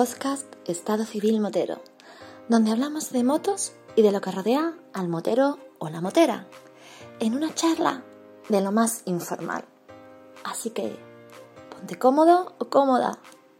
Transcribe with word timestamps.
Podcast 0.00 0.46
Estado 0.64 1.04
Civil 1.04 1.42
Motero, 1.42 1.82
donde 2.48 2.70
hablamos 2.70 3.12
de 3.12 3.22
motos 3.22 3.74
y 3.96 4.00
de 4.00 4.12
lo 4.12 4.22
que 4.22 4.30
rodea 4.30 4.72
al 4.94 5.08
motero 5.08 5.58
o 5.78 5.90
la 5.90 6.00
motera, 6.00 6.48
en 7.18 7.34
una 7.34 7.54
charla 7.54 8.02
de 8.48 8.62
lo 8.62 8.72
más 8.72 9.02
informal. 9.04 9.66
Así 10.42 10.70
que 10.70 10.98
ponte 11.68 11.98
cómodo 11.98 12.54
o 12.58 12.70
cómoda 12.70 13.18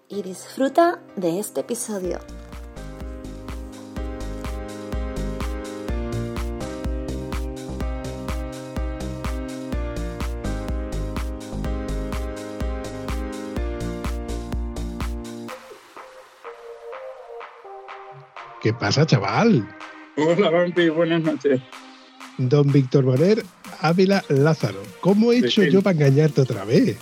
y 0.08 0.22
disfruta 0.22 1.02
de 1.14 1.40
este 1.40 1.60
episodio. 1.60 2.20
¿Qué 18.71 18.74
pasa, 18.74 19.04
chaval? 19.04 19.66
Hola, 20.16 20.49
Vampi, 20.49 20.90
buenas 20.90 21.23
noches. 21.23 21.60
Don 22.38 22.71
Víctor 22.71 23.02
Boner 23.02 23.43
Ávila 23.80 24.23
Lázaro. 24.29 24.80
¿Cómo 25.01 25.32
he 25.32 25.38
hecho 25.38 25.65
yo 25.65 25.82
para 25.82 25.96
engañarte 25.96 26.43
otra 26.43 26.65
vez? 26.65 26.96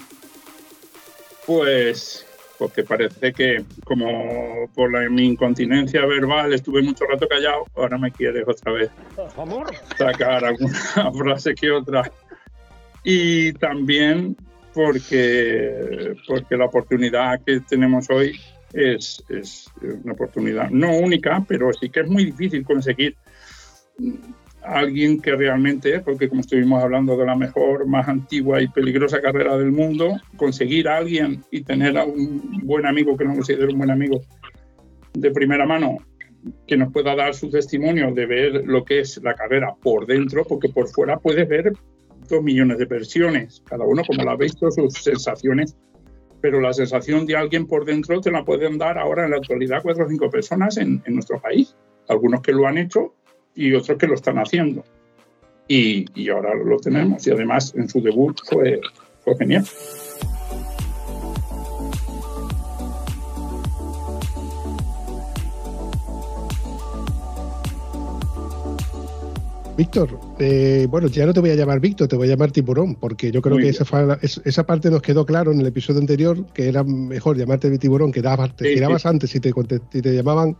Pues 1.46 2.26
porque 2.58 2.84
parece 2.84 3.34
que 3.34 3.66
como 3.84 4.66
por 4.74 4.90
la, 4.90 5.10
mi 5.10 5.26
incontinencia 5.26 6.06
verbal 6.06 6.54
estuve 6.54 6.80
mucho 6.80 7.04
rato 7.04 7.28
callado, 7.28 7.66
ahora 7.76 7.98
me 7.98 8.12
quieres 8.12 8.48
otra 8.48 8.72
vez 8.72 8.90
sacar 9.98 10.46
alguna 10.46 11.12
frase 11.18 11.54
que 11.54 11.70
otra. 11.70 12.10
Y 13.04 13.52
también 13.52 14.38
porque, 14.72 16.16
porque 16.26 16.56
la 16.56 16.64
oportunidad 16.64 17.42
que 17.44 17.60
tenemos 17.60 18.08
hoy 18.08 18.40
es, 18.72 19.24
una 20.02 20.12
oportunidad 20.12 20.70
no 20.70 20.96
única, 20.96 21.44
pero 21.46 21.72
sí 21.72 21.88
que 21.88 22.00
es 22.00 22.08
muy 22.08 22.26
difícil 22.26 22.64
conseguir 22.64 23.16
alguien 24.62 25.20
que 25.20 25.34
realmente, 25.34 26.00
porque 26.00 26.28
como 26.28 26.42
estuvimos 26.42 26.82
hablando 26.82 27.16
de 27.16 27.24
la 27.24 27.34
mejor, 27.34 27.86
más 27.86 28.08
antigua 28.08 28.60
y 28.60 28.68
peligrosa 28.68 29.20
carrera 29.20 29.56
del 29.56 29.72
mundo, 29.72 30.16
conseguir 30.36 30.88
a 30.88 30.98
alguien 30.98 31.42
y 31.50 31.62
tener 31.62 31.96
a 31.96 32.04
un 32.04 32.60
buen 32.64 32.86
amigo, 32.86 33.16
que 33.16 33.24
no 33.24 33.34
considero 33.34 33.72
un 33.72 33.78
buen 33.78 33.90
amigo, 33.90 34.20
de 35.14 35.30
primera 35.30 35.66
mano, 35.66 35.98
que 36.66 36.76
nos 36.76 36.92
pueda 36.92 37.14
dar 37.16 37.34
su 37.34 37.50
testimonio 37.50 38.12
de 38.12 38.26
ver 38.26 38.52
lo 38.66 38.84
que 38.84 39.00
es 39.00 39.20
la 39.22 39.34
carrera 39.34 39.74
por 39.82 40.06
dentro, 40.06 40.44
porque 40.44 40.68
por 40.68 40.88
fuera 40.88 41.18
puedes 41.18 41.48
ver 41.48 41.72
dos 42.28 42.42
millones 42.42 42.78
de 42.78 42.84
versiones, 42.84 43.62
cada 43.66 43.84
uno 43.84 44.02
como 44.06 44.22
la 44.22 44.32
ha 44.32 44.36
visto, 44.36 44.70
sus 44.70 44.94
sensaciones, 44.94 45.76
pero 46.40 46.60
la 46.60 46.72
sensación 46.72 47.26
de 47.26 47.36
alguien 47.36 47.66
por 47.66 47.84
dentro 47.84 48.20
te 48.20 48.30
la 48.30 48.44
pueden 48.44 48.78
dar 48.78 48.98
ahora 48.98 49.24
en 49.24 49.32
la 49.32 49.38
actualidad 49.38 49.82
cuatro 49.82 50.06
o 50.06 50.08
cinco 50.08 50.30
personas 50.30 50.76
en, 50.76 51.02
nuestro 51.06 51.40
país, 51.40 51.74
algunos 52.08 52.40
que 52.42 52.52
lo 52.52 52.66
han 52.66 52.78
hecho 52.78 53.14
y 53.54 53.74
otros 53.74 53.98
que 53.98 54.06
lo 54.06 54.14
están 54.14 54.38
haciendo. 54.38 54.84
Y, 55.66 56.28
ahora 56.30 56.54
lo 56.54 56.78
tenemos 56.78 57.26
y 57.26 57.30
además 57.30 57.74
en 57.76 57.88
su 57.88 58.00
debut 58.00 58.40
fue 58.44 58.80
genial. 59.38 59.64
Víctor, 69.78 70.27
eh, 70.38 70.86
bueno, 70.90 71.08
ya 71.08 71.26
no 71.26 71.32
te 71.34 71.40
voy 71.40 71.50
a 71.50 71.54
llamar 71.54 71.80
Víctor, 71.80 72.08
te 72.08 72.16
voy 72.16 72.28
a 72.28 72.30
llamar 72.30 72.52
Tiburón, 72.52 72.94
porque 72.94 73.30
yo 73.32 73.42
creo 73.42 73.56
Muy 73.56 73.64
que 73.64 73.70
esa, 73.70 74.64
parte 74.66 74.90
nos 74.90 75.02
quedó 75.02 75.26
claro 75.26 75.52
en 75.52 75.60
el 75.60 75.66
episodio 75.66 76.00
anterior, 76.00 76.46
que 76.54 76.68
era 76.68 76.84
mejor 76.84 77.36
llamarte 77.36 77.76
Tiburón, 77.78 78.12
que 78.12 78.22
dabas, 78.22 78.54
te 78.56 78.68
Sí, 78.68 78.74
girabas 78.74 79.02
sí. 79.02 79.08
antes 79.08 79.30
si 79.30 79.40
te, 79.40 79.52
te 79.52 80.14
llamaban 80.14 80.56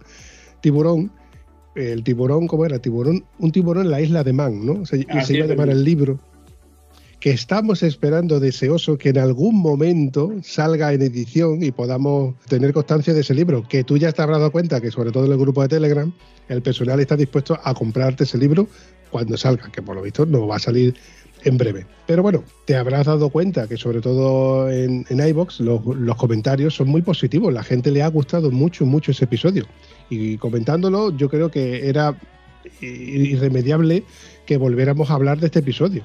Tiburón. 0.61 1.11
El 1.75 2.03
tiburón, 2.03 2.49
¿cómo 2.49 2.65
era? 2.67 2.81
Tiburón, 2.81 3.25
un 3.39 3.53
tiburón 3.53 3.85
en 3.85 3.91
la 3.93 4.01
isla 4.01 4.25
de 4.25 4.33
Man, 4.33 4.67
¿no? 4.67 4.85
Se, 4.85 4.97
y 4.99 5.21
se 5.25 5.37
iba 5.37 5.45
a 5.45 5.49
llamar 5.49 5.69
el- 5.69 5.77
el 5.79 5.85
libro. 5.85 6.19
Que 7.21 7.31
estamos 7.31 7.85
esperando 7.85 8.41
deseoso 8.41 8.97
que 8.99 9.11
en 9.11 9.19
algún 9.19 9.57
momento 9.61 10.33
salga 10.43 10.93
en 10.93 11.03
edición 11.03 11.63
y 11.63 11.71
podamos 11.71 12.35
tener 12.49 12.73
constancia 12.73 13.15
de 13.15 13.21
ese 13.21 13.35
libro. 13.35 13.65
Que 13.69 13.85
tú 13.85 13.97
ya 13.97 14.11
te 14.13 14.23
habrás 14.23 14.39
dado 14.39 14.51
cuenta 14.51 14.81
que, 14.81 14.91
sobre 14.91 15.13
todo 15.13 15.27
en 15.27 15.33
el 15.33 15.39
grupo 15.39 15.63
de 15.63 15.69
Telegram, 15.69 16.13
el 16.49 16.63
personal 16.63 16.99
está 16.99 17.17
dispuesto 17.17 17.57
a 17.63 17.75
comprarte 17.75 18.25
ese 18.25 18.39
libro 18.39 18.67
cuando 19.11 19.37
salga, 19.37 19.71
que 19.71 19.83
por 19.83 19.97
lo 19.97 20.03
visto 20.03 20.27
no 20.27 20.47
va 20.47 20.57
a 20.57 20.61
salir 20.61 20.95
en 21.45 21.57
breve. 21.57 21.87
Pero 22.07 22.23
bueno, 22.23 22.45
te 22.65 22.77
habrás 22.77 23.07
dado 23.07 23.31
cuenta 23.31 23.69
que 23.69 23.77
sobre 23.77 24.01
todo 24.01 24.71
en, 24.71 25.07
en 25.09 25.37
los 25.37 26.17
comentarios 26.17 26.75
son 26.75 26.89
muy 26.89 27.03
positivos. 27.03 27.53
La 27.53 27.63
gente 27.63 27.91
le 27.91 28.03
ha 28.03 28.09
gustado 28.09 28.51
mucho, 28.51 28.87
mucho 28.87 29.13
ese 29.13 29.25
episodio. 29.25 29.65
Y 30.11 30.37
comentándolo, 30.39 31.17
yo 31.17 31.29
creo 31.29 31.51
que 31.51 31.89
era 31.89 32.19
irremediable 32.81 34.05
que 34.47 34.57
volviéramos 34.57 35.11
a 35.11 35.15
hablar 35.15 35.39
de 35.39 35.47
este 35.47 35.61
episodio. 35.61 36.05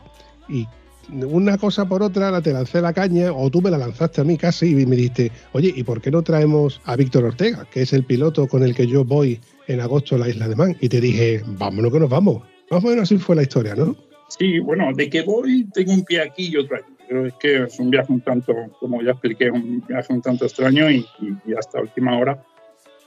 Y 0.49 0.67
una 1.09 1.57
cosa 1.57 1.85
por 1.87 2.01
otra, 2.03 2.31
la 2.31 2.41
te 2.41 2.53
lancé 2.53 2.81
la 2.81 2.93
caña, 2.93 3.33
o 3.33 3.49
tú 3.49 3.61
me 3.61 3.71
la 3.71 3.77
lanzaste 3.77 4.21
a 4.21 4.23
mí 4.23 4.37
casi, 4.37 4.69
y 4.69 4.85
me 4.85 4.95
dijiste, 4.95 5.31
oye, 5.51 5.73
¿y 5.75 5.83
por 5.83 6.01
qué 6.01 6.11
no 6.11 6.21
traemos 6.21 6.81
a 6.85 6.95
Víctor 6.95 7.25
Ortega, 7.25 7.65
que 7.71 7.81
es 7.81 7.93
el 7.93 8.03
piloto 8.03 8.47
con 8.47 8.63
el 8.63 8.75
que 8.75 8.87
yo 8.87 9.03
voy 9.03 9.39
en 9.67 9.81
agosto 9.81 10.15
a 10.15 10.19
la 10.19 10.29
isla 10.29 10.47
de 10.47 10.55
Man? 10.55 10.77
Y 10.79 10.89
te 10.89 11.01
dije, 11.01 11.43
vámonos 11.45 11.91
que 11.91 11.99
nos 11.99 12.09
vamos. 12.09 12.52
Más 12.69 12.83
o 12.83 12.87
menos 12.87 13.03
así 13.03 13.17
fue 13.17 13.35
la 13.35 13.43
historia, 13.43 13.75
¿no? 13.75 13.95
Sí, 14.29 14.59
bueno, 14.59 14.91
de 14.95 15.09
que 15.09 15.21
voy 15.21 15.65
tengo 15.73 15.93
un 15.93 16.03
pie 16.03 16.21
aquí 16.21 16.47
y 16.47 16.57
otro 16.57 16.77
allí. 16.77 16.85
Pero 17.07 17.27
es 17.27 17.33
que 17.35 17.63
es 17.63 17.79
un 17.79 17.89
viaje 17.91 18.11
un 18.11 18.21
tanto, 18.21 18.53
como 18.79 19.01
ya 19.01 19.11
expliqué, 19.11 19.51
un 19.51 19.83
viaje 19.85 20.13
un 20.13 20.21
tanto 20.21 20.45
extraño 20.45 20.89
y, 20.89 21.05
y- 21.19 21.51
y 21.51 21.53
hasta 21.53 21.81
última 21.81 22.17
hora. 22.17 22.43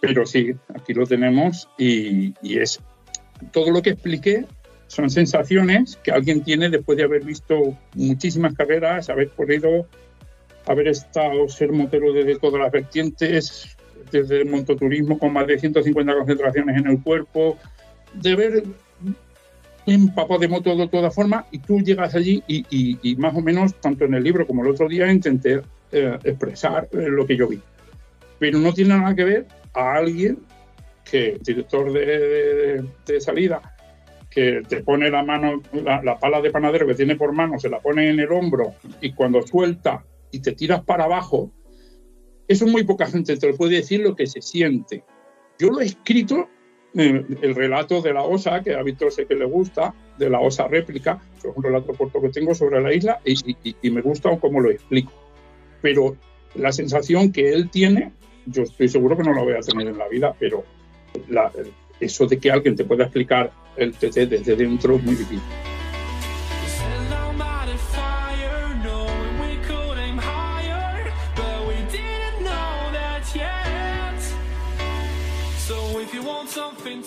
Pero 0.00 0.26
sí, 0.26 0.54
aquí 0.74 0.92
lo 0.94 1.06
tenemos 1.06 1.68
y, 1.78 2.34
y 2.42 2.58
es 2.58 2.80
todo 3.52 3.70
lo 3.70 3.82
que 3.82 3.90
expliqué 3.90 4.44
son 4.88 5.10
sensaciones 5.10 5.96
que 6.04 6.12
alguien 6.12 6.44
tiene 6.44 6.70
después 6.70 6.96
de 6.96 7.04
haber 7.04 7.24
visto 7.24 7.76
muchísimas 7.94 8.54
carreras, 8.54 9.08
haber 9.10 9.30
corrido, 9.30 9.86
haber 10.66 10.88
estado, 10.88 11.48
ser 11.48 11.72
motero 11.72 12.12
desde 12.12 12.38
todas 12.38 12.60
las 12.60 12.70
vertientes, 12.70 13.76
desde 14.12 14.42
el 14.42 14.46
montoturismo 14.50 15.18
con 15.18 15.32
más 15.32 15.46
de 15.48 15.58
150 15.58 16.14
concentraciones 16.14 16.76
en 16.76 16.86
el 16.86 17.02
cuerpo, 17.02 17.58
de 18.14 18.36
ver 18.36 18.62
empapado 19.94 20.40
de 20.40 20.48
moto 20.48 20.74
de 20.76 20.88
todas 20.88 21.14
formas 21.14 21.44
y 21.50 21.58
tú 21.58 21.80
llegas 21.80 22.14
allí 22.14 22.42
y, 22.46 22.64
y- 22.70 22.98
y 23.02 23.16
más 23.16 23.34
o 23.36 23.40
menos, 23.40 23.74
tanto 23.80 24.04
en 24.04 24.14
el 24.14 24.24
libro 24.24 24.46
como 24.46 24.62
el 24.64 24.70
otro 24.70 24.88
día, 24.88 25.10
intenté 25.12 25.60
eh, 25.92 26.18
expresar 26.24 26.88
eh, 26.92 27.06
lo 27.08 27.26
que 27.26 27.36
yo 27.36 27.46
vi. 27.48 27.60
Pero 28.38 28.58
no 28.58 28.72
tiene 28.74 28.96
nada 28.98 29.14
que 29.14 29.24
ver 29.24 29.46
a 29.74 29.94
alguien 29.94 30.38
que, 31.04 31.38
director 31.44 31.92
de, 31.92 32.04
de- 32.06 32.84
de 33.06 33.20
salida, 33.20 33.62
que 34.30 34.62
te 34.68 34.82
pone 34.82 35.08
la 35.10 35.22
mano, 35.22 35.62
la, 35.72 36.02
la 36.02 36.18
pala 36.18 36.42
de 36.42 36.50
panadero 36.50 36.86
que 36.86 36.94
tiene 36.94 37.16
por 37.16 37.32
mano, 37.32 37.58
se 37.58 37.68
la 37.70 37.80
pone 37.80 38.10
en 38.10 38.20
el 38.20 38.30
hombro 38.32 38.74
y 39.00 39.12
cuando 39.12 39.40
suelta 39.46 40.04
y 40.30 40.40
te 40.40 40.52
tiras 40.52 40.82
para 40.82 41.04
abajo, 41.04 41.52
eso 42.48 42.66
muy 42.66 42.84
poca 42.84 43.06
gente 43.06 43.36
te 43.36 43.48
lo 43.48 43.56
puede 43.56 43.76
decir 43.76 44.00
lo 44.00 44.14
que 44.14 44.26
se 44.26 44.42
siente. 44.42 45.04
Yo 45.58 45.68
lo 45.68 45.80
he 45.80 45.86
escrito 45.86 46.48
el 46.96 47.54
relato 47.54 48.00
de 48.00 48.12
la 48.12 48.22
osa, 48.22 48.62
que 48.62 48.74
a 48.74 48.82
Víctor 48.82 49.12
sé 49.12 49.26
que 49.26 49.34
le 49.34 49.44
gusta, 49.44 49.94
de 50.16 50.30
la 50.30 50.40
osa 50.40 50.66
réplica, 50.66 51.20
es 51.36 51.44
un 51.44 51.62
relato 51.62 51.92
corto 51.92 52.20
que 52.20 52.30
tengo 52.30 52.54
sobre 52.54 52.80
la 52.80 52.92
isla 52.92 53.20
y, 53.24 53.90
me 53.90 54.00
gusta 54.00 54.36
cómo 54.38 54.60
lo 54.60 54.70
explico. 54.70 55.12
Pero 55.82 56.16
la 56.54 56.72
sensación 56.72 57.32
que 57.32 57.52
él 57.52 57.70
tiene, 57.70 58.12
yo 58.46 58.62
estoy 58.62 58.88
seguro 58.88 59.16
que 59.16 59.24
no 59.24 59.34
la 59.34 59.42
voy 59.42 59.54
a 59.54 59.60
tener 59.60 59.88
en 59.88 59.98
la 59.98 60.08
vida, 60.08 60.34
pero 60.38 60.64
eso 62.00 62.26
de 62.26 62.38
que 62.38 62.50
alguien 62.50 62.76
te 62.76 62.84
pueda 62.84 63.04
explicar 63.04 63.52
el 63.76 63.92
TT 63.92 64.28
desde 64.28 64.56
dentro 64.56 64.96
es 64.96 65.02
muy 65.02 65.14
difícil. 65.14 65.40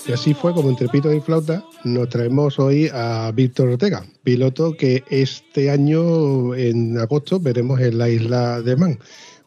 Y 0.07 0.11
así 0.11 0.33
fue 0.33 0.53
como 0.53 0.69
entre 0.69 0.87
pito 0.87 1.13
y 1.13 1.19
flauta 1.19 1.63
nos 1.83 2.09
traemos 2.09 2.59
hoy 2.59 2.89
a 2.93 3.31
Víctor 3.33 3.69
Ortega, 3.69 4.03
piloto 4.23 4.73
que 4.73 5.03
este 5.09 5.69
año 5.69 6.53
en 6.55 6.97
agosto 6.97 7.39
veremos 7.39 7.79
en 7.79 7.97
la 7.97 8.09
isla 8.09 8.61
de 8.61 8.75
Man. 8.75 8.99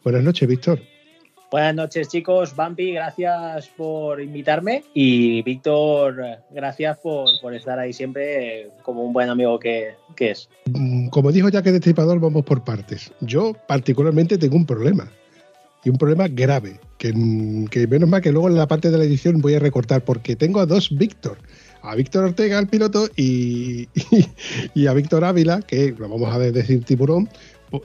Buenas 0.03 0.23
noches, 0.23 0.47
Víctor. 0.47 0.79
Buenas 1.51 1.75
noches, 1.75 2.07
chicos. 2.07 2.55
Bambi, 2.55 2.93
gracias 2.93 3.67
por 3.69 4.19
invitarme. 4.19 4.83
Y 4.95 5.43
Víctor, 5.43 6.39
gracias 6.49 6.97
por, 6.97 7.29
por 7.41 7.53
estar 7.53 7.77
ahí 7.77 7.93
siempre 7.93 8.71
como 8.81 9.03
un 9.03 9.13
buen 9.13 9.29
amigo 9.29 9.59
que, 9.59 9.93
que 10.15 10.31
es. 10.31 10.49
Como 11.11 11.31
dijo 11.31 11.49
Jack 11.49 11.67
el 11.67 11.73
Destripador, 11.73 12.19
vamos 12.19 12.43
por 12.43 12.63
partes. 12.63 13.13
Yo 13.21 13.53
particularmente 13.67 14.39
tengo 14.39 14.55
un 14.55 14.65
problema. 14.65 15.11
Y 15.83 15.89
un 15.89 15.97
problema 15.97 16.27
grave. 16.27 16.79
Que, 16.97 17.13
que 17.69 17.87
menos 17.87 18.07
mal 18.07 18.21
que 18.21 18.31
luego 18.31 18.47
en 18.47 18.55
la 18.55 18.67
parte 18.67 18.89
de 18.89 18.97
la 18.97 19.03
edición 19.03 19.41
voy 19.41 19.55
a 19.55 19.59
recortar 19.59 20.05
porque 20.05 20.35
tengo 20.35 20.59
a 20.59 20.65
dos 20.65 20.95
Víctor. 20.95 21.37
A 21.81 21.95
Víctor 21.95 22.23
Ortega, 22.23 22.57
el 22.59 22.67
piloto, 22.67 23.09
y, 23.17 23.89
y, 23.93 24.25
y 24.73 24.87
a 24.87 24.93
Víctor 24.93 25.25
Ávila, 25.25 25.61
que 25.61 25.93
lo 25.97 26.07
vamos 26.07 26.33
a 26.33 26.39
decir 26.39 26.85
tiburón, 26.85 27.27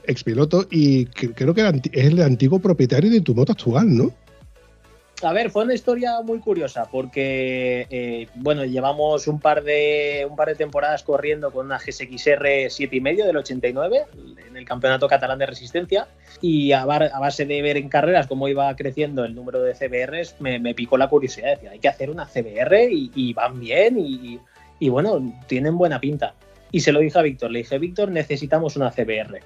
expiloto 0.05 0.67
y 0.69 1.05
creo 1.05 1.53
que 1.53 1.81
es 1.91 2.05
el 2.05 2.21
antiguo 2.21 2.59
propietario 2.59 3.09
de 3.09 3.21
tu 3.21 3.33
moto 3.33 3.53
actual, 3.53 3.95
¿no? 3.95 4.13
A 5.21 5.33
ver, 5.33 5.51
fue 5.51 5.65
una 5.65 5.73
historia 5.73 6.21
muy 6.21 6.39
curiosa 6.39 6.87
porque, 6.89 7.85
eh, 7.89 8.27
bueno, 8.35 8.63
llevamos 8.63 9.27
un 9.27 9.39
par, 9.39 9.63
de, 9.63 10.25
un 10.29 10.37
par 10.37 10.47
de 10.47 10.55
temporadas 10.55 11.03
corriendo 11.03 11.51
con 11.51 11.65
una 11.65 11.77
GSXR 11.77 12.69
7,5 12.69 13.25
del 13.25 13.35
89 13.35 14.05
en 14.47 14.55
el 14.55 14.63
Campeonato 14.63 15.09
Catalán 15.09 15.39
de 15.39 15.45
Resistencia 15.45 16.07
y 16.41 16.71
a, 16.71 16.85
base 16.85 17.45
de 17.45 17.61
ver 17.61 17.75
en 17.75 17.89
carreras 17.89 18.27
cómo 18.27 18.47
iba 18.47 18.73
creciendo 18.77 19.25
el 19.25 19.35
número 19.35 19.61
de 19.61 19.73
CBRs, 19.73 20.35
me, 20.39 20.57
me 20.57 20.73
picó 20.73 20.97
la 20.97 21.09
curiosidad. 21.09 21.49
Decía, 21.49 21.71
hay 21.71 21.79
que 21.79 21.89
hacer 21.89 22.09
una 22.09 22.25
CBR 22.25 22.89
y, 22.89 23.11
y 23.13 23.33
van 23.33 23.59
bien 23.59 23.99
y, 23.99 24.39
y, 24.79 24.87
bueno, 24.87 25.33
tienen 25.47 25.77
buena 25.77 25.99
pinta. 25.99 26.33
Y 26.71 26.79
se 26.79 26.93
lo 26.93 27.01
dije 27.01 27.19
a 27.19 27.23
Víctor, 27.23 27.51
le 27.51 27.59
dije, 27.59 27.77
Víctor, 27.77 28.09
necesitamos 28.09 28.77
una 28.77 28.91
CBR. 28.91 29.41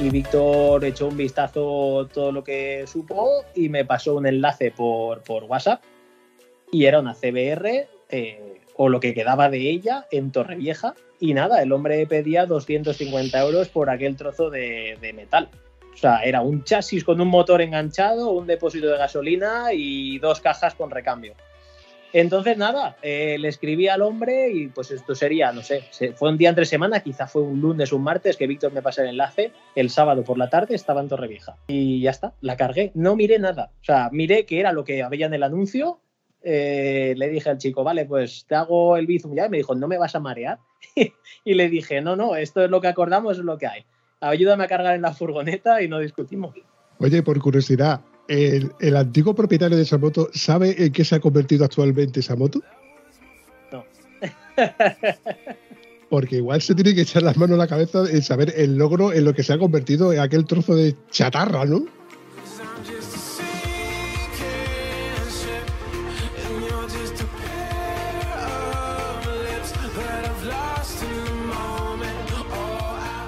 Y 0.00 0.10
Víctor 0.10 0.84
echó 0.84 1.08
un 1.08 1.16
vistazo 1.16 2.08
todo 2.12 2.30
lo 2.30 2.44
que 2.44 2.86
supo 2.86 3.44
y 3.54 3.68
me 3.68 3.84
pasó 3.84 4.14
un 4.14 4.26
enlace 4.26 4.70
por, 4.70 5.22
por 5.22 5.44
WhatsApp 5.44 5.82
y 6.70 6.84
era 6.84 7.00
una 7.00 7.14
CBR 7.14 7.88
eh, 8.08 8.60
o 8.76 8.88
lo 8.88 9.00
que 9.00 9.12
quedaba 9.12 9.50
de 9.50 9.58
ella 9.68 10.06
en 10.12 10.30
Torrevieja 10.30 10.94
y 11.18 11.34
nada, 11.34 11.62
el 11.62 11.72
hombre 11.72 12.06
pedía 12.06 12.46
250 12.46 13.40
euros 13.40 13.68
por 13.68 13.90
aquel 13.90 14.16
trozo 14.16 14.50
de, 14.50 14.96
de 15.00 15.12
metal. 15.12 15.48
O 15.92 15.96
sea, 15.96 16.22
era 16.22 16.42
un 16.42 16.62
chasis 16.62 17.02
con 17.02 17.20
un 17.20 17.26
motor 17.26 17.60
enganchado, 17.60 18.30
un 18.30 18.46
depósito 18.46 18.86
de 18.86 18.98
gasolina 18.98 19.72
y 19.72 20.20
dos 20.20 20.40
cajas 20.40 20.76
con 20.76 20.92
recambio. 20.92 21.34
Entonces, 22.12 22.56
nada, 22.56 22.96
eh, 23.02 23.36
le 23.38 23.48
escribí 23.48 23.88
al 23.88 24.02
hombre 24.02 24.50
y 24.50 24.68
pues 24.68 24.90
esto 24.90 25.14
sería, 25.14 25.52
no 25.52 25.62
sé, 25.62 25.84
fue 26.14 26.30
un 26.30 26.38
día 26.38 26.48
entre 26.48 26.64
semana, 26.64 27.00
quizá 27.00 27.26
fue 27.26 27.42
un 27.42 27.60
lunes 27.60 27.92
un 27.92 28.02
martes 28.02 28.36
que 28.36 28.46
Víctor 28.46 28.72
me 28.72 28.82
pasa 28.82 29.02
el 29.02 29.10
enlace. 29.10 29.52
El 29.74 29.90
sábado 29.90 30.24
por 30.24 30.38
la 30.38 30.48
tarde 30.48 30.74
estaba 30.74 31.00
en 31.00 31.08
Torrevieja. 31.08 31.56
Y 31.68 32.00
ya 32.00 32.10
está, 32.10 32.32
la 32.40 32.56
cargué. 32.56 32.92
No 32.94 33.14
miré 33.16 33.38
nada. 33.38 33.72
O 33.80 33.84
sea, 33.84 34.08
miré 34.12 34.46
que 34.46 34.60
era 34.60 34.72
lo 34.72 34.84
que 34.84 35.02
había 35.02 35.26
en 35.26 35.34
el 35.34 35.42
anuncio. 35.42 36.00
eh, 36.42 37.14
le 37.16 37.28
dije 37.28 37.50
al 37.50 37.58
chico, 37.58 37.84
vale, 37.84 38.06
pues 38.06 38.46
te 38.48 38.54
hago 38.54 38.96
el 38.96 39.06
bizum 39.06 39.34
ya. 39.34 39.46
Y 39.46 39.50
me 39.50 39.56
dijo, 39.58 39.74
¿no 39.74 39.88
me 39.88 39.98
vas 39.98 40.14
a 40.14 40.20
marear? 40.20 40.58
y 41.44 41.54
le 41.54 41.68
dije, 41.68 42.00
no, 42.00 42.16
no, 42.16 42.36
esto 42.36 42.64
es 42.64 42.70
lo 42.70 42.80
que 42.80 42.88
acordamos, 42.88 43.38
es 43.38 43.44
lo 43.44 43.58
que 43.58 43.66
hay. 43.66 43.84
Ayúdame 44.20 44.64
a 44.64 44.68
cargar 44.68 44.94
en 44.94 45.02
la 45.02 45.12
furgoneta 45.12 45.82
y 45.82 45.88
no 45.88 45.98
discutimos. 45.98 46.54
Oye, 46.98 47.22
por 47.22 47.38
curiosidad, 47.40 48.00
¿el, 48.28 48.72
el 48.78 48.96
antiguo 48.96 49.34
propietario 49.34 49.76
de 49.76 49.82
esa 49.82 49.98
moto 49.98 50.28
sabe 50.32 50.84
en 50.84 50.92
qué 50.92 51.04
se 51.04 51.16
ha 51.16 51.20
convertido 51.20 51.64
actualmente 51.64 52.20
esa 52.20 52.36
moto? 52.36 52.60
No. 53.72 53.84
Porque 56.10 56.36
igual 56.36 56.62
se 56.62 56.74
tiene 56.74 56.94
que 56.94 57.02
echar 57.02 57.22
las 57.22 57.36
manos 57.36 57.54
a 57.54 57.58
la 57.58 57.66
cabeza 57.66 58.04
en 58.08 58.22
saber 58.22 58.54
el 58.56 58.76
logro 58.76 59.12
en 59.12 59.24
lo 59.24 59.34
que 59.34 59.42
se 59.42 59.52
ha 59.52 59.58
convertido 59.58 60.12
en 60.12 60.20
aquel 60.20 60.44
trozo 60.46 60.74
de 60.74 60.94
chatarra, 61.10 61.64
¿no? 61.64 61.84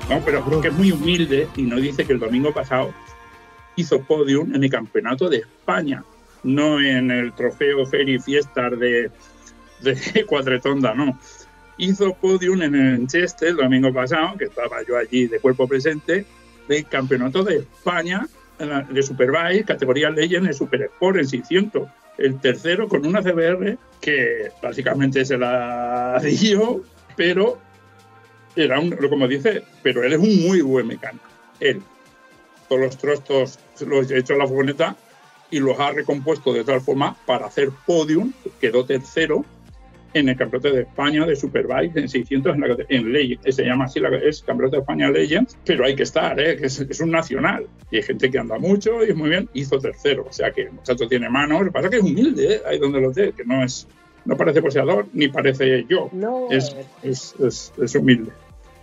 No, 0.08 0.20
pero 0.24 0.60
que 0.60 0.68
es 0.68 0.74
muy 0.74 0.90
humilde 0.90 1.46
y 1.56 1.62
nos 1.62 1.80
dice 1.80 2.04
que 2.04 2.12
el 2.12 2.18
domingo 2.18 2.52
pasado 2.52 2.92
hizo 3.80 4.02
podium 4.02 4.54
en 4.54 4.64
el 4.64 4.70
Campeonato 4.70 5.28
de 5.28 5.38
España, 5.38 6.04
no 6.42 6.80
en 6.80 7.10
el 7.10 7.32
trofeo 7.34 7.86
Ferry 7.86 8.18
Fiestas 8.18 8.78
de, 8.78 9.10
de 9.80 10.24
Cuatretonda, 10.26 10.94
no. 10.94 11.18
Hizo 11.78 12.14
podium 12.14 12.62
en 12.62 12.74
el 12.74 13.06
Cheste 13.06 13.48
el 13.48 13.56
domingo 13.56 13.92
pasado, 13.92 14.36
que 14.36 14.44
estaba 14.44 14.82
yo 14.86 14.96
allí 14.96 15.26
de 15.26 15.40
cuerpo 15.40 15.66
presente, 15.66 16.26
del 16.68 16.86
Campeonato 16.86 17.42
de 17.42 17.56
España 17.56 18.28
de 18.90 19.02
Superbike, 19.02 19.66
categoría 19.66 20.10
Legend 20.10 20.46
en 20.46 20.54
Super 20.54 20.82
Sport 20.82 21.18
en 21.18 21.28
600. 21.28 21.88
El 22.18 22.38
tercero 22.40 22.88
con 22.88 23.06
una 23.06 23.22
CBR 23.22 23.78
que 24.00 24.50
básicamente 24.62 25.24
se 25.24 25.38
la 25.38 26.20
dio, 26.40 26.82
pero 27.16 27.58
era 28.56 28.78
un, 28.78 28.90
como 28.90 29.26
dice, 29.26 29.62
pero 29.82 30.02
él 30.02 30.12
es 30.12 30.18
un 30.18 30.42
muy 30.42 30.60
buen 30.60 30.86
mecánico. 30.86 31.24
Él, 31.58 31.80
todos 32.68 32.82
los 32.82 32.98
trostos 32.98 33.58
los 33.82 34.10
hecho 34.10 34.32
en 34.32 34.38
la 34.38 34.46
furgoneta 34.46 34.96
y 35.50 35.58
los 35.58 35.78
ha 35.80 35.92
recompuesto 35.92 36.52
de 36.52 36.64
tal 36.64 36.80
forma 36.80 37.16
para 37.26 37.46
hacer 37.46 37.70
podium, 37.86 38.32
quedó 38.60 38.84
tercero 38.84 39.44
en 40.12 40.28
el 40.28 40.36
Campeonato 40.36 40.74
de 40.74 40.82
España 40.82 41.24
de 41.24 41.36
Superbike 41.36 41.96
en 41.96 42.08
600 42.08 42.54
en, 42.54 42.60
la, 42.60 42.76
en 42.88 43.12
Legend, 43.12 43.48
se 43.48 43.64
llama 43.64 43.84
así, 43.84 44.00
la, 44.00 44.08
es 44.16 44.42
Campeonato 44.42 44.76
de 44.76 44.80
España 44.80 45.10
Legends, 45.10 45.56
pero 45.64 45.84
hay 45.84 45.94
que 45.94 46.02
estar, 46.02 46.38
¿eh? 46.40 46.58
es, 46.60 46.80
es 46.80 47.00
un 47.00 47.10
nacional. 47.10 47.66
Y 47.90 47.96
hay 47.96 48.02
gente 48.02 48.30
que 48.30 48.38
anda 48.38 48.58
mucho 48.58 49.04
y 49.04 49.10
es 49.10 49.16
muy 49.16 49.30
bien, 49.30 49.48
hizo 49.54 49.78
tercero, 49.78 50.26
o 50.28 50.32
sea 50.32 50.50
que 50.50 50.62
el 50.62 50.72
muchacho 50.72 51.06
tiene 51.06 51.28
manos, 51.28 51.60
lo 51.60 51.66
que 51.66 51.72
pasa 51.72 51.86
es 51.86 51.90
que 51.90 51.96
es 51.98 52.02
humilde, 52.02 52.54
¿eh? 52.54 52.60
ahí 52.66 52.78
donde 52.78 53.00
lo 53.00 53.12
sé, 53.12 53.32
que 53.32 53.44
no 53.44 53.62
es, 53.64 53.86
no 54.24 54.36
parece 54.36 54.62
poseador 54.62 55.06
ni 55.12 55.28
parece 55.28 55.84
yo, 55.88 56.08
No, 56.12 56.48
es, 56.50 56.74
es, 57.02 57.34
es, 57.78 57.94
humilde. 57.94 58.32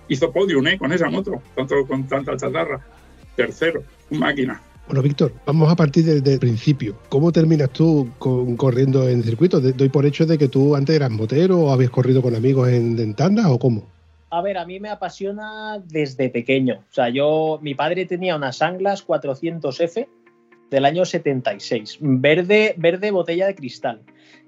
Hizo 0.08 0.32
podium 0.32 0.66
¿eh? 0.68 0.78
con 0.78 0.94
esa 0.94 1.10
moto, 1.10 1.42
tanto 1.56 1.86
con 1.86 2.08
tanta 2.08 2.38
chatarra. 2.38 2.80
Tercero, 3.36 3.84
máquina. 4.10 4.62
Bueno, 4.88 5.02
Víctor, 5.02 5.34
vamos 5.46 5.70
a 5.70 5.76
partir 5.76 6.06
desde 6.06 6.40
principio. 6.40 6.96
¿Cómo 7.10 7.34
terminas 7.34 7.70
tú 7.72 8.10
corriendo 8.18 9.10
en 9.10 9.22
circuito? 9.22 9.60
Doy 9.60 9.90
por 9.90 10.06
hecho 10.06 10.26
de 10.26 10.38
que 10.38 10.48
tú 10.48 10.76
antes 10.76 10.96
eras 10.96 11.12
motero 11.12 11.60
o 11.60 11.72
habías 11.72 11.92
corrido 11.92 12.22
con 12.22 12.34
amigos 12.36 12.70
en, 12.70 12.98
en 12.98 13.14
tandas 13.14 13.48
o 13.48 13.60
cómo. 13.60 13.84
A 14.30 14.42
ver, 14.42 14.58
a 14.58 14.66
mí 14.66 14.80
me 14.80 14.90
apasiona 14.90 15.82
desde 15.86 16.30
pequeño. 16.30 16.86
O 16.90 16.94
sea, 16.94 17.10
yo, 17.10 17.60
mi 17.62 17.76
padre 17.76 18.06
tenía 18.06 18.38
unas 18.38 18.62
Anglas 18.62 19.06
400F 19.06 20.08
del 20.70 20.86
año 20.86 21.06
76, 21.06 21.98
verde, 22.02 22.74
verde 22.78 23.12
botella 23.12 23.48
de 23.48 23.56
cristal. 23.56 24.02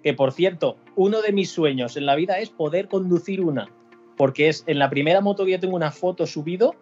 Que 0.03 0.13
por 0.13 0.31
cierto, 0.31 0.77
uno 0.95 1.21
de 1.21 1.33
mis 1.33 1.49
sueños 1.49 1.97
en 1.97 2.05
la 2.05 2.15
vida 2.15 2.39
es 2.39 2.49
poder 2.49 2.87
conducir 2.87 3.41
una, 3.41 3.69
porque 4.17 4.49
es 4.49 4.63
en 4.67 4.79
la 4.79 4.89
primera 4.89 5.21
moto 5.21 5.45
que 5.45 5.51
yo 5.51 5.59
tengo 5.59 5.75
una 5.75 5.91
foto 5.91 6.25
subido, 6.25 6.75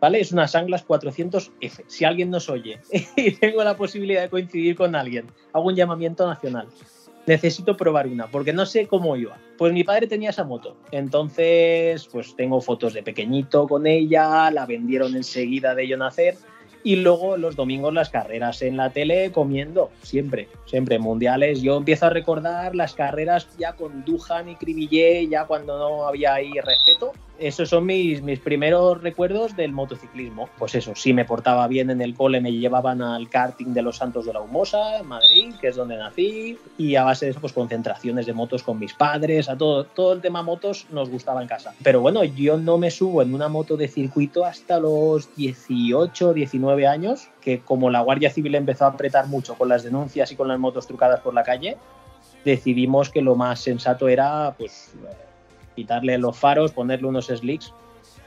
¿vale? 0.00 0.20
Es 0.20 0.32
unas 0.32 0.54
Anglas 0.54 0.86
400F. 0.86 1.84
Si 1.86 2.04
alguien 2.04 2.30
nos 2.30 2.48
oye 2.48 2.80
y 3.16 3.32
tengo 3.32 3.62
la 3.64 3.76
posibilidad 3.76 4.22
de 4.22 4.30
coincidir 4.30 4.76
con 4.76 4.94
alguien, 4.94 5.26
hago 5.52 5.66
un 5.66 5.74
llamamiento 5.74 6.26
nacional. 6.26 6.68
Necesito 7.26 7.76
probar 7.76 8.06
una, 8.06 8.28
porque 8.28 8.52
no 8.52 8.66
sé 8.66 8.86
cómo 8.86 9.16
iba. 9.16 9.36
Pues 9.58 9.72
mi 9.72 9.82
padre 9.82 10.06
tenía 10.06 10.30
esa 10.30 10.44
moto. 10.44 10.76
Entonces, 10.92 12.06
pues 12.12 12.36
tengo 12.36 12.60
fotos 12.60 12.94
de 12.94 13.02
pequeñito 13.02 13.66
con 13.66 13.86
ella, 13.86 14.48
la 14.52 14.64
vendieron 14.64 15.16
enseguida 15.16 15.74
de 15.74 15.88
yo 15.88 15.96
nacer. 15.96 16.36
Y 16.84 16.94
luego 16.94 17.36
los 17.36 17.56
domingos 17.56 17.92
las 17.92 18.10
carreras 18.10 18.62
en 18.62 18.76
la 18.76 18.90
tele 18.90 19.32
comiendo, 19.32 19.90
siempre, 20.02 20.48
siempre 20.66 21.00
mundiales. 21.00 21.60
Yo 21.60 21.76
empiezo 21.76 22.06
a 22.06 22.10
recordar 22.10 22.76
las 22.76 22.94
carreras 22.94 23.48
ya 23.58 23.72
con 23.72 24.04
Duhan 24.04 24.48
y 24.48 24.54
Cribillé, 24.54 25.26
ya 25.26 25.46
cuando 25.46 25.76
no 25.80 26.06
había 26.06 26.34
ahí 26.34 26.52
respeto. 26.52 27.10
Esos 27.38 27.68
son 27.68 27.84
mis, 27.84 28.22
mis 28.22 28.40
primeros 28.40 29.02
recuerdos 29.02 29.56
del 29.56 29.72
motociclismo. 29.72 30.48
Pues 30.58 30.74
eso, 30.74 30.94
si 30.94 31.12
me 31.12 31.24
portaba 31.24 31.66
bien 31.68 31.90
en 31.90 32.00
el 32.00 32.14
cole, 32.14 32.40
me 32.40 32.52
llevaban 32.52 33.02
al 33.02 33.28
karting 33.28 33.74
de 33.74 33.82
los 33.82 33.98
Santos 33.98 34.24
de 34.24 34.32
la 34.32 34.40
Humosa, 34.40 35.02
Madrid, 35.04 35.54
que 35.60 35.68
es 35.68 35.76
donde 35.76 35.96
nací. 35.96 36.58
Y 36.78 36.96
a 36.96 37.04
base 37.04 37.26
de 37.26 37.32
eso, 37.32 37.40
pues 37.40 37.52
concentraciones 37.52 38.26
de 38.26 38.32
motos 38.32 38.62
con 38.62 38.78
mis 38.78 38.94
padres, 38.94 39.48
a 39.48 39.56
todo, 39.56 39.84
todo 39.84 40.14
el 40.14 40.20
tema 40.20 40.42
motos 40.42 40.86
nos 40.90 41.10
gustaba 41.10 41.42
en 41.42 41.48
casa. 41.48 41.74
Pero 41.82 42.00
bueno, 42.00 42.24
yo 42.24 42.56
no 42.56 42.78
me 42.78 42.90
subo 42.90 43.22
en 43.22 43.34
una 43.34 43.48
moto 43.48 43.76
de 43.76 43.88
circuito 43.88 44.44
hasta 44.44 44.80
los 44.80 45.34
18, 45.36 46.32
19 46.32 46.86
años, 46.86 47.28
que 47.40 47.60
como 47.60 47.90
la 47.90 48.00
Guardia 48.00 48.30
Civil 48.30 48.54
empezó 48.54 48.86
a 48.86 48.88
apretar 48.88 49.26
mucho 49.26 49.54
con 49.54 49.68
las 49.68 49.82
denuncias 49.82 50.32
y 50.32 50.36
con 50.36 50.48
las 50.48 50.58
motos 50.58 50.86
trucadas 50.86 51.20
por 51.20 51.34
la 51.34 51.42
calle, 51.42 51.76
decidimos 52.44 53.10
que 53.10 53.20
lo 53.20 53.34
más 53.34 53.60
sensato 53.60 54.08
era 54.08 54.54
pues 54.56 54.94
quitarle 55.76 56.18
los 56.18 56.36
faros, 56.36 56.72
ponerle 56.72 57.06
unos 57.06 57.26
slicks 57.26 57.72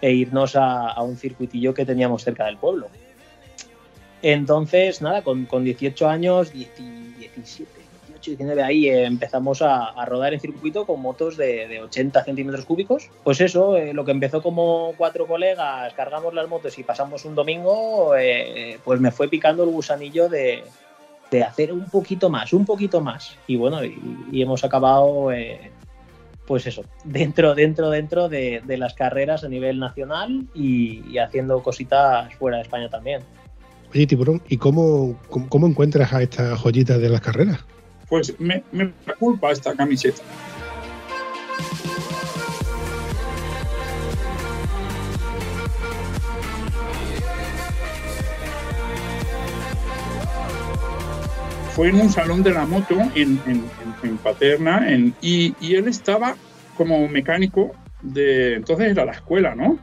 e 0.01 0.13
irnos 0.13 0.55
a, 0.55 0.91
a 0.91 1.01
un 1.03 1.17
circuitillo 1.17 1.73
que 1.73 1.85
teníamos 1.85 2.23
cerca 2.23 2.45
del 2.45 2.57
pueblo. 2.57 2.87
Entonces, 4.21 5.01
nada, 5.01 5.21
con, 5.23 5.45
con 5.45 5.63
18 5.63 6.07
años, 6.07 6.53
10 6.53 6.75
17, 6.77 7.71
18, 8.07 8.31
19, 8.31 8.63
ahí 8.63 8.89
eh, 8.89 9.05
empezamos 9.05 9.61
a, 9.61 9.85
a 9.87 10.05
rodar 10.05 10.33
en 10.33 10.39
circuito 10.39 10.85
con 10.85 11.01
motos 11.01 11.37
de, 11.37 11.67
de 11.67 11.81
80 11.81 12.23
centímetros 12.23 12.65
cúbicos. 12.65 13.09
Pues 13.23 13.39
eso, 13.41 13.77
eh, 13.77 13.93
lo 13.93 14.05
que 14.05 14.11
empezó 14.11 14.41
como 14.41 14.93
cuatro 14.97 15.25
colegas, 15.25 15.93
cargamos 15.93 16.33
las 16.33 16.47
motos 16.49 16.77
y 16.77 16.83
pasamos 16.83 17.25
un 17.25 17.35
domingo, 17.35 18.15
eh, 18.17 18.77
pues 18.83 18.99
me 18.99 19.11
fue 19.11 19.29
picando 19.29 19.63
el 19.63 19.69
gusanillo 19.69 20.27
de, 20.27 20.63
de 21.31 21.43
hacer 21.43 21.71
un 21.71 21.85
poquito 21.85 22.29
más, 22.29 22.51
un 22.53 22.65
poquito 22.65 23.01
más. 23.01 23.37
Y 23.47 23.55
bueno, 23.55 23.83
y, 23.83 23.97
y 24.31 24.41
hemos 24.41 24.63
acabado, 24.63 25.31
eh, 25.31 25.71
pues 26.49 26.65
eso, 26.65 26.83
dentro, 27.03 27.53
dentro, 27.53 27.91
dentro 27.91 28.27
de, 28.27 28.63
de 28.65 28.77
las 28.77 28.95
carreras 28.95 29.43
a 29.43 29.47
nivel 29.47 29.77
nacional 29.77 30.47
y, 30.55 31.03
y 31.07 31.19
haciendo 31.19 31.61
cositas 31.61 32.33
fuera 32.33 32.57
de 32.57 32.63
España 32.63 32.89
también. 32.89 33.21
Oye, 33.93 34.07
Tiburón, 34.07 34.41
¿y 34.49 34.57
cómo, 34.57 35.15
cómo, 35.29 35.47
cómo 35.47 35.67
encuentras 35.67 36.11
a 36.11 36.23
estas 36.23 36.59
joyitas 36.59 36.99
de 36.99 37.09
las 37.09 37.21
carreras? 37.21 37.63
Pues 38.09 38.33
me, 38.39 38.63
me 38.71 38.91
culpa 39.19 39.51
esta 39.51 39.75
camiseta. 39.75 40.23
Fue 51.75 51.89
en 51.89 52.01
un 52.01 52.09
salón 52.09 52.41
de 52.41 52.53
la 52.53 52.65
moto 52.65 52.95
en, 53.13 53.39
en, 53.45 53.63
en 53.83 53.88
Paterna 54.23 54.91
en, 54.91 55.13
y, 55.21 55.55
y 55.59 55.75
él 55.75 55.87
estaba 55.87 56.35
como 56.77 57.07
mecánico 57.07 57.71
de... 58.01 58.55
Entonces 58.55 58.91
era 58.91 59.05
la 59.05 59.11
escuela, 59.11 59.55
¿no? 59.55 59.77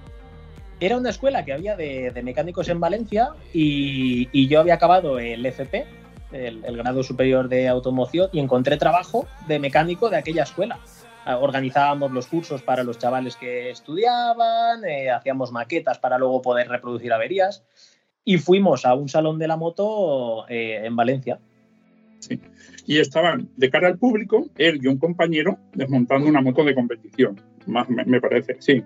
Era 0.81 0.97
una 0.97 1.11
escuela 1.11 1.45
que 1.45 1.53
había 1.53 1.77
de, 1.77 2.11
de 2.11 2.23
mecánicos 2.23 2.69
en 2.69 2.81
Valencia 2.81 3.31
y, 3.53 4.29
y, 4.33 4.49
yo 4.49 4.61
había 4.61 4.75
acabado 4.75 5.19
el 5.19 5.45
FP, 5.47 5.87
el, 6.33 6.65
el, 6.65 6.77
grado 6.77 7.03
superior 7.03 7.49
de 7.49 7.69
automoción, 7.69 8.29
y 8.33 8.41
encontré 8.41 8.77
trabajo 8.77 9.27
de 9.49 9.59
mecánico 9.59 10.11
de 10.11 10.19
aquella 10.19 10.43
escuela. 10.43 10.79
Organizábamos 11.27 12.13
los 12.13 12.29
cursos 12.29 12.63
para 12.63 12.85
los 12.85 12.99
chavales 12.99 13.35
que 13.35 13.71
estudiaban, 13.71 14.85
eh, 14.85 15.11
hacíamos 15.11 15.51
maquetas 15.51 15.99
para 15.99 16.19
luego 16.19 16.41
poder 16.41 16.69
reproducir 16.69 17.13
averías 17.13 17.65
y 18.25 18.39
fuimos 18.39 18.85
a 18.85 18.95
un 18.95 19.09
salón 19.09 19.39
de 19.39 19.49
la 19.49 19.57
moto 19.57 20.49
eh, 20.49 20.83
en 20.85 20.95
Valencia. 20.95 21.41
Sí. 22.21 22.41
Y 22.87 22.99
estaban 22.99 23.49
de 23.57 23.71
cara 23.71 23.89
al 23.89 23.99
público, 23.99 24.49
él 24.57 24.79
y 24.83 24.87
un 24.87 24.99
compañero, 24.99 25.59
desmontando 25.75 26.29
una 26.29 26.41
moto 26.41 26.65
de 26.65 26.75
competición, 26.75 27.41
más 27.67 27.89
me, 27.89 28.05
me 28.05 28.21
parece, 28.21 28.57
sí 28.61 28.83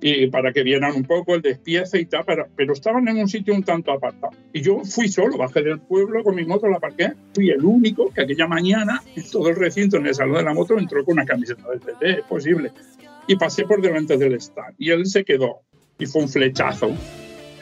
y 0.00 0.28
para 0.28 0.52
que 0.52 0.62
vieran 0.62 0.94
un 0.94 1.04
poco 1.04 1.34
el 1.34 1.42
despiece 1.42 2.00
y 2.00 2.06
tal, 2.06 2.24
pero, 2.24 2.46
pero, 2.54 2.72
estaban 2.72 3.08
en 3.08 3.18
un 3.18 3.28
sitio 3.28 3.54
un 3.54 3.62
tanto 3.62 3.92
apartado. 3.92 4.32
Y 4.52 4.60
yo 4.60 4.84
fui 4.84 5.08
solo, 5.08 5.36
bajé 5.36 5.62
del 5.62 5.80
pueblo 5.80 6.22
con 6.22 6.36
mi 6.36 6.44
moto, 6.44 6.68
la 6.68 6.76
aparqué, 6.76 7.12
fui 7.34 7.50
el 7.50 7.64
único 7.64 8.10
que 8.12 8.22
aquella 8.22 8.46
mañana 8.46 9.02
en 9.16 9.28
todo 9.30 9.48
el 9.48 9.56
recinto, 9.56 9.96
en 9.96 10.06
el 10.06 10.14
salón 10.14 10.36
de 10.36 10.44
la 10.44 10.54
moto, 10.54 10.78
entró 10.78 11.04
con 11.04 11.14
una 11.14 11.24
camiseta 11.24 11.68
de 11.70 11.78
TT, 11.78 12.02
es 12.02 12.22
posible. 12.22 12.72
Y 13.26 13.36
pasé 13.36 13.64
por 13.64 13.82
delante 13.82 14.16
del 14.16 14.34
stand. 14.34 14.74
Y 14.78 14.90
él 14.90 15.06
se 15.06 15.24
quedó 15.24 15.62
y 15.98 16.06
fue 16.06 16.22
un 16.22 16.28
flechazo. 16.28 16.90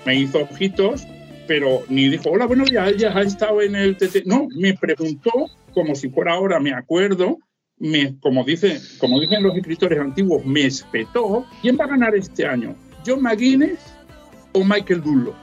Me 0.05 0.15
hizo 0.15 0.43
ojitos, 0.43 1.07
pero 1.49 1.83
ni 1.89 2.09
dijo, 2.09 2.31
hola, 2.31 2.47
buenos 2.47 2.71
días, 2.71 2.97
ya 2.97 3.17
ha 3.17 3.23
estado 3.23 3.63
en 3.63 3.75
el 3.75 3.97
TT. 3.97 4.27
No, 4.27 4.47
me 4.57 4.75
preguntó, 4.75 5.33
como 5.77 5.95
si 5.95 6.09
fuera 6.09 6.33
ahora, 6.33 6.59
me 6.59 6.73
acuerdo, 6.73 7.37
me, 7.79 8.19
como, 8.21 8.45
dice, 8.45 8.81
como 8.99 9.21
dicen 9.21 9.43
los 9.43 9.55
escritores 9.55 10.01
antiguos, 10.01 10.43
me 10.47 10.65
espetó. 10.65 11.45
¿Quién 11.61 11.77
va 11.79 11.85
a 11.85 11.89
ganar 11.89 12.15
este 12.15 12.47
año? 12.47 12.75
¿John 13.07 13.21
McGuinness 13.21 13.79
o 14.53 14.65
Michael 14.65 15.03
Dunlop? 15.03 15.35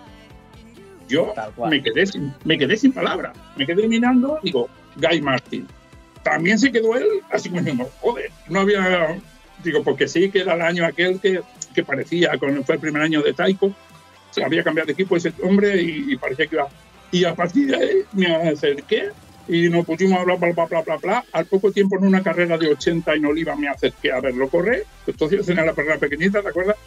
Yo 1.08 1.36
me 1.70 1.84
quedé, 1.84 2.08
sin, 2.08 2.34
me 2.46 2.58
quedé 2.58 2.76
sin 2.78 2.94
palabras. 2.94 3.38
Me 3.56 3.68
quedé 3.68 3.88
mirando, 3.88 4.40
digo, 4.42 4.68
Guy 4.96 5.22
Martin. 5.22 5.68
También 6.24 6.58
se 6.58 6.72
quedó 6.72 6.96
él, 6.96 7.06
así 7.30 7.50
como 7.50 7.62
diciendo, 7.62 7.88
joder, 8.02 8.32
no 8.50 8.62
había. 8.62 9.22
Digo, 9.64 9.84
porque 9.84 10.08
sí 10.08 10.32
que 10.32 10.40
era 10.40 10.56
el 10.56 10.62
año 10.64 10.84
aquel 10.84 11.20
que, 11.20 11.42
que 11.76 11.84
parecía, 11.84 12.32
cuando 12.40 12.64
fue 12.64 12.76
el 12.76 12.82
primer 12.82 13.04
año 13.04 13.22
de 13.22 13.34
Taiko, 13.34 13.72
se 14.32 14.44
había 14.44 14.64
cambiado 14.64 14.88
de 14.88 14.94
equipo 14.94 15.16
ese 15.16 15.32
hombre 15.44 15.80
y, 15.80 16.14
y 16.14 16.18
parecía 16.18 16.48
que 16.48 16.56
iba. 16.56 16.68
Y 17.12 17.24
a 17.24 17.36
partir 17.36 17.68
de 17.68 17.76
ahí 17.76 17.98
me 18.14 18.36
acerqué 18.36 19.12
y 19.48 19.70
nos 19.70 19.86
pusimos 19.86 20.18
a 20.18 20.22
hablar, 20.22 20.40
bla, 20.40 20.52
bla, 20.52 20.66
bla, 20.66 20.82
bla, 20.82 20.98
bla. 20.98 21.26
Al 21.34 21.46
poco 21.46 21.72
tiempo, 21.72 21.98
en 21.98 22.06
una 22.06 22.24
carrera 22.24 22.58
de 22.58 22.70
80 22.70 23.14
en 23.14 23.26
Oliva, 23.26 23.56
me 23.56 23.68
acerqué 23.68 24.12
a 24.12 24.22
verlo 24.22 24.48
correr. 24.48 24.86
Entonces 25.06 25.46
tenía 25.46 25.66
la 25.66 25.74
carrera 25.74 25.98
pequeñita, 25.98 26.42
¿te 26.42 26.50
acuerdas? 26.50 26.78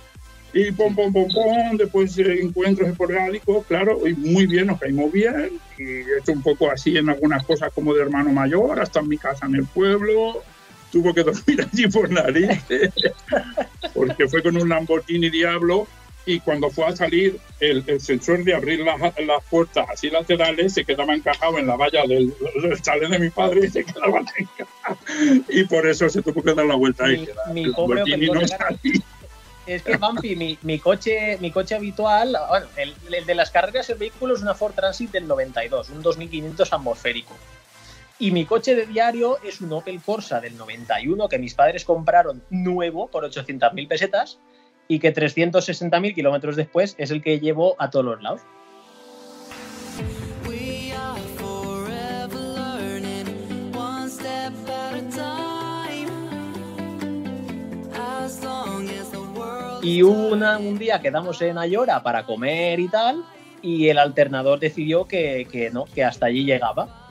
Y 0.54 0.72
pom, 0.72 0.94
pom, 0.94 1.12
pom, 1.12 1.28
pom, 1.32 1.76
después 1.76 2.16
eh, 2.16 2.40
encuentros 2.40 2.88
esporádicos, 2.88 3.66
claro, 3.66 4.06
y 4.06 4.14
muy 4.14 4.46
bien, 4.46 4.68
nos 4.68 4.80
caímos 4.80 5.12
bien. 5.12 5.50
Y 5.76 5.82
he 5.82 6.18
hecho 6.18 6.32
un 6.32 6.42
poco 6.42 6.70
así 6.70 6.96
en 6.96 7.10
algunas 7.10 7.44
cosas 7.44 7.70
como 7.74 7.92
de 7.92 8.02
hermano 8.02 8.32
mayor, 8.32 8.80
hasta 8.80 9.00
en 9.00 9.08
mi 9.08 9.18
casa 9.18 9.44
en 9.46 9.56
el 9.56 9.66
pueblo. 9.66 10.42
Tuvo 10.90 11.12
que 11.12 11.22
dormir 11.24 11.60
allí 11.60 11.86
por 11.88 12.10
nariz, 12.10 12.64
porque 13.92 14.28
fue 14.28 14.42
con 14.42 14.56
un 14.56 14.68
Lamborghini 14.68 15.28
Diablo 15.28 15.86
y 16.26 16.40
cuando 16.40 16.68
fue 16.70 16.86
a 16.86 16.96
salir 16.96 17.38
el, 17.60 17.84
el 17.86 18.00
sensor 18.00 18.42
de 18.44 18.52
abrir 18.52 18.80
las, 18.80 19.00
las, 19.00 19.44
puertas 19.48 19.88
así 19.88 20.10
laterales 20.10 20.74
se 20.74 20.84
quedaba 20.84 21.14
encajado 21.14 21.58
en 21.58 21.68
la 21.68 21.76
valla 21.76 22.02
del, 22.02 22.34
del 22.60 22.82
chalet 22.82 23.08
de 23.08 23.18
mi 23.20 23.30
padre 23.30 23.66
y 23.66 23.70
se 23.70 23.84
quedaba 23.84 24.18
encajado 24.36 24.98
y 25.48 25.64
por 25.64 25.86
eso 25.86 26.08
se 26.08 26.20
tuvo 26.22 26.42
que 26.42 26.52
dar 26.52 26.66
la 26.66 26.74
vuelta 26.74 27.04
ahí. 27.04 27.28
Mi, 27.52 27.70
pobre 27.70 28.02
no 28.04 28.40
es 29.66 29.82
que 29.82 29.96
Bumpy, 29.96 30.36
mi, 30.36 30.58
mi, 30.62 30.78
coche, 30.78 31.38
mi 31.40 31.50
coche 31.50 31.74
habitual, 31.74 32.36
bueno, 32.48 32.66
el, 32.76 32.94
el, 33.12 33.26
de 33.26 33.34
las 33.34 33.50
carreras 33.50 33.90
el 33.90 33.98
vehículo 33.98 34.36
es 34.36 34.42
una 34.42 34.54
Ford 34.54 34.74
Transit 34.74 35.10
del 35.10 35.26
92, 35.26 35.90
un 35.90 36.02
2500 36.02 36.72
atmosférico. 36.72 37.34
Y 38.18 38.30
mi 38.30 38.46
coche 38.46 38.76
de 38.76 38.86
diario 38.86 39.38
es 39.42 39.60
un 39.60 39.72
Opel 39.72 40.00
Corsa 40.00 40.40
del 40.40 40.56
91 40.56 41.28
que 41.28 41.38
mis 41.38 41.54
padres 41.54 41.84
compraron 41.84 42.42
nuevo 42.48 43.08
por 43.08 43.28
800.000 43.28 43.88
pesetas 43.88 44.38
y 44.88 44.98
que 44.98 45.14
360.000 45.14 46.14
kilómetros 46.14 46.56
después 46.56 46.94
es 46.98 47.10
el 47.10 47.22
que 47.22 47.40
llevo 47.40 47.76
a 47.78 47.90
todos 47.90 48.04
los 48.04 48.22
lados. 48.22 48.42
Y 59.82 60.02
una, 60.02 60.58
un 60.58 60.78
día 60.78 61.00
quedamos 61.00 61.40
en 61.42 61.58
Ayora 61.58 62.02
para 62.02 62.24
comer 62.24 62.80
y 62.80 62.88
tal, 62.88 63.22
y 63.62 63.88
el 63.88 63.98
alternador 63.98 64.58
decidió 64.58 65.06
que, 65.06 65.46
que 65.50 65.70
no, 65.70 65.84
que 65.84 66.02
hasta 66.02 66.26
allí 66.26 66.44
llegaba. 66.44 67.05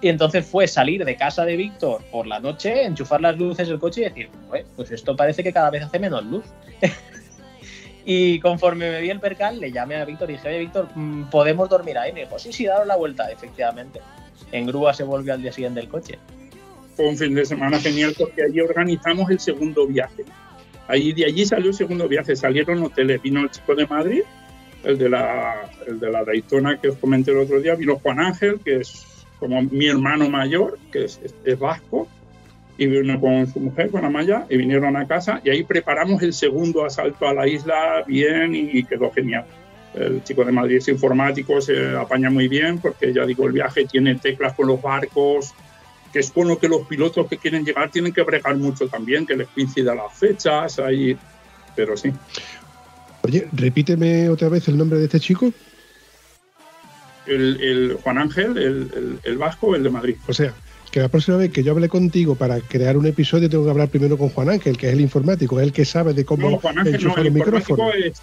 Y 0.00 0.08
entonces 0.08 0.46
fue 0.46 0.68
salir 0.68 1.04
de 1.04 1.16
casa 1.16 1.44
de 1.44 1.56
Víctor 1.56 2.02
por 2.12 2.26
la 2.26 2.38
noche, 2.38 2.84
enchufar 2.84 3.20
las 3.20 3.36
luces 3.36 3.68
del 3.68 3.80
coche 3.80 4.02
y 4.02 4.04
decir, 4.04 4.30
pues 4.76 4.90
esto 4.92 5.16
parece 5.16 5.42
que 5.42 5.52
cada 5.52 5.70
vez 5.70 5.82
hace 5.82 5.98
menos 5.98 6.24
luz. 6.24 6.44
y 8.04 8.38
conforme 8.38 8.90
me 8.90 9.00
vi 9.00 9.10
el 9.10 9.18
percal, 9.18 9.58
le 9.58 9.72
llamé 9.72 9.96
a 9.96 10.04
Víctor 10.04 10.30
y 10.30 10.34
dije, 10.34 10.48
oye, 10.48 10.58
Víctor, 10.60 10.88
¿podemos 11.30 11.68
dormir 11.68 11.98
ahí? 11.98 12.12
Me 12.12 12.20
dijo, 12.20 12.38
sí, 12.38 12.52
sí, 12.52 12.66
daros 12.66 12.86
la 12.86 12.96
vuelta, 12.96 13.30
efectivamente. 13.30 14.00
En 14.52 14.66
grúa 14.66 14.94
se 14.94 15.02
volvió 15.02 15.34
al 15.34 15.42
día 15.42 15.52
siguiente 15.52 15.80
el 15.80 15.88
coche. 15.88 16.18
Fue 16.94 17.08
un 17.08 17.16
fin 17.16 17.34
de 17.34 17.44
semana 17.44 17.80
genial 17.80 18.14
porque 18.16 18.44
allí 18.44 18.60
organizamos 18.60 19.28
el 19.30 19.40
segundo 19.40 19.86
viaje. 19.86 20.24
Ahí, 20.86 21.12
de 21.12 21.26
allí 21.26 21.44
salió 21.44 21.70
el 21.70 21.74
segundo 21.74 22.08
viaje, 22.08 22.36
salieron 22.36 22.82
hoteles, 22.82 23.20
vino 23.20 23.40
el 23.42 23.50
chico 23.50 23.74
de 23.74 23.86
Madrid, 23.86 24.22
el 24.84 24.96
de 24.96 25.08
la, 25.08 25.70
el 25.86 25.98
de 25.98 26.10
la 26.10 26.24
Daytona 26.24 26.80
que 26.80 26.88
os 26.88 26.96
comenté 26.98 27.32
el 27.32 27.38
otro 27.38 27.60
día, 27.60 27.74
vino 27.74 27.98
Juan 27.98 28.20
Ángel, 28.20 28.60
que 28.64 28.76
es 28.76 29.17
como 29.38 29.62
mi 29.62 29.86
hermano 29.86 30.28
mayor, 30.28 30.78
que 30.92 31.04
es, 31.04 31.20
vasco, 31.58 32.08
y 32.76 32.86
vino 32.86 33.20
con 33.20 33.46
su 33.52 33.60
mujer, 33.60 33.90
con 33.90 34.04
Amaya, 34.04 34.46
y 34.48 34.56
vinieron 34.56 34.96
a 34.96 35.06
casa 35.06 35.40
y 35.44 35.50
ahí 35.50 35.64
preparamos 35.64 36.22
el 36.22 36.32
segundo 36.32 36.84
asalto 36.84 37.26
a 37.26 37.34
la 37.34 37.48
isla 37.48 38.04
bien 38.06 38.54
y 38.54 38.84
quedó 38.84 39.10
genial. 39.10 39.44
El 39.94 40.22
chico 40.22 40.44
de 40.44 40.52
Madrid 40.52 40.76
es 40.76 40.88
informático, 40.88 41.60
se 41.60 41.96
apaña 41.96 42.30
muy 42.30 42.46
bien 42.46 42.78
porque 42.78 43.12
ya 43.12 43.24
digo, 43.26 43.46
el 43.46 43.52
viaje 43.52 43.84
tiene 43.86 44.14
teclas 44.16 44.54
con 44.54 44.68
los 44.68 44.80
barcos, 44.80 45.54
que 46.12 46.20
es 46.20 46.30
con 46.30 46.46
lo 46.48 46.58
que 46.58 46.68
los 46.68 46.86
pilotos 46.86 47.26
que 47.26 47.38
quieren 47.38 47.64
llegar 47.64 47.90
tienen 47.90 48.12
que 48.12 48.22
bregar 48.22 48.56
mucho 48.56 48.88
también, 48.88 49.26
que 49.26 49.36
les 49.36 49.48
coincida 49.48 49.94
las 49.94 50.16
fechas, 50.16 50.78
ahí, 50.78 51.16
pero 51.74 51.96
sí. 51.96 52.12
Oye, 53.22 53.48
repíteme 53.52 54.28
otra 54.28 54.48
vez 54.48 54.68
el 54.68 54.76
nombre 54.76 54.98
de 54.98 55.06
este 55.06 55.20
chico. 55.20 55.52
El, 57.28 57.60
el 57.60 57.98
Juan 58.02 58.18
Ángel, 58.18 58.56
el, 58.56 58.90
el, 58.96 59.18
el 59.22 59.38
vasco, 59.38 59.76
el 59.76 59.82
de 59.82 59.90
Madrid. 59.90 60.16
O 60.26 60.32
sea, 60.32 60.54
que 60.90 61.00
la 61.00 61.08
próxima 61.08 61.36
vez 61.36 61.52
que 61.52 61.62
yo 61.62 61.72
hable 61.72 61.88
contigo 61.88 62.34
para 62.34 62.60
crear 62.60 62.96
un 62.96 63.06
episodio 63.06 63.50
tengo 63.50 63.64
que 63.64 63.70
hablar 63.70 63.88
primero 63.88 64.16
con 64.16 64.30
Juan 64.30 64.48
Ángel, 64.48 64.76
que 64.76 64.88
es 64.88 64.94
el 64.94 65.00
informático, 65.00 65.60
es 65.60 65.66
el 65.66 65.72
que 65.72 65.84
sabe 65.84 66.14
de 66.14 66.24
cómo 66.24 66.50
no, 66.50 66.58
Juan 66.58 66.78
Ángel, 66.78 66.94
enchufar 66.94 67.16
no, 67.16 67.22
el, 67.22 67.26
el 67.28 67.32
micrófono. 67.34 67.92
Es, 67.92 68.22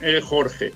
es, 0.00 0.24
Jorge. 0.24 0.72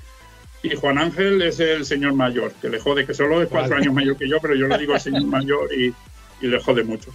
Y 0.62 0.75
Juan 0.75 0.99
Ángel 0.99 1.42
es 1.42 1.61
el 1.61 1.85
señor 1.85 2.14
mayor, 2.14 2.52
que 2.61 2.68
le 2.68 2.80
jode, 2.80 3.06
que 3.06 3.14
solo 3.14 3.42
es 3.42 3.49
cuatro 3.49 3.71
vale. 3.71 3.83
años 3.83 3.95
mayor 3.95 4.16
que 4.16 4.28
yo, 4.28 4.38
pero 4.40 4.54
yo 4.54 4.66
le 4.66 4.78
digo 4.78 4.95
al 4.95 5.00
señor 5.00 5.25
mayor 5.26 5.68
y, 5.73 5.95
y, 6.40 6.49
le 6.49 6.61
jode 6.61 6.83
mucho. 6.83 7.12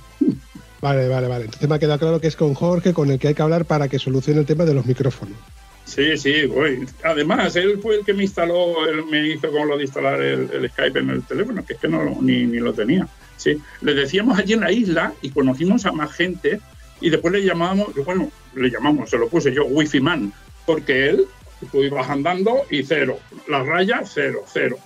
Vale, 0.80 1.08
vale, 1.08 1.28
vale. 1.28 1.46
Entonces 1.46 1.68
me 1.68 1.76
ha 1.76 1.80
quedado 1.80 2.00
claro 2.00 2.22
que 2.22 2.28
es 2.28 2.36
con 2.36 2.54
Jorge 2.54 2.94
con 2.94 3.12
el 3.12 3.20
que 3.20 3.30
hay 3.30 3.34
que 3.34 3.42
hablar 3.42 3.66
para 3.66 3.88
que 3.88 4.00
solucione 4.00 4.40
el 4.40 4.46
tema 4.46 4.66
de 4.66 4.74
los 4.74 4.86
micrófonos. 4.86 5.38
Sí, 5.86 6.18
sí, 6.18 6.46
voy. 6.46 6.86
Además, 7.04 7.56
él 7.56 7.80
fue 7.82 7.96
el 7.98 8.06
que 8.06 8.14
me 8.14 8.24
instaló, 8.24 8.88
él 8.88 9.06
me 9.10 9.28
hizo 9.28 9.52
con 9.52 9.68
lo 9.68 9.78
de 9.78 9.84
instalar 9.84 10.22
el, 10.22 10.50
el 10.52 10.70
Skype 10.70 11.00
en 11.00 11.10
el 11.10 11.24
teléfono, 11.24 11.66
que 11.66 11.74
es 11.74 11.80
que 11.80 11.88
no 11.88 12.18
ni, 12.22 12.46
ni 12.46 12.60
lo 12.60 12.74
tenía. 12.74 13.08
Sí, 13.38 13.60
le 13.82 13.94
decíamos 13.94 14.38
allí 14.38 14.54
en 14.54 14.62
la 14.62 14.72
isla 14.72 15.14
y 15.22 15.32
conocimos 15.32 15.86
a 15.86 15.92
más 15.92 16.14
gente 16.14 16.62
y 17.02 17.10
después 17.10 17.34
le 17.34 17.44
llamábamos, 17.44 17.94
bueno, 18.06 18.32
le 18.54 18.70
llamamos, 18.70 19.10
se 19.10 19.18
lo 19.18 19.28
puse 19.28 19.52
yo, 19.52 19.66
Wi-Fi 19.66 20.00
Man, 20.00 20.32
porque 20.66 21.10
él, 21.10 21.26
tú 21.72 21.84
ibas 21.84 22.10
andando 22.10 22.62
y 22.70 22.84
cero, 22.84 23.18
las 23.48 23.66
rayas 23.66 24.12
cero, 24.14 24.44
cero. 24.46 24.78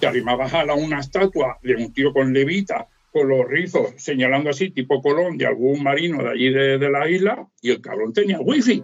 Te 0.00 0.06
arrimabas 0.06 0.54
a 0.54 0.64
la, 0.64 0.74
una 0.74 0.98
estatua 0.98 1.58
de 1.62 1.76
un 1.76 1.92
tío 1.92 2.14
con 2.14 2.32
levita, 2.32 2.88
con 3.12 3.28
los 3.28 3.46
rizos, 3.46 3.92
señalando 3.96 4.48
así, 4.48 4.70
tipo 4.70 5.02
Colón, 5.02 5.36
de 5.36 5.46
algún 5.46 5.82
marino 5.82 6.22
de 6.22 6.30
allí 6.30 6.50
de, 6.50 6.78
de 6.78 6.90
la 6.90 7.08
isla, 7.08 7.46
y 7.60 7.70
el 7.70 7.82
cabrón 7.82 8.14
tenía 8.14 8.40
Wi-Fi. 8.40 8.82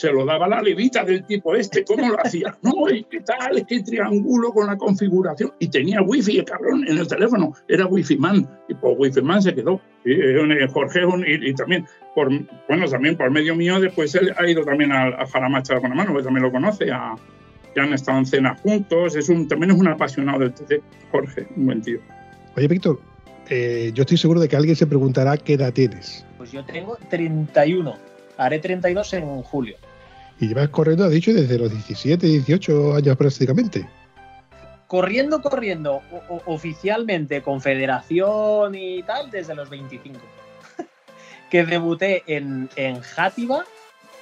Se 0.00 0.10
lo 0.10 0.24
daba 0.24 0.48
la 0.48 0.62
levita 0.62 1.04
del 1.04 1.26
tipo 1.26 1.54
este, 1.54 1.84
¿cómo 1.84 2.08
lo 2.08 2.16
hacía? 2.18 2.56
No, 2.62 2.88
¿y 2.88 3.04
qué 3.04 3.20
tal? 3.20 3.58
Es 3.58 3.66
que 3.66 3.82
triángulo 3.82 4.50
con 4.50 4.66
la 4.66 4.78
configuración. 4.78 5.52
Y 5.58 5.68
tenía 5.68 6.00
wifi, 6.00 6.38
el 6.38 6.44
cabrón, 6.46 6.86
en 6.88 6.96
el 6.96 7.06
teléfono. 7.06 7.52
Era 7.68 7.84
wifi 7.84 8.16
man. 8.16 8.48
Y 8.68 8.74
por 8.74 8.98
wifi 8.98 9.20
man 9.20 9.42
se 9.42 9.54
quedó. 9.54 9.78
Y, 10.06 10.12
eh, 10.12 10.68
Jorge 10.72 11.00
y, 11.26 11.50
y 11.50 11.54
también, 11.54 11.86
por, 12.14 12.30
bueno, 12.66 12.88
también 12.88 13.16
por 13.16 13.30
medio 13.30 13.54
mío, 13.54 13.78
después 13.78 14.14
él 14.14 14.32
ha 14.38 14.48
ido 14.48 14.64
también 14.64 14.90
a, 14.92 15.08
a 15.08 15.26
Jaramacha 15.26 15.78
con 15.80 15.90
la 15.90 15.96
mano, 15.96 16.16
que 16.16 16.22
también 16.22 16.44
lo 16.44 16.50
conoce, 16.50 16.90
a, 16.90 17.14
que 17.74 17.80
han 17.80 17.92
estado 17.92 18.18
en 18.18 18.26
cena 18.26 18.56
juntos. 18.62 19.16
Es 19.16 19.28
un, 19.28 19.48
también 19.48 19.72
es 19.72 19.76
un 19.78 19.88
apasionado 19.88 20.38
del 20.38 20.54
TC. 20.54 20.80
Jorge, 21.10 21.46
un 21.56 21.66
buen 21.66 21.82
tío. 21.82 22.00
Oye, 22.56 22.68
Víctor, 22.68 22.98
eh, 23.50 23.90
yo 23.92 24.02
estoy 24.02 24.16
seguro 24.16 24.40
de 24.40 24.48
que 24.48 24.56
alguien 24.56 24.76
se 24.76 24.86
preguntará 24.86 25.36
qué 25.36 25.54
edad 25.54 25.74
tienes. 25.74 26.24
Pues 26.38 26.52
yo 26.52 26.64
tengo 26.64 26.96
31. 27.10 27.94
Haré 28.38 28.58
32 28.60 29.12
en 29.12 29.42
julio. 29.42 29.76
Y 30.40 30.48
llevas 30.48 30.70
corriendo, 30.70 31.04
has 31.04 31.10
dicho, 31.10 31.32
desde 31.32 31.58
los 31.58 31.70
17, 31.70 32.26
18 32.26 32.94
años 32.96 33.16
prácticamente. 33.16 33.86
Corriendo, 34.86 35.40
corriendo, 35.40 36.00
o- 36.10 36.42
oficialmente 36.46 37.42
con 37.42 37.60
federación 37.60 38.74
y 38.74 39.02
tal, 39.02 39.30
desde 39.30 39.54
los 39.54 39.68
25. 39.70 40.18
que 41.50 41.64
debuté 41.64 42.24
en, 42.26 42.68
en 42.76 43.00
Játiva 43.00 43.64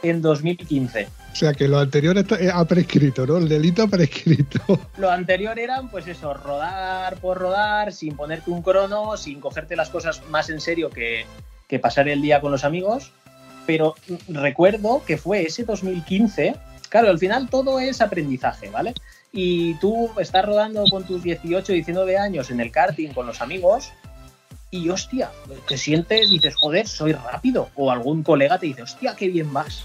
en 0.02 0.20
2015. 0.20 1.08
O 1.32 1.36
sea 1.36 1.54
que 1.54 1.68
lo 1.68 1.78
anterior 1.78 2.16
está, 2.18 2.36
eh, 2.36 2.50
ha 2.52 2.64
prescrito, 2.64 3.26
¿no? 3.26 3.36
El 3.36 3.48
delito 3.48 3.82
ha 3.84 3.86
prescrito. 3.88 4.60
Lo 4.98 5.10
anterior 5.10 5.58
eran, 5.58 5.88
pues 5.90 6.06
eso, 6.08 6.34
rodar 6.34 7.16
por 7.20 7.38
rodar, 7.38 7.92
sin 7.92 8.16
ponerte 8.16 8.50
un 8.50 8.62
crono, 8.62 9.16
sin 9.16 9.40
cogerte 9.40 9.76
las 9.76 9.88
cosas 9.88 10.22
más 10.30 10.50
en 10.50 10.60
serio 10.60 10.90
que, 10.90 11.26
que 11.68 11.78
pasar 11.78 12.08
el 12.08 12.22
día 12.22 12.40
con 12.40 12.50
los 12.50 12.64
amigos. 12.64 13.12
Pero 13.68 13.96
recuerdo 14.28 15.02
que 15.06 15.18
fue 15.18 15.42
ese 15.42 15.64
2015. 15.64 16.56
Claro, 16.88 17.10
al 17.10 17.18
final 17.18 17.50
todo 17.50 17.78
es 17.80 18.00
aprendizaje, 18.00 18.70
¿vale? 18.70 18.94
Y 19.30 19.74
tú 19.74 20.08
estás 20.18 20.46
rodando 20.46 20.84
con 20.90 21.04
tus 21.04 21.22
18, 21.22 21.74
19 21.74 22.16
años 22.16 22.50
en 22.50 22.60
el 22.60 22.72
karting 22.72 23.10
con 23.10 23.26
los 23.26 23.42
amigos 23.42 23.92
y 24.70 24.88
hostia, 24.88 25.30
te 25.68 25.76
sientes, 25.76 26.30
dices, 26.30 26.54
joder, 26.56 26.88
soy 26.88 27.12
rápido. 27.12 27.68
O 27.74 27.90
algún 27.90 28.22
colega 28.22 28.58
te 28.58 28.64
dice, 28.64 28.80
hostia, 28.80 29.14
qué 29.14 29.28
bien 29.28 29.52
vas. 29.52 29.84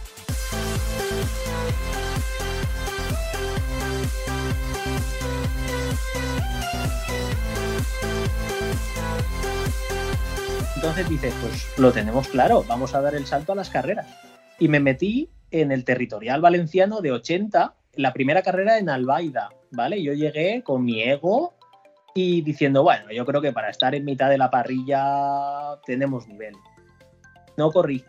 Entonces 10.84 11.08
dices, 11.08 11.34
pues 11.40 11.80
lo 11.80 11.94
tenemos 11.94 12.28
claro, 12.28 12.66
vamos 12.68 12.94
a 12.94 13.00
dar 13.00 13.16
el 13.16 13.26
salto 13.26 13.54
a 13.54 13.56
las 13.56 13.70
carreras. 13.70 14.06
Y 14.60 14.68
me 14.68 14.82
metí 14.82 15.30
en 15.50 15.72
el 15.72 15.86
territorial 15.86 16.42
valenciano 16.42 17.00
de 17.00 17.14
80, 17.14 17.74
la 17.96 18.12
primera 18.12 18.42
carrera 18.42 18.78
en 18.78 18.90
Albaida, 18.90 19.48
¿vale? 19.72 20.04
Yo 20.04 20.12
llegué 20.12 20.62
con 20.62 20.84
mi 20.84 21.02
ego 21.02 21.54
y 22.14 22.42
diciendo, 22.42 22.84
bueno, 22.84 23.14
yo 23.14 23.26
creo 23.26 23.40
que 23.40 23.54
para 23.54 23.70
estar 23.70 23.96
en 23.96 24.04
mitad 24.04 24.30
de 24.30 24.38
la 24.38 24.52
parrilla 24.52 25.80
tenemos 25.86 26.28
nivel. 26.28 26.54
No 27.56 27.72
corrí. 27.72 28.04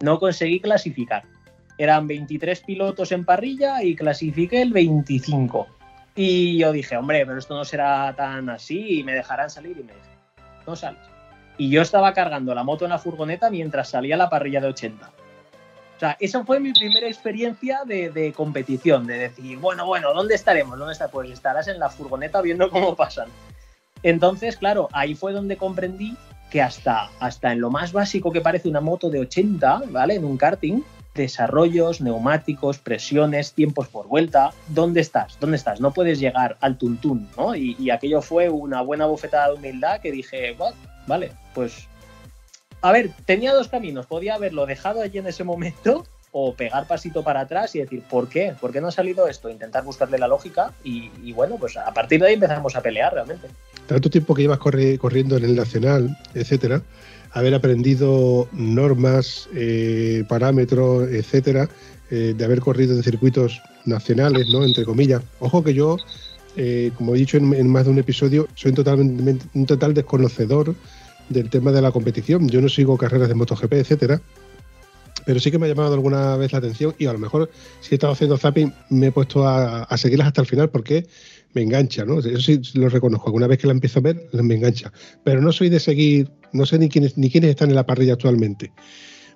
No 0.00 0.18
conseguí 0.18 0.58
clasificar. 0.58 1.22
Eran 1.78 2.08
23 2.08 2.62
pilotos 2.62 3.12
en 3.12 3.24
parrilla 3.24 3.80
y 3.80 3.94
clasifiqué 3.94 4.60
el 4.60 4.72
25. 4.72 5.68
Y 6.16 6.58
yo 6.58 6.72
dije, 6.72 6.96
hombre, 6.96 7.24
pero 7.24 7.38
esto 7.38 7.54
no 7.54 7.64
será 7.64 8.12
tan 8.16 8.50
así 8.50 8.98
y 8.98 9.04
me 9.04 9.14
dejarán 9.14 9.50
salir. 9.50 9.78
Y 9.78 9.84
me 9.84 9.92
dije, 9.92 10.18
no 10.66 10.74
sales. 10.74 11.13
Y 11.56 11.70
yo 11.70 11.82
estaba 11.82 12.12
cargando 12.12 12.54
la 12.54 12.64
moto 12.64 12.84
en 12.84 12.90
la 12.90 12.98
furgoneta 12.98 13.50
mientras 13.50 13.88
salía 13.88 14.16
la 14.16 14.28
parrilla 14.28 14.60
de 14.60 14.68
80. 14.68 15.10
O 15.96 16.00
sea, 16.00 16.16
esa 16.18 16.44
fue 16.44 16.58
mi 16.58 16.72
primera 16.72 17.06
experiencia 17.06 17.82
de, 17.86 18.10
de 18.10 18.32
competición, 18.32 19.06
de 19.06 19.18
decir, 19.18 19.58
bueno, 19.58 19.86
bueno, 19.86 20.12
¿dónde 20.12 20.34
estaremos? 20.34 20.76
¿Dónde 20.76 20.92
está? 20.92 21.08
Pues 21.08 21.30
estarás 21.30 21.68
en 21.68 21.78
la 21.78 21.88
furgoneta 21.88 22.40
viendo 22.42 22.68
cómo 22.70 22.96
pasan. 22.96 23.28
Entonces, 24.02 24.56
claro, 24.56 24.88
ahí 24.92 25.14
fue 25.14 25.32
donde 25.32 25.56
comprendí 25.56 26.16
que 26.50 26.60
hasta, 26.60 27.10
hasta 27.20 27.52
en 27.52 27.60
lo 27.60 27.70
más 27.70 27.92
básico 27.92 28.32
que 28.32 28.40
parece 28.40 28.68
una 28.68 28.80
moto 28.80 29.08
de 29.08 29.20
80, 29.20 29.84
¿vale? 29.90 30.16
En 30.16 30.24
un 30.24 30.36
karting, 30.36 30.82
desarrollos, 31.14 32.00
neumáticos, 32.00 32.78
presiones, 32.78 33.52
tiempos 33.52 33.88
por 33.88 34.08
vuelta. 34.08 34.52
¿Dónde 34.68 35.00
estás? 35.00 35.38
¿Dónde 35.40 35.56
estás? 35.56 35.80
No 35.80 35.92
puedes 35.92 36.18
llegar 36.18 36.56
al 36.60 36.76
tuntún, 36.76 37.28
¿no? 37.36 37.54
Y, 37.54 37.76
y 37.78 37.90
aquello 37.90 38.20
fue 38.20 38.48
una 38.48 38.82
buena 38.82 39.06
bofetada 39.06 39.48
de 39.48 39.54
humildad 39.54 40.00
que 40.00 40.12
dije, 40.12 40.54
"Bueno, 40.58 40.76
vale, 41.06 41.32
pues... 41.54 41.88
A 42.82 42.92
ver, 42.92 43.12
tenía 43.24 43.54
dos 43.54 43.68
caminos. 43.68 44.04
Podía 44.04 44.34
haberlo 44.34 44.66
dejado 44.66 45.00
allí 45.00 45.18
en 45.18 45.26
ese 45.26 45.42
momento 45.42 46.04
o 46.32 46.52
pegar 46.52 46.86
pasito 46.86 47.22
para 47.22 47.40
atrás 47.40 47.74
y 47.76 47.78
decir, 47.78 48.02
¿por 48.02 48.28
qué? 48.28 48.54
¿Por 48.60 48.72
qué 48.72 48.80
no 48.80 48.88
ha 48.88 48.92
salido 48.92 49.26
esto? 49.26 49.48
Intentar 49.48 49.84
buscarle 49.84 50.18
la 50.18 50.28
lógica 50.28 50.72
y, 50.82 51.32
bueno, 51.32 51.56
pues 51.58 51.76
a 51.76 51.94
partir 51.94 52.20
de 52.20 52.26
ahí 52.26 52.34
empezamos 52.34 52.76
a 52.76 52.82
pelear 52.82 53.14
realmente. 53.14 53.46
Tanto 53.86 54.10
tiempo 54.10 54.34
que 54.34 54.42
llevas 54.42 54.58
corri- 54.58 54.98
corriendo 54.98 55.36
en 55.36 55.44
el 55.44 55.54
nacional, 55.54 56.18
etcétera, 56.34 56.82
haber 57.32 57.54
aprendido 57.54 58.48
normas, 58.52 59.48
eh, 59.54 60.24
parámetros, 60.28 61.08
etcétera, 61.08 61.68
eh, 62.10 62.34
de 62.36 62.44
haber 62.44 62.60
corrido 62.60 62.94
en 62.94 63.02
circuitos 63.02 63.62
nacionales, 63.86 64.48
¿no? 64.50 64.64
Entre 64.64 64.84
comillas. 64.84 65.22
Ojo 65.38 65.62
que 65.64 65.72
yo, 65.72 65.96
eh, 66.56 66.90
como 66.96 67.14
he 67.14 67.18
dicho 67.18 67.36
en, 67.36 67.68
más 67.68 67.84
de 67.84 67.92
un 67.92 67.98
episodio, 67.98 68.46
soy 68.56 68.74
un 69.54 69.66
total 69.66 69.94
desconocedor 69.94 70.74
del 71.28 71.50
tema 71.50 71.72
de 71.72 71.82
la 71.82 71.92
competición. 71.92 72.48
Yo 72.48 72.60
no 72.60 72.68
sigo 72.68 72.96
carreras 72.96 73.28
de 73.28 73.34
MotoGP, 73.34 73.72
etcétera. 73.74 74.20
Pero 75.26 75.40
sí 75.40 75.50
que 75.50 75.58
me 75.58 75.66
ha 75.66 75.68
llamado 75.68 75.94
alguna 75.94 76.36
vez 76.36 76.52
la 76.52 76.58
atención 76.58 76.94
y 76.98 77.06
a 77.06 77.12
lo 77.12 77.18
mejor 77.18 77.50
si 77.80 77.94
he 77.94 77.96
estado 77.96 78.12
haciendo 78.12 78.36
zapping 78.36 78.72
me 78.90 79.06
he 79.06 79.12
puesto 79.12 79.46
a, 79.48 79.86
seguirlas 79.96 80.28
hasta 80.28 80.42
el 80.42 80.46
final 80.46 80.68
porque 80.68 81.06
me 81.54 81.62
engancha, 81.62 82.04
¿no? 82.04 82.18
Eso 82.18 82.38
sí 82.38 82.60
lo 82.74 82.88
reconozco. 82.88 83.28
Alguna 83.28 83.46
vez 83.46 83.58
que 83.58 83.66
la 83.66 83.72
empiezo 83.72 84.00
a 84.00 84.02
ver, 84.02 84.28
me 84.32 84.56
engancha. 84.56 84.92
Pero 85.22 85.40
no 85.40 85.52
soy 85.52 85.70
de 85.70 85.80
seguir, 85.80 86.30
no 86.52 86.66
sé 86.66 86.78
ni 86.78 86.88
quiénes, 86.88 87.16
ni 87.16 87.30
quiénes 87.30 87.50
están 87.50 87.70
en 87.70 87.76
la 87.76 87.86
parrilla 87.86 88.14
actualmente. 88.14 88.72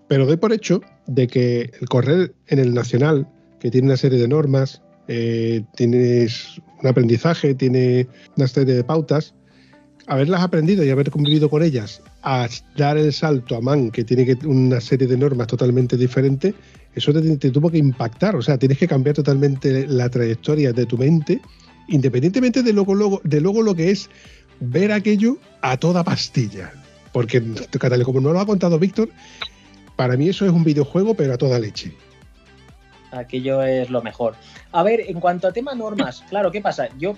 Pero 0.08 0.26
doy 0.26 0.36
por 0.36 0.52
hecho 0.52 0.80
de 1.06 1.26
que 1.26 1.70
el 1.80 1.88
correr 1.88 2.34
en 2.48 2.58
el 2.58 2.74
nacional, 2.74 3.28
que 3.60 3.70
tiene 3.70 3.86
una 3.86 3.96
serie 3.96 4.18
de 4.18 4.28
normas, 4.28 4.82
eh, 5.06 5.62
tienes 5.74 6.60
un 6.82 6.88
aprendizaje, 6.88 7.54
tiene 7.54 8.08
una 8.36 8.46
serie 8.46 8.74
de 8.74 8.84
pautas, 8.84 9.34
haberlas 10.08 10.40
aprendido 10.40 10.82
y 10.84 10.90
haber 10.90 11.10
convivido 11.10 11.50
con 11.50 11.62
ellas, 11.62 12.02
a 12.22 12.48
dar 12.76 12.96
el 12.96 13.12
salto 13.12 13.56
a 13.56 13.60
Man, 13.60 13.90
que 13.90 14.04
tiene 14.04 14.36
una 14.44 14.80
serie 14.80 15.06
de 15.06 15.16
normas 15.16 15.46
totalmente 15.46 15.96
diferentes, 15.96 16.54
eso 16.94 17.12
te, 17.12 17.50
tuvo 17.50 17.70
que 17.70 17.78
impactar. 17.78 18.34
O 18.34 18.42
sea, 18.42 18.58
tienes 18.58 18.78
que 18.78 18.88
cambiar 18.88 19.14
totalmente 19.14 19.86
la 19.86 20.08
trayectoria 20.08 20.72
de 20.72 20.86
tu 20.86 20.96
mente, 20.96 21.40
independientemente 21.88 22.62
de 22.62 22.72
luego, 22.72 22.94
luego, 22.94 23.20
de 23.22 23.40
luego 23.40 23.62
lo 23.62 23.74
que 23.74 23.90
es 23.90 24.08
ver 24.60 24.92
aquello 24.92 25.36
a 25.60 25.76
toda 25.76 26.02
pastilla. 26.02 26.72
Porque, 27.12 27.42
como 28.04 28.20
no 28.20 28.32
lo 28.32 28.40
ha 28.40 28.46
contado 28.46 28.78
Víctor, 28.78 29.10
para 29.94 30.16
mí 30.16 30.28
eso 30.28 30.46
es 30.46 30.52
un 30.52 30.64
videojuego, 30.64 31.14
pero 31.14 31.34
a 31.34 31.38
toda 31.38 31.58
leche. 31.58 31.92
Aquello 33.10 33.62
es 33.62 33.90
lo 33.90 34.02
mejor. 34.02 34.34
A 34.72 34.82
ver, 34.82 35.00
en 35.00 35.20
cuanto 35.20 35.48
a 35.48 35.52
tema 35.52 35.74
normas, 35.74 36.24
claro, 36.28 36.50
¿qué 36.50 36.60
pasa? 36.60 36.88
Yo 36.98 37.16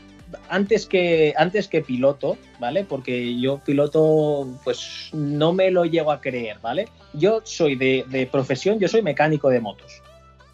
antes 0.49 0.87
que 0.87 1.35
antes 1.37 1.69
que 1.69 1.83
piloto, 1.83 2.37
¿vale? 2.59 2.85
Porque 2.85 3.39
yo 3.41 3.59
piloto, 3.59 4.49
pues 4.65 5.11
no 5.13 5.53
me 5.53 5.71
lo 5.71 5.85
llego 5.85 6.13
a 6.13 6.21
creer, 6.21 6.59
¿vale? 6.61 6.89
Yo 7.13 7.41
soy 7.45 7.77
de, 7.77 8.29
profesión, 8.31 8.79
yo 8.79 8.89
soy 8.89 9.03
mecánico 9.03 9.49
de 9.49 9.61
motos. 9.61 10.03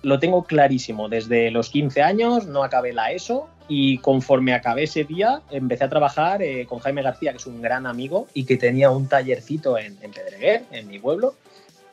Lo 0.02 0.18
tengo 0.18 0.44
clarísimo. 0.44 1.08
Desde 1.08 1.50
los 1.50 1.70
15 1.70 2.02
años 2.02 2.46
no 2.46 2.62
acabé 2.62 2.92
la 2.92 3.12
ESO 3.12 3.48
y 3.68 3.98
conforme 3.98 4.54
acabé 4.54 4.84
ese 4.84 5.04
día 5.04 5.42
empecé 5.50 5.84
a 5.84 5.88
trabajar 5.88 6.42
eh, 6.42 6.66
con 6.66 6.78
Jaime 6.78 7.02
García, 7.02 7.32
que 7.32 7.38
es 7.38 7.46
un 7.46 7.60
gran 7.60 7.86
amigo 7.86 8.28
y 8.32 8.44
que 8.44 8.56
tenía 8.56 8.90
un 8.90 9.08
tallercito 9.08 9.78
en, 9.78 9.98
en 10.02 10.12
Pedreguer, 10.12 10.64
en 10.70 10.88
mi 10.88 10.98
pueblo. 10.98 11.34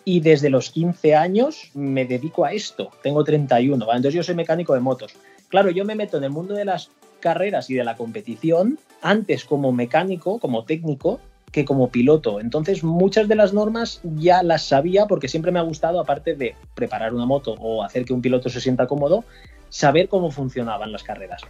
Y 0.06 0.20
desde 0.20 0.50
los 0.50 0.70
15 0.70 1.16
años 1.16 1.72
me 1.74 2.06
dedico 2.06 2.46
a 2.46 2.52
esto. 2.52 2.92
Tengo 3.02 3.24
31, 3.24 3.86
¿vale? 3.86 3.98
Entonces 3.98 4.16
yo 4.16 4.24
soy 4.24 4.36
mecánico 4.36 4.74
de 4.74 4.82
motos. 4.82 5.14
Claro, 5.48 5.70
yo 5.70 5.86
me 5.86 5.96
meto 5.96 6.18
en 6.18 6.26
el 6.26 6.30
mundo 6.30 6.56
de 6.56 6.66
las 6.66 6.90
carreras 7.24 7.70
y 7.70 7.74
de 7.76 7.86
la 7.86 7.96
competición 7.96 8.78
antes 9.02 9.46
como 9.46 9.72
mecánico, 9.72 10.40
como 10.40 10.66
técnico, 10.66 11.22
que 11.54 11.64
como 11.64 11.88
piloto. 11.88 12.42
Entonces 12.42 12.84
muchas 12.84 13.30
de 13.30 13.36
las 13.36 13.54
normas 13.54 14.02
ya 14.04 14.44
las 14.44 14.64
sabía 14.64 15.06
porque 15.06 15.30
siempre 15.30 15.54
me 15.54 15.60
ha 15.60 15.62
gustado, 15.64 16.02
aparte 16.02 16.36
de 16.36 16.56
preparar 16.76 17.14
una 17.14 17.26
moto 17.26 17.54
o 17.54 17.82
hacer 17.82 18.04
que 18.04 18.12
un 18.12 18.22
piloto 18.22 18.50
se 18.50 18.60
sienta 18.60 18.88
cómodo, 18.88 19.24
saber 19.70 20.10
cómo 20.10 20.32
funcionaban 20.32 20.92
las 20.92 21.04
carreras. 21.04 21.42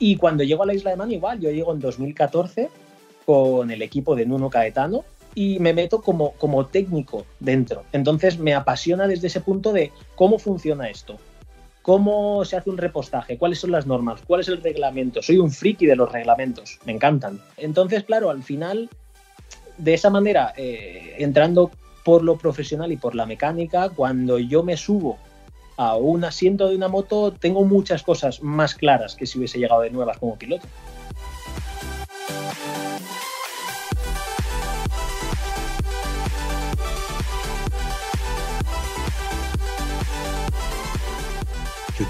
Y 0.00 0.16
cuando 0.16 0.42
llego 0.42 0.64
a 0.64 0.66
la 0.66 0.74
Isla 0.74 0.90
de 0.90 0.96
Man, 0.96 1.12
igual, 1.12 1.38
yo 1.38 1.50
llego 1.52 1.72
en 1.72 1.78
2014 1.78 2.68
con 3.24 3.70
el 3.70 3.82
equipo 3.82 4.16
de 4.16 4.26
Nuno 4.26 4.50
Caetano 4.50 5.04
y 5.36 5.60
me 5.60 5.74
meto 5.74 6.02
como, 6.02 6.32
como 6.32 6.66
técnico 6.66 7.24
dentro. 7.38 7.84
Entonces 7.92 8.38
me 8.40 8.54
apasiona 8.54 9.06
desde 9.06 9.28
ese 9.28 9.40
punto 9.40 9.72
de 9.72 9.92
cómo 10.16 10.40
funciona 10.40 10.88
esto, 10.88 11.18
cómo 11.84 12.46
se 12.46 12.56
hace 12.56 12.70
un 12.70 12.78
repostaje, 12.78 13.36
cuáles 13.36 13.58
son 13.58 13.70
las 13.70 13.86
normas, 13.86 14.22
cuál 14.26 14.40
es 14.40 14.48
el 14.48 14.62
reglamento. 14.62 15.20
Soy 15.20 15.36
un 15.36 15.50
friki 15.50 15.84
de 15.84 15.94
los 15.94 16.10
reglamentos, 16.10 16.78
me 16.86 16.92
encantan. 16.92 17.38
Entonces, 17.58 18.04
claro, 18.04 18.30
al 18.30 18.42
final, 18.42 18.88
de 19.76 19.92
esa 19.92 20.08
manera, 20.08 20.54
eh, 20.56 21.16
entrando 21.18 21.70
por 22.02 22.24
lo 22.24 22.38
profesional 22.38 22.90
y 22.90 22.96
por 22.96 23.14
la 23.14 23.26
mecánica, 23.26 23.90
cuando 23.90 24.38
yo 24.38 24.62
me 24.62 24.78
subo 24.78 25.18
a 25.76 25.94
un 25.96 26.24
asiento 26.24 26.70
de 26.70 26.76
una 26.76 26.88
moto, 26.88 27.34
tengo 27.38 27.66
muchas 27.66 28.02
cosas 28.02 28.42
más 28.42 28.74
claras 28.74 29.14
que 29.14 29.26
si 29.26 29.36
hubiese 29.36 29.58
llegado 29.58 29.82
de 29.82 29.90
nuevas 29.90 30.16
como 30.16 30.36
piloto. 30.38 30.66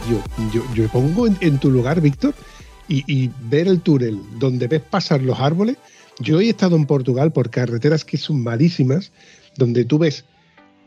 Yo, 0.08 0.22
yo, 0.52 0.62
yo 0.74 0.82
me 0.84 0.88
pongo 0.88 1.26
en, 1.26 1.36
en 1.40 1.58
tu 1.58 1.70
lugar, 1.70 2.00
Víctor, 2.00 2.34
y, 2.88 3.04
y 3.06 3.30
ver 3.48 3.68
el 3.68 3.80
túnel 3.80 4.20
donde 4.38 4.68
ves 4.68 4.82
pasar 4.82 5.22
los 5.22 5.40
árboles. 5.40 5.76
Yo 6.20 6.40
he 6.40 6.48
estado 6.48 6.76
en 6.76 6.86
Portugal 6.86 7.32
por 7.32 7.50
carreteras 7.50 8.04
que 8.04 8.18
son 8.18 8.42
malísimas, 8.42 9.12
donde 9.56 9.84
tú 9.84 9.98
ves 9.98 10.24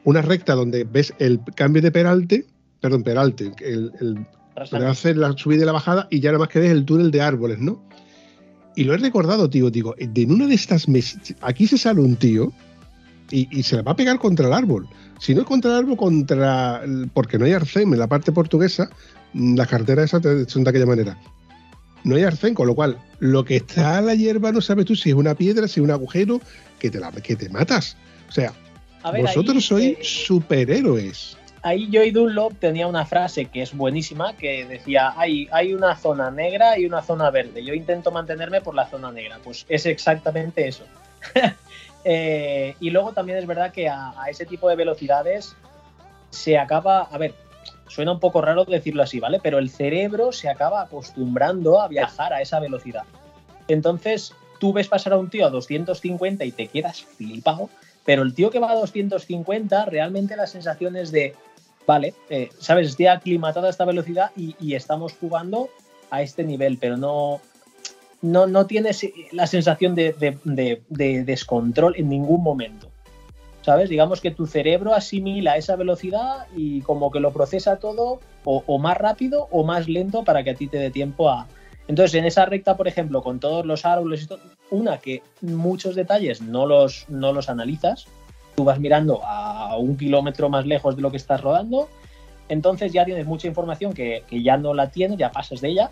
una 0.04 0.22
recta 0.22 0.56
donde 0.56 0.84
ves 0.84 1.14
el 1.20 1.42
cambio 1.56 1.82
de 1.82 1.92
peralte, 1.92 2.46
perdón, 2.80 3.04
peralte, 3.04 3.52
el, 3.60 3.92
el, 4.00 4.26
para 4.72 4.90
hacer 4.92 5.18
la 5.18 5.36
subida 5.38 5.64
y 5.64 5.66
la 5.66 5.72
bajada, 5.72 6.08
y 6.10 6.20
ya 6.20 6.30
nada 6.32 6.40
más 6.40 6.50
que 6.50 6.60
ves 6.60 6.72
el 6.72 6.86
túnel 6.86 7.12
de 7.12 7.22
árboles, 7.22 7.60
¿no? 7.60 7.84
Y 8.76 8.84
lo 8.84 8.94
he 8.94 8.98
recordado, 8.98 9.50
tío, 9.50 9.72
digo, 9.72 9.96
en 9.98 10.32
una 10.32 10.46
de 10.46 10.54
estas 10.54 10.88
mesas, 10.88 11.36
aquí 11.42 11.66
se 11.66 11.78
sale 11.78 12.00
un 12.00 12.16
tío 12.16 12.54
y, 13.32 13.48
y 13.58 13.64
se 13.64 13.76
la 13.78 13.82
va 13.82 13.92
a 13.92 13.96
pegar 13.96 14.18
contra 14.20 14.48
el 14.48 14.54
árbol. 14.54 14.88
Si 15.20 15.34
no 15.34 15.42
es 15.42 15.48
contra 15.48 15.72
el 15.72 15.78
árbol, 15.78 15.98
contra. 15.98 16.82
el- 16.84 17.10
Porque 17.14 17.38
no 17.38 17.46
hay 17.46 17.54
arcén 17.54 17.92
en 17.94 18.00
la 18.00 18.08
parte 18.08 18.32
portuguesa, 18.32 18.90
mm, 19.34 19.56
las 19.58 19.68
carreteras 19.68 20.06
esas 20.14 20.22
son 20.50 20.64
de 20.64 20.70
aquella 20.70 20.86
manera. 20.86 21.18
No 22.04 22.16
hay 22.16 22.24
arcén, 22.24 22.54
con 22.54 22.68
lo 22.68 22.76
cual, 22.76 22.98
lo 23.20 23.44
que 23.44 23.58
está 23.58 23.98
a 23.98 24.02
la 24.02 24.16
hierba 24.16 24.52
no 24.52 24.62
sabes 24.62 24.86
tú 24.86 24.96
si 24.96 25.10
es 25.10 25.16
una 25.16 25.36
piedra, 25.36 25.68
si 25.68 25.80
es 25.80 25.84
un 25.84 25.92
agujero, 25.92 26.40
que 26.80 26.90
te, 26.90 27.00
la, 27.00 27.12
que 27.12 27.36
te 27.36 27.50
matas. 27.50 27.98
O 28.30 28.32
sea, 28.32 28.54
ver, 29.12 29.24
vosotros 29.24 29.56
ahí, 29.58 29.62
sois 29.62 29.86
eh, 29.86 29.98
superhéroes. 30.02 31.38
ahí 31.64 31.90
Joy 31.92 32.12
Dunlop 32.12 32.54
tenía 32.60 32.88
una 32.88 33.06
frase 33.06 33.46
que 33.46 33.62
es 33.64 33.76
buenísima, 33.76 34.34
que 34.38 34.66
decía, 34.66 35.14
hay, 35.18 35.48
hay 35.52 35.74
una 35.74 35.96
zona 35.98 36.32
negra 36.32 36.78
y 36.80 36.86
una 36.86 37.02
zona 37.02 37.30
verde. 37.32 37.66
Yo 37.66 37.74
intento 37.74 38.12
mantenerme 38.12 38.62
por 38.62 38.76
la 38.76 38.88
zona 38.90 39.12
negra. 39.12 39.40
Pues 39.44 39.66
es 39.68 39.86
exactamente 39.86 40.68
eso. 40.68 40.84
Eh, 42.10 42.74
y 42.80 42.90
luego 42.92 43.12
también 43.12 43.38
es 43.38 43.46
verdad 43.46 43.74
que 43.74 43.90
a, 43.90 44.14
ese 44.30 44.46
tipo 44.46 44.70
de 44.70 44.78
velocidades 44.78 45.58
se 46.30 46.58
acaba, 46.58 47.02
a 47.02 47.18
ver, 47.18 47.34
suena 47.90 48.14
un 48.14 48.22
poco 48.22 48.40
raro 48.40 48.64
decirlo 48.64 49.04
así, 49.04 49.20
¿vale? 49.20 49.42
Pero 49.44 49.58
el 49.58 49.70
cerebro 49.70 50.32
se 50.32 50.48
acaba 50.48 50.82
acostumbrando 50.82 51.82
a 51.82 51.90
viajar 51.90 52.32
a 52.32 52.42
esa 52.42 52.62
velocidad. 52.62 53.04
Entonces, 53.68 54.34
tú 54.58 54.72
ves 54.72 54.88
pasar 54.88 55.12
a 55.12 55.18
un 55.18 55.30
tío 55.30 55.46
a 55.46 55.50
250 55.50 56.46
y 56.46 56.54
te 56.54 56.68
quedas 56.68 57.02
flipado, 57.02 57.70
pero 58.06 58.24
el 58.24 58.34
tío 58.34 58.52
que 58.52 58.60
va 58.60 58.72
a 58.72 58.76
250, 58.76 59.84
realmente 59.88 60.38
la 60.38 60.48
sensación 60.48 60.96
es 60.96 61.12
de, 61.12 61.36
vale, 61.86 62.14
eh, 62.30 62.48
sabes, 62.58 62.88
estoy 62.88 63.08
aclimatado 63.08 63.68
a 63.68 63.70
esta 63.70 63.84
velocidad 63.84 64.32
y 64.38 64.76
estamos 64.76 65.12
jugando 65.12 65.68
a 66.10 66.22
este 66.22 66.46
nivel, 66.46 66.78
pero 66.78 66.96
no, 66.96 67.42
no, 68.22 68.48
no 68.48 68.66
tienes 68.66 69.06
la 69.32 69.48
sensación 69.48 69.96
de, 69.96 70.14
de- 70.14 70.38
de- 70.44 70.82
de 70.90 71.24
descontrol 71.24 71.96
en 71.98 72.10
ningún 72.10 72.42
momento. 72.44 72.90
¿Sabes? 73.62 73.90
Digamos 73.90 74.22
que 74.22 74.32
tu 74.32 74.48
cerebro 74.48 74.94
asimila 74.96 75.58
esa 75.58 75.76
velocidad 75.76 76.48
y 76.56 76.80
como 76.82 77.12
que 77.12 77.20
lo 77.20 77.34
procesa 77.34 77.76
todo 77.80 78.22
o, 78.46 78.78
más 78.80 78.98
rápido 78.98 79.50
o 79.52 79.66
más 79.66 79.90
lento 79.90 80.24
para 80.24 80.42
que 80.44 80.52
a 80.52 80.56
ti 80.56 80.68
te 80.68 80.78
dé 80.78 80.90
tiempo 80.90 81.30
a... 81.30 81.48
Entonces, 81.90 82.14
en 82.16 82.24
esa 82.24 82.46
recta, 82.46 82.78
por 82.78 82.88
ejemplo, 82.88 83.22
con 83.22 83.42
todos 83.42 83.66
los 83.66 83.86
árboles 83.86 84.30
una 84.72 85.00
que 85.00 85.22
muchos 85.42 85.96
detalles 85.96 86.42
no 86.42 86.66
los, 86.66 87.06
no 87.10 87.34
los 87.34 87.50
analizas, 87.50 88.06
tú 88.56 88.64
vas 88.64 88.80
mirando 88.80 89.20
a 89.26 89.76
un 89.78 89.98
kilómetro 89.98 90.48
más 90.50 90.66
lejos 90.66 90.96
de 90.96 91.02
lo 91.02 91.12
que 91.12 91.18
estás 91.18 91.42
rodando, 91.42 91.90
entonces 92.48 92.94
ya 92.94 93.04
tienes 93.04 93.26
mucha 93.26 93.48
información 93.48 93.92
que, 93.94 94.24
que 94.30 94.42
ya 94.44 94.56
no 94.56 94.74
la 94.74 94.92
tienes, 94.92 95.18
ya 95.18 95.32
pasas 95.32 95.60
de 95.60 95.70
ella, 95.70 95.92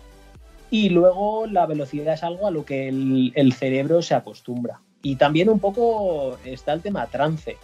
y 0.70 0.88
luego 0.88 1.46
la 1.46 1.66
velocidad 1.66 2.14
es 2.14 2.22
algo 2.22 2.46
a 2.46 2.50
lo 2.50 2.64
que 2.64 2.88
el, 2.88 3.52
cerebro 3.52 4.02
se 4.02 4.14
acostumbra. 4.14 4.80
Y 5.02 5.16
también 5.16 5.48
un 5.48 5.60
poco 5.60 6.38
está 6.44 6.72
el 6.72 6.82
tema 6.82 7.06
trance. 7.06 7.56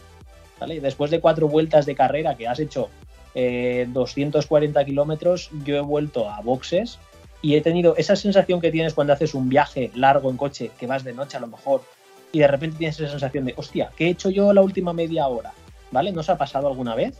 ¿vale? 0.60 0.80
Después 0.80 1.10
de 1.10 1.20
cuatro 1.20 1.48
vueltas 1.48 1.86
de 1.86 1.96
carrera 1.96 2.36
que 2.36 2.46
has 2.46 2.60
hecho 2.60 2.88
eh, 3.34 3.88
240 3.88 4.84
kilómetros, 4.84 5.50
yo 5.64 5.76
he 5.76 5.80
vuelto 5.80 6.28
a 6.28 6.40
boxes 6.40 6.98
y 7.40 7.56
he 7.56 7.60
tenido 7.60 7.96
esa 7.96 8.14
sensación 8.14 8.60
que 8.60 8.70
tienes 8.70 8.94
cuando 8.94 9.12
haces 9.12 9.34
un 9.34 9.48
viaje 9.48 9.90
largo 9.94 10.30
en 10.30 10.36
coche, 10.36 10.70
que 10.78 10.86
vas 10.86 11.02
de 11.02 11.12
noche 11.12 11.36
a 11.36 11.40
lo 11.40 11.48
mejor, 11.48 11.82
y 12.30 12.38
de 12.38 12.46
repente 12.46 12.78
tienes 12.78 12.98
esa 12.98 13.10
sensación 13.10 13.44
de, 13.44 13.54
hostia, 13.56 13.90
¿qué 13.96 14.06
he 14.06 14.10
hecho 14.10 14.30
yo 14.30 14.52
la 14.52 14.62
última 14.62 14.92
media 14.92 15.26
hora? 15.26 15.52
¿Vale? 15.90 16.12
¿No 16.12 16.20
os 16.20 16.30
ha 16.30 16.38
pasado 16.38 16.68
alguna 16.68 16.94
vez? 16.94 17.18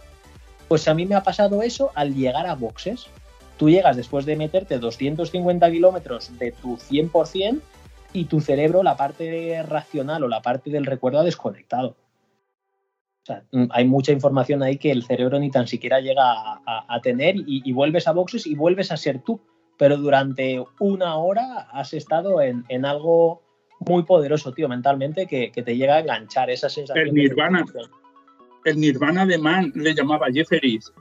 Pues 0.68 0.88
a 0.88 0.94
mí 0.94 1.04
me 1.04 1.16
ha 1.16 1.22
pasado 1.22 1.62
eso 1.62 1.90
al 1.94 2.14
llegar 2.14 2.46
a 2.46 2.54
boxes. 2.54 3.06
Tú 3.62 3.70
llegas 3.70 3.96
después 3.96 4.26
de 4.26 4.34
meterte 4.34 4.76
250 4.80 5.70
kilómetros 5.70 6.36
de 6.36 6.50
tu 6.50 6.76
100% 6.78 7.60
y 8.12 8.24
tu 8.24 8.40
cerebro, 8.40 8.82
la 8.82 8.96
parte 8.96 9.62
racional 9.62 10.24
o 10.24 10.28
la 10.28 10.42
parte 10.42 10.68
del 10.70 10.84
recuerdo 10.84 11.20
ha 11.20 11.22
desconectado. 11.22 11.90
O 11.90 13.24
sea, 13.24 13.44
mm, 13.52 13.66
hay 13.70 13.84
mucha 13.84 14.10
información 14.10 14.64
ahí 14.64 14.78
que 14.78 14.90
el 14.90 15.04
cerebro 15.04 15.38
ni 15.38 15.48
tan 15.48 15.68
siquiera 15.68 16.00
llega 16.00 16.24
a, 16.32 16.60
a- 16.66 16.86
a 16.92 17.00
tener 17.02 17.36
y, 17.36 17.62
y 17.64 17.72
vuelves 17.72 18.08
a 18.08 18.12
boxes 18.12 18.48
y 18.48 18.56
vuelves 18.56 18.90
a 18.90 18.96
ser 18.96 19.20
tú. 19.20 19.40
Pero 19.78 19.96
durante 19.96 20.60
una 20.80 21.14
hora 21.18 21.68
has 21.70 21.94
estado 21.94 22.40
en, 22.40 22.64
en 22.68 22.84
algo 22.84 23.42
muy 23.78 24.02
poderoso, 24.02 24.52
tío, 24.52 24.68
mentalmente, 24.68 25.28
que, 25.28 25.52
que 25.52 25.62
te 25.62 25.76
llega 25.76 25.94
a 25.94 26.00
enganchar 26.00 26.50
esa 26.50 26.68
sensación. 26.68 27.06
El 27.06 27.14
nirvana. 27.14 27.64
El 28.64 28.80
Nirvana 28.80 29.24
de 29.24 29.38
Man 29.38 29.70
le 29.76 29.94
llamaba 29.94 30.26
Jefferis. 30.32 30.92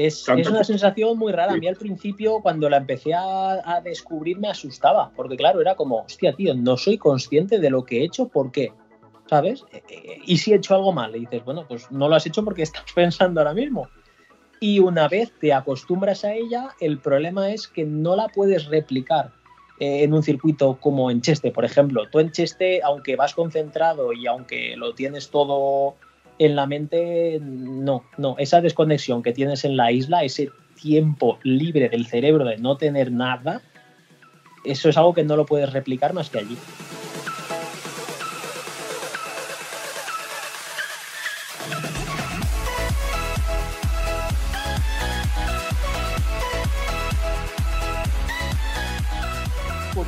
Es, 0.00 0.28
es 0.28 0.48
una 0.48 0.62
sensación 0.62 1.18
muy 1.18 1.32
rara. 1.32 1.54
A 1.54 1.56
mí 1.56 1.66
al 1.66 1.74
principio, 1.74 2.38
cuando 2.40 2.70
la 2.70 2.76
empecé 2.76 3.14
a, 3.14 3.54
a 3.68 3.80
descubrir, 3.80 4.38
me 4.38 4.48
asustaba. 4.48 5.10
Porque, 5.16 5.36
claro, 5.36 5.60
era 5.60 5.74
como, 5.74 6.02
hostia, 6.02 6.32
tío, 6.34 6.54
no 6.54 6.76
soy 6.76 6.98
consciente 6.98 7.58
de 7.58 7.68
lo 7.68 7.84
que 7.84 7.98
he 7.98 8.04
hecho, 8.04 8.28
¿por 8.28 8.52
qué? 8.52 8.72
¿Sabes? 9.28 9.64
Eh, 9.72 9.82
eh, 9.88 10.18
Y 10.24 10.38
si 10.38 10.52
he 10.52 10.54
hecho 10.54 10.76
algo 10.76 10.92
mal, 10.92 11.16
y 11.16 11.20
dices, 11.20 11.44
bueno, 11.44 11.64
pues 11.66 11.90
no 11.90 12.08
lo 12.08 12.14
has 12.14 12.24
hecho 12.26 12.44
porque 12.44 12.62
estás 12.62 12.84
pensando 12.94 13.40
ahora 13.40 13.54
mismo. 13.54 13.88
Y 14.60 14.78
una 14.78 15.08
vez 15.08 15.32
te 15.40 15.52
acostumbras 15.52 16.24
a 16.24 16.32
ella, 16.32 16.68
el 16.78 17.00
problema 17.00 17.50
es 17.50 17.66
que 17.66 17.84
no 17.84 18.14
la 18.14 18.28
puedes 18.28 18.66
replicar 18.66 19.32
eh, 19.80 20.04
en 20.04 20.14
un 20.14 20.22
circuito 20.22 20.78
como 20.80 21.10
en 21.10 21.22
Cheste, 21.22 21.50
por 21.50 21.64
ejemplo. 21.64 22.08
Tú 22.08 22.20
en 22.20 22.30
Cheste, 22.30 22.82
aunque 22.84 23.16
vas 23.16 23.34
concentrado 23.34 24.12
y 24.12 24.28
aunque 24.28 24.76
lo 24.76 24.94
tienes 24.94 25.30
todo 25.30 25.96
en 26.38 26.56
la 26.56 26.66
mente, 26.66 27.38
no, 27.40 28.04
no. 28.16 28.36
Esa 28.38 28.60
desconexión 28.60 29.22
que 29.22 29.32
tienes 29.32 29.64
en 29.64 29.76
la 29.76 29.92
isla, 29.92 30.24
ese 30.24 30.50
tiempo 30.80 31.38
libre 31.42 31.88
del 31.88 32.06
cerebro 32.06 32.44
de 32.44 32.58
no 32.58 32.76
tener 32.76 33.10
nada, 33.10 33.62
eso 34.64 34.88
es 34.88 34.96
algo 34.96 35.14
que 35.14 35.24
no 35.24 35.36
lo 35.36 35.46
puedes 35.46 35.72
replicar 35.72 36.12
más 36.12 36.30
que 36.30 36.38
allí. 36.38 36.56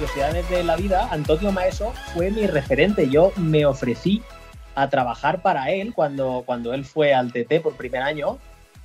curiosidades 0.00 0.48
de 0.48 0.64
la 0.64 0.76
vida, 0.76 1.08
Antonio 1.10 1.52
Maeso 1.52 1.92
fue 2.14 2.30
mi 2.30 2.46
referente. 2.46 3.10
Yo 3.10 3.32
me 3.36 3.66
ofrecí 3.66 4.22
a 4.74 4.88
trabajar 4.88 5.42
para 5.42 5.70
él 5.70 5.92
cuando, 5.94 6.42
cuando 6.46 6.72
él 6.74 6.84
fue 6.84 7.12
al 7.14 7.32
TT 7.32 7.60
por 7.62 7.76
primer 7.76 8.02
año. 8.02 8.38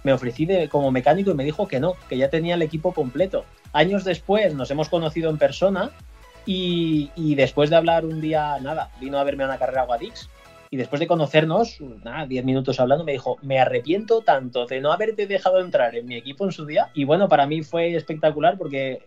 Me 0.03 0.13
ofrecí 0.13 0.45
de- 0.45 0.69
como 0.69 0.91
mecánico 0.91 1.31
y 1.31 1.33
me 1.35 1.43
dijo 1.43 1.67
que 1.67 1.79
no, 1.79 1.93
que 2.09 2.17
ya 2.17 2.29
tenía 2.29 2.55
el 2.55 2.61
equipo 2.61 2.93
completo. 2.93 3.45
Años 3.73 4.03
después 4.03 4.53
nos 4.53 4.69
hemos 4.71 4.89
conocido 4.89 5.29
en 5.29 5.37
persona 5.37 5.91
y, 6.45 7.09
y 7.15 7.35
después 7.35 7.69
de 7.69 7.75
hablar 7.75 8.05
un 8.05 8.21
día, 8.21 8.57
nada, 8.61 8.91
vino 8.99 9.17
a 9.17 9.23
verme 9.23 9.43
a 9.43 9.47
una 9.47 9.57
carrera 9.57 9.83
Guadix. 9.85 10.29
Y 10.71 10.77
después 10.77 10.99
de 10.99 11.07
conocernos, 11.07 11.79
nada, 12.03 12.25
10 12.25 12.43
minutos 12.43 12.79
hablando, 12.79 13.03
me 13.05 13.13
dijo, 13.13 13.37
me 13.41 13.59
arrepiento 13.59 14.21
tanto 14.21 14.65
de 14.65 14.81
no 14.81 14.91
haberte 14.91 15.25
dejado 15.27 15.59
entrar 15.61 15.95
en 15.95 16.05
mi 16.05 16.15
equipo 16.15 16.43
en 16.43 16.51
su 16.51 16.65
día. 16.65 16.89
Y 16.93 17.05
bueno, 17.05 17.29
para 17.29 17.45
mí 17.47 17.61
fue 17.63 17.95
espectacular 17.95 18.57
porque 18.57 18.99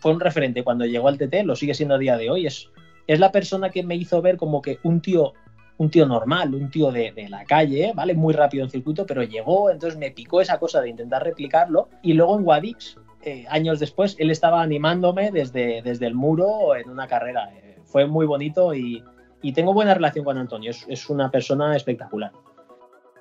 fue 0.00 0.12
un 0.12 0.20
referente 0.20 0.64
cuando 0.64 0.84
llegó 0.86 1.08
al 1.08 1.18
TT, 1.18 1.44
lo 1.44 1.54
sigue 1.54 1.74
siendo 1.74 1.96
a 1.96 1.98
día 1.98 2.16
de 2.16 2.30
hoy. 2.30 2.46
Es, 2.46 2.68
es 3.06 3.20
la 3.20 3.30
persona 3.30 3.70
que 3.70 3.82
me 3.82 3.94
hizo 3.96 4.22
ver 4.22 4.36
como 4.36 4.62
que 4.62 4.78
un 4.84 5.00
tío, 5.02 5.34
un 5.82 5.90
tío 5.90 6.06
normal, 6.06 6.54
un 6.54 6.70
tío 6.70 6.92
de, 6.92 7.10
de 7.12 7.28
la 7.28 7.44
calle, 7.44 7.92
¿vale? 7.94 8.14
Muy 8.14 8.32
rápido 8.34 8.62
en 8.64 8.70
circuito, 8.70 9.04
pero 9.04 9.22
llegó, 9.24 9.68
entonces 9.70 9.98
me 9.98 10.12
picó 10.12 10.40
esa 10.40 10.58
cosa 10.58 10.80
de 10.80 10.88
intentar 10.90 11.24
replicarlo. 11.24 11.88
Y 12.02 12.12
luego 12.12 12.36
en 12.38 12.44
Guadix, 12.44 12.96
eh, 13.22 13.44
años 13.48 13.80
después, 13.80 14.14
él 14.20 14.30
estaba 14.30 14.62
animándome 14.62 15.32
desde, 15.32 15.82
desde 15.82 16.06
el 16.06 16.14
muro 16.14 16.76
en 16.76 16.88
una 16.88 17.08
carrera. 17.08 17.50
Eh, 17.52 17.78
fue 17.84 18.06
muy 18.06 18.26
bonito 18.26 18.74
y, 18.74 19.02
y 19.42 19.52
tengo 19.52 19.74
buena 19.74 19.92
relación 19.94 20.24
con 20.24 20.38
Antonio, 20.38 20.70
es, 20.70 20.86
es 20.88 21.10
una 21.10 21.30
persona 21.30 21.74
espectacular. 21.76 22.30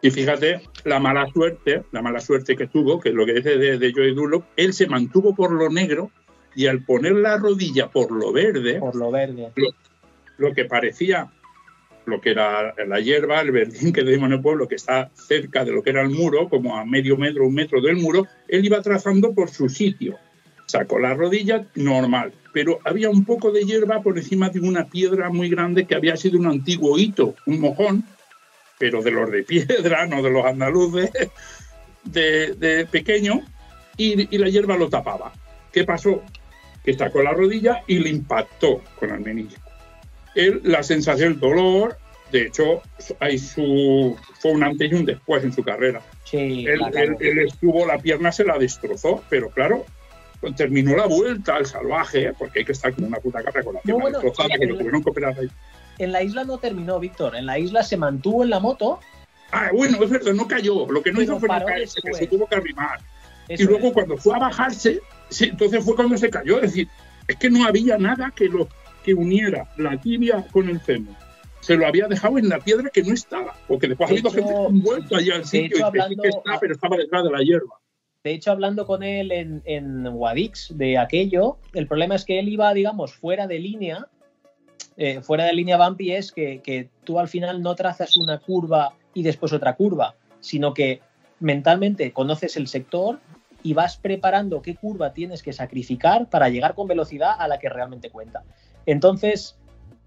Y 0.03 0.11
fíjate, 0.11 0.61
la 0.83 0.99
mala 0.99 1.27
suerte, 1.33 1.83
la 1.91 2.01
mala 2.03 2.19
suerte 2.19 2.55
que 2.55 2.67
tuvo, 2.67 2.99
que 2.99 3.09
es 3.09 3.15
lo 3.15 3.25
que 3.25 3.33
dice 3.33 3.57
de, 3.57 3.77
de 3.79 3.91
Joey 3.93 4.13
Dunlop, 4.13 4.43
él 4.55 4.73
se 4.73 4.85
mantuvo 4.87 5.33
por 5.35 5.51
lo 5.51 5.69
negro 5.69 6.11
y 6.55 6.67
al 6.67 6.83
poner 6.85 7.13
la 7.13 7.37
rodilla 7.37 7.87
por 7.89 8.11
lo 8.11 8.31
verde, 8.31 8.79
Por 8.79 8.95
lo 8.95 9.09
verde. 9.09 9.51
lo 10.37 10.53
que 10.53 10.65
parecía 10.65 11.31
lo 12.11 12.21
que 12.21 12.29
era 12.29 12.75
la 12.87 12.99
hierba, 12.99 13.41
el 13.41 13.51
verdín 13.51 13.91
que 13.91 14.03
tenemos 14.03 14.27
en 14.27 14.33
el 14.33 14.41
pueblo, 14.41 14.67
que 14.67 14.75
está 14.75 15.09
cerca 15.15 15.65
de 15.65 15.71
lo 15.71 15.81
que 15.81 15.89
era 15.89 16.03
el 16.03 16.09
muro, 16.09 16.49
como 16.49 16.77
a 16.77 16.85
medio 16.85 17.17
metro, 17.17 17.47
un 17.47 17.55
metro 17.55 17.81
del 17.81 17.95
muro, 17.95 18.27
él 18.47 18.63
iba 18.63 18.81
trazando 18.81 19.33
por 19.33 19.49
su 19.49 19.69
sitio. 19.69 20.17
Sacó 20.67 20.99
la 20.99 21.13
rodilla 21.13 21.65
normal, 21.75 22.33
pero 22.53 22.79
había 22.85 23.09
un 23.09 23.25
poco 23.25 23.51
de 23.51 23.63
hierba 23.63 24.01
por 24.01 24.17
encima 24.17 24.49
de 24.49 24.59
una 24.59 24.85
piedra 24.85 25.29
muy 25.29 25.49
grande 25.49 25.85
que 25.85 25.95
había 25.95 26.15
sido 26.15 26.37
un 26.37 26.45
antiguo 26.45 26.99
hito, 26.99 27.35
un 27.45 27.59
mojón, 27.59 28.03
pero 28.77 29.01
de 29.01 29.11
los 29.11 29.31
de 29.31 29.43
piedra, 29.43 30.05
no 30.07 30.21
de 30.21 30.29
los 30.29 30.45
andaluces, 30.45 31.11
de, 32.03 32.53
de 32.53 32.85
pequeño, 32.85 33.41
y, 33.97 34.33
y 34.33 34.37
la 34.37 34.49
hierba 34.49 34.77
lo 34.77 34.89
tapaba. 34.89 35.33
¿Qué 35.71 35.83
pasó? 35.83 36.23
Que 36.83 36.93
sacó 36.93 37.21
la 37.21 37.33
rodilla 37.33 37.83
y 37.87 37.99
le 37.99 38.09
impactó 38.09 38.81
con 38.99 39.11
el 39.11 39.19
menisco. 39.19 39.61
Él, 40.33 40.61
la 40.63 40.81
sensación, 40.81 41.33
el 41.33 41.39
dolor, 41.39 41.97
de 42.31 42.47
hecho, 42.47 42.81
hay 43.19 43.37
su, 43.37 44.17
fue 44.39 44.51
un 44.51 44.63
antes 44.63 44.91
y 44.91 44.95
un 44.95 45.05
después 45.05 45.43
en 45.43 45.53
su 45.53 45.63
carrera. 45.63 46.01
Sí, 46.23 46.65
Él, 46.67 46.81
él- 47.19 47.39
estuvo, 47.39 47.85
la 47.85 47.97
pierna 47.97 48.31
se 48.31 48.45
la 48.45 48.57
destrozó, 48.57 49.23
pero 49.29 49.49
claro, 49.49 49.85
pues 50.39 50.55
terminó 50.55 50.95
la 50.95 51.05
vuelta 51.05 51.55
al 51.55 51.65
salvaje, 51.65 52.27
¿eh? 52.27 52.33
porque 52.37 52.59
hay 52.59 52.65
que 52.65 52.71
estar 52.71 52.93
como 52.93 53.07
una 53.07 53.17
puta 53.17 53.43
cabra 53.43 53.63
con 53.63 53.75
la 53.75 53.81
pierna 53.81 54.03
bueno, 54.03 54.19
destrozada, 54.19 54.57
que 54.57 54.65
lo 54.65 54.77
tuvieron 54.77 55.03
que 55.03 55.09
operar 55.09 55.37
ahí. 55.37 55.49
En 55.99 56.11
la 56.11 56.23
isla 56.23 56.43
no 56.45 56.57
terminó, 56.57 56.99
Víctor. 56.99 57.35
En 57.35 57.45
la 57.45 57.59
isla 57.59 57.83
se 57.83 57.97
mantuvo 57.97 58.43
en 58.43 58.49
la 58.49 58.59
moto. 58.59 58.99
Ah, 59.51 59.69
bueno, 59.73 60.01
es 60.03 60.09
verdad, 60.09 60.33
no 60.33 60.47
cayó. 60.47 60.89
Lo 60.89 61.03
que 61.03 61.11
no 61.11 61.21
hizo 61.21 61.39
fue 61.39 61.49
no 61.49 61.65
caerse, 61.65 62.01
que 62.01 62.09
después. 62.09 62.17
se 62.17 62.27
tuvo 62.27 62.47
que 62.47 62.55
arrimar. 62.55 62.99
Eso 63.49 63.63
y 63.63 63.65
luego 63.67 63.87
es. 63.87 63.93
cuando 63.93 64.17
fue 64.17 64.35
a 64.35 64.39
bajarse, 64.39 65.01
sí, 65.29 65.45
entonces 65.45 65.83
fue 65.83 65.95
cuando 65.95 66.17
se 66.17 66.29
cayó. 66.29 66.55
Es 66.55 66.71
decir, 66.71 66.87
es 67.27 67.35
que 67.35 67.49
no 67.49 67.65
había 67.65 67.97
nada 67.97 68.31
que 68.35 68.45
lo 68.45 68.67
que 69.03 69.13
uniera 69.13 69.69
la 69.77 69.99
tibia 69.99 70.45
con 70.51 70.69
el 70.69 70.79
fémur. 70.79 71.15
Se 71.61 71.75
lo 71.77 71.87
había 71.87 72.07
dejado 72.07 72.37
en 72.37 72.49
la 72.49 72.59
piedra 72.59 72.89
que 72.91 73.03
no 73.03 73.13
estaba, 73.13 73.55
porque 73.67 73.87
después 73.87 74.09
De 74.09 74.15
ha 74.15 74.19
habido 74.19 74.29
hecho- 74.29 74.37
gente 74.47 74.53
que 74.53 74.67
han 74.67 74.81
vuelto 74.81 75.15
allá 75.15 75.35
al 75.35 75.45
sitio 75.45 75.65
hecho, 75.67 75.77
y 75.77 75.81
hablando- 75.81 76.23
que 76.23 76.29
está, 76.29 76.59
pero 76.59 76.73
estaba 76.73 76.97
detrás 76.97 77.23
de 77.23 77.31
la 77.31 77.39
hierba. 77.43 77.79
De 78.23 78.31
hecho, 78.33 78.51
hablando 78.51 78.85
con 78.85 79.01
él 79.01 79.31
en, 79.31 79.61
en 79.65 80.03
Guadix 80.11 80.75
de 80.77 80.97
aquello, 80.99 81.57
el 81.73 81.87
problema 81.87 82.15
es 82.15 82.25
que 82.25 82.37
él 82.39 82.49
iba, 82.49 82.71
digamos, 82.73 83.13
fuera 83.13 83.47
de 83.47 83.59
línea. 83.59 84.07
eh, 84.97 85.21
fuera 85.21 85.45
de 85.45 85.53
línea 85.53 85.77
Bumpy 85.77 86.11
es 86.11 86.31
que, 86.31 86.59
que 86.61 86.89
tú 87.05 87.17
al 87.17 87.27
final 87.29 87.61
no 87.63 87.73
trazas 87.75 88.17
una 88.17 88.37
curva 88.39 88.93
y 89.13 89.23
después 89.23 89.53
otra 89.53 89.75
curva, 89.75 90.15
sino 90.41 90.73
que 90.73 90.99
mentalmente 91.39 92.11
conoces 92.11 92.57
el 92.57 92.67
sector 92.67 93.19
y 93.63 93.73
vas 93.73 93.97
preparando 93.97 94.61
qué 94.61 94.75
curva 94.75 95.13
tienes 95.13 95.41
que 95.41 95.53
sacrificar 95.53 96.29
para 96.29 96.49
llegar 96.49 96.75
con 96.75 96.87
velocidad 96.87 97.31
a 97.39 97.47
la 97.47 97.57
que 97.57 97.69
realmente 97.69 98.09
cuenta. 98.09 98.43
Entonces, 98.85 99.55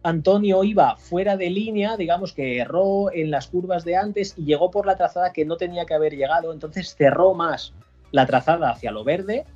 Antonio 0.05 0.63
iba 0.65 0.97
fuera 0.97 1.39
de 1.39 1.49
línea, 1.49 1.97
digamos 1.97 2.35
que 2.35 2.59
erró 2.59 3.11
en 3.11 3.31
las 3.31 3.49
curvas 3.49 3.87
de 3.87 3.97
antes 3.97 4.35
y 4.37 4.45
llegó 4.45 4.71
por 4.71 4.85
la 4.85 4.97
trazada 4.97 5.33
que 5.33 5.47
no 5.47 5.57
tenía 5.57 5.87
que 5.87 5.95
haber 5.95 6.15
llegado, 6.15 6.53
entonces 6.53 6.95
cerró 6.95 7.33
más 7.33 7.73
la 8.13 8.27
trazada 8.27 8.71
hacia 8.71 8.93
lo 8.93 9.03
verde, 9.03 9.47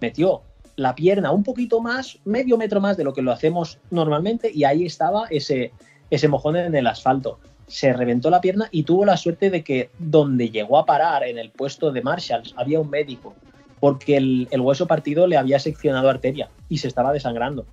metió 0.00 0.42
la 0.76 0.94
pierna 0.94 1.32
un 1.32 1.42
poquito 1.42 1.80
más, 1.80 2.20
medio 2.24 2.56
metro 2.56 2.80
más 2.80 2.96
de 2.96 3.02
lo 3.02 3.12
que 3.12 3.20
lo 3.20 3.32
hacemos 3.32 3.80
normalmente 3.90 4.48
y 4.54 4.62
ahí 4.62 4.86
estaba 4.86 5.26
ese, 5.28 5.72
ese 6.08 6.28
mojón 6.28 6.54
en 6.54 6.76
el 6.76 6.86
asfalto. 6.86 7.40
Se 7.66 7.92
reventó 7.92 8.30
la 8.30 8.40
pierna 8.40 8.68
y 8.70 8.84
tuvo 8.84 9.04
la 9.04 9.16
suerte 9.16 9.50
de 9.50 9.64
que 9.64 9.90
donde 9.98 10.50
llegó 10.50 10.78
a 10.78 10.86
parar, 10.86 11.24
en 11.24 11.36
el 11.36 11.50
puesto 11.50 11.90
de 11.90 12.02
Marshalls, 12.02 12.54
había 12.56 12.78
un 12.78 12.90
médico, 12.90 13.34
porque 13.80 14.18
el, 14.18 14.46
el 14.52 14.60
hueso 14.60 14.86
partido 14.86 15.26
le 15.26 15.36
había 15.36 15.58
seccionado 15.58 16.08
arteria 16.08 16.48
y 16.68 16.78
se 16.78 16.86
estaba 16.86 17.12
desangrando. 17.12 17.66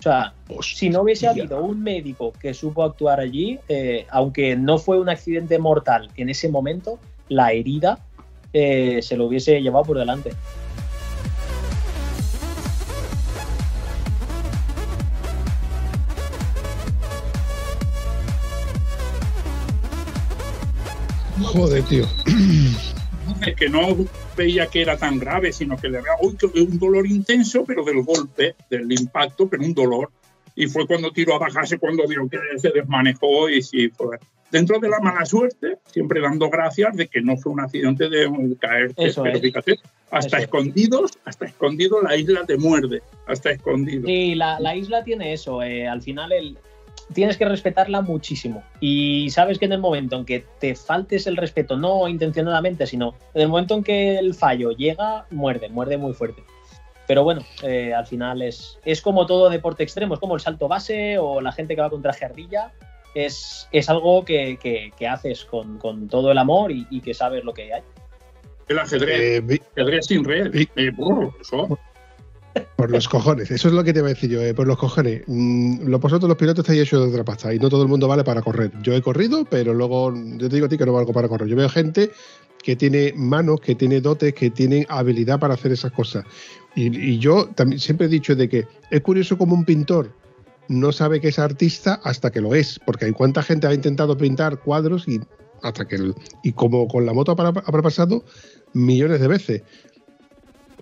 O 0.00 0.02
sea, 0.02 0.32
si 0.62 0.88
no 0.88 1.02
hubiese 1.02 1.28
habido 1.28 1.62
un 1.62 1.82
médico 1.82 2.32
que 2.40 2.54
supo 2.54 2.84
actuar 2.84 3.20
allí, 3.20 3.58
eh, 3.68 4.06
aunque 4.08 4.56
no 4.56 4.78
fue 4.78 4.98
un 4.98 5.10
accidente 5.10 5.58
mortal 5.58 6.10
en 6.16 6.30
ese 6.30 6.48
momento, 6.48 6.98
la 7.28 7.52
herida 7.52 7.98
eh, 8.54 9.00
se 9.02 9.18
lo 9.18 9.26
hubiese 9.26 9.60
llevado 9.60 9.84
por 9.84 9.98
delante. 9.98 10.30
Joder, 21.42 21.82
tío. 21.82 22.06
Es 23.46 23.56
que 23.56 23.68
no 23.68 23.96
veía 24.36 24.66
que 24.66 24.82
era 24.82 24.96
tan 24.96 25.18
grave, 25.18 25.52
sino 25.52 25.76
que 25.76 25.88
le 25.88 25.98
había 25.98 26.12
un 26.20 26.78
dolor 26.78 27.06
intenso, 27.06 27.64
pero 27.64 27.84
del 27.84 28.02
golpe, 28.02 28.54
del 28.68 28.90
impacto, 28.92 29.48
pero 29.48 29.62
un 29.62 29.74
dolor. 29.74 30.10
Y 30.56 30.66
fue 30.66 30.86
cuando 30.86 31.10
tiró 31.12 31.34
a 31.34 31.38
bajarse, 31.38 31.78
cuando 31.78 32.06
vio 32.06 32.28
que 32.28 32.38
se 32.58 32.70
desmanejó 32.70 33.48
y 33.48 33.62
sí, 33.62 33.88
fue. 33.88 34.18
Dentro 34.50 34.80
de 34.80 34.88
la 34.88 34.98
mala 34.98 35.24
suerte, 35.24 35.78
siempre 35.86 36.20
dando 36.20 36.50
gracias 36.50 36.96
de 36.96 37.06
que 37.06 37.20
no 37.22 37.36
fue 37.36 37.52
un 37.52 37.60
accidente 37.60 38.08
de 38.08 38.28
caer. 38.60 38.92
Pero 38.96 39.26
es. 39.26 39.40
fíjate, 39.40 39.78
hasta 40.10 40.26
Eso 40.26 40.36
es. 40.38 40.42
escondidos, 40.42 41.18
hasta 41.24 41.46
escondido 41.46 42.02
la 42.02 42.16
isla 42.16 42.44
te 42.44 42.56
muerde, 42.56 43.00
hasta 43.26 43.52
escondido. 43.52 44.06
Sí, 44.06 44.34
la, 44.34 44.58
la 44.58 44.74
isla 44.74 45.04
tiene 45.04 45.32
eso. 45.32 45.62
eh, 45.62 45.86
al 45.86 46.02
final 46.02 46.32
el, 46.32 46.58
tienes 47.12 47.36
que 47.36 47.44
respetarla 47.44 48.00
muchísimo. 48.02 48.62
Y 48.80 49.30
sabes 49.30 49.58
que 49.58 49.64
en 49.66 49.72
el 49.72 49.80
momento 49.80 50.16
en 50.16 50.24
que 50.24 50.44
te 50.58 50.74
faltes 50.74 51.26
el 51.26 51.36
respeto, 51.36 51.76
no 51.76 52.08
intencionadamente, 52.08 52.86
sino 52.86 53.14
en 53.34 53.42
el 53.42 53.48
momento 53.48 53.74
en 53.74 53.82
que 53.84 54.18
el 54.18 54.34
fallo 54.34 54.70
llega, 54.72 55.26
muerde, 55.30 55.68
muerde 55.68 55.96
muy 55.96 56.12
fuerte. 56.12 56.42
Pero 57.06 57.24
bueno, 57.24 57.42
eh, 57.64 57.92
al 57.92 58.06
final 58.06 58.40
es, 58.42 58.78
es 58.84 59.02
como 59.02 59.26
todo 59.26 59.50
deporte 59.50 59.82
extremo, 59.82 60.14
es 60.14 60.20
como 60.20 60.34
el 60.36 60.40
salto 60.40 60.68
base 60.68 61.18
o 61.18 61.40
la 61.40 61.50
gente 61.52 61.74
que 61.74 61.80
va 61.80 61.90
con 61.90 62.02
traje 62.02 62.24
ardilla. 62.24 62.72
Es, 63.14 63.68
es 63.72 63.90
algo 63.90 64.24
que, 64.24 64.56
que- 64.62 64.92
que 64.96 65.08
haces 65.08 65.44
con, 65.44 65.78
con 65.78 66.06
todo 66.08 66.30
el 66.30 66.38
amor 66.38 66.70
y, 66.70 66.86
y 66.90 67.00
que 67.00 67.12
sabes 67.12 67.42
lo 67.42 67.52
que 67.52 67.74
hay. 67.74 67.82
El 68.68 68.78
ajedrez, 68.78 69.42
Eh, 69.50 69.60
ajedrez 69.76 70.06
sin 70.06 70.22
red. 70.24 70.54
Eh, 70.54 70.90
brr, 70.96 71.32
eso. 71.40 71.76
Por 72.76 72.90
los 72.90 73.08
cojones, 73.08 73.50
eso 73.50 73.68
es 73.68 73.74
lo 73.74 73.84
que 73.84 73.92
te 73.92 74.00
iba 74.00 74.08
a 74.08 74.10
decir 74.10 74.30
yo, 74.30 74.40
eh, 74.42 74.54
por 74.54 74.66
los 74.66 74.78
cojones. 74.78 75.22
Mm, 75.26 75.90
vosotros 75.98 76.28
los 76.28 76.36
pilotos 76.36 76.64
estáis 76.64 76.82
hechos 76.82 77.04
de 77.04 77.10
otra 77.10 77.24
pasta 77.24 77.52
y 77.54 77.58
no 77.58 77.68
todo 77.68 77.82
el 77.82 77.88
mundo 77.88 78.08
vale 78.08 78.24
para 78.24 78.42
correr. 78.42 78.72
Yo 78.82 78.94
he 78.94 79.02
corrido, 79.02 79.44
pero 79.44 79.74
luego 79.74 80.12
yo 80.14 80.48
te 80.48 80.54
digo 80.56 80.66
a 80.66 80.68
ti 80.68 80.78
que 80.78 80.86
no 80.86 80.92
valgo 80.92 81.12
para 81.12 81.28
correr. 81.28 81.48
Yo 81.48 81.56
veo 81.56 81.68
gente 81.68 82.10
que 82.62 82.76
tiene 82.76 83.12
manos, 83.16 83.60
que 83.60 83.74
tiene 83.74 84.00
dotes, 84.00 84.34
que 84.34 84.50
tiene 84.50 84.86
habilidad 84.88 85.38
para 85.38 85.54
hacer 85.54 85.72
esas 85.72 85.92
cosas. 85.92 86.24
Y, 86.74 87.18
yo 87.18 87.48
también 87.54 87.80
siempre 87.80 88.06
he 88.06 88.10
dicho 88.10 88.34
de 88.34 88.48
que 88.48 88.66
es 88.90 89.00
curioso 89.00 89.36
como 89.36 89.54
un 89.54 89.64
pintor 89.64 90.12
no 90.68 90.92
sabe 90.92 91.20
que 91.20 91.28
es 91.28 91.38
artista 91.40 92.00
hasta 92.04 92.30
que 92.30 92.40
lo 92.40 92.54
es, 92.54 92.78
porque 92.78 93.06
hay 93.06 93.12
cuánta 93.12 93.42
gente 93.42 93.66
ha 93.66 93.74
intentado 93.74 94.16
pintar 94.16 94.60
cuadros 94.60 95.08
y 95.08 95.20
hasta 95.62 95.86
que 95.88 96.12
y 96.44 96.52
como 96.52 96.86
con 96.86 97.04
la 97.04 97.12
moto 97.12 97.32
habrá 97.32 97.82
pasado 97.82 98.24
millones 98.72 99.20
de 99.20 99.26
veces. 99.26 99.62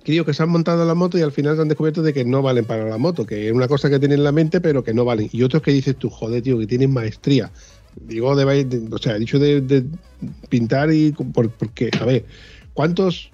Creo 0.09 0.25
que 0.25 0.33
se 0.33 0.42
han 0.42 0.49
montado 0.49 0.81
en 0.81 0.88
la 0.88 0.94
moto 0.94 1.18
y 1.18 1.21
al 1.21 1.33
final 1.33 1.55
se 1.57 1.61
han 1.61 1.68
descubierto 1.68 2.03
de 2.03 2.14
que 2.14 2.25
no 2.25 2.40
valen 2.40 2.64
para 2.64 2.87
la 2.88 2.97
moto, 2.97 3.27
que 3.27 3.47
es 3.49 3.53
una 3.53 3.68
cosa 3.68 3.90
que 3.90 3.99
tienen 3.99 4.21
en 4.21 4.25
la 4.25 4.33
mente, 4.33 4.59
pero 4.59 4.83
que 4.83 4.94
no 4.94 5.05
valen. 5.05 5.29
Y 5.33 5.42
otros 5.42 5.61
que 5.62 5.71
dices 5.71 5.97
tú, 5.97 6.09
joder, 6.09 6.40
tío, 6.40 6.59
que 6.59 6.66
tienen 6.66 6.90
maestría. 6.94 7.53
Digo, 7.94 8.35
de, 8.35 8.64
de- 8.64 8.88
o 8.90 8.97
sea, 8.97 9.16
he 9.16 9.18
dicho 9.18 9.38
de, 9.38 9.61
de 9.61 9.85
pintar 10.49 10.90
y 10.94 11.12
por- 11.12 11.51
porque, 11.51 11.90
a 12.01 12.07
ver, 12.07 12.25
¿cuántos 12.73 13.31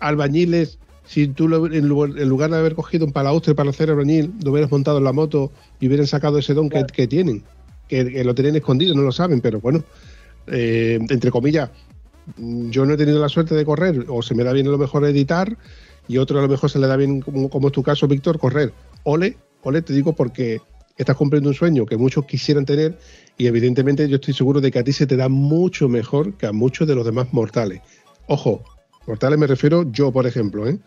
albañiles, 0.00 0.78
si 1.04 1.28
tú 1.28 1.46
lo- 1.46 1.66
en 1.70 1.86
lugar, 1.88 2.18
en 2.18 2.26
lugar 2.26 2.50
de 2.50 2.56
haber 2.56 2.74
cogido 2.74 3.04
un 3.04 3.12
palaustre 3.12 3.54
para 3.54 3.68
hacer 3.68 3.90
albañil, 3.90 4.32
lo 4.42 4.52
hubieras 4.52 4.70
montado 4.70 4.96
en 4.96 5.04
la 5.04 5.12
moto 5.12 5.52
y 5.78 5.88
hubieran 5.88 6.06
sacado 6.06 6.38
ese 6.38 6.54
don 6.54 6.70
que- 6.70 6.78
Claro. 6.78 6.86
que, 6.94 7.06
tienen? 7.06 7.42
Que, 7.86 8.10
que 8.10 8.24
lo 8.24 8.34
tienen 8.34 8.56
escondido, 8.56 8.94
no 8.94 9.02
lo 9.02 9.12
saben, 9.12 9.42
pero 9.42 9.60
bueno, 9.60 9.84
eh, 10.46 10.98
entre 11.10 11.30
comillas, 11.30 11.68
yo 12.38 12.86
no 12.86 12.94
he 12.94 12.96
tenido 12.96 13.20
la 13.20 13.28
suerte 13.28 13.54
de 13.54 13.66
correr, 13.66 14.06
o 14.08 14.22
se 14.22 14.34
me 14.34 14.42
da 14.42 14.54
bien 14.54 14.66
a 14.68 14.70
lo 14.70 14.78
mejor 14.78 15.04
editar, 15.04 15.54
y 16.08 16.18
otro 16.18 16.38
a 16.38 16.42
lo 16.42 16.48
mejor 16.48 16.70
se 16.70 16.78
le 16.78 16.86
da 16.86 16.96
bien, 16.96 17.20
como, 17.20 17.66
es 17.66 17.72
tu 17.72 17.82
caso, 17.82 18.06
Víctor, 18.06 18.38
correr. 18.38 18.72
Ole, 19.04 19.36
ole, 19.62 19.82
te 19.82 19.92
digo 19.92 20.14
porque 20.14 20.60
estás 20.96 21.16
cumpliendo 21.16 21.48
un 21.48 21.54
sueño 21.54 21.86
que 21.86 21.96
muchos 21.96 22.24
quisieran 22.26 22.64
tener, 22.64 22.98
y 23.36 23.46
evidentemente 23.46 24.08
yo 24.08 24.16
estoy 24.16 24.34
seguro 24.34 24.60
de 24.60 24.70
que 24.70 24.78
a 24.78 24.84
ti 24.84 24.92
se 24.92 25.06
te 25.06 25.16
da 25.16 25.28
mucho 25.28 25.88
mejor 25.88 26.34
que 26.34 26.46
a 26.46 26.52
muchos 26.52 26.86
de 26.86 26.94
los 26.94 27.04
demás 27.04 27.32
mortales. 27.32 27.80
Ojo, 28.26 28.62
mortales 29.06 29.38
me 29.38 29.46
refiero 29.46 29.90
yo, 29.90 30.12
por 30.12 30.26
ejemplo, 30.26 30.68
¿eh? 30.68 30.78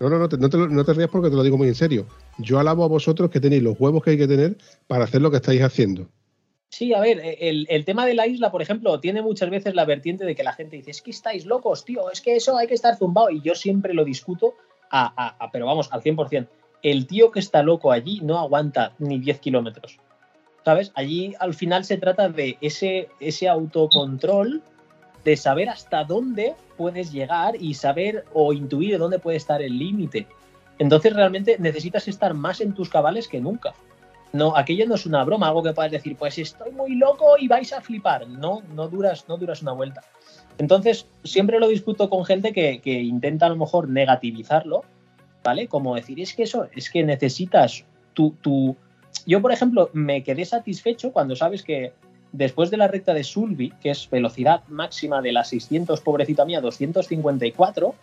No, 0.00 0.10
no, 0.10 0.18
no 0.18 0.28
te, 0.28 0.36
no 0.38 0.84
te 0.84 0.92
rías 0.92 1.08
porque 1.08 1.30
te 1.30 1.36
lo 1.36 1.42
digo 1.42 1.56
muy 1.56 1.68
en 1.68 1.74
serio. 1.74 2.06
Yo 2.38 2.58
alabo 2.58 2.84
a 2.84 2.88
vosotros 2.88 3.30
que 3.30 3.40
tenéis 3.40 3.62
los 3.62 3.78
huevos 3.78 4.02
que 4.02 4.10
hay 4.10 4.18
que 4.18 4.26
tener 4.26 4.58
para 4.86 5.04
hacer 5.04 5.22
lo 5.22 5.30
que 5.30 5.36
estáis 5.36 5.62
haciendo. 5.62 6.08
Sí, 6.74 6.92
a 6.92 6.98
ver, 6.98 7.20
el, 7.38 7.68
el 7.70 7.84
tema 7.84 8.04
de 8.04 8.14
la 8.14 8.26
isla, 8.26 8.50
por 8.50 8.60
ejemplo, 8.60 8.98
tiene 8.98 9.22
muchas 9.22 9.48
veces 9.48 9.76
la 9.76 9.84
vertiente 9.84 10.24
de 10.24 10.34
que 10.34 10.42
la 10.42 10.52
gente 10.52 10.74
dice, 10.74 10.90
es 10.90 11.02
que 11.02 11.12
estáis 11.12 11.46
locos, 11.46 11.84
tío, 11.84 12.10
es 12.10 12.20
que 12.20 12.34
eso 12.34 12.58
hay 12.58 12.66
que 12.66 12.74
estar 12.74 12.96
zumbado. 12.96 13.30
Y 13.30 13.40
yo 13.42 13.54
siempre 13.54 13.94
lo 13.94 14.04
discuto, 14.04 14.54
a, 14.90 15.36
pero 15.52 15.66
vamos, 15.66 15.92
al 15.92 16.02
100%. 16.02 16.48
El 16.82 17.06
tío 17.06 17.30
que 17.30 17.38
está 17.38 17.62
loco 17.62 17.92
allí 17.92 18.18
no 18.24 18.40
aguanta 18.40 18.92
ni 18.98 19.20
10 19.20 19.38
kilómetros. 19.38 20.00
¿Sabes? 20.64 20.90
Allí 20.96 21.36
al 21.38 21.54
final 21.54 21.84
se 21.84 21.96
trata 21.96 22.28
de 22.28 22.58
ese 22.60 23.48
autocontrol, 23.48 24.60
de 25.22 25.36
saber 25.36 25.68
hasta 25.68 26.02
dónde 26.02 26.56
puedes 26.76 27.12
llegar 27.12 27.54
y 27.54 27.74
saber 27.74 28.24
o 28.32 28.52
intuir 28.52 28.98
dónde 28.98 29.20
puede 29.20 29.36
estar 29.36 29.62
el 29.62 29.78
límite. 29.78 30.26
Entonces 30.80 31.12
realmente 31.12 31.56
necesitas 31.60 32.08
estar 32.08 32.34
más 32.34 32.60
en 32.60 32.74
tus 32.74 32.88
cabales 32.88 33.28
que 33.28 33.40
nunca. 33.40 33.74
No, 34.34 34.56
aquello 34.56 34.84
no 34.88 34.96
es 34.96 35.06
una 35.06 35.22
broma, 35.22 35.46
algo 35.46 35.62
que 35.62 35.72
puedas 35.72 35.92
decir, 35.92 36.16
pues 36.16 36.36
estoy 36.38 36.72
muy 36.72 36.96
loco 36.96 37.38
y 37.38 37.46
vais 37.46 37.72
a 37.72 37.80
flipar. 37.80 38.26
No, 38.26 38.62
no 38.74 38.88
duras, 38.88 39.26
no 39.28 39.36
duras 39.36 39.62
una 39.62 39.70
vuelta. 39.70 40.00
Entonces, 40.58 41.06
siempre 41.22 41.60
lo 41.60 41.68
discuto 41.68 42.10
con 42.10 42.24
gente 42.24 42.52
que, 42.52 42.80
que 42.80 43.00
intenta 43.00 43.46
a 43.46 43.50
lo 43.50 43.54
mejor 43.54 43.88
negativizarlo, 43.88 44.82
¿vale? 45.44 45.68
Como 45.68 45.94
decir, 45.94 46.18
es 46.18 46.34
que 46.34 46.42
eso, 46.42 46.66
es 46.74 46.90
que 46.90 47.04
necesitas 47.04 47.84
tu, 48.12 48.32
tu... 48.42 48.76
Yo, 49.24 49.40
por 49.40 49.52
ejemplo, 49.52 49.90
me 49.92 50.24
quedé 50.24 50.44
satisfecho 50.44 51.12
cuando 51.12 51.36
sabes 51.36 51.62
que 51.62 51.92
después 52.32 52.72
de 52.72 52.76
la 52.76 52.88
recta 52.88 53.14
de 53.14 53.22
Sulby, 53.22 53.72
que 53.80 53.90
es 53.90 54.10
velocidad 54.10 54.64
máxima 54.66 55.22
de 55.22 55.30
las 55.30 55.46
600, 55.50 56.00
pobrecita 56.00 56.44
mía, 56.44 56.60
254, 56.60 57.94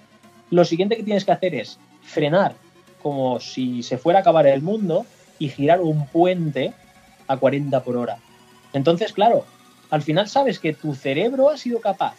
lo 0.51 0.63
siguiente 0.63 0.95
que 0.95 1.03
tienes 1.03 1.25
que 1.25 1.33
hacer 1.33 1.55
es 1.55 1.77
frenar 2.03 2.55
como 3.03 3.41
si 3.41 3.83
se 3.83 3.97
fuera 3.97 4.19
a 4.19 4.21
acabar 4.21 4.47
el 4.47 4.61
mundo 4.61 5.05
y 5.41 5.49
girar 5.49 5.81
un 5.81 6.05
puente 6.05 6.71
a 7.27 7.35
40 7.35 7.83
por 7.83 7.97
hora. 7.97 8.19
Entonces, 8.73 9.11
claro, 9.11 9.43
al 9.89 10.03
final 10.03 10.29
sabes 10.29 10.59
que 10.59 10.71
tu 10.71 10.93
cerebro 10.93 11.49
ha 11.49 11.57
sido 11.57 11.81
capaz 11.81 12.13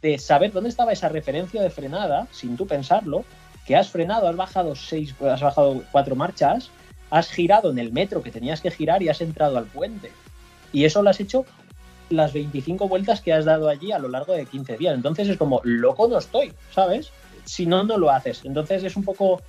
de 0.00 0.16
saber 0.16 0.50
dónde 0.50 0.70
estaba 0.70 0.94
esa 0.94 1.10
referencia 1.10 1.60
de 1.60 1.68
frenada, 1.68 2.28
sin 2.32 2.56
tú 2.56 2.66
pensarlo, 2.66 3.26
que 3.66 3.76
has 3.76 3.90
frenado, 3.90 4.26
has 4.26 4.36
bajado 4.36 4.74
seis, 4.74 5.14
has 5.20 5.42
bajado 5.42 5.84
cuatro 5.92 6.16
marchas, 6.16 6.70
has 7.10 7.30
girado 7.30 7.70
en 7.70 7.78
el 7.78 7.92
metro 7.92 8.22
que 8.22 8.30
tenías 8.30 8.62
que 8.62 8.70
girar 8.70 9.02
y 9.02 9.10
has 9.10 9.20
entrado 9.20 9.58
al 9.58 9.66
puente. 9.66 10.10
Y 10.72 10.86
eso 10.86 11.02
lo 11.02 11.10
has 11.10 11.20
hecho 11.20 11.44
las 12.08 12.32
25 12.32 12.88
vueltas 12.88 13.20
que 13.20 13.34
has 13.34 13.44
dado 13.44 13.68
allí 13.68 13.92
a 13.92 13.98
lo 13.98 14.08
largo 14.08 14.32
de 14.32 14.46
15 14.46 14.78
días. 14.78 14.94
Entonces 14.94 15.28
es 15.28 15.36
como, 15.36 15.60
loco 15.62 16.08
no 16.08 16.16
estoy, 16.16 16.54
¿sabes? 16.72 17.12
Si 17.44 17.66
no, 17.66 17.84
no 17.84 17.98
lo 17.98 18.10
haces. 18.10 18.46
Entonces 18.46 18.82
es 18.82 18.96
un 18.96 19.04
poco, 19.04 19.42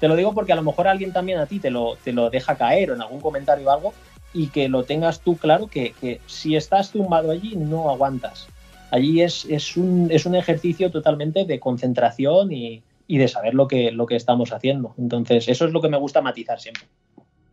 te 0.00 0.08
lo 0.08 0.16
digo 0.16 0.34
porque 0.34 0.52
a 0.52 0.56
lo 0.56 0.62
mejor 0.62 0.88
alguien 0.88 1.12
también 1.12 1.38
a 1.38 1.46
ti 1.46 1.58
te 1.58 1.70
lo, 1.70 1.96
te 1.96 2.12
lo 2.12 2.30
deja 2.30 2.56
caer 2.56 2.90
o 2.90 2.94
en 2.94 3.02
algún 3.02 3.20
comentario 3.20 3.68
o 3.68 3.70
algo 3.70 3.94
y 4.32 4.48
que 4.48 4.68
lo 4.68 4.84
tengas 4.84 5.20
tú 5.20 5.36
claro 5.36 5.66
que, 5.66 5.92
que 6.00 6.20
si 6.26 6.56
estás 6.56 6.92
tumbado 6.92 7.30
allí 7.30 7.56
no 7.56 7.90
aguantas. 7.90 8.48
Allí 8.90 9.20
es, 9.20 9.44
es, 9.50 9.76
un, 9.76 10.08
es 10.10 10.24
un 10.24 10.34
ejercicio 10.34 10.90
totalmente 10.90 11.44
de 11.44 11.60
concentración 11.60 12.52
y, 12.52 12.82
y 13.06 13.18
de 13.18 13.28
saber 13.28 13.54
lo 13.54 13.66
que, 13.66 13.90
lo 13.90 14.06
que 14.06 14.16
estamos 14.16 14.52
haciendo. 14.52 14.94
Entonces 14.98 15.48
eso 15.48 15.66
es 15.66 15.72
lo 15.72 15.80
que 15.80 15.88
me 15.88 15.96
gusta 15.96 16.22
matizar 16.22 16.60
siempre. 16.60 16.84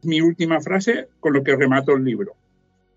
Mi 0.03 0.21
última 0.21 0.61
frase 0.61 1.07
con 1.19 1.33
lo 1.33 1.43
que 1.43 1.55
remato 1.55 1.93
el 1.93 2.05
libro. 2.05 2.35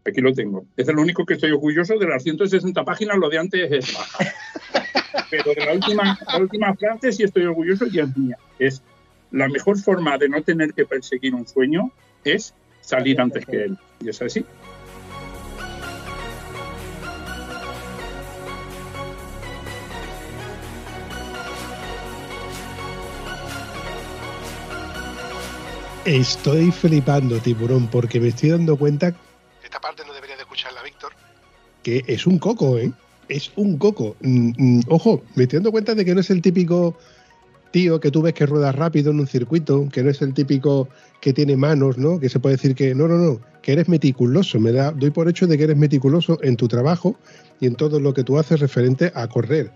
Aquí 0.05 0.21
lo 0.21 0.33
tengo. 0.33 0.65
Es 0.77 0.89
el 0.89 0.99
único 0.99 1.25
que 1.25 1.35
estoy 1.35 1.51
orgulloso. 1.53 1.99
De 1.99 2.07
las 2.07 2.23
160 2.23 2.85
páginas, 2.85 3.17
lo 3.19 3.29
de 3.29 3.39
antes 3.39 3.73
es 3.73 3.95
baja. 3.95 4.25
Pero 5.31 5.55
de 5.55 5.67
la 5.67 5.73
última, 5.75 6.19
la 6.27 6.39
última 6.39 6.75
frase 6.75 7.13
sí 7.13 7.23
estoy 7.23 7.45
orgulloso 7.45 7.87
y 7.91 7.99
es 7.99 8.17
mía. 8.17 8.39
Es 8.59 8.83
la 9.31 9.49
mejor 9.49 9.79
forma 9.79 10.17
de 10.19 10.29
no 10.29 10.43
tener 10.43 10.73
que 10.73 10.87
perseguir 10.87 11.35
un 11.35 11.47
sueño 11.47 11.91
es 12.25 12.55
salir 12.81 13.21
antes 13.21 13.45
que 13.45 13.65
él. 13.65 13.79
Y 14.01 14.09
es 14.09 14.23
así. 14.23 14.45
Estoy 26.05 26.73
flipando, 26.73 27.39
tiburón, 27.39 27.87
porque 27.89 28.19
me 28.19 28.29
estoy 28.29 28.49
dando 28.49 28.79
cuenta. 28.79 29.15
Esta 29.63 29.79
parte 29.79 30.05
no 30.07 30.15
debería 30.15 30.37
de 30.37 30.43
escucharla, 30.43 30.83
Víctor. 30.83 31.13
Que 31.83 32.03
es 32.07 32.27
un 32.27 32.39
coco, 32.39 32.79
¿eh? 32.79 32.91
Es 33.29 33.53
un 33.57 33.77
coco. 33.77 34.17
Mm, 34.23 34.53
mm, 34.57 34.81
ojo, 34.89 35.23
me 35.35 35.43
estoy 35.43 35.59
dando 35.59 35.71
cuenta 35.71 35.95
de 35.95 36.07
que 36.07 36.15
no 36.15 36.23
es 36.23 36.31
el 36.31 36.41
típico 36.41 36.97
tío 37.71 38.01
que 38.01 38.11
tú 38.11 38.23
ves 38.23 38.35
que 38.35 38.47
rueda 38.47 38.73
rápido 38.73 39.11
en 39.11 39.21
un 39.21 39.27
circuito, 39.27 39.89
que 39.93 40.03
no 40.03 40.11
es 40.11 40.23
el 40.23 40.35
típico 40.35 40.89
que 41.21 41.33
tiene 41.33 41.57
manos, 41.57 41.99
¿no? 41.99 42.19
Que 42.21 42.29
se 42.29 42.41
puede 42.41 42.57
decir 42.57 42.75
que 42.75 42.95
no, 42.95 43.09
no, 43.09 43.17
no, 43.17 43.41
que 43.63 43.73
eres 43.73 43.89
meticuloso. 43.89 44.59
Me 44.61 44.73
da, 44.73 44.93
doy 44.93 45.11
por 45.11 45.29
hecho 45.29 45.47
de 45.47 45.59
que 45.59 45.65
eres 45.65 45.77
meticuloso 45.77 46.39
en 46.43 46.57
tu 46.57 46.69
trabajo 46.69 47.17
y 47.61 47.67
en 47.67 47.75
todo 47.75 48.01
lo 48.01 48.15
que 48.15 48.25
tú 48.25 48.39
haces 48.39 48.61
referente 48.61 49.13
a 49.15 49.27
correr. 49.29 49.71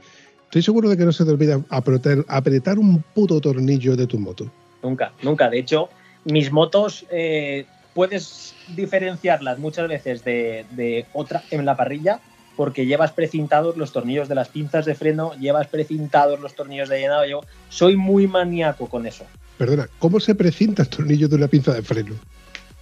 Estoy 0.44 0.62
seguro 0.62 0.88
de 0.88 0.96
que 0.96 1.05
no 1.05 1.12
se 1.12 1.24
te 1.24 1.31
olvida 1.31 1.61
apretar, 1.70 2.24
apretar 2.28 2.78
un 2.78 3.02
puto 3.14 3.40
tornillo 3.40 3.96
de 3.96 4.07
tu 4.07 4.18
moto. 4.18 4.50
Nunca, 4.83 5.12
nunca. 5.22 5.48
De 5.48 5.59
hecho, 5.59 5.88
mis 6.24 6.52
motos 6.52 7.07
eh, 7.11 7.64
puedes 7.94 8.55
diferenciarlas 8.74 9.59
muchas 9.59 9.88
veces 9.88 10.24
de, 10.24 10.66
de, 10.72 11.07
otra 11.12 11.42
en 11.50 11.64
la 11.64 11.76
parrilla 11.76 12.20
porque 12.57 12.87
llevas 12.87 13.12
precintados 13.12 13.77
los 13.77 13.93
tornillos 13.93 14.29
de 14.29 14.35
las 14.35 14.49
pinzas 14.49 14.85
de 14.85 14.95
freno, 14.95 15.33
llevas 15.38 15.69
precintados 15.69 16.41
los 16.41 16.55
tornillos 16.55 16.88
de 16.88 17.01
llenado. 17.01 17.25
Yo 17.25 17.41
soy 17.69 17.97
muy 17.97 18.27
maníaco 18.27 18.88
con 18.88 19.07
eso. 19.07 19.25
Perdona, 19.59 19.88
¿cómo 19.99 20.21
se 20.21 20.35
precinta 20.35 20.83
el 20.83 20.88
tornillo 20.88 21.29
de 21.29 21.37
una 21.37 21.49
pinza 21.49 21.73
de 21.73 21.83
freno? 21.83 22.15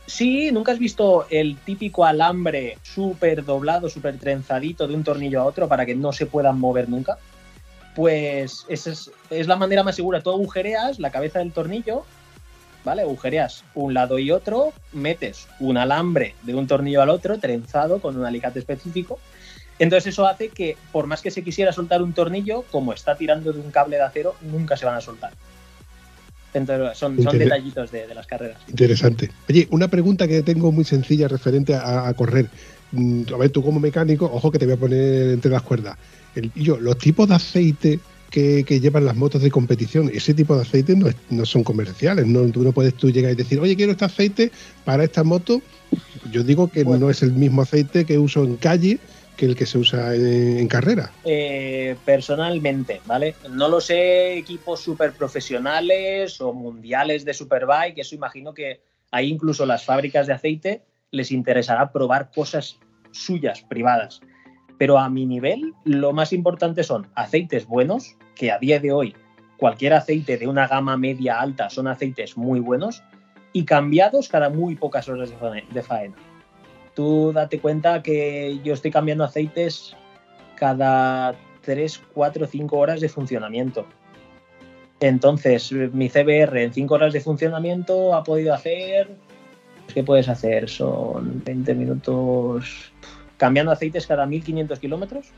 Sí, 0.06 0.50
nunca 0.50 0.72
has 0.72 0.78
visto 0.78 1.26
el 1.30 1.56
típico 1.58 2.04
alambre 2.04 2.78
súper 2.82 3.44
doblado, 3.44 3.88
súper 3.88 4.18
trenzadito 4.18 4.88
de 4.88 4.94
un 4.94 5.04
tornillo 5.04 5.40
a 5.40 5.44
otro 5.44 5.68
para 5.68 5.86
que 5.86 5.94
no 5.94 6.12
se 6.12 6.26
puedan 6.26 6.58
mover 6.58 6.88
nunca. 6.88 7.18
Pues 7.94 8.64
esa 8.68 8.90
es, 8.90 9.10
es 9.30 9.46
la 9.46 9.56
manera 9.56 9.84
más 9.84 9.94
segura. 9.94 10.20
Tú 10.20 10.30
agujereas 10.30 10.98
la 10.98 11.10
cabeza 11.10 11.38
del 11.38 11.52
tornillo 11.52 12.04
¿vale? 12.84 13.02
Agujereas 13.02 13.64
un 13.74 13.94
lado 13.94 14.18
y 14.18 14.30
otro, 14.30 14.72
metes 14.92 15.48
un 15.58 15.76
alambre 15.76 16.34
de 16.42 16.54
un 16.54 16.66
tornillo 16.66 17.02
al 17.02 17.10
otro, 17.10 17.38
trenzado 17.38 18.00
con 18.00 18.16
un 18.16 18.24
alicate 18.24 18.58
específico. 18.58 19.18
Entonces 19.80 20.12
eso 20.12 20.26
hace 20.26 20.50
que, 20.50 20.76
por 20.92 21.06
más 21.06 21.22
que 21.22 21.30
se 21.30 21.42
quisiera 21.42 21.72
soltar 21.72 22.02
un 22.02 22.12
tornillo, 22.12 22.64
como 22.70 22.92
está 22.92 23.16
tirando 23.16 23.50
de 23.50 23.60
un 23.60 23.70
cable 23.70 23.96
de 23.96 24.02
acero, 24.02 24.36
nunca 24.42 24.76
se 24.76 24.84
van 24.84 24.96
a 24.96 25.00
soltar. 25.00 25.32
Entonces 26.52 26.98
son, 26.98 27.20
son 27.22 27.38
detallitos 27.38 27.90
de, 27.90 28.06
de, 28.06 28.14
las 28.14 28.26
carreras. 28.26 28.58
Interesante. 28.68 29.30
Oye, 29.48 29.66
una 29.70 29.88
pregunta 29.88 30.28
que 30.28 30.42
tengo 30.42 30.70
muy 30.70 30.84
sencilla 30.84 31.28
referente 31.28 31.74
a, 31.74 32.06
a 32.06 32.14
correr. 32.14 32.50
A 33.32 33.36
ver, 33.38 33.50
tú 33.50 33.62
como 33.62 33.80
mecánico, 33.80 34.26
ojo 34.30 34.50
que 34.50 34.58
te 34.58 34.66
voy 34.66 34.74
a 34.74 34.76
poner 34.76 35.30
entre 35.30 35.50
las 35.50 35.62
cuerdas. 35.62 35.96
El, 36.34 36.52
yo, 36.54 36.78
los 36.78 36.98
tipos 36.98 37.26
de 37.28 37.36
aceite 37.36 38.00
que, 38.30 38.64
que, 38.64 38.80
llevan 38.80 39.06
las 39.06 39.16
motos 39.16 39.40
de 39.40 39.50
competición. 39.50 40.10
Ese 40.12 40.34
tipo 40.34 40.56
de 40.56 40.62
aceites 40.62 40.94
no, 40.94 41.08
es, 41.08 41.16
no, 41.30 41.46
son 41.46 41.64
comerciales. 41.64 42.26
No, 42.26 42.46
tú 42.50 42.62
no 42.62 42.72
puedes 42.72 42.94
tú 42.94 43.10
llegar 43.10 43.32
y 43.32 43.36
decir, 43.36 43.58
oye, 43.60 43.76
quiero 43.76 43.92
este 43.92 44.04
aceite 44.04 44.52
para 44.84 45.04
esta 45.04 45.24
moto. 45.24 45.62
Yo 46.30 46.42
digo 46.42 46.68
que 46.68 46.84
bueno. 46.84 47.06
no 47.06 47.10
es 47.10 47.22
el 47.22 47.32
mismo 47.32 47.62
aceite 47.62 48.04
que 48.04 48.18
uso 48.18 48.44
en 48.44 48.56
calle 48.56 48.98
el 49.46 49.56
que 49.56 49.66
se 49.66 49.78
usa 49.78 50.14
en, 50.14 50.66
carrera. 50.68 51.10
Eh, 51.24 51.96
personalmente, 52.04 53.00
¿vale? 53.06 53.34
No 53.50 53.68
lo 53.68 53.80
sé, 53.80 54.36
equipos 54.38 54.80
súper 54.80 55.12
profesionales 55.12 56.40
o 56.40 56.52
mundiales 56.52 57.24
de 57.24 57.34
Superbike, 57.34 57.98
eso 57.98 58.14
imagino 58.14 58.54
que 58.54 58.80
ahí 59.10 59.28
incluso 59.28 59.66
las 59.66 59.84
fábricas 59.84 60.26
de 60.26 60.32
aceite 60.34 60.82
les 61.10 61.32
interesará 61.32 61.92
probar 61.92 62.30
cosas 62.30 62.78
suyas, 63.10 63.62
privadas 63.62 64.20
pero 64.80 64.98
a 64.98 65.10
mi 65.10 65.26
nivel 65.26 65.74
lo 65.84 66.14
más 66.14 66.32
importante 66.32 66.84
son 66.84 67.06
aceites 67.14 67.66
buenos, 67.66 68.16
que 68.34 68.50
a 68.50 68.58
día 68.58 68.80
de 68.80 68.92
hoy 68.92 69.14
cualquier 69.58 69.92
aceite 69.92 70.38
de 70.38 70.48
una 70.48 70.66
gama 70.66 70.96
media 70.96 71.38
alta 71.38 71.68
son 71.68 71.86
aceites 71.86 72.38
muy 72.38 72.60
buenos, 72.60 73.02
y 73.52 73.66
cambiados 73.66 74.30
cada 74.30 74.48
muy 74.48 74.76
pocas 74.76 75.06
horas 75.10 75.30
de 75.30 75.82
faena. 75.82 76.16
Tú 77.00 77.32
date 77.32 77.60
cuenta 77.60 78.02
que 78.02 78.60
yo 78.62 78.74
estoy 78.74 78.90
cambiando 78.90 79.24
aceites 79.24 79.96
cada 80.54 81.34
3, 81.62 81.98
4, 82.12 82.46
5 82.46 82.76
horas 82.76 83.00
de 83.00 83.08
funcionamiento. 83.08 83.86
Entonces, 85.00 85.72
mi 85.72 86.10
CBR 86.10 86.58
en 86.58 86.74
5 86.74 86.94
horas 86.94 87.14
de 87.14 87.22
funcionamiento 87.22 88.14
ha 88.14 88.22
podido 88.22 88.52
hacer... 88.52 89.08
¿Qué 89.94 90.04
puedes 90.04 90.28
hacer? 90.28 90.68
Son 90.68 91.42
20 91.42 91.74
minutos 91.74 92.92
cambiando 93.38 93.72
aceites 93.72 94.06
cada 94.06 94.26
1500 94.26 94.78
kilómetros. 94.78 95.28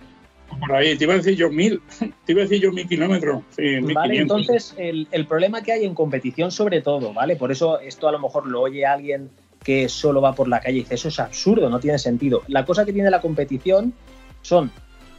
Por 0.59 0.75
ahí, 0.75 0.99
te 0.99 1.05
iba 1.05 1.15
a 1.15 1.19
decir 1.19 1.37
yo 1.37 1.49
mil, 1.49 1.81
te 2.27 2.33
iba 2.33 2.41
a 2.41 2.43
decir 2.43 2.61
yo 2.61 2.73
mil 2.73 2.89
kilómetros. 2.89 3.45
Sí, 3.51 3.79
vale, 3.95 4.19
entonces 4.19 4.75
el, 4.79 5.07
el, 5.13 5.29
problema 5.29 5.63
que 5.63 5.71
hay 5.71 5.85
en 5.85 5.95
competición 5.95 6.51
sobre 6.51 6.81
todo, 6.81 7.15
¿vale? 7.15 7.37
Por 7.37 7.53
eso 7.53 7.79
esto 7.79 8.09
a 8.09 8.13
lo 8.13 8.19
mejor 8.19 8.49
lo 8.49 8.63
oye 8.63 8.85
alguien 8.85 9.31
que 9.63 9.89
solo 9.89 10.21
va 10.21 10.35
por 10.35 10.49
la 10.49 10.61
calle 10.61 10.79
y 10.79 10.81
dice, 10.81 10.95
eso 10.95 11.09
es 11.09 11.21
absurdo, 11.21 11.71
no 11.71 11.81
tiene 11.81 11.99
sentido. 11.99 12.43
La 12.49 12.65
cosa 12.65 12.85
que 12.85 12.93
tiene 12.93 13.11
la 13.11 13.21
competición 13.21 13.95
son 14.43 14.71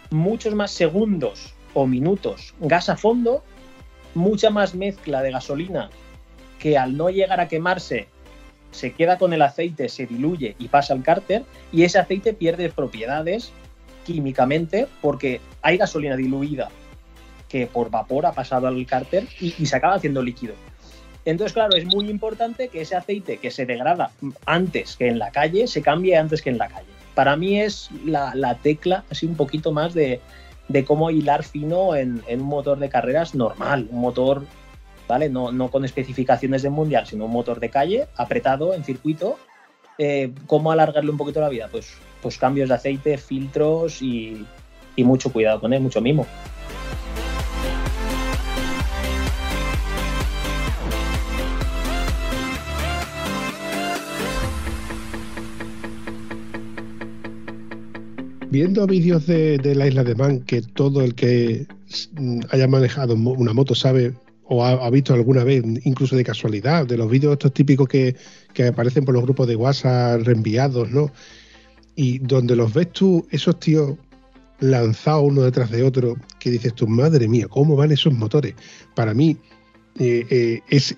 muchos 0.10 0.54
más 0.54 0.72
segundos 0.72 1.54
o 1.74 1.88
minutos 1.88 2.54
gas 2.60 2.89
a 2.89 2.98
fondo, 2.98 3.44
mucha 4.14 4.50
más 4.50 4.76
mezcla 4.76 5.22
de 5.22 5.32
gasolina 5.32 5.89
que 6.60 6.78
al 6.78 6.96
no 6.96 7.10
llegar 7.10 7.39
a 7.39 7.48
quemarse 7.48 8.08
se 8.72 8.94
queda 8.94 9.18
con 9.18 9.34
el 9.34 9.41
aceite, 9.41 9.89
se 9.89 10.06
diluye 10.06 10.56
y 10.60 10.68
pasa 10.68 10.94
al 10.94 11.04
cárter 11.04 11.44
y 11.72 11.84
ese 11.84 12.00
aceite 12.00 12.34
pierde 12.34 12.70
propiedades 12.70 13.52
químicamente 14.06 14.88
porque 15.02 15.41
hay 15.62 15.78
gasolina 15.78 16.16
diluida 16.16 16.70
que 17.50 17.68
por 17.68 17.89
vapor 17.91 18.26
ha 18.26 18.32
pasado 18.34 18.68
al 18.68 18.86
cárter 18.86 19.28
y, 19.39 19.54
y, 19.60 19.66
se 19.68 19.76
acaba 19.76 19.96
haciendo 19.96 20.24
líquido. 20.24 20.56
Entonces, 21.26 21.54
claro, 21.54 21.76
es 21.76 21.86
muy 21.86 22.10
importante 22.10 22.68
que 22.68 22.82
ese 22.82 22.96
aceite 22.96 23.38
que 23.38 23.52
se 23.52 23.66
degrada 23.66 24.12
antes 24.46 24.98
que 24.98 25.08
en 25.08 25.20
la 25.20 25.32
calle 25.32 25.68
se 25.68 25.82
cambie 25.82 26.18
antes 26.18 26.42
que 26.42 26.50
en 26.50 26.58
la 26.58 26.68
calle. 26.68 26.88
Para 27.16 27.36
mí 27.36 27.60
es 27.60 27.90
la, 28.06 28.34
la 28.36 28.56
tecla 28.56 29.06
así 29.10 29.26
un 29.26 29.36
poquito 29.36 29.72
más 29.72 29.94
de, 29.94 30.20
cómo 30.86 31.12
hilar 31.12 31.44
fino 31.44 31.96
en, 31.96 32.24
un 32.28 32.42
motor 32.42 32.80
de 32.80 32.90
carreras 32.90 33.36
normal, 33.36 33.88
un 33.92 34.02
motor 34.02 34.46
¿vale? 35.08 35.30
No, 35.30 35.52
no 35.52 35.70
con 35.70 35.86
especificaciones 35.86 36.62
de 36.64 36.70
mundial, 36.70 37.06
sino 37.06 37.26
un 37.26 37.32
motor 37.32 37.60
de 37.60 37.70
calle 37.70 38.08
apretado 38.16 38.74
en 38.74 38.84
circuito 38.84 39.38
eh, 39.98 40.32
¿cómo 40.48 40.72
alargarle 40.72 41.12
un 41.12 41.18
poquito 41.18 41.40
la 41.40 41.50
vida? 41.50 41.68
Pues, 41.72 41.94
pues 42.22 42.38
cambios 42.38 42.70
de 42.70 42.76
aceite, 42.76 43.18
filtros 43.18 44.02
y, 44.02 44.46
y 44.96 45.04
mucho 45.04 45.32
cuidado 45.32 45.60
con 45.60 45.74
él, 45.74 45.82
mucho 45.82 46.02
mimo. 46.02 46.26
Viendo 58.54 58.86
vídeos 58.86 59.26
de, 59.26 59.58
la 59.74 59.88
isla 59.88 60.04
de 60.04 60.14
Man, 60.14 60.41
que 60.41 60.62
todo 60.62 61.01
el 61.01 61.16
que 61.16 61.66
mm, 62.12 62.41
haya 62.51 62.68
manejado 62.68 63.16
una 63.16 63.51
moto 63.51 63.74
sabe 63.74 64.14
o 64.43 64.64
ha, 64.64 64.88
visto 64.91 65.16
alguna 65.16 65.43
vez, 65.43 65.64
incluso 65.86 66.16
de 66.16 66.24
casualidad, 66.24 66.86
de 66.86 66.95
los 66.95 67.10
vídeos 67.10 67.34
estos 67.34 67.51
típicos 67.51 67.88
que, 67.88 68.16
que 68.54 68.68
aparecen 68.68 69.06
por 69.06 69.16
los 69.16 69.24
grupos 69.24 69.47
de 69.47 69.56
WhatsApp 69.56 70.22
reenviados, 70.22 70.91
¿no? 70.91 71.12
Y 71.95 72.20
donde 72.20 72.56
los 72.56 72.72
ves 72.72 72.91
tú, 72.91 73.26
esos 73.32 73.60
tíos 73.60 73.97
lanzados 74.60 75.32
uno 75.32 75.41
detrás 75.41 75.72
de 75.72 75.82
otro, 75.82 76.16
que 76.38 76.51
dices 76.51 76.76
tú, 76.76 76.88
madre 76.88 77.28
mía, 77.28 77.47
¿cómo 77.47 77.76
van 77.76 77.91
esos 77.91 78.14
motores? 78.14 78.54
Para 78.93 79.16
mí 79.16 79.36
eh, 79.97 80.28
eh, 80.30 80.62
es, 80.70 80.95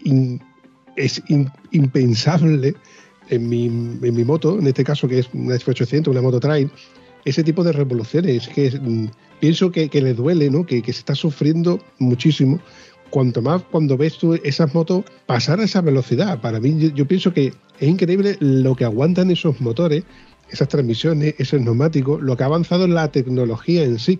es 0.97 1.23
impensable 1.71 2.75
en 3.29 3.47
mi, 3.47 3.67
en 3.67 4.13
mi 4.13 4.25
moto, 4.25 4.59
en 4.59 4.67
este 4.67 4.83
caso 4.83 5.07
que 5.07 5.19
es 5.19 5.29
una 5.31 5.55
F800, 5.55 6.09
una 6.09 6.21
moto 6.21 6.41
trail, 6.41 6.69
ese 7.25 7.43
tipo 7.43 7.63
de 7.63 7.73
revoluciones. 7.73 8.47
que 8.47 8.71
mm, 8.71 9.07
pienso 9.39 9.71
que, 9.71 9.89
le 9.91 10.13
duele, 10.13 10.49
¿no? 10.49 10.65
Que, 10.65 10.81
se 10.81 10.91
está 10.91 11.15
sufriendo 11.15 11.79
muchísimo. 11.99 12.59
Cuanto 13.09 13.41
más 13.41 13.61
cuando 13.71 13.97
ves 13.97 14.17
tú 14.17 14.33
esas 14.43 14.73
motos 14.73 15.03
pasar 15.25 15.59
a 15.59 15.63
esa 15.63 15.81
velocidad. 15.81 16.39
Para 16.41 16.59
mí, 16.59 16.91
yo, 16.93 17.07
pienso 17.07 17.33
que 17.33 17.53
es 17.79 17.87
increíble 17.87 18.37
lo 18.39 18.75
que 18.75 18.85
aguantan 18.85 19.31
esos 19.31 19.59
motores, 19.61 20.03
esas 20.49 20.67
transmisiones, 20.67 21.35
esos 21.37 21.61
neumáticos, 21.61 22.21
lo 22.21 22.35
que 22.35 22.43
ha 22.43 22.47
avanzado 22.47 22.87
la 22.87 23.11
tecnología 23.11 23.83
en 23.83 23.99
sí. 23.99 24.19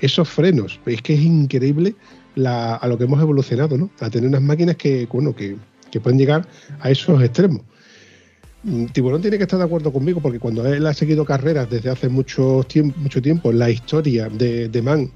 Esos 0.00 0.28
frenos, 0.28 0.80
es 0.86 1.02
que 1.02 1.14
es 1.14 1.20
increíble 1.20 1.94
a 2.44 2.84
lo 2.88 2.98
que 2.98 3.04
hemos 3.04 3.20
evolucionado, 3.22 3.78
¿no? 3.78 3.90
A 4.00 4.10
tener 4.10 4.28
unas 4.28 4.42
máquinas 4.42 4.76
que, 4.76 5.06
bueno, 5.06 5.34
que, 5.34 5.56
que 5.90 6.00
pueden 6.00 6.18
llegar 6.18 6.46
a 6.80 6.90
esos 6.90 7.22
extremos. 7.22 7.62
Mm, 8.64 8.86
Tiburón 8.86 9.20
tiene 9.20 9.36
que 9.36 9.44
estar 9.44 9.58
de 9.58 9.64
acuerdo 9.64 9.92
conmigo 9.92 10.20
porque 10.20 10.38
cuando 10.38 10.66
él 10.66 10.86
ha 10.86 10.94
seguido 10.94 11.24
carreras 11.24 11.68
desde 11.68 11.90
hace 11.90 12.08
mucho 12.08 12.64
tiempo, 12.66 12.98
mucho 12.98 13.20
tiempo 13.20 13.52
la 13.52 13.68
historia 13.70 14.28
de, 14.30 14.68
de 14.68 14.82
Man, 14.82 15.10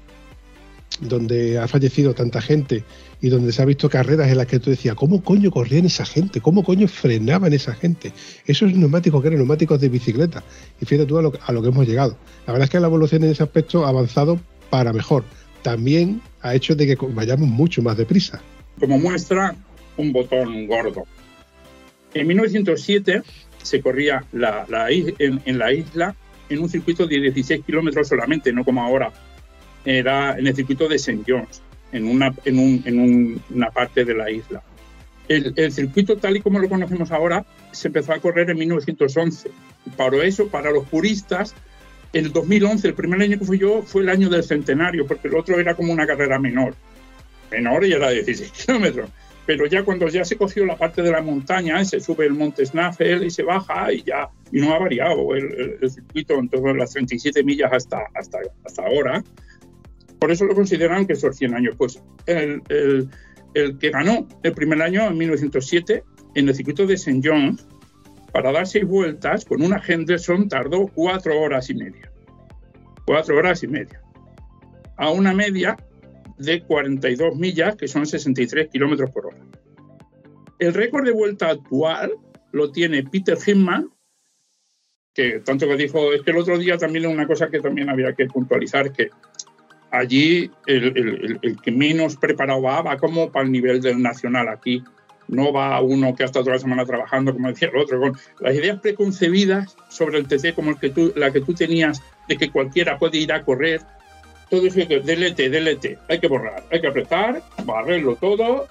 donde 1.01 1.57
ha 1.57 1.67
fallecido 1.67 2.13
tanta 2.13 2.41
gente 2.41 2.83
y 3.21 3.29
donde 3.29 3.51
se 3.51 3.61
ha 3.61 3.65
visto 3.65 3.89
carreras 3.89 4.29
en 4.29 4.37
las 4.37 4.45
que 4.45 4.59
tú 4.59 4.69
decías, 4.69 4.95
¿cómo 4.95 5.23
coño 5.23 5.49
corrían 5.49 5.85
esa 5.85 6.05
gente? 6.05 6.41
¿Cómo 6.41 6.63
coño 6.63 6.87
frenaban 6.87 7.51
esa 7.53 7.73
gente? 7.73 8.13
Esos 8.45 8.71
neumáticos 8.73 9.21
que 9.21 9.27
eran 9.29 9.39
neumáticos 9.39 9.81
de 9.81 9.89
bicicleta. 9.89 10.43
Y 10.79 10.85
fíjate 10.85 11.07
tú 11.07 11.17
a 11.17 11.23
lo, 11.23 11.33
a 11.43 11.51
lo 11.51 11.61
que 11.61 11.69
hemos 11.69 11.87
llegado. 11.87 12.17
La 12.45 12.53
verdad 12.53 12.65
es 12.65 12.69
que 12.69 12.79
la 12.79 12.87
evolución 12.87 13.23
en 13.23 13.31
ese 13.31 13.43
aspecto 13.43 13.85
ha 13.85 13.89
avanzado 13.89 14.39
para 14.69 14.93
mejor. 14.93 15.23
También 15.63 16.21
ha 16.41 16.53
hecho 16.53 16.75
de 16.75 16.85
que 16.85 16.97
vayamos 17.13 17.49
mucho 17.49 17.81
más 17.81 17.97
deprisa. 17.97 18.41
como 18.79 18.99
muestra 18.99 19.55
un 19.97 20.13
botón 20.13 20.67
gordo. 20.67 21.03
En 22.13 22.27
1907 22.27 23.21
se 23.61 23.81
corría 23.81 24.23
la- 24.31 24.65
la 24.69 24.89
en, 24.89 25.41
en 25.45 25.57
la 25.57 25.71
isla 25.73 26.15
en 26.49 26.59
un 26.59 26.69
circuito 26.69 27.05
de 27.05 27.19
16 27.19 27.63
kilómetros 27.65 28.07
solamente, 28.07 28.51
no 28.51 28.63
como 28.65 28.81
ahora. 28.83 29.11
Era 29.85 30.37
en 30.37 30.47
el 30.47 30.55
circuito 30.55 30.87
de 30.87 30.95
St. 30.95 31.23
John's, 31.27 31.61
en 31.91 32.05
una, 32.07 32.33
en 32.45 32.57
un- 32.59 32.81
en 32.85 32.99
un- 32.99 33.41
una 33.51 33.69
parte 33.69 34.03
de 34.05 34.13
la 34.15 34.29
isla. 34.31 34.61
El, 35.27 35.53
el 35.55 35.71
circuito 35.71 36.17
tal 36.17 36.37
y 36.37 36.41
como 36.41 36.57
lo 36.59 36.67
conocemos 36.67 37.11
ahora 37.11 37.45
se 37.71 37.87
empezó 37.89 38.13
a 38.13 38.19
correr 38.19 38.49
en 38.49 38.57
1911. 38.57 39.51
Para 39.95 40.23
eso, 40.23 40.47
para 40.47 40.71
los 40.71 40.87
puristas, 40.87 41.53
el 42.13 42.33
2011, 42.33 42.87
el 42.87 42.93
primer 42.95 43.21
año 43.21 43.37
que 43.37 43.45
fui 43.45 43.59
yo, 43.59 43.83
fue 43.83 44.01
el 44.01 44.09
año 44.09 44.27
del 44.29 44.43
centenario, 44.43 45.05
porque 45.05 45.27
el 45.27 45.35
otro 45.35 45.59
era 45.59 45.75
como 45.75 45.93
una 45.93 46.07
carrera 46.07 46.39
menor 46.39 46.73
menor 47.51 47.83
y 47.85 47.93
era 47.93 48.09
de 48.09 48.23
16 48.23 48.51
kilómetros. 48.65 49.09
Pero 49.49 49.65
ya 49.65 49.83
cuando 49.83 50.07
ya 50.09 50.23
se 50.23 50.37
cogió 50.37 50.63
la 50.63 50.77
parte 50.77 51.01
de 51.01 51.09
la 51.09 51.23
montaña, 51.23 51.83
se 51.83 51.99
sube 51.99 52.27
el 52.27 52.33
monte 52.35 52.63
Snaffel 52.63 53.23
y 53.23 53.31
se 53.31 53.41
baja 53.41 53.91
y 53.91 54.03
ya 54.03 54.29
y 54.51 54.61
no 54.61 54.75
ha 54.75 54.77
variado 54.77 55.33
el, 55.33 55.43
el- 55.45 55.77
el 55.81 55.89
circuito 55.89 56.35
en 56.35 56.49
todas 56.49 56.75
las 56.77 56.91
37 56.91 57.43
millas 57.43 57.73
hasta, 57.73 57.97
hasta, 58.13 58.37
hasta 58.63 58.85
ahora. 58.85 59.23
Por 60.19 60.29
eso 60.29 60.45
lo 60.45 60.53
consideran 60.53 61.07
que 61.07 61.15
son 61.15 61.33
100 61.33 61.55
años. 61.55 61.73
Pues 61.79 61.99
el, 62.27 62.61
el- 62.69 63.09
el 63.55 63.79
que 63.79 63.89
ganó 63.89 64.27
el 64.43 64.51
primer 64.53 64.79
año 64.83 65.07
en 65.07 65.17
1907 65.17 66.03
en 66.35 66.47
el 66.47 66.53
circuito 66.53 66.85
de 66.85 66.93
St. 66.93 67.19
John's, 67.27 67.65
para 68.31 68.51
dar 68.51 68.67
seis 68.67 68.85
vueltas 68.85 69.45
con 69.45 69.63
una 69.63 69.81
Henderson 69.87 70.47
tardó 70.47 70.85
cuatro 70.93 71.41
horas 71.41 71.71
y 71.71 71.73
media. 71.73 72.11
Cuatro 73.07 73.35
horas 73.35 73.63
y 73.63 73.67
media. 73.67 73.99
A 74.97 75.09
una 75.09 75.33
media 75.33 75.75
de 76.39 76.63
42 76.63 77.35
millas, 77.35 77.75
que 77.75 77.87
son 77.87 78.05
63 78.05 78.69
kilómetros 78.69 79.11
por 79.11 79.27
hora. 79.27 79.37
El 80.57 80.73
récord 80.73 81.05
de 81.05 81.11
vuelta 81.11 81.49
actual 81.49 82.13
lo 82.51 82.71
tiene 82.71 83.03
Peter 83.03 83.37
Hinman, 83.45 83.89
que 85.13 85.41
tanto 85.41 85.67
que 85.67 85.75
dijo, 85.75 86.13
es 86.13 86.21
que 86.21 86.31
el 86.31 86.37
otro 86.37 86.57
día 86.57 86.77
también 86.77 87.05
es 87.05 87.11
una 87.11 87.27
cosa 87.27 87.49
que 87.49 87.59
también 87.59 87.89
había 87.89 88.13
que 88.13 88.25
puntualizar, 88.25 88.91
que 88.91 89.09
allí 89.91 90.49
el, 90.65 91.39
que 91.61 91.71
menos 91.71 92.15
preparado 92.15 92.61
va, 92.61 92.81
va 92.81 92.97
como 92.97 93.31
para 93.31 93.45
el 93.45 93.51
nivel 93.51 93.81
del 93.81 94.01
nacional 94.01 94.47
aquí. 94.47 94.83
No 95.27 95.53
va 95.53 95.79
uno 95.81 96.15
que 96.15 96.23
ha 96.23 96.25
estado 96.25 96.45
toda 96.45 96.55
la 96.55 96.61
semana 96.61 96.85
trabajando, 96.85 97.33
como 97.33 97.49
decía 97.49 97.69
el 97.71 97.77
otro, 97.77 97.99
con 97.99 98.17
las 98.39 98.55
ideas 98.55 98.79
preconcebidas 98.79 99.75
sobre 99.87 100.17
el 100.17 100.27
TC 100.27 100.55
como 100.55 100.79
que 100.79 100.89
tú, 100.89 101.13
la 101.15 101.31
que 101.31 101.41
tú 101.41 101.53
tenías 101.53 102.01
de 102.27 102.37
que 102.37 102.49
cualquiera 102.49 102.97
puede 102.97 103.19
ir 103.19 103.31
a 103.31 103.43
correr 103.43 103.81
todo 104.49 104.65
eso 104.65 104.87
que 104.87 104.99
delete, 104.99 105.49
delete, 105.49 105.97
hay 106.07 106.19
que 106.19 106.27
borrar, 106.27 106.63
hay 106.71 106.81
que 106.81 106.87
apretar, 106.87 107.41
barrerlo 107.63 108.15
todo 108.15 108.67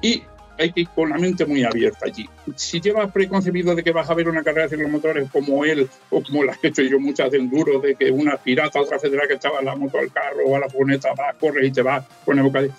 y 0.00 0.22
hay 0.58 0.72
que 0.72 0.80
ir 0.80 0.88
con 0.88 1.10
la 1.10 1.18
mente 1.18 1.46
muy 1.46 1.62
abierta 1.64 2.06
allí. 2.06 2.28
Si 2.56 2.80
llevas 2.80 3.12
preconcebido 3.12 3.74
de 3.74 3.84
que 3.84 3.92
vas 3.92 4.10
a 4.10 4.14
ver 4.14 4.28
una 4.28 4.42
carrera 4.42 4.64
de 4.64 4.76
ciclomotores 4.76 5.30
como 5.30 5.64
él 5.64 5.88
o 6.10 6.22
como 6.22 6.42
las 6.42 6.58
que 6.58 6.68
he 6.68 6.70
hecho 6.70 6.82
yo 6.82 6.98
muchas 6.98 7.30
de 7.30 7.38
enduro, 7.38 7.80
de 7.80 7.94
que 7.94 8.10
una 8.10 8.36
pirata, 8.36 8.80
otra 8.80 8.98
federal 8.98 9.28
que 9.28 9.34
echaba 9.34 9.62
la 9.62 9.76
moto 9.76 9.98
al 9.98 10.12
carro 10.12 10.44
o 10.46 10.56
a 10.56 10.60
la 10.60 10.68
furgoneta, 10.68 11.14
va, 11.14 11.32
corre 11.38 11.66
y 11.66 11.70
te 11.70 11.82
va 11.82 12.04
con 12.24 12.38
el 12.38 12.44
boca 12.44 12.62
de... 12.62 12.70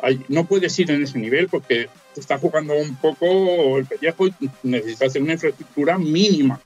Ay, 0.00 0.20
no 0.28 0.44
puedes 0.46 0.78
ir 0.78 0.90
en 0.90 1.02
ese 1.02 1.18
nivel 1.18 1.48
porque 1.48 1.88
te 2.14 2.20
está 2.20 2.38
jugando 2.38 2.74
un 2.74 2.96
poco 2.96 3.78
el 3.78 3.84
pellejo 3.84 4.28
y 4.28 4.34
necesitas 4.62 5.08
hacer 5.08 5.22
una 5.22 5.32
infraestructura 5.32 5.98
mínima. 5.98 6.60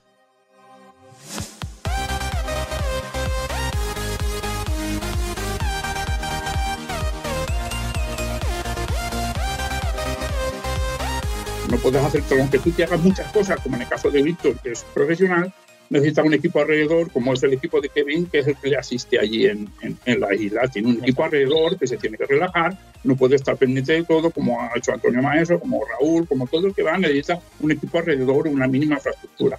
No 11.73 11.79
puedes 11.79 12.05
hacer 12.05 12.23
todo, 12.29 12.39
aunque 12.41 12.59
tú 12.59 12.71
te 12.71 12.85
hagas 12.85 13.01
muchas 13.03 13.33
cosas, 13.33 13.59
como 13.63 13.77
en 13.77 13.83
el 13.83 13.89
caso 13.89 14.11
de 14.11 14.23
Víctor, 14.23 14.55
que 14.63 14.73
es 14.73 14.85
profesional, 14.95 15.53
necesita 15.89 16.23
un 16.23 16.35
equipo 16.35 16.61
alrededor, 16.61 17.11
como 17.11 17.33
es 17.33 17.43
el 17.45 17.55
equipo 17.55 17.81
de 17.81 17.89
Kevin, 17.89 18.27
que 18.27 18.41
es 18.41 18.47
el 18.47 18.57
que 18.57 18.69
le 18.69 18.77
asiste 18.77 19.19
allí 19.19 19.47
en, 19.47 19.69
en- 19.81 19.99
en 20.05 20.21
la 20.21 20.35
isla. 20.35 20.69
Tiene 20.69 20.89
un 20.89 20.97
equipo 21.03 21.25
alrededor 21.25 21.79
que 21.79 21.87
se 21.87 21.97
tiene 21.97 22.19
que 22.19 22.27
relajar, 22.27 22.77
no 23.05 23.17
puede 23.17 23.37
estar 23.37 23.57
pendiente 23.57 23.95
de 23.95 24.05
todo, 24.05 24.31
como 24.31 24.61
ha 24.61 24.71
hecho 24.77 24.93
Antonio 24.93 25.23
Maestro, 25.23 25.59
como 25.61 25.83
Raúl, 25.87 26.29
como 26.29 26.47
todo 26.47 26.67
el 26.67 26.75
que 26.75 26.83
va, 26.83 26.99
necesita 26.99 27.41
un 27.61 27.73
equipo 27.73 27.99
alrededor, 27.99 28.49
una 28.49 28.69
mínima 28.69 28.97
infraestructura. 28.97 29.59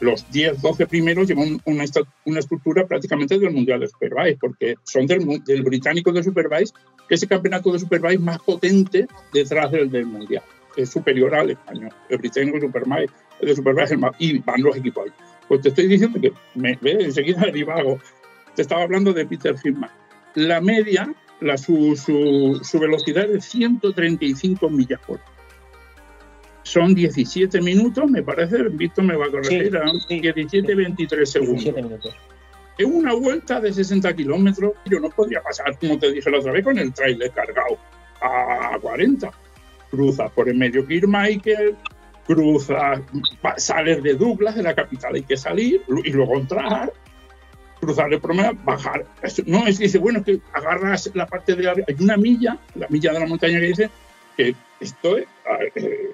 Los 0.00 0.28
10, 0.30 0.60
12 0.60 0.86
primeros 0.88 1.26
llevan 1.28 1.60
una, 1.64 1.84
una 2.26 2.38
estructura 2.40 2.86
prácticamente 2.86 3.38
del 3.38 3.52
Mundial 3.52 3.80
de 3.80 3.88
Superbike, 3.88 4.38
porque 4.40 4.74
son 4.82 5.06
del, 5.06 5.42
del 5.44 5.62
británico 5.62 6.10
de 6.12 6.22
Superbike, 6.24 6.70
que 7.08 7.14
es 7.14 7.22
el 7.22 7.28
campeonato 7.28 7.72
de 7.72 7.78
Superbike 7.78 8.20
más 8.20 8.38
potente 8.40 9.06
detrás 9.32 9.70
del 9.70 9.90
del 9.90 10.04
Mundial. 10.06 10.42
Es 10.76 10.90
superior 10.90 11.34
al 11.34 11.50
español. 11.50 11.90
El 12.08 12.18
británico 12.18 12.60
Superbike, 12.60 13.10
el 13.40 13.48
de 13.48 13.56
Superbike 13.56 13.84
es 13.86 13.92
el 13.92 13.98
más, 13.98 14.14
y 14.18 14.38
van 14.38 14.62
los 14.62 14.76
equipos 14.76 15.04
ahí. 15.06 15.12
Pues 15.48 15.62
te 15.62 15.68
estoy 15.70 15.86
diciendo 15.86 16.20
que 16.20 16.32
me 16.54 16.78
ve 16.80 16.92
enseguida 17.00 17.46
divago. 17.52 17.98
Te 18.54 18.62
estaba 18.62 18.82
hablando 18.82 19.12
de 19.12 19.26
Peter 19.26 19.56
Firman. 19.56 19.90
La 20.34 20.60
media, 20.60 21.12
la, 21.40 21.56
su, 21.56 21.96
su, 21.96 22.60
su 22.62 22.78
velocidad 22.78 23.24
es 23.24 23.32
de 23.32 23.40
135 23.40 24.68
millas 24.68 25.00
por 25.06 25.16
hora. 25.16 25.24
Son 26.62 26.94
17 26.94 27.60
minutos, 27.60 28.10
me 28.10 28.24
parece, 28.24 28.64
Víctor 28.64 29.04
me 29.04 29.14
va 29.14 29.26
a 29.26 29.30
corregir, 29.30 29.62
Sí, 29.62 29.68
eran 29.68 30.00
sí. 30.00 30.20
17, 30.20 30.74
23 30.74 31.30
segundos. 31.30 31.62
17 31.62 31.82
minutos. 31.82 32.16
En 32.78 32.92
una 32.92 33.14
vuelta 33.14 33.60
de 33.60 33.72
60 33.72 34.14
kilómetros, 34.14 34.72
yo 34.84 34.98
no 34.98 35.08
podría 35.10 35.40
pasar, 35.42 35.78
como 35.78 35.98
te 35.98 36.10
dije 36.10 36.28
la 36.30 36.38
otra 36.38 36.52
vez, 36.52 36.64
con 36.64 36.76
el 36.76 36.92
trailer 36.92 37.30
cargado 37.30 37.78
a 38.20 38.78
40. 38.80 39.30
Cruzas 39.90 40.30
por 40.32 40.48
el 40.48 40.56
medio 40.56 40.86
Kirmichael, 40.86 41.76
cruzas, 42.26 43.00
sales 43.56 44.02
de 44.02 44.14
Douglas, 44.14 44.56
de 44.56 44.62
la 44.62 44.74
capital, 44.74 45.14
hay 45.14 45.22
que 45.22 45.36
salir 45.36 45.82
y 46.04 46.10
luego 46.10 46.38
entrar, 46.38 46.92
cruzar 47.80 48.12
el 48.12 48.20
promedio, 48.20 48.52
bajar. 48.64 49.06
No 49.46 49.66
es 49.66 49.78
dice, 49.78 49.98
bueno, 49.98 50.18
es 50.20 50.24
que 50.24 50.40
agarras 50.52 51.10
la 51.14 51.26
parte 51.26 51.54
de 51.54 51.68
arriba, 51.68 51.86
hay 51.88 51.96
una 52.02 52.16
milla, 52.16 52.58
la 52.74 52.88
milla 52.88 53.12
de 53.12 53.20
la 53.20 53.26
montaña 53.26 53.60
que 53.60 53.66
dice 53.66 53.90
que 54.36 54.54
esto 54.80 55.16
es, 55.18 55.26
a- 55.46 55.62
eh, 55.78 56.10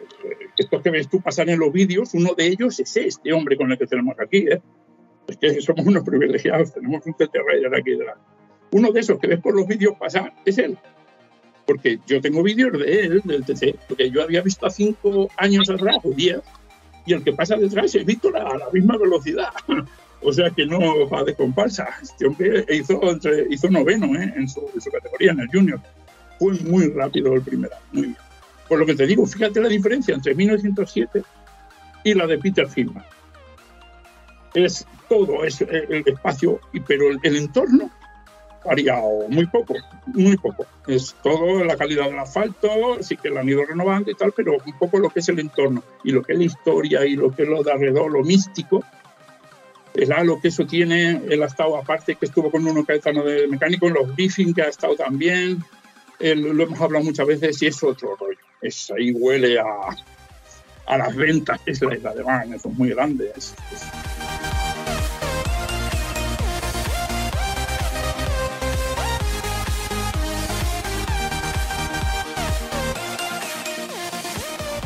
estos 0.57 0.83
que 0.83 0.91
ves 0.91 1.09
tú 1.09 1.21
pasar 1.21 1.49
en 1.49 1.59
los 1.59 1.73
vídeos, 1.73 2.13
uno 2.15 2.35
de 2.37 2.47
ellos 2.47 2.79
es 2.79 2.97
este 2.97 3.33
hombre 3.33 3.57
con 3.57 3.73
el 3.73 3.79
que 3.79 3.87
tenemos 3.87 4.15
aquí. 4.21 4.47
¿eh? 4.49 4.61
Es 5.27 5.37
que 5.39 5.61
somos 5.63 5.87
unos 5.87 6.05
privilegiados, 6.05 6.75
tenemos 6.75 7.05
un 7.07 7.15
Raider 7.19 7.75
aquí 7.75 7.93
detrás. 7.93 8.19
Uno 8.73 8.93
de 8.93 9.01
esos 9.01 9.19
que 9.19 9.27
ves 9.29 9.41
por 9.41 9.55
los 9.57 9.67
vídeos 9.67 9.95
pasar 9.99 10.33
es 10.45 10.59
él. 10.59 10.77
Porque 11.67 11.99
yo 12.07 12.21
tengo 12.21 12.43
vídeos 12.43 12.73
de 12.79 13.01
él, 13.01 13.23
del 13.25 13.45
TC, 13.45 13.77
porque 13.89 14.11
yo 14.11 14.23
había 14.23 14.43
visto 14.43 14.67
a 14.67 14.71
cinco 14.71 15.31
años 15.37 15.71
atrás 15.71 15.99
o 16.03 16.11
diez, 16.11 16.41
y 17.07 17.15
el 17.15 17.23
que 17.23 17.33
pasa 17.33 17.57
detrás 17.57 17.95
es 17.95 18.05
Víctor 18.05 18.37
a 18.37 18.59
la 18.59 18.71
misma 18.71 18.97
velocidad. 18.97 19.51
O 20.25 20.33
sea 20.33 20.51
que 20.51 20.65
no 20.65 20.79
va 21.09 21.25
de 21.25 21.35
comparsa. 21.35 21.89
Este 22.01 22.27
hombre 22.27 22.65
hizo, 22.71 23.03
entre, 23.11 23.47
hizo 23.51 23.69
noveno 23.69 24.07
¿eh? 24.17 24.33
en, 24.37 24.49
su, 24.49 24.71
en 24.73 24.81
su 24.81 24.89
categoría, 24.89 25.33
en 25.33 25.41
el 25.41 25.49
junior. 25.49 25.81
Fue 26.39 26.55
muy 26.61 26.91
rápido 26.91 27.35
el 27.35 27.43
primer 27.43 27.73
año, 27.73 27.83
muy 27.91 28.03
bien. 28.03 28.17
Por 28.69 28.79
lo 28.79 28.87
que 28.87 28.95
te 28.95 29.07
digo, 29.07 29.27
fíjate 29.27 29.61
la 29.61 29.69
diferencia 29.69 30.15
entre 30.15 30.35
1907 30.35 31.25
y 32.05 32.15
la 32.15 32.29
de 32.29 32.39
Peter 32.39 32.69
Filman. 32.69 33.05
Es 34.55 34.87
todo, 35.09 35.45
es 35.45 35.61
el, 35.61 36.05
espacio, 36.07 36.61
pero 36.87 37.11
el, 37.11 37.19
el 37.25 37.37
entorno 37.37 37.91
variado 38.65 39.27
muy 39.29 39.47
poco, 39.47 39.75
muy 40.07 40.37
poco. 40.37 40.67
Es 40.87 41.15
todo 41.23 41.65
la 41.65 41.77
calidad 41.77 42.07
del 42.07 42.19
asfalto, 42.19 42.69
sí 43.01 43.17
que 43.17 43.29
lo 43.29 43.41
han 43.41 43.49
ido 43.49 43.65
renovando 43.65 44.11
y 44.11 44.15
tal, 44.15 44.33
pero 44.37 44.53
un 44.65 44.79
poco 44.79 44.99
lo 44.99 45.11
que 45.11 45.21
es 45.21 45.29
el 45.29 45.39
entorno 45.41 45.83
y 46.05 46.13
lo 46.13 46.23
que 46.23 46.33
es 46.33 46.39
la 46.39 46.45
historia 46.45 47.05
y 47.05 47.17
lo 47.17 47.31
que 47.33 47.43
es 47.43 47.49
lo 47.49 47.63
de 47.63 47.73
alrededor, 47.73 48.11
lo 48.13 48.23
místico, 48.23 48.85
el 49.95 50.13
halo 50.13 50.41
que 50.41 50.49
eso 50.49 50.67
tiene, 50.67 51.21
él 51.29 51.43
ha 51.43 51.47
estado 51.47 51.77
aparte 51.77 52.15
que 52.17 52.27
estuvo 52.27 52.51
con 52.51 52.67
uno 52.67 52.85
Caetano 52.85 53.25
de 53.25 53.47
mecánico, 53.49 53.87
en 53.89 53.95
los 53.95 54.15
briefings 54.15 54.55
que 54.55 54.63
ha 54.63 54.69
estado 54.69 54.97
también, 54.97 55.63
él- 56.19 56.43
lo 56.43 56.63
hemos 56.63 56.81
hablado 56.81 57.05
muchas 57.05 57.27
veces 57.27 57.61
y 57.63 57.67
es 57.67 57.83
otro 57.83 58.17
rollo. 58.17 58.39
Es, 58.61 58.91
ahí 58.97 59.11
huele 59.13 59.59
a, 59.59 59.65
a 60.87 60.99
las 60.99 61.15
ventas, 61.17 61.61
es 61.67 61.83
la 61.83 61.95
isla 61.97 62.15
de 62.15 62.23
Man, 62.25 62.55
eso 62.55 62.69
es 62.69 62.75
muy 62.79 62.91
grande. 62.91 63.33
es- 63.37 63.55
es- 63.73 64.22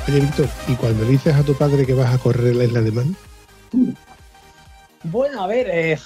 Oye, 0.09 0.21
Víctor, 0.21 0.49
¿y 0.69 0.75
cuando 0.77 1.05
le 1.05 1.11
dices 1.11 1.35
a 1.35 1.43
tu 1.43 1.55
padre 1.55 1.85
que 1.85 1.95
vas 1.95 2.15
a 2.15 2.19
correr 2.19 2.55
la 2.55 2.65
isla 2.65 2.81
de 2.81 2.93
Man? 2.93 3.17
Bueno, 5.03 5.43
a 5.43 5.47
ver, 5.47 5.69
eh, 5.71 5.99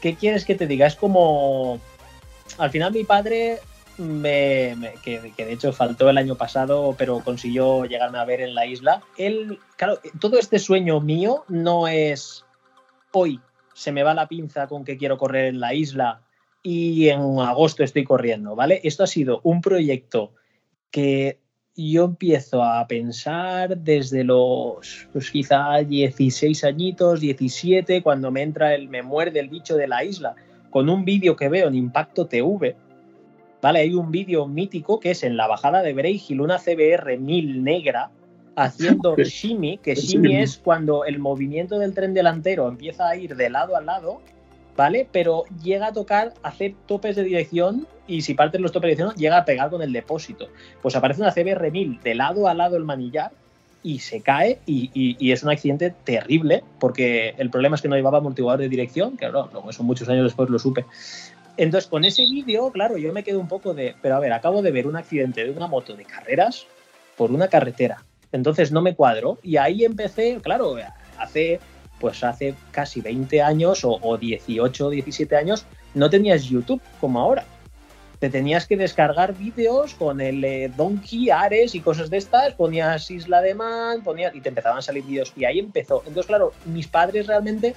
¿qué 0.00 0.14
quieres 0.14 0.44
que 0.44 0.54
te 0.54 0.66
diga? 0.66 0.86
Es 0.86 0.94
como. 0.94 1.80
Al 2.58 2.70
final, 2.70 2.92
mi 2.92 3.04
padre, 3.04 3.58
me, 3.98 4.76
que, 5.02 5.32
que 5.36 5.44
de 5.44 5.52
hecho 5.52 5.72
faltó 5.72 6.08
el 6.08 6.18
año 6.18 6.36
pasado, 6.36 6.94
pero 6.96 7.20
consiguió 7.20 7.84
llegarme 7.84 8.18
a 8.18 8.24
ver 8.24 8.40
en 8.40 8.54
la 8.54 8.66
isla. 8.66 9.02
Él, 9.18 9.58
claro, 9.76 9.98
todo 10.20 10.38
este 10.38 10.58
sueño 10.58 11.00
mío 11.00 11.44
no 11.48 11.88
es 11.88 12.44
hoy 13.12 13.40
se 13.74 13.92
me 13.92 14.02
va 14.02 14.14
la 14.14 14.28
pinza 14.28 14.66
con 14.68 14.84
que 14.84 14.96
quiero 14.96 15.18
correr 15.18 15.46
en 15.46 15.60
la 15.60 15.74
isla 15.74 16.22
y 16.62 17.08
en 17.08 17.20
agosto 17.40 17.82
estoy 17.82 18.04
corriendo, 18.04 18.56
¿vale? 18.56 18.80
Esto 18.84 19.02
ha 19.04 19.06
sido 19.06 19.40
un 19.42 19.60
proyecto 19.60 20.32
que 20.90 21.40
yo 21.76 22.04
empiezo 22.04 22.62
a 22.62 22.86
pensar 22.86 23.76
desde 23.76 24.22
los, 24.22 25.08
pues 25.12 25.30
quizá 25.30 25.78
16 25.78 26.64
añitos, 26.64 27.20
17, 27.20 28.02
cuando 28.02 28.30
me 28.30 28.42
entra 28.42 28.74
el, 28.74 28.88
me 28.88 29.02
muerde 29.02 29.40
el 29.40 29.48
bicho 29.48 29.76
de 29.76 29.88
la 29.88 30.04
isla, 30.04 30.36
con 30.70 30.88
un 30.88 31.04
vídeo 31.04 31.36
que 31.36 31.48
veo 31.48 31.68
en 31.68 31.74
Impacto 31.74 32.26
TV, 32.26 32.76
¿vale? 33.60 33.80
Hay 33.80 33.94
un 33.94 34.10
vídeo 34.10 34.46
mítico 34.46 35.00
que 35.00 35.12
es 35.12 35.24
en 35.24 35.36
la 35.36 35.48
bajada 35.48 35.82
de 35.82 35.94
Breighil, 35.94 36.40
una 36.40 36.58
CBR 36.58 37.18
1000 37.18 37.64
negra, 37.64 38.10
haciendo 38.56 39.16
shimmy, 39.18 39.78
que 39.78 39.94
shimmy 39.94 40.36
es 40.36 40.58
cuando 40.58 41.04
el 41.04 41.18
movimiento 41.18 41.78
del 41.78 41.92
tren 41.92 42.14
delantero 42.14 42.68
empieza 42.68 43.08
a 43.08 43.16
ir 43.16 43.34
de 43.34 43.50
lado 43.50 43.76
a 43.76 43.80
lado, 43.80 44.20
¿vale? 44.76 45.08
Pero 45.10 45.44
llega 45.62 45.88
a 45.88 45.92
tocar, 45.92 46.34
hacer 46.42 46.74
topes 46.86 47.16
de 47.16 47.24
dirección 47.24 47.86
y 48.06 48.22
si 48.22 48.34
partes 48.34 48.60
los 48.60 48.72
topes 48.72 48.88
de 48.88 48.96
dirección 48.96 49.16
llega 49.16 49.38
a 49.38 49.44
pegar 49.44 49.70
con 49.70 49.82
el 49.82 49.92
depósito. 49.92 50.48
Pues 50.82 50.96
aparece 50.96 51.20
una 51.22 51.32
CBR 51.32 51.70
1000 51.70 52.00
de 52.02 52.14
lado 52.14 52.48
a 52.48 52.54
lado 52.54 52.76
el 52.76 52.84
manillar 52.84 53.32
y 53.82 53.98
se 53.98 54.22
cae 54.22 54.60
y, 54.66 54.90
y- 54.94 55.32
es 55.32 55.42
un 55.42 55.50
accidente 55.50 55.90
terrible 56.04 56.64
porque 56.80 57.34
el 57.36 57.50
problema 57.50 57.76
es 57.76 57.82
que 57.82 57.88
no 57.88 57.96
llevaba 57.96 58.18
amortiguador 58.18 58.60
de 58.60 58.68
dirección, 58.68 59.12
que 59.12 59.28
claro, 59.28 59.50
luego 59.52 59.70
eso 59.70 59.82
muchos 59.82 60.08
años 60.08 60.24
después 60.24 60.48
lo 60.48 60.58
supe. 60.58 60.86
Entonces, 61.56 61.88
con 61.88 62.04
ese 62.04 62.22
vídeo, 62.22 62.72
claro, 62.72 62.96
yo 62.96 63.12
me 63.12 63.22
quedo 63.22 63.38
un 63.38 63.46
poco 63.46 63.74
de, 63.74 63.94
pero 64.02 64.16
a 64.16 64.20
ver, 64.20 64.32
acabo 64.32 64.60
de 64.62 64.72
ver 64.72 64.86
un 64.86 64.96
accidente 64.96 65.44
de 65.44 65.50
una 65.50 65.66
moto 65.68 65.94
de 65.94 66.04
carreras 66.04 66.66
por 67.16 67.30
una 67.30 67.48
carretera. 67.48 68.04
Entonces 68.32 68.72
no 68.72 68.82
me 68.82 68.96
cuadro 68.96 69.38
y 69.42 69.56
ahí 69.58 69.84
empecé, 69.84 70.40
claro, 70.42 70.74
hace 71.18 71.60
pues 72.00 72.22
hace 72.24 72.54
casi 72.70 73.00
20 73.00 73.42
años 73.42 73.84
o, 73.84 73.98
o 74.00 74.16
18 74.16 74.86
o 74.86 74.90
17 74.90 75.36
años 75.36 75.66
no 75.94 76.10
tenías 76.10 76.44
YouTube 76.44 76.82
como 77.00 77.20
ahora. 77.20 77.44
Te 78.18 78.30
tenías 78.30 78.66
que 78.66 78.76
descargar 78.76 79.34
vídeos 79.34 79.94
con 79.94 80.20
el 80.20 80.44
eh, 80.44 80.72
Donkey, 80.76 81.30
Ares 81.30 81.74
y 81.74 81.80
cosas 81.80 82.10
de 82.10 82.16
estas, 82.16 82.54
ponías 82.54 83.10
Isla 83.10 83.42
de 83.42 83.54
Man, 83.54 84.02
ponías 84.02 84.34
y 84.34 84.40
te 84.40 84.48
empezaban 84.48 84.78
a 84.78 84.82
salir 84.82 85.04
vídeos 85.04 85.32
y 85.36 85.44
ahí 85.44 85.58
empezó. 85.58 85.98
Entonces, 86.06 86.26
claro, 86.26 86.52
mis 86.64 86.86
padres 86.86 87.26
realmente 87.26 87.74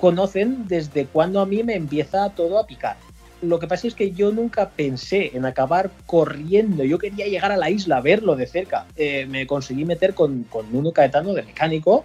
conocen 0.00 0.66
desde 0.68 1.06
cuando 1.06 1.40
a 1.40 1.46
mí 1.46 1.62
me 1.62 1.74
empieza 1.74 2.28
todo 2.30 2.58
a 2.58 2.66
picar. 2.66 2.96
Lo 3.42 3.58
que 3.58 3.66
pasa 3.66 3.86
es 3.86 3.94
que 3.94 4.12
yo 4.12 4.32
nunca 4.32 4.70
pensé 4.70 5.30
en 5.34 5.44
acabar 5.44 5.90
corriendo. 6.06 6.84
Yo 6.84 6.98
quería 6.98 7.26
llegar 7.26 7.52
a 7.52 7.56
la 7.56 7.70
isla, 7.70 8.00
verlo 8.00 8.36
de 8.36 8.46
cerca. 8.46 8.86
Eh, 8.96 9.26
me 9.26 9.46
conseguí 9.46 9.84
meter 9.84 10.14
con, 10.14 10.44
con 10.44 10.72
Nuno 10.72 10.92
Caetano 10.92 11.34
de 11.34 11.42
mecánico. 11.42 12.04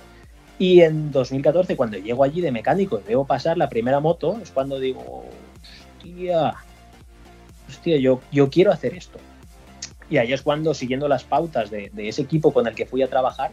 Y 0.60 0.82
en 0.82 1.12
2014, 1.12 1.78
cuando 1.78 1.98
llego 1.98 2.24
allí 2.24 2.42
de 2.42 2.52
mecánico 2.52 3.00
y 3.00 3.08
veo 3.08 3.24
pasar 3.24 3.58
la 3.58 3.70
primera 3.70 4.02
moto, 4.02 4.38
es 4.44 4.52
cuando 4.52 4.78
digo, 4.78 5.26
hostia, 5.98 6.54
hostia, 7.68 7.98
yo, 7.98 8.20
yo 8.32 8.50
quiero 8.50 8.72
hacer 8.72 8.94
esto. 8.94 9.20
Y 10.10 10.18
ahí 10.18 10.34
es 10.34 10.42
cuando, 10.42 10.74
siguiendo 10.74 11.08
las 11.08 11.24
pautas 11.24 11.72
de, 11.72 11.90
de 11.94 12.10
ese 12.10 12.24
equipo 12.24 12.52
con 12.52 12.68
el 12.68 12.76
que 12.76 12.86
fui 12.86 13.02
a 13.02 13.08
trabajar, 13.08 13.52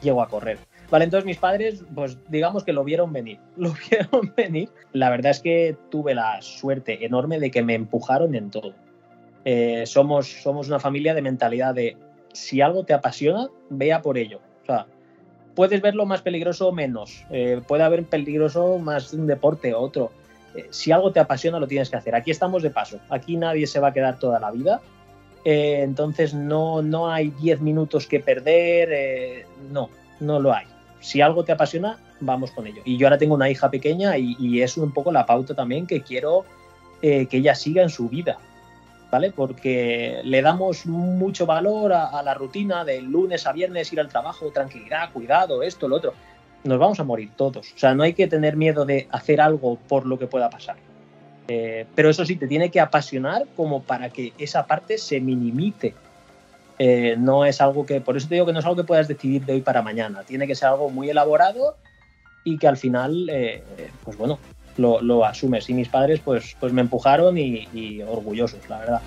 llego 0.00 0.22
a 0.22 0.28
correr. 0.28 0.58
Vale, 0.90 1.04
entonces 1.04 1.26
mis 1.26 1.36
padres, 1.36 1.84
pues 1.94 2.16
digamos 2.28 2.64
que 2.64 2.72
lo 2.72 2.82
vieron 2.82 3.12
venir. 3.12 3.38
Lo 3.56 3.74
vieron 3.90 4.32
venir. 4.34 4.70
La 4.92 5.10
verdad 5.10 5.32
es 5.32 5.40
que 5.40 5.76
tuve 5.90 6.14
la 6.14 6.40
suerte 6.40 7.04
enorme 7.04 7.38
de 7.38 7.50
que 7.50 7.62
me 7.62 7.74
empujaron 7.74 8.34
en 8.34 8.50
todo. 8.50 8.74
Eh, 9.44 9.84
somos, 9.86 10.28
somos 10.42 10.68
una 10.68 10.80
familia 10.80 11.14
de 11.14 11.22
mentalidad 11.22 11.74
de 11.74 11.96
si 12.32 12.60
algo 12.60 12.84
te 12.84 12.94
apasiona, 12.94 13.48
vea 13.68 14.00
por 14.00 14.16
ello. 14.16 14.40
O 14.62 14.66
sea, 14.66 14.86
puedes 15.58 15.82
verlo 15.82 16.06
más 16.06 16.22
peligroso 16.22 16.68
o 16.68 16.72
menos. 16.72 17.24
Eh, 17.30 17.60
puede 17.66 17.82
haber 17.82 18.04
peligroso 18.04 18.78
más 18.78 19.12
un 19.12 19.26
deporte 19.26 19.74
o 19.74 19.80
otro. 19.80 20.12
Eh, 20.54 20.68
si 20.70 20.92
algo 20.92 21.10
te 21.10 21.18
apasiona, 21.18 21.58
lo 21.58 21.66
tienes 21.66 21.90
que 21.90 21.96
hacer. 21.96 22.14
Aquí 22.14 22.30
estamos 22.30 22.62
de 22.62 22.70
paso. 22.70 23.00
Aquí 23.10 23.36
nadie 23.36 23.66
se 23.66 23.80
va 23.80 23.88
a 23.88 23.92
quedar 23.92 24.20
toda 24.20 24.38
la 24.38 24.52
vida. 24.52 24.80
Eh, 25.44 25.80
entonces 25.82 26.32
no, 26.32 26.80
no 26.80 27.10
hay 27.10 27.30
10 27.30 27.60
minutos 27.60 28.06
que 28.06 28.20
perder. 28.20 29.46
no, 29.72 29.90
no 30.20 30.38
lo 30.38 30.54
hay. 30.54 30.66
Si 31.00 31.20
algo 31.20 31.42
te 31.42 31.50
apasiona, 31.50 31.98
vamos 32.20 32.52
con 32.52 32.68
ello. 32.68 32.82
Y 32.84 32.96
yo 32.96 33.08
ahora 33.08 33.18
tengo 33.18 33.34
una 33.34 33.50
hija 33.50 33.68
pequeña 33.68 34.16
y, 34.16 34.62
es 34.62 34.76
un 34.76 34.92
poco 34.92 35.10
la 35.10 35.26
pauta 35.26 35.56
también 35.56 35.88
que 35.88 36.02
quiero 36.02 36.44
que 37.00 37.28
ella 37.32 37.56
siga 37.56 37.82
en 37.82 37.90
su 37.90 38.08
vida. 38.08 38.38
¿Vale? 39.10 39.32
Porque 39.32 40.20
le 40.24 40.42
damos 40.42 40.84
mucho 40.84 41.46
valor 41.46 41.94
a, 41.94 42.22
la 42.22 42.34
rutina 42.34 42.84
de 42.84 43.00
lunes 43.00 43.46
a 43.46 43.52
viernes 43.52 43.90
ir 43.92 44.00
al 44.00 44.08
trabajo, 44.08 44.50
tranquilidad, 44.50 45.10
cuidado, 45.12 45.62
esto, 45.62 45.88
lo 45.88 45.96
otro. 45.96 46.12
Nos 46.64 46.78
vamos 46.78 47.00
a 47.00 47.04
morir 47.04 47.30
todos. 47.34 47.72
O 47.72 47.78
sea, 47.78 47.94
no 47.94 48.02
hay 48.02 48.12
que 48.12 48.26
tener 48.26 48.56
miedo 48.56 48.84
de 48.84 49.08
hacer 49.10 49.40
algo 49.40 49.78
por 49.88 50.04
lo 50.04 50.18
que 50.18 50.26
pueda 50.26 50.50
pasar. 50.50 50.76
Eh, 51.48 51.86
pero 51.94 52.10
eso 52.10 52.26
sí, 52.26 52.36
te 52.36 52.46
tiene 52.46 52.70
que 52.70 52.80
apasionar 52.80 53.46
como 53.56 53.82
para 53.82 54.10
que 54.10 54.34
esa 54.36 54.66
parte 54.66 54.98
se 54.98 55.20
minimice. 55.20 55.94
Eh, 56.78 57.16
no 57.18 57.46
es 57.46 57.62
algo 57.62 57.86
que, 57.86 58.02
por 58.02 58.16
eso 58.16 58.28
te 58.28 58.34
digo 58.34 58.46
que 58.46 58.52
no 58.52 58.58
es 58.58 58.64
algo 58.66 58.76
que 58.76 58.84
puedas 58.84 59.08
decidir 59.08 59.44
de 59.46 59.54
hoy 59.54 59.62
para 59.62 59.80
mañana. 59.80 60.22
Tiene 60.24 60.46
que 60.46 60.54
ser 60.54 60.68
algo 60.68 60.90
muy 60.90 61.08
elaborado 61.08 61.76
y 62.44 62.58
que 62.58 62.68
al 62.68 62.76
final, 62.76 63.28
eh, 63.30 63.62
pues 64.04 64.18
bueno, 64.18 64.38
lo, 64.78 65.00
lo, 65.00 65.24
asumes. 65.24 65.68
Y 65.68 65.74
mis 65.74 65.88
padres, 65.88 66.20
pues, 66.24 66.56
pues 66.58 66.72
me 66.72 66.80
empujaron 66.80 67.36
y, 67.36 67.68
y 67.74 68.02
orgullosos, 68.02 68.60
la 68.68 68.78
verdad. 68.78 69.02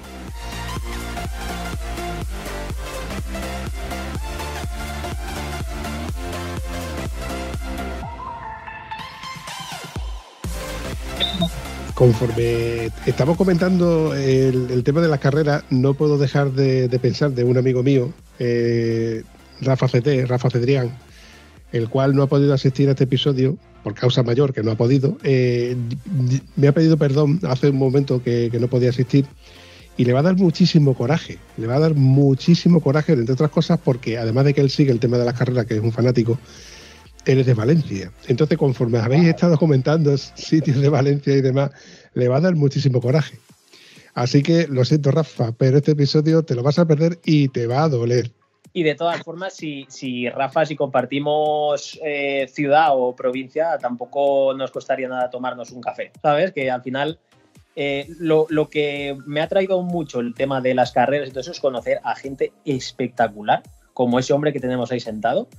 Conforme 11.93 12.89
estamos 13.05 13.37
comentando 13.37 14.15
el, 14.15 14.83
tema 14.83 15.01
de 15.01 15.07
las 15.07 15.19
carreras, 15.19 15.63
no 15.69 15.93
puedo 15.93 16.17
dejar 16.17 16.51
de, 16.51 16.87
de 16.87 16.99
pensar 16.99 17.29
de 17.31 17.43
un 17.43 17.59
amigo 17.59 17.83
mío, 17.83 18.11
eh, 18.39 19.21
Rafa 19.61 19.87
CT, 19.87 20.25
Rafa 20.27 20.49
Cedrián, 20.49 20.97
el 21.71 21.89
cual 21.89 22.15
no 22.15 22.23
ha 22.23 22.27
podido 22.27 22.55
asistir 22.55 22.87
a 22.89 22.93
este 22.93 23.03
episodio 23.03 23.55
por 23.83 23.93
causa 23.93 24.23
mayor, 24.23 24.53
que 24.53 24.63
no 24.63 24.71
ha 24.71 24.75
podido. 24.75 25.17
Eh, 25.23 25.75
me 26.55 26.67
ha 26.67 26.71
pedido 26.71 26.97
perdón 26.97 27.39
hace 27.47 27.69
un 27.69 27.77
momento 27.77 28.21
que, 28.23 28.49
que 28.51 28.59
no 28.59 28.67
podía 28.67 28.89
asistir 28.89 29.25
y 29.97 30.05
le 30.05 30.13
va 30.13 30.19
a 30.19 30.23
dar 30.23 30.35
muchísimo 30.35 30.93
coraje, 30.93 31.37
le 31.57 31.67
va 31.67 31.75
a 31.75 31.79
dar 31.79 31.95
muchísimo 31.95 32.81
coraje, 32.81 33.13
entre 33.13 33.33
otras 33.33 33.51
cosas, 33.51 33.79
porque 33.83 34.17
además 34.17 34.45
de 34.45 34.53
que 34.53 34.61
él 34.61 34.69
sigue 34.69 34.91
el 34.91 34.99
tema 34.99 35.17
de 35.17 35.25
las 35.25 35.37
carreras, 35.37 35.65
que 35.65 35.75
es 35.75 35.81
un 35.81 35.91
fanático, 35.91 36.39
él 37.25 37.39
es 37.39 37.45
de 37.45 37.53
Valencia. 37.53 38.11
Entonces, 38.27 38.57
conforme 38.57 38.99
habéis 38.99 39.27
estado 39.27 39.57
comentando 39.57 40.17
sitios 40.35 40.81
de 40.81 40.89
Valencia 40.89 41.35
y 41.35 41.41
demás, 41.41 41.71
le 42.13 42.27
va 42.27 42.37
a 42.37 42.41
dar 42.41 42.55
muchísimo 42.55 43.01
coraje. 43.01 43.37
Así 44.13 44.41
que 44.43 44.67
lo 44.67 44.83
siento, 44.85 45.11
Rafa, 45.11 45.51
pero 45.53 45.77
este 45.77 45.91
episodio 45.91 46.43
te 46.43 46.55
lo 46.55 46.63
vas 46.63 46.79
a 46.79 46.85
perder 46.85 47.19
y 47.23 47.47
te 47.49 47.67
va 47.67 47.83
a 47.83 47.89
doler. 47.89 48.31
Y 48.73 48.83
de 48.83 48.95
todas 48.95 49.21
formas, 49.23 49.53
si, 49.53 49.85
si 49.89 50.29
Rafa, 50.29 50.65
si 50.65 50.75
compartimos 50.77 51.99
eh, 52.03 52.47
ciudad 52.47 52.89
o 52.91 53.13
provincia, 53.15 53.77
tampoco 53.77 54.53
nos 54.53 54.71
costaría 54.71 55.09
nada 55.09 55.29
tomarnos 55.29 55.71
un 55.71 55.81
café, 55.81 56.11
¿sabes? 56.21 56.53
Que 56.53 56.71
al 56.71 56.81
final 56.81 57.19
eh, 57.75 58.07
lo, 58.19 58.45
lo 58.49 58.69
que 58.69 59.17
me 59.25 59.41
ha 59.41 59.47
traído 59.49 59.81
mucho 59.81 60.21
el 60.21 60.33
tema 60.33 60.61
de 60.61 60.73
las 60.73 60.91
carreras 60.93 61.27
y 61.27 61.31
todo 61.31 61.41
eso 61.41 61.51
es 61.51 61.59
conocer 61.59 61.99
a 62.03 62.15
gente 62.15 62.53
espectacular, 62.63 63.61
como 63.93 64.19
ese 64.19 64.31
hombre 64.33 64.53
que 64.53 64.59
tenemos 64.61 64.89
ahí 64.91 65.01
sentado. 65.01 65.49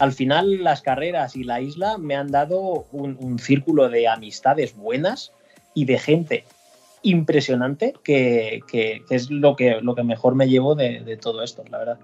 Al 0.00 0.12
final, 0.12 0.64
las 0.64 0.82
carreras 0.82 1.36
y 1.36 1.44
la 1.44 1.60
isla 1.60 1.98
me 1.98 2.16
han 2.16 2.32
dado 2.32 2.86
un, 2.90 3.16
un 3.20 3.38
círculo 3.38 3.88
de 3.88 4.08
amistades 4.08 4.76
buenas 4.76 5.32
y 5.72 5.84
de 5.84 5.98
gente 5.98 6.44
impresionante 7.02 7.94
que, 8.02 8.60
que- 8.66 9.02
que 9.08 9.14
es 9.14 9.30
lo 9.30 9.54
que, 9.54 9.80
lo 9.80 9.94
que 9.94 10.02
mejor 10.02 10.34
me 10.34 10.48
llevo 10.48 10.74
de, 10.74 11.00
de 11.00 11.16
todo 11.16 11.42
esto, 11.42 11.62
la 11.70 11.78
verdad. 11.78 11.98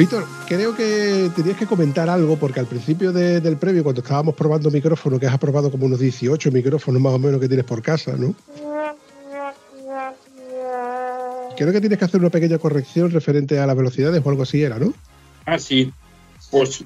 Víctor, 0.00 0.24
creo 0.48 0.74
que 0.74 1.30
tenías 1.36 1.58
que 1.58 1.66
comentar 1.66 2.08
algo, 2.08 2.38
porque 2.38 2.58
al 2.58 2.64
principio 2.64 3.12
de- 3.12 3.38
del 3.38 3.58
previo, 3.58 3.82
cuando 3.84 4.00
estábamos 4.00 4.34
probando 4.34 4.70
micrófono, 4.70 5.20
que 5.20 5.26
has 5.26 5.38
probado 5.38 5.70
como 5.70 5.84
unos 5.84 6.00
18 6.00 6.50
micrófonos 6.50 7.02
más 7.02 7.12
o 7.12 7.18
menos 7.18 7.38
que 7.38 7.48
tienes 7.48 7.66
por 7.66 7.82
casa, 7.82 8.14
¿no? 8.16 8.34
Creo 11.54 11.70
que 11.70 11.80
tienes 11.80 11.98
que 11.98 12.04
hacer 12.06 12.18
una 12.18 12.30
pequeña 12.30 12.56
corrección 12.56 13.10
referente 13.10 13.58
a 13.58 13.66
las 13.66 13.76
velocidades 13.76 14.22
o 14.24 14.30
algo 14.30 14.44
así 14.44 14.62
era, 14.62 14.78
¿no? 14.78 14.94
Ah, 15.44 15.58
sí. 15.58 15.92
Pues, 16.50 16.82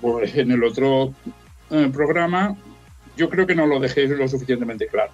pues 0.00 0.36
en 0.36 0.52
el 0.52 0.62
otro 0.62 1.12
eh, 1.72 1.90
programa 1.92 2.56
yo 3.16 3.28
creo 3.28 3.44
que 3.44 3.56
no 3.56 3.66
lo 3.66 3.80
dejé 3.80 4.06
lo 4.06 4.28
suficientemente 4.28 4.86
claro. 4.86 5.10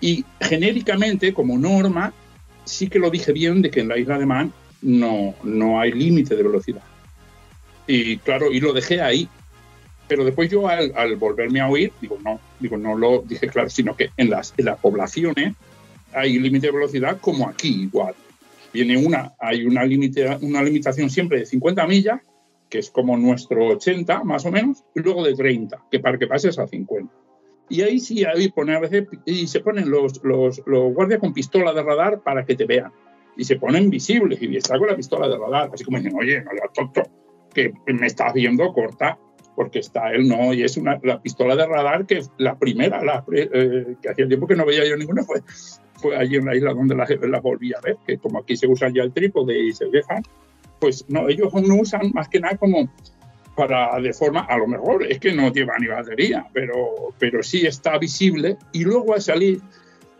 Y 0.00 0.24
genéricamente, 0.40 1.34
como 1.34 1.58
norma, 1.58 2.14
sí 2.64 2.88
que 2.88 2.98
lo 2.98 3.10
dije 3.10 3.32
bien 3.32 3.60
de 3.60 3.70
que 3.70 3.80
en 3.80 3.88
la 3.88 3.98
isla 3.98 4.18
de 4.18 4.24
Man 4.24 4.54
no, 4.82 5.34
no 5.42 5.80
hay 5.80 5.92
límite 5.92 6.36
de 6.36 6.42
velocidad. 6.42 6.82
Y 7.86 8.18
claro, 8.18 8.52
y 8.52 8.60
lo 8.60 8.72
dejé 8.72 9.00
ahí. 9.00 9.28
Pero 10.08 10.24
después 10.24 10.50
yo 10.50 10.68
al, 10.68 11.16
volverme 11.16 11.60
a 11.60 11.68
oír, 11.68 11.92
digo, 12.00 12.18
no, 12.24 12.38
digo, 12.60 12.76
no 12.76 12.96
lo 12.96 13.22
dije 13.26 13.48
claro, 13.48 13.68
sino 13.70 13.96
que 13.96 14.10
en 14.16 14.30
las, 14.30 14.54
en 14.56 14.66
poblaciones 14.80 15.54
hay 16.12 16.38
límite 16.38 16.68
de 16.68 16.72
velocidad 16.72 17.18
como 17.20 17.48
aquí 17.48 17.82
igual. 17.82 18.14
Viene 18.72 18.96
una, 18.98 19.34
hay 19.38 19.64
una, 19.64 19.84
límite, 19.84 20.36
una 20.42 20.62
limitación 20.62 21.10
siempre 21.10 21.40
de 21.40 21.46
50 21.46 21.86
millas, 21.86 22.20
que 22.68 22.78
es 22.78 22.90
como 22.90 23.16
nuestro 23.16 23.66
80 23.68 24.22
más 24.22 24.44
o 24.46 24.52
menos, 24.52 24.84
y 24.94 25.00
luego 25.00 25.24
de 25.24 25.34
30, 25.34 25.84
que 25.90 25.98
para 25.98 26.18
que 26.18 26.26
pases 26.26 26.58
a 26.58 26.68
50. 26.68 27.12
Y 27.68 27.82
ahí 27.82 27.98
sí, 27.98 28.24
ahí 28.24 28.52
se 29.46 29.60
ponen 29.60 29.90
los, 29.90 30.20
los 30.22 30.94
guardias 30.94 31.18
con 31.18 31.32
pistola 31.32 31.72
de 31.72 31.82
radar 31.82 32.20
para 32.20 32.44
que 32.44 32.54
te 32.54 32.64
vean. 32.64 32.92
Y 33.36 33.44
se 33.44 33.56
ponen 33.56 33.90
visibles 33.90 34.40
y 34.40 34.56
está 34.56 34.78
con 34.78 34.88
la 34.88 34.96
pistola 34.96 35.28
de 35.28 35.36
radar, 35.38 35.70
así 35.72 35.84
como 35.84 35.98
dicen, 35.98 36.16
oye, 36.18 36.42
no 36.42 36.50
seas 36.50 36.72
tonto, 36.72 37.02
que 37.52 37.72
me 37.86 38.06
estás 38.06 38.32
viendo 38.32 38.72
corta, 38.72 39.18
porque 39.54 39.78
está 39.78 40.12
él, 40.12 40.28
no, 40.28 40.52
y 40.52 40.62
es 40.62 40.76
una, 40.76 41.00
la 41.02 41.20
pistola 41.20 41.56
de 41.56 41.66
radar 41.66 42.06
que 42.06 42.20
la 42.36 42.58
primera, 42.58 43.02
la, 43.02 43.24
eh, 43.32 43.96
que 44.00 44.08
hacía 44.10 44.28
tiempo 44.28 44.46
que 44.46 44.54
no 44.54 44.66
veía 44.66 44.86
yo 44.86 44.96
ninguna, 44.96 45.24
fue, 45.24 45.40
fue 45.94 46.16
allí 46.16 46.36
en 46.36 46.44
la 46.44 46.54
isla 46.54 46.74
donde 46.74 46.94
las 46.94 47.08
la 47.10 47.40
volví 47.40 47.72
a 47.72 47.80
ver, 47.80 47.96
que 48.06 48.18
como 48.18 48.38
aquí 48.38 48.56
se 48.56 48.66
usan 48.66 48.94
ya 48.94 49.02
el 49.02 49.12
trípode 49.12 49.58
y 49.58 49.72
se 49.72 49.86
dejan, 49.86 50.22
pues 50.78 51.06
no, 51.08 51.28
ellos 51.28 51.52
no 51.54 51.76
usan 51.76 52.12
más 52.12 52.28
que 52.28 52.38
nada 52.38 52.56
como 52.58 52.90
para 53.56 53.98
de 53.98 54.12
forma, 54.12 54.40
a 54.40 54.58
lo 54.58 54.66
mejor 54.66 55.10
es 55.10 55.18
que 55.18 55.32
no 55.32 55.50
lleva 55.50 55.78
ni 55.78 55.86
batería, 55.86 56.46
pero, 56.52 57.14
pero 57.18 57.42
sí 57.42 57.66
está 57.66 57.98
visible 57.98 58.58
y 58.72 58.84
luego 58.84 59.14
al 59.14 59.22
salir 59.22 59.60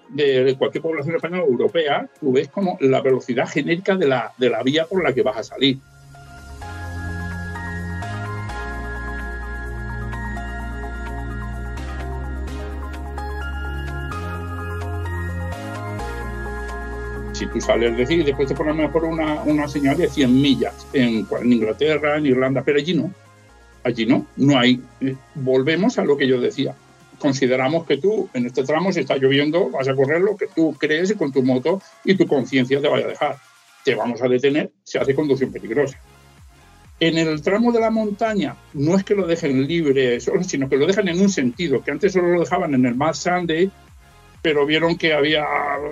de, 0.08 0.54
cualquier 0.58 0.82
población 0.82 1.16
española 1.16 1.44
o 1.44 1.48
europea, 1.48 2.08
tú 2.20 2.32
ves 2.32 2.48
como 2.48 2.76
la 2.80 3.00
velocidad 3.00 3.48
genérica 3.48 3.96
de 3.96 4.06
la, 4.06 4.32
de 4.38 4.50
la 4.50 4.62
vía 4.62 4.86
por 4.86 5.02
la 5.02 5.12
que 5.12 5.22
vas 5.22 5.36
a 5.36 5.42
salir. 5.42 5.78
si 17.36 17.46
tú 17.46 17.60
sales 17.60 17.92
de 17.92 17.98
decir, 17.98 18.24
después 18.24 18.48
te 18.48 18.54
ponen 18.54 18.78
mejor 18.78 19.04
una, 19.04 19.42
una 19.42 19.68
señal 19.68 19.98
de 19.98 20.08
100 20.08 20.40
millas 20.40 20.86
en, 20.94 21.26
en 21.40 21.52
Inglaterra, 21.52 22.16
en 22.16 22.24
Irlanda, 22.26 22.62
pero 22.64 22.78
allí 22.78 22.94
no. 22.94 23.12
Allí 23.84 24.06
no, 24.06 24.26
no 24.36 24.58
hay. 24.58 24.80
eh, 25.00 25.14
Volvemos 25.34 25.98
a 25.98 26.04
lo 26.04 26.16
que 26.16 26.26
yo 26.26 26.40
decía. 26.40 26.74
Consideramos 27.18 27.86
que 27.86 27.96
tú, 27.96 28.28
en 28.34 28.46
este 28.46 28.62
tramo, 28.62 28.92
si 28.92 29.00
está 29.00 29.16
lloviendo, 29.16 29.70
vas 29.70 29.88
a 29.88 29.94
correr 29.94 30.20
lo 30.20 30.36
que 30.36 30.46
tú 30.46 30.74
crees 30.78 31.14
con 31.14 31.32
tu 31.32 31.42
moto 31.42 31.80
y 32.04 32.14
tu 32.14 32.26
conciencia 32.26 32.80
te 32.80 32.88
vaya 32.88 33.06
a 33.06 33.08
dejar. 33.08 33.36
Te 33.84 33.94
vamos 33.94 34.20
a 34.22 34.28
detener, 34.28 34.70
se 34.82 34.98
hace 34.98 35.14
conducción 35.14 35.52
peligrosa. 35.52 35.98
En 36.98 37.18
el 37.18 37.42
tramo 37.42 37.72
de 37.72 37.80
la 37.80 37.90
montaña, 37.90 38.56
no 38.72 38.96
es 38.96 39.04
que 39.04 39.14
lo 39.14 39.26
dejen 39.26 39.66
libre 39.66 40.18
solo, 40.20 40.42
sino 40.42 40.68
que 40.68 40.76
lo 40.76 40.86
dejan 40.86 41.08
en 41.08 41.20
un 41.20 41.28
sentido, 41.28 41.84
que 41.84 41.90
antes 41.90 42.12
solo 42.12 42.28
lo 42.32 42.40
dejaban 42.40 42.74
en 42.74 42.86
el 42.86 42.94
Mad 42.94 43.12
Sunday, 43.12 43.70
pero 44.46 44.64
vieron 44.64 44.96
que 44.96 45.12
había 45.12 45.44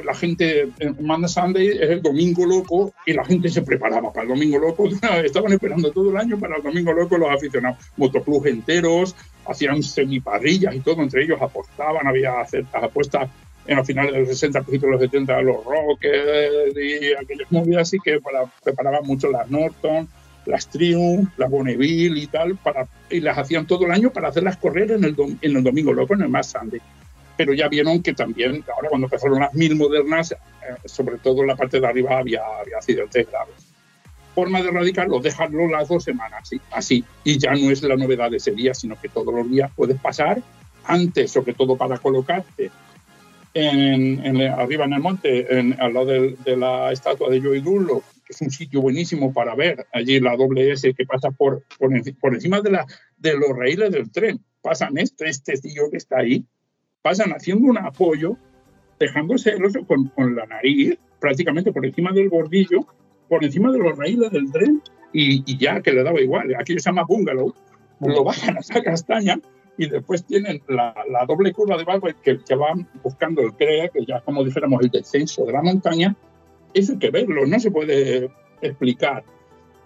la 0.05 0.15
gente, 0.15 0.69
en 0.79 0.97
Mad 1.05 1.27
Sunday 1.27 1.71
es 1.71 1.91
el 1.91 2.01
domingo 2.01 2.47
loco 2.47 2.95
y 3.05 3.13
la 3.13 3.25
gente 3.25 3.49
se 3.49 3.63
preparaba 3.63 4.13
para 4.13 4.23
el 4.23 4.29
domingo 4.29 4.61
loco. 4.61 4.89
Estaban 5.25 5.53
esperando 5.55 5.91
todo 5.91 6.13
el 6.13 6.17
año 6.17 6.39
para 6.39 6.59
el 6.59 6.63
domingo 6.63 6.93
loco 6.93 7.19
los 7.19 7.31
aficionados. 7.31 7.85
Motoclubs 7.97 8.47
enteros, 8.47 9.17
hacían 9.45 9.83
semiparrillas 9.83 10.73
y 10.73 10.79
todo, 10.83 11.03
entre 11.03 11.25
ellos 11.25 11.43
apostaban, 11.43 12.07
había 12.07 12.45
ciertas 12.45 12.81
apuestas 12.81 13.29
en 13.67 13.77
los 13.77 13.85
finales 13.89 14.13
de 14.13 14.21
los 14.21 14.29
60, 14.29 14.63
principios 14.63 15.01
de 15.01 15.05
los 15.05 15.13
70, 15.13 15.43
los 15.43 15.65
Rockets 15.65 16.77
y 16.77 17.13
aquellas 17.13 17.51
movidas 17.51 17.89
así 17.89 17.99
que 18.05 18.21
para, 18.21 18.45
preparaban 18.63 19.05
mucho 19.05 19.33
las 19.33 19.51
Norton, 19.51 20.07
las 20.47 20.69
Triumph, 20.69 21.29
las 21.39 21.51
Bonneville 21.51 22.17
y 22.17 22.29
tal, 22.29 22.57
para, 22.59 22.87
y 23.11 23.19
las 23.19 23.37
hacían 23.37 23.67
todo 23.67 23.87
el 23.87 23.91
año 23.91 24.11
para 24.11 24.29
hacerlas 24.29 24.59
correr 24.59 24.93
en 24.93 25.03
el, 25.03 25.17
en 25.41 25.57
el 25.57 25.65
domingo 25.65 25.93
loco, 25.93 26.15
en 26.15 26.23
el 26.23 26.29
Mad 26.29 26.45
Sunday 26.45 26.81
pero 27.37 27.53
ya 27.55 27.69
vieron 27.69 28.03
que 28.03 28.13
también, 28.15 28.65
ahora 28.75 28.89
cuando 28.89 29.07
empezaron 29.07 29.41
las 29.41 29.55
mil 29.55 29.77
modernas, 29.77 30.33
eh, 30.33 30.37
sobre 30.85 31.19
todo 31.19 31.43
en 31.43 31.49
la 31.49 31.57
parte 31.57 31.81
de 31.81 31.87
arriba 31.87 32.19
había, 32.19 32.43
había 32.61 32.77
accidentes 32.77 33.29
graves. 33.31 33.55
Forma 34.35 34.61
de 34.63 34.69
erradicarlo, 34.69 35.21
dejarlo 35.21 35.69
las 35.69 35.89
dos 35.89 36.03
semanas, 36.05 36.51
así. 36.73 37.05
Y 37.23 37.39
ya 37.39 37.53
no 37.53 37.71
es 37.71 37.83
la 37.83 37.97
novedad 37.97 38.31
de 38.31 38.39
ese 38.39 38.51
día, 38.53 38.75
sino 38.75 39.01
que 39.01 39.09
todos 39.09 39.33
los 39.33 39.49
días 39.49 39.71
puedes 39.77 40.01
pasar, 40.01 40.43
antes, 40.85 41.31
sobre 41.31 41.55
todo 41.55 41.77
para 41.77 41.99
colocarte 41.99 42.71
en, 43.55 44.25
en- 44.25 44.41
arriba 44.43 44.85
en 44.85 44.93
el 44.95 45.01
monte, 45.01 45.59
en- 45.59 45.81
al 45.81 45.95
lado 45.95 46.07
del- 46.07 46.37
de, 46.45 46.57
la 46.57 46.93
estatua 46.93 47.31
de 47.31 47.41
Joey 47.41 47.61
Dunlop, 47.61 48.03
que 48.27 48.33
es 48.33 48.41
un 48.41 48.51
sitio 48.51 48.81
buenísimo 48.81 49.33
para 49.33 49.55
ver 49.55 49.87
allí 49.93 50.19
la 50.19 50.37
doble 50.37 50.73
S 50.73 50.93
que 50.95 51.07
pasa 51.07 51.31
por, 51.31 51.63
por, 51.79 51.91
por 52.21 52.35
encima 52.35 52.61
de, 52.61 52.71
la, 52.73 52.87
de 53.19 53.35
los 53.35 53.51
raíles 53.57 53.93
del 53.93 54.11
tren. 54.11 54.41
Pasan 54.63 54.99
este, 54.99 55.29
este 55.29 55.57
tío 55.59 55.91
que 55.91 55.99
está 55.99 56.19
ahí, 56.19 56.45
pasan 57.05 57.33
haciendo 57.33 57.69
un 57.69 57.77
apoyo, 57.77 58.39
dejándose 58.99 59.51
el 59.51 59.65
oso 59.67 59.85
con, 59.87 60.09
con 60.09 60.35
la 60.35 60.47
nariz 60.47 60.97
prácticamente 61.21 61.71
por 61.71 61.85
encima 61.85 62.13
del 62.13 62.31
bordillo, 62.31 62.87
por 63.29 63.45
encima 63.45 63.71
de 63.71 63.79
los 63.79 63.99
raíles 63.99 64.31
del 64.31 64.51
tren 64.51 64.81
y, 65.13 65.43
y 65.45 65.59
ya 65.59 65.83
que 65.83 65.93
le 65.93 66.03
daba 66.03 66.19
igual. 66.19 66.55
Aquí 66.59 66.73
se 66.73 66.81
llama 66.81 67.05
bungalow, 67.07 67.53
lo 68.01 68.25
bajan 68.25 68.57
a 68.57 68.61
esa 68.61 68.83
castaña 68.83 69.39
y 69.77 69.87
después 69.87 70.25
tienen 70.25 70.63
la, 70.67 70.95
la 71.11 71.27
doble 71.27 71.53
curva 71.53 71.77
de 71.77 71.85
barco 71.85 72.09
que, 72.23 72.39
que 72.39 72.55
van 72.55 72.89
buscando 73.03 73.43
el 73.43 73.53
CREA, 73.53 73.91
que 73.91 74.07
ya 74.07 74.23
como 74.23 74.43
dijéramos 74.43 74.81
el 74.83 74.89
descenso 74.89 75.45
de 75.45 75.53
la 75.53 75.61
montaña. 75.61 76.17
Eso 76.73 76.93
hay 76.93 76.99
que 76.99 77.11
verlo, 77.11 77.45
no 77.47 77.61
se 77.61 77.71
puede 77.71 78.31
explicar. 78.63 79.25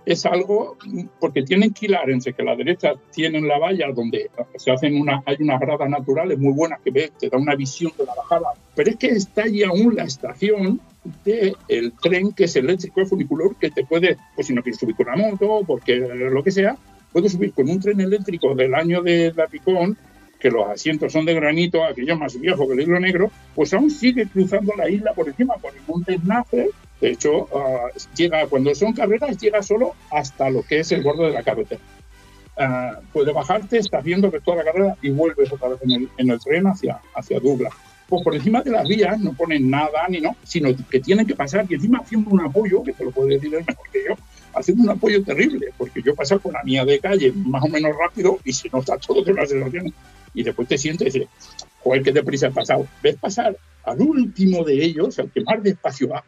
Es 0.09 0.25
algo 0.25 0.79
porque 1.21 1.43
tienen 1.43 1.75
que 1.75 1.85
hilar 1.85 2.09
entre 2.09 2.33
que 2.33 2.43
la 2.43 2.57
derecha 2.57 2.95
tienen 3.13 3.47
la 3.47 3.59
valla 3.59 3.93
donde 3.95 4.31
se 4.57 4.71
hacen 4.71 4.99
una, 4.99 5.23
hay 5.27 5.37
unas 5.41 5.61
gradas 5.61 5.91
naturales 5.91 6.39
muy 6.39 6.55
buenas 6.55 6.81
que 6.81 6.91
ves, 6.91 7.13
te 7.19 7.29
da 7.29 7.37
una 7.37 7.55
visión 7.55 7.93
de 7.99 8.07
la 8.07 8.15
bajada, 8.15 8.55
pero 8.75 8.89
es 8.89 8.97
que 8.97 9.09
está 9.09 9.43
allí 9.43 9.65
aún 9.65 9.95
la 9.95 10.05
estación 10.05 10.81
del 11.27 11.93
tren 12.01 12.33
que 12.33 12.45
es 12.45 12.57
eléctrico, 12.57 13.03
el 13.03 13.07
funiculor, 13.07 13.57
que 13.57 13.71
te 13.71 13.85
puede, 13.85 14.17
pues 14.35 14.47
si 14.47 14.55
no 14.55 14.63
quieres 14.63 14.81
subir 14.81 14.97
con 14.97 15.09
una 15.09 15.17
moto, 15.17 15.61
porque 15.67 15.97
lo 15.97 16.43
que 16.43 16.53
sea, 16.53 16.75
puedes 17.13 17.33
subir 17.33 17.53
con 17.53 17.69
un 17.69 17.79
tren 17.79 18.01
eléctrico 18.01 18.55
del 18.55 18.75
año 18.75 19.03
de 19.03 19.35
la 19.37 19.47
Picón, 19.47 19.99
que 20.41 20.51
los 20.51 20.71
asientos 20.71 21.13
son 21.13 21.27
de 21.27 21.35
granito, 21.35 21.85
aquello 21.85 22.17
más 22.17 22.41
viejo 22.41 22.67
que 22.67 22.73
el 22.73 22.81
hilo 22.81 22.99
negro, 22.99 23.31
pues 23.55 23.75
aún 23.75 23.91
sigue 23.91 24.27
cruzando 24.27 24.73
la 24.75 24.89
isla 24.89 25.13
por 25.13 25.29
encima, 25.29 25.57
por 25.57 25.75
el 25.75 25.83
monte 25.87 26.17
Snafer, 26.17 26.69
De 27.01 27.11
hecho, 27.11 27.49
ah, 27.55 27.89
llega 28.17 28.47
cuando 28.47 28.75
son 28.75 28.93
carreras, 28.93 29.39
llega 29.39 29.63
solo 29.63 29.95
hasta 30.11 30.51
lo 30.51 30.63
que 30.63 30.81
es 30.81 30.93
el 30.93 31.03
borde 31.03 31.27
de 31.27 31.33
la 31.33 31.43
carretera. 31.43 31.81
Ah, 32.57 32.99
puede 33.13 33.33
bajarte, 33.33 33.79
estás 33.79 34.03
viendo 34.03 34.31
que 34.33 34.41
toda 34.41 34.59
la 34.59 34.65
carrera 34.65 34.97
y 35.01 35.11
vuelves 35.11 35.53
otra 35.53 35.69
vez 35.69 35.79
en 35.83 35.93
el, 35.93 36.09
en 36.17 36.31
el 36.31 36.41
tren 36.41 36.67
hacia, 36.67 37.01
hacia 37.15 37.39
Douglas. 37.39 37.73
Pues 38.09 38.25
por 38.25 38.35
encima 38.35 38.63
de 38.63 38.71
las 38.71 38.89
vías 38.89 39.21
no 39.21 39.33
ponen 39.35 39.71
nada 39.71 40.09
ni 40.09 40.21
no, 40.21 40.35
sino 40.43 40.71
que 40.91 40.99
tienen 40.99 41.27
que 41.27 41.37
pasar 41.37 41.67
y 41.69 41.75
encima 41.75 41.99
haciendo 41.99 42.31
un 42.31 42.41
apoyo, 42.41 42.83
que 42.83 42.95
te 42.95 43.05
lo 43.05 43.11
puede 43.11 43.35
decir 43.35 43.55
él 43.55 43.65
mejor 43.67 43.87
que 43.93 44.05
yo, 44.09 44.15
haciendo 44.55 44.85
un 44.85 44.91
apoyo 44.91 45.23
terrible, 45.23 45.69
porque 45.77 46.03
yo 46.03 46.15
paso 46.15 46.41
con 46.41 46.55
la 46.55 46.65
mía 46.65 46.85
de 46.85 46.99
calle 46.99 47.33
más 47.33 47.63
o 47.63 47.69
menos 47.69 47.93
rápido 47.97 48.39
y 48.45 48.53
se 48.53 48.71
nota 48.71 48.97
todo 48.97 49.23
de 49.23 49.35
las 49.35 49.51
sensaciones. 49.51 49.93
Y 50.35 50.43
después 50.43 50.67
te 50.67 50.79
sientes 50.79 51.15
y 51.15 51.19
dices, 51.19 51.33
joder, 51.85 52.03
qué 52.03 52.13
deprisa 52.13 52.49
has 52.49 52.55
pasado. 52.55 52.87
Ves 53.03 53.17
pasar 53.17 53.57
al 53.85 54.01
último 54.01 54.65
de 54.65 54.83
ellos, 54.83 55.19
al 55.19 55.31
que 55.31 55.43
más 55.43 55.63
despacio 55.63 56.09
va, 56.09 56.25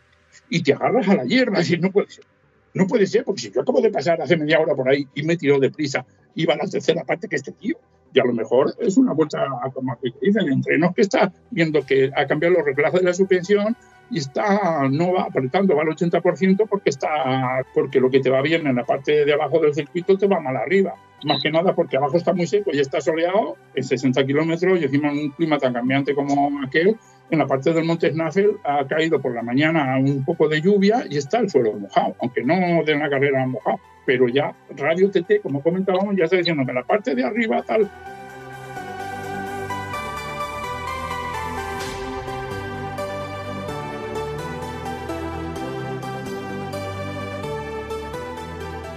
y 0.51 0.63
te 0.63 0.75
agarras 0.75 1.09
a 1.09 1.15
la 1.15 1.25
hierba 1.25 1.61
y 1.63 1.79
no 1.79 1.91
puede 1.91 2.11
ser. 2.11 2.25
No 2.73 2.87
puede 2.87 3.07
ser, 3.07 3.25
porque 3.25 3.41
si 3.41 3.51
yo 3.51 3.63
acabo 3.63 3.81
de 3.81 3.91
pasar 3.91 4.21
hace 4.21 4.37
media 4.37 4.61
hora 4.61 4.75
por 4.75 4.89
ahí 4.89 5.07
y 5.15 5.23
me 5.23 5.37
tiró 5.37 5.59
deprisa, 5.59 6.05
iba 6.35 6.55
a 6.55 6.57
la 6.57 6.69
tercera 6.69 7.05
parte 7.05 7.29
que 7.29 7.37
este 7.37 7.53
tío. 7.53 7.77
Y 8.13 8.19
a 8.19 8.25
lo 8.25 8.33
mejor 8.33 8.75
es 8.79 8.97
una 8.97 9.13
vuelta, 9.13 9.47
como 9.73 9.97
dicen, 10.21 10.49
entrenos 10.49 10.95
que 10.95 11.03
está 11.03 11.33
viendo 11.51 11.85
que 11.87 12.11
ha 12.15 12.27
cambiado 12.27 12.57
los 12.57 12.65
reglajes 12.65 13.01
de 13.01 13.07
la 13.07 13.15
suspensión 13.15 13.77
y 14.11 14.19
está, 14.19 14.89
no 14.91 15.13
va 15.13 15.23
apretando, 15.23 15.77
va 15.77 15.83
al 15.83 15.89
80% 15.89 16.67
porque 16.69 16.91
está, 16.91 17.65
porque 17.73 18.01
lo 18.01 18.11
que 18.11 18.19
te 18.19 18.29
va 18.29 18.43
bien 18.43 18.67
en 18.67 18.75
la 18.75 18.85
parte 18.85 19.25
de 19.25 19.33
abajo 19.33 19.61
del 19.61 19.75
circuito 19.75 20.19
te 20.19 20.27
va 20.27 20.41
mal 20.41 20.57
arriba. 20.57 20.95
Más 21.25 21.41
que 21.41 21.51
nada 21.51 21.75
porque 21.75 21.97
abajo 21.97 22.17
está 22.17 22.33
muy 22.33 22.47
seco 22.47 22.71
y 22.73 22.81
está 22.81 23.01
soleado 23.01 23.57
en 23.75 23.85
60 23.85 24.27
kilómetros 24.27 24.81
y 24.81 24.85
encima 24.85 25.11
en 25.11 25.19
un 25.19 25.31
clima 25.31 25.59
tan 25.59 25.73
cambiante 25.73 26.15
como 26.15 26.51
aquel, 26.65 26.97
en 27.31 27.39
la 27.39 27.47
parte 27.47 27.73
del 27.73 27.85
Monte 27.85 28.11
Snaffel 28.11 28.57
ha 28.65 28.87
caído 28.87 29.21
por 29.21 29.35
la 29.35 29.43
mañana 29.43 29.97
un 29.99 30.25
poco 30.25 30.49
de 30.49 30.61
lluvia 30.61 31.05
y 31.09 31.17
está 31.17 31.39
el 31.39 31.49
suelo 31.51 31.73
mojado, 31.73 32.15
aunque 32.21 32.43
no 32.43 32.83
de 32.85 32.95
una 32.95 33.09
carrera 33.09 33.47
mojado. 33.47 33.79
Pero 34.07 34.29
ya 34.29 34.55
Radio 34.77 35.11
TT, 35.11 35.41
como 35.43 35.63
comentábamos, 35.63 36.17
ya 36.17 36.25
está 36.25 36.37
diciendo 36.37 36.65
que 36.67 36.73
la 36.73 36.83
parte 36.83 37.15
de 37.15 37.25
arriba 37.25 37.63
tal 37.63 37.89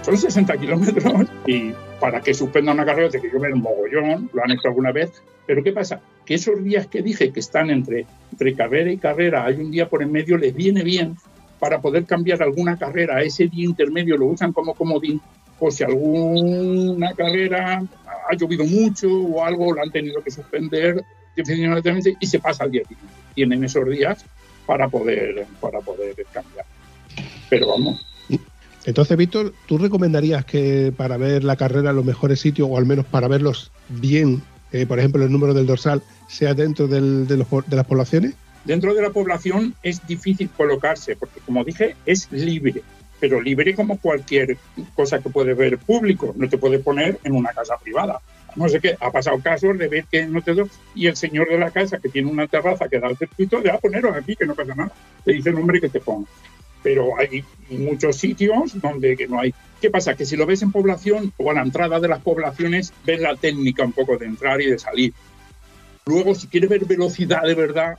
son 0.04 0.18
60 0.18 0.58
kilómetros 0.58 1.28
y 1.46 1.72
para 1.98 2.20
que 2.20 2.34
suspenda 2.34 2.72
una 2.72 2.84
carrera 2.84 3.08
tiene 3.08 3.26
que 3.26 3.34
llover 3.34 3.54
mogollón, 3.56 4.28
lo 4.34 4.44
han 4.44 4.50
hecho 4.50 4.68
alguna 4.68 4.92
vez. 4.92 5.10
Pero 5.46 5.62
¿qué 5.64 5.72
pasa? 5.72 6.00
Que 6.26 6.34
esos 6.34 6.62
días 6.62 6.86
que 6.86 7.00
dije 7.00 7.32
que 7.32 7.40
están 7.40 7.70
entre, 7.70 8.06
entre 8.30 8.54
carrera 8.54 8.92
y 8.92 8.98
carrera, 8.98 9.46
hay 9.46 9.56
un 9.56 9.70
día 9.70 9.88
por 9.88 10.02
en 10.02 10.12
medio, 10.12 10.36
les 10.36 10.54
viene 10.54 10.82
bien 10.82 11.16
para 11.58 11.80
poder 11.80 12.04
cambiar 12.04 12.42
alguna 12.42 12.78
carrera. 12.78 13.22
Ese 13.22 13.48
día 13.48 13.64
intermedio 13.64 14.18
lo 14.18 14.26
usan 14.26 14.52
como 14.52 14.74
comodín, 14.74 15.20
por 15.58 15.72
si 15.72 15.84
alguna 15.84 17.14
carrera 17.14 17.82
ha 18.28 18.36
llovido 18.36 18.64
mucho 18.64 19.08
o 19.08 19.42
algo, 19.42 19.72
lo 19.72 19.82
han 19.82 19.90
tenido 19.90 20.22
que 20.22 20.30
suspender 20.30 21.02
definitivamente 21.34 22.14
y 22.20 22.26
se 22.26 22.38
pasa 22.38 22.64
al 22.64 22.70
día 22.70 22.82
siguiente. 22.82 23.14
Tienen 23.34 23.64
esos 23.64 23.88
días 23.88 24.24
para 24.66 24.88
poder, 24.88 25.46
para 25.60 25.80
poder 25.80 26.14
cambiar. 26.32 26.66
Pero 27.48 27.68
vamos, 27.68 28.04
Entonces, 28.86 29.16
Víctor, 29.16 29.54
¿tú 29.66 29.78
recomendarías 29.78 30.44
que 30.44 30.92
para 30.94 31.16
ver 31.16 31.42
la 31.42 31.56
carrera 31.56 31.92
los 31.92 32.04
mejores 32.04 32.40
sitios, 32.40 32.68
o 32.70 32.76
al 32.76 32.84
menos 32.86 33.06
para 33.06 33.28
verlos 33.28 33.70
bien, 33.88 34.42
eh, 34.72 34.86
por 34.86 34.98
ejemplo, 34.98 35.24
el 35.24 35.32
número 35.32 35.54
del 35.54 35.66
dorsal, 35.66 36.02
sea 36.28 36.52
dentro 36.54 36.86
de, 36.86 37.00
los 37.00 37.46
de 37.66 37.76
las 37.76 37.86
poblaciones? 37.86 38.34
Dentro 38.64 38.94
de 38.94 39.02
la 39.02 39.10
población 39.10 39.74
es 39.82 40.06
difícil 40.06 40.50
colocarse, 40.50 41.16
porque 41.16 41.40
como 41.40 41.64
dije, 41.64 41.96
es 42.06 42.30
libre, 42.30 42.82
pero 43.20 43.40
libre 43.40 43.74
como 43.74 43.98
cualquier 43.98 44.56
cosa 44.94 45.18
que 45.20 45.30
puede 45.30 45.54
ver 45.54 45.78
público, 45.78 46.34
no 46.36 46.48
te 46.48 46.58
puede 46.58 46.78
poner 46.78 47.18
en 47.24 47.34
una 47.34 47.50
casa 47.52 47.76
privada. 47.82 48.20
No 48.56 48.68
sé 48.68 48.80
qué, 48.80 48.96
ha 49.00 49.10
pasado 49.10 49.38
casos 49.40 49.76
de 49.78 49.88
ver 49.88 50.04
que 50.10 50.26
no 50.26 50.40
te 50.40 50.54
do- 50.54 50.68
y 50.94 51.08
el 51.08 51.16
señor 51.16 51.48
de 51.48 51.58
la 51.58 51.70
casa 51.70 51.98
que 51.98 52.08
tiene 52.08 52.30
una 52.30 52.46
terraza 52.46 52.88
que 52.88 53.00
da 53.00 53.08
al 53.08 53.16
circuito, 53.16 53.58
le 53.60 53.70
va 53.70 53.76
a 53.76 53.80
poneros 53.80 54.14
aquí 54.16 54.36
que 54.36 54.46
no 54.46 54.54
pasa 54.54 54.74
nada. 54.74 54.92
Te 55.24 55.32
dice 55.32 55.50
el 55.50 55.56
hombre 55.56 55.80
que 55.80 55.88
te 55.88 56.00
ponga. 56.00 56.28
Pero 56.84 57.18
hay 57.18 57.42
muchos 57.70 58.18
sitios 58.18 58.80
donde 58.80 59.16
que 59.16 59.26
no 59.26 59.40
hay. 59.40 59.52
¿Qué 59.80 59.90
pasa? 59.90 60.14
Que 60.14 60.26
si 60.26 60.36
lo 60.36 60.46
ves 60.46 60.62
en 60.62 60.70
población 60.70 61.32
o 61.38 61.50
a 61.50 61.54
la 61.54 61.62
entrada 61.62 61.98
de 61.98 62.08
las 62.08 62.22
poblaciones, 62.22 62.92
ves 63.04 63.20
la 63.20 63.34
técnica 63.34 63.82
un 63.82 63.92
poco 63.92 64.16
de 64.16 64.26
entrar 64.26 64.60
y 64.60 64.70
de 64.70 64.78
salir. 64.78 65.12
Luego, 66.06 66.34
si 66.34 66.46
quieres 66.46 66.68
ver 66.68 66.84
velocidad 66.84 67.42
de 67.42 67.54
verdad, 67.54 67.98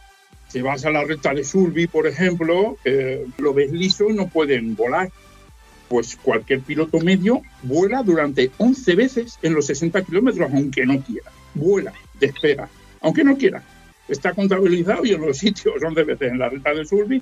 te 0.51 0.61
vas 0.61 0.85
a 0.85 0.91
la 0.91 1.03
recta 1.03 1.33
de 1.33 1.43
Sulby, 1.43 1.87
por 1.87 2.05
ejemplo, 2.05 2.77
que 2.83 3.25
lo 3.39 3.53
ves 3.53 3.71
liso 3.71 4.09
y 4.09 4.13
no 4.13 4.27
pueden 4.27 4.75
volar. 4.75 5.11
Pues 5.89 6.15
cualquier 6.15 6.61
piloto 6.61 6.99
medio 6.99 7.41
vuela 7.63 8.03
durante 8.03 8.51
11 8.57 8.95
veces 8.95 9.39
en 9.41 9.53
los 9.53 9.65
60 9.65 10.03
kilómetros, 10.03 10.51
aunque 10.53 10.85
no 10.85 11.01
quiera. 11.01 11.31
Vuela, 11.55 11.93
despega, 12.19 12.69
aunque 13.01 13.23
no 13.23 13.35
quiera. 13.35 13.63
Está 14.07 14.33
contabilizado 14.33 15.05
y 15.05 15.13
en 15.13 15.21
los 15.21 15.37
sitios 15.39 15.75
11 15.83 16.03
veces 16.03 16.31
en 16.31 16.39
la 16.39 16.49
recta 16.49 16.73
de 16.73 16.85
Sulby 16.85 17.21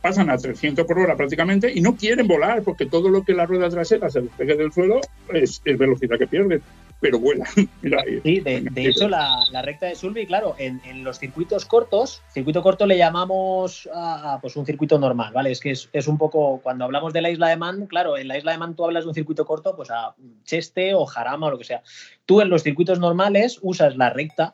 pasan 0.00 0.30
a 0.30 0.38
300 0.38 0.86
por 0.86 0.98
hora 0.98 1.16
prácticamente 1.16 1.72
y 1.74 1.80
no 1.80 1.96
quieren 1.96 2.26
volar 2.26 2.62
porque 2.62 2.86
todo 2.86 3.08
lo 3.08 3.24
que 3.24 3.34
la 3.34 3.46
rueda 3.46 3.68
trasera 3.68 4.08
se 4.10 4.22
despegue 4.22 4.56
del 4.56 4.72
suelo 4.72 5.00
es, 5.32 5.60
es 5.64 5.78
velocidad 5.78 6.18
que 6.18 6.26
pierden, 6.26 6.62
pero 7.00 7.18
vuelan. 7.18 7.48
Mira. 7.82 8.02
Sí, 8.22 8.40
de, 8.40 8.60
de 8.60 8.86
hecho, 8.86 9.08
la, 9.08 9.44
la 9.50 9.62
recta 9.62 9.86
de 9.86 9.96
Sulby, 9.96 10.26
claro, 10.26 10.54
en, 10.58 10.80
en 10.84 11.04
los 11.04 11.18
circuitos 11.18 11.64
cortos, 11.64 12.22
circuito 12.32 12.62
corto 12.62 12.86
le 12.86 12.96
llamamos 12.96 13.88
a, 13.92 14.34
a, 14.34 14.40
pues 14.40 14.56
un 14.56 14.66
circuito 14.66 14.98
normal, 14.98 15.32
¿vale? 15.32 15.50
Es 15.50 15.60
que 15.60 15.72
es, 15.72 15.88
es, 15.92 16.06
un 16.06 16.18
poco, 16.18 16.60
cuando 16.62 16.84
hablamos 16.84 17.12
de 17.12 17.22
la 17.22 17.30
isla 17.30 17.48
de 17.48 17.56
Man, 17.56 17.86
claro, 17.86 18.16
en 18.16 18.28
la 18.28 18.38
isla 18.38 18.52
de 18.52 18.58
Man 18.58 18.76
tú 18.76 18.84
hablas 18.84 19.04
de 19.04 19.08
un 19.08 19.14
circuito 19.14 19.44
corto, 19.44 19.74
pues 19.74 19.90
a 19.90 20.14
Cheste 20.44 20.94
o 20.94 21.06
Jarama 21.06 21.48
o 21.48 21.50
lo 21.50 21.58
que 21.58 21.64
sea. 21.64 21.82
Tú 22.24 22.40
en 22.40 22.50
los 22.50 22.62
circuitos 22.62 22.98
normales 23.00 23.58
usas 23.62 23.96
la 23.96 24.10
recta 24.10 24.52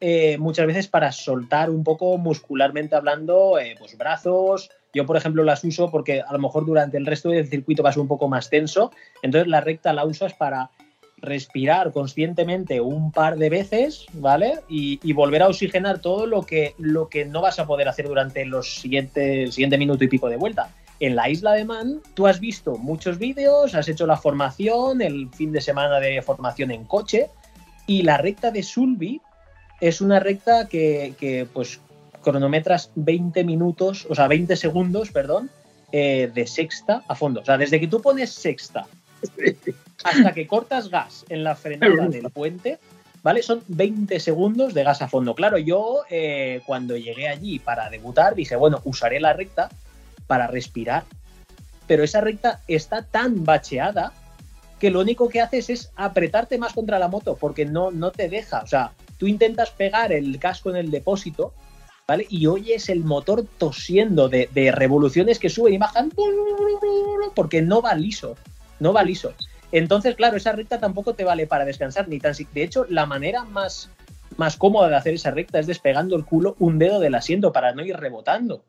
eh, 0.00 0.36
muchas 0.38 0.66
veces 0.66 0.88
para 0.88 1.10
soltar 1.10 1.70
un 1.70 1.82
poco 1.82 2.18
muscularmente 2.18 2.96
hablando, 2.96 3.58
eh, 3.58 3.76
pues 3.78 3.96
brazos. 3.96 4.70
Yo, 4.92 5.06
por 5.06 5.16
ejemplo, 5.16 5.42
las 5.42 5.64
uso 5.64 5.90
porque 5.90 6.20
a 6.20 6.32
lo 6.32 6.38
mejor 6.38 6.66
durante 6.66 6.96
el 6.96 7.06
resto 7.06 7.30
del 7.30 7.48
circuito 7.48 7.82
va 7.82 7.90
a 7.90 7.92
ser 7.92 8.02
un 8.02 8.08
poco 8.08 8.28
más 8.28 8.50
tenso. 8.50 8.90
Entonces 9.22 9.48
la 9.48 9.60
recta 9.60 9.92
la 9.92 10.04
usas 10.04 10.34
para 10.34 10.70
respirar 11.18 11.92
conscientemente 11.92 12.80
un 12.80 13.10
par 13.10 13.36
de 13.36 13.48
veces, 13.48 14.06
¿vale? 14.12 14.60
Y, 14.68 15.00
y, 15.02 15.14
volver 15.14 15.42
a 15.42 15.48
oxigenar 15.48 16.00
todo 16.00 16.26
lo 16.26 16.42
que, 16.42 16.74
lo 16.78 17.08
que 17.08 17.24
no 17.24 17.40
vas 17.40 17.58
a 17.58 17.66
poder 17.66 17.88
hacer 17.88 18.06
durante 18.06 18.44
los 18.44 18.80
siguientes, 18.80 19.24
el 19.24 19.52
siguiente 19.52 19.78
minuto 19.78 20.04
y 20.04 20.08
pico 20.08 20.28
de 20.28 20.36
vuelta. 20.36 20.68
En 21.00 21.16
la 21.16 21.28
isla 21.28 21.52
de 21.52 21.64
Man, 21.64 22.00
tú 22.14 22.26
has 22.26 22.38
visto 22.38 22.76
muchos 22.76 23.18
vídeos, 23.18 23.74
has 23.74 23.88
hecho 23.88 24.06
la 24.06 24.16
formación, 24.16 25.00
el 25.00 25.28
fin 25.30 25.52
de 25.52 25.60
semana 25.60 26.00
de 26.00 26.20
formación 26.22 26.70
en 26.70 26.84
coche, 26.84 27.28
y 27.86 28.02
la 28.02 28.18
recta 28.18 28.50
de 28.50 28.62
Sulby 28.62 29.20
es 29.80 30.00
una 30.00 30.20
recta 30.20 30.68
que, 30.68 31.14
que 31.18 31.46
pues 31.52 31.80
cronometras 32.22 32.90
20 32.96 33.44
minutos, 33.44 34.06
o 34.10 34.14
sea, 34.14 34.26
20 34.26 34.56
segundos, 34.56 35.10
perdón, 35.10 35.48
eh, 35.92 36.28
de 36.34 36.46
sexta 36.46 37.04
a 37.06 37.14
fondo. 37.14 37.40
O 37.40 37.44
sea, 37.44 37.56
desde 37.56 37.78
que 37.78 37.86
tú 37.86 38.02
pones 38.02 38.32
sexta 38.32 38.86
hasta 40.04 40.34
que 40.34 40.46
cortas 40.46 40.90
gas 40.90 41.24
en 41.28 41.44
la 41.44 41.54
frenada 41.54 42.08
del 42.08 42.28
puente, 42.30 42.78
¿vale? 43.22 43.42
Son 43.42 43.62
20 43.68 44.18
segundos 44.18 44.74
de 44.74 44.82
gas 44.82 45.02
a 45.02 45.08
fondo. 45.08 45.36
Claro, 45.36 45.58
yo 45.58 46.02
eh, 46.10 46.62
cuando 46.66 46.96
llegué 46.96 47.28
allí 47.28 47.60
para 47.60 47.88
debutar 47.88 48.34
dije, 48.34 48.56
bueno, 48.56 48.80
usaré 48.84 49.20
la 49.20 49.32
recta 49.32 49.68
para 50.26 50.48
respirar, 50.48 51.04
pero 51.86 52.02
esa 52.02 52.20
recta 52.20 52.60
está 52.66 53.02
tan 53.02 53.44
bacheada 53.44 54.12
que 54.80 54.90
lo 54.90 55.00
único 55.00 55.28
que 55.28 55.40
haces 55.40 55.70
es 55.70 55.92
apretarte 55.94 56.58
más 56.58 56.72
contra 56.72 56.98
la 56.98 57.06
moto 57.06 57.36
porque 57.36 57.64
no, 57.64 57.92
no 57.92 58.10
te 58.10 58.28
deja. 58.28 58.60
O 58.60 58.66
sea, 58.66 58.90
tú 59.18 59.26
intentas 59.26 59.70
pegar 59.70 60.12
el 60.12 60.38
casco 60.38 60.70
en 60.70 60.76
el 60.76 60.90
depósito, 60.90 61.52
¿vale? 62.06 62.26
Y 62.28 62.46
oyes 62.46 62.88
el 62.88 63.04
motor 63.04 63.44
tosiendo 63.58 64.28
de, 64.28 64.48
revoluciones 64.72 65.38
que 65.38 65.50
suben 65.50 65.74
y 65.74 65.78
bajan 65.78 66.12
porque 67.34 67.62
no 67.62 67.82
va 67.82 67.94
liso, 67.94 68.36
no 68.80 68.92
va 68.92 69.02
liso. 69.02 69.32
Entonces, 69.72 70.14
claro, 70.14 70.36
esa 70.36 70.52
recta 70.52 70.78
tampoco 70.78 71.14
te 71.14 71.24
vale 71.24 71.46
para 71.46 71.64
descansar, 71.64 72.08
ni 72.08 72.18
tan. 72.18 72.34
De 72.54 72.62
hecho, 72.62 72.86
la 72.88 73.06
manera 73.06 73.44
más, 73.44 73.90
más 74.36 74.56
cómoda 74.56 74.88
de 74.88 74.96
hacer 74.96 75.14
esa 75.14 75.32
recta 75.32 75.58
es 75.58 75.66
despegando 75.66 76.16
el 76.16 76.24
culo 76.24 76.56
un 76.58 76.78
dedo 76.78 77.00
del 77.00 77.14
asiento 77.14 77.52
para 77.52 77.72
no 77.72 77.84
ir 77.84 77.96
rebotando. 77.96 78.64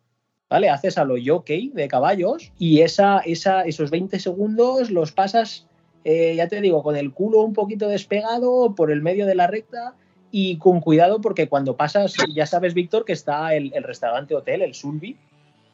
¿Vale? 0.49 0.69
Haces 0.69 0.97
a 0.97 1.03
lo 1.03 1.15
jockey 1.23 1.71
de 1.73 1.89
caballos 1.89 2.53
y 2.57 2.79
esa, 2.79 3.19
esa, 3.19 3.63
esos 3.63 3.91
20 3.91 4.17
segundos 4.17 4.89
los 4.91 5.11
pasas, 5.11 5.67
eh, 6.05 6.35
ya 6.37 6.47
te 6.47 6.61
digo, 6.61 6.83
con 6.83 6.95
el 6.95 7.11
culo 7.11 7.41
un 7.41 7.51
poquito 7.51 7.89
despegado 7.89 8.73
por 8.73 8.89
el 8.89 9.01
medio 9.01 9.25
de 9.25 9.35
la 9.35 9.47
recta 9.47 9.95
y 10.39 10.57
con 10.57 10.81
cuidado 10.81 11.19
porque 11.19 11.49
cuando 11.49 11.75
pasas, 11.75 12.13
ya 12.35 12.45
sabes, 12.45 12.75
Víctor, 12.75 13.05
que 13.05 13.13
está 13.13 13.55
el, 13.55 13.71
el 13.73 13.83
restaurante 13.83 14.35
hotel, 14.35 14.61
el 14.61 14.75
Sulby, 14.75 15.17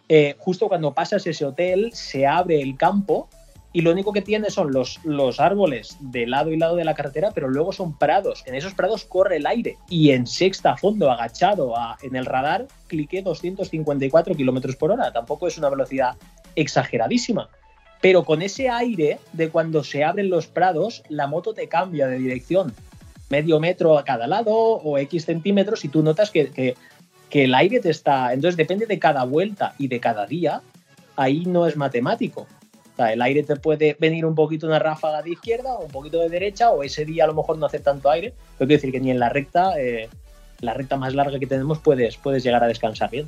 eh, 0.07 0.36
justo 0.39 0.70
cuando 0.70 0.93
pasas 0.93 1.28
ese 1.28 1.43
hotel 1.43 1.91
se 1.93 2.26
abre 2.28 2.61
el 2.61 2.78
campo 2.78 3.28
y 3.74 3.82
lo 3.82 3.91
único 3.91 4.14
que 4.14 4.22
tiene 4.22 4.49
son 4.51 4.72
los, 4.72 5.01
los 5.03 5.41
árboles 5.41 5.97
de 5.99 6.28
lado 6.28 6.51
y 6.53 6.57
lado 6.57 6.78
de 6.78 6.86
la 6.86 6.93
carretera, 6.93 7.32
pero 7.32 7.49
luego 7.49 7.74
son 7.74 7.97
prados. 7.97 8.43
En 8.45 8.55
esos 8.55 8.74
prados 8.74 9.03
corre 9.03 9.36
el 9.38 9.47
aire. 9.47 9.78
Y 9.89 10.11
en 10.11 10.28
sexta 10.28 10.78
fondo, 10.78 11.11
agachado 11.11 11.76
a- 11.76 11.97
en 12.01 12.16
el 12.16 12.26
radar, 12.26 12.68
cliqué 12.88 13.22
254 13.22 14.36
kilómetros 14.36 14.76
por 14.78 14.91
hora. 14.91 15.11
Tampoco 15.11 15.47
es 15.47 15.57
una 15.57 15.70
velocidad 15.70 16.16
exageradísima. 16.55 17.49
Pero 17.99 18.24
con 18.24 18.41
ese 18.41 18.70
aire 18.70 19.18
de 19.34 19.49
cuando 19.49 19.84
se 19.84 20.03
abren 20.03 20.30
los 20.30 20.47
prados, 20.47 21.03
la 21.09 21.28
moto 21.28 21.53
te 21.53 21.68
cambia 21.68 22.07
de 22.07 22.20
dirección. 22.20 22.74
Medio 23.34 23.59
metro 23.59 23.97
a 23.97 24.03
cada 24.03 24.27
lado 24.27 24.53
o 24.55 24.97
X 24.99 25.25
centímetros 25.25 25.84
y 25.86 25.88
tú 25.88 26.03
notas 26.03 26.29
que, 26.29 26.51
que- 26.51 26.75
el 27.31 27.55
aire 27.55 27.79
te 27.79 27.89
está... 27.89 28.31
Entonces 28.31 28.55
depende 28.57 28.86
de 28.86 28.99
cada 28.99 29.23
vuelta 29.23 29.73
y 29.79 29.88
de 29.88 29.99
cada 29.99 30.27
día. 30.27 30.61
Ahí 31.15 31.45
no 31.47 31.65
es 31.65 31.75
matemático. 31.75 32.45
El 32.99 33.23
aire 33.23 33.41
te 33.41 33.55
puede 33.55 33.97
venir 33.99 34.23
un 34.23 34.36
poquito 34.36 34.67
una 34.67 34.77
ráfaga 34.77 35.23
de 35.23 35.31
izquierda 35.31 35.73
o 35.73 35.86
un 35.86 35.91
poquito 35.91 36.19
de 36.19 36.29
derecha, 36.29 36.69
o 36.69 36.84
ese 36.84 37.05
día 37.05 37.23
a 37.23 37.27
lo 37.27 37.34
mejor 37.34 37.57
no 37.57 37.65
hace 37.65 37.79
tanto 37.79 38.11
aire. 38.11 38.34
Pero 38.57 38.67
quiero 38.67 38.79
decir 38.79 38.91
que 38.91 38.99
ni 38.99 39.09
en 39.09 39.17
la 39.17 39.29
recta, 39.29 39.79
eh, 39.79 40.09
la 40.61 40.75
recta 40.75 40.95
más 40.95 41.15
larga 41.15 41.39
que 41.39 41.47
tenemos, 41.47 41.79
puedes, 41.79 42.17
puedes 42.17 42.43
llegar 42.43 42.63
a 42.63 42.67
descansar 42.67 43.09
bien. 43.09 43.27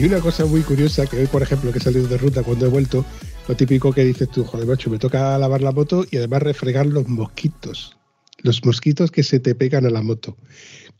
Y 0.00 0.04
una 0.06 0.18
cosa 0.20 0.46
muy 0.46 0.62
curiosa, 0.62 1.04
que 1.04 1.18
hoy, 1.18 1.26
por 1.26 1.42
ejemplo, 1.42 1.70
que 1.72 1.78
he 1.78 1.82
salido 1.82 2.08
de 2.08 2.16
ruta 2.16 2.42
cuando 2.42 2.64
he 2.64 2.70
vuelto, 2.70 3.04
lo 3.46 3.54
típico 3.54 3.92
que 3.92 4.02
dices 4.02 4.30
tú, 4.30 4.44
joder, 4.44 4.66
macho, 4.66 4.88
me 4.88 4.98
toca 4.98 5.36
lavar 5.36 5.60
la 5.60 5.72
moto 5.72 6.06
y 6.10 6.16
además 6.16 6.42
refregar 6.42 6.86
los 6.86 7.06
mosquitos. 7.06 7.98
Los 8.38 8.64
mosquitos 8.64 9.10
que 9.10 9.22
se 9.22 9.40
te 9.40 9.54
pegan 9.54 9.84
a 9.84 9.90
la 9.90 10.00
moto. 10.00 10.38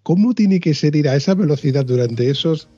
¿Cómo 0.02 0.34
tiene 0.34 0.60
que 0.60 0.74
ser 0.74 0.96
ir 0.96 1.08
a 1.08 1.16
esa 1.16 1.32
velocidad 1.34 1.86
durante 1.86 2.28
esos 2.28 2.68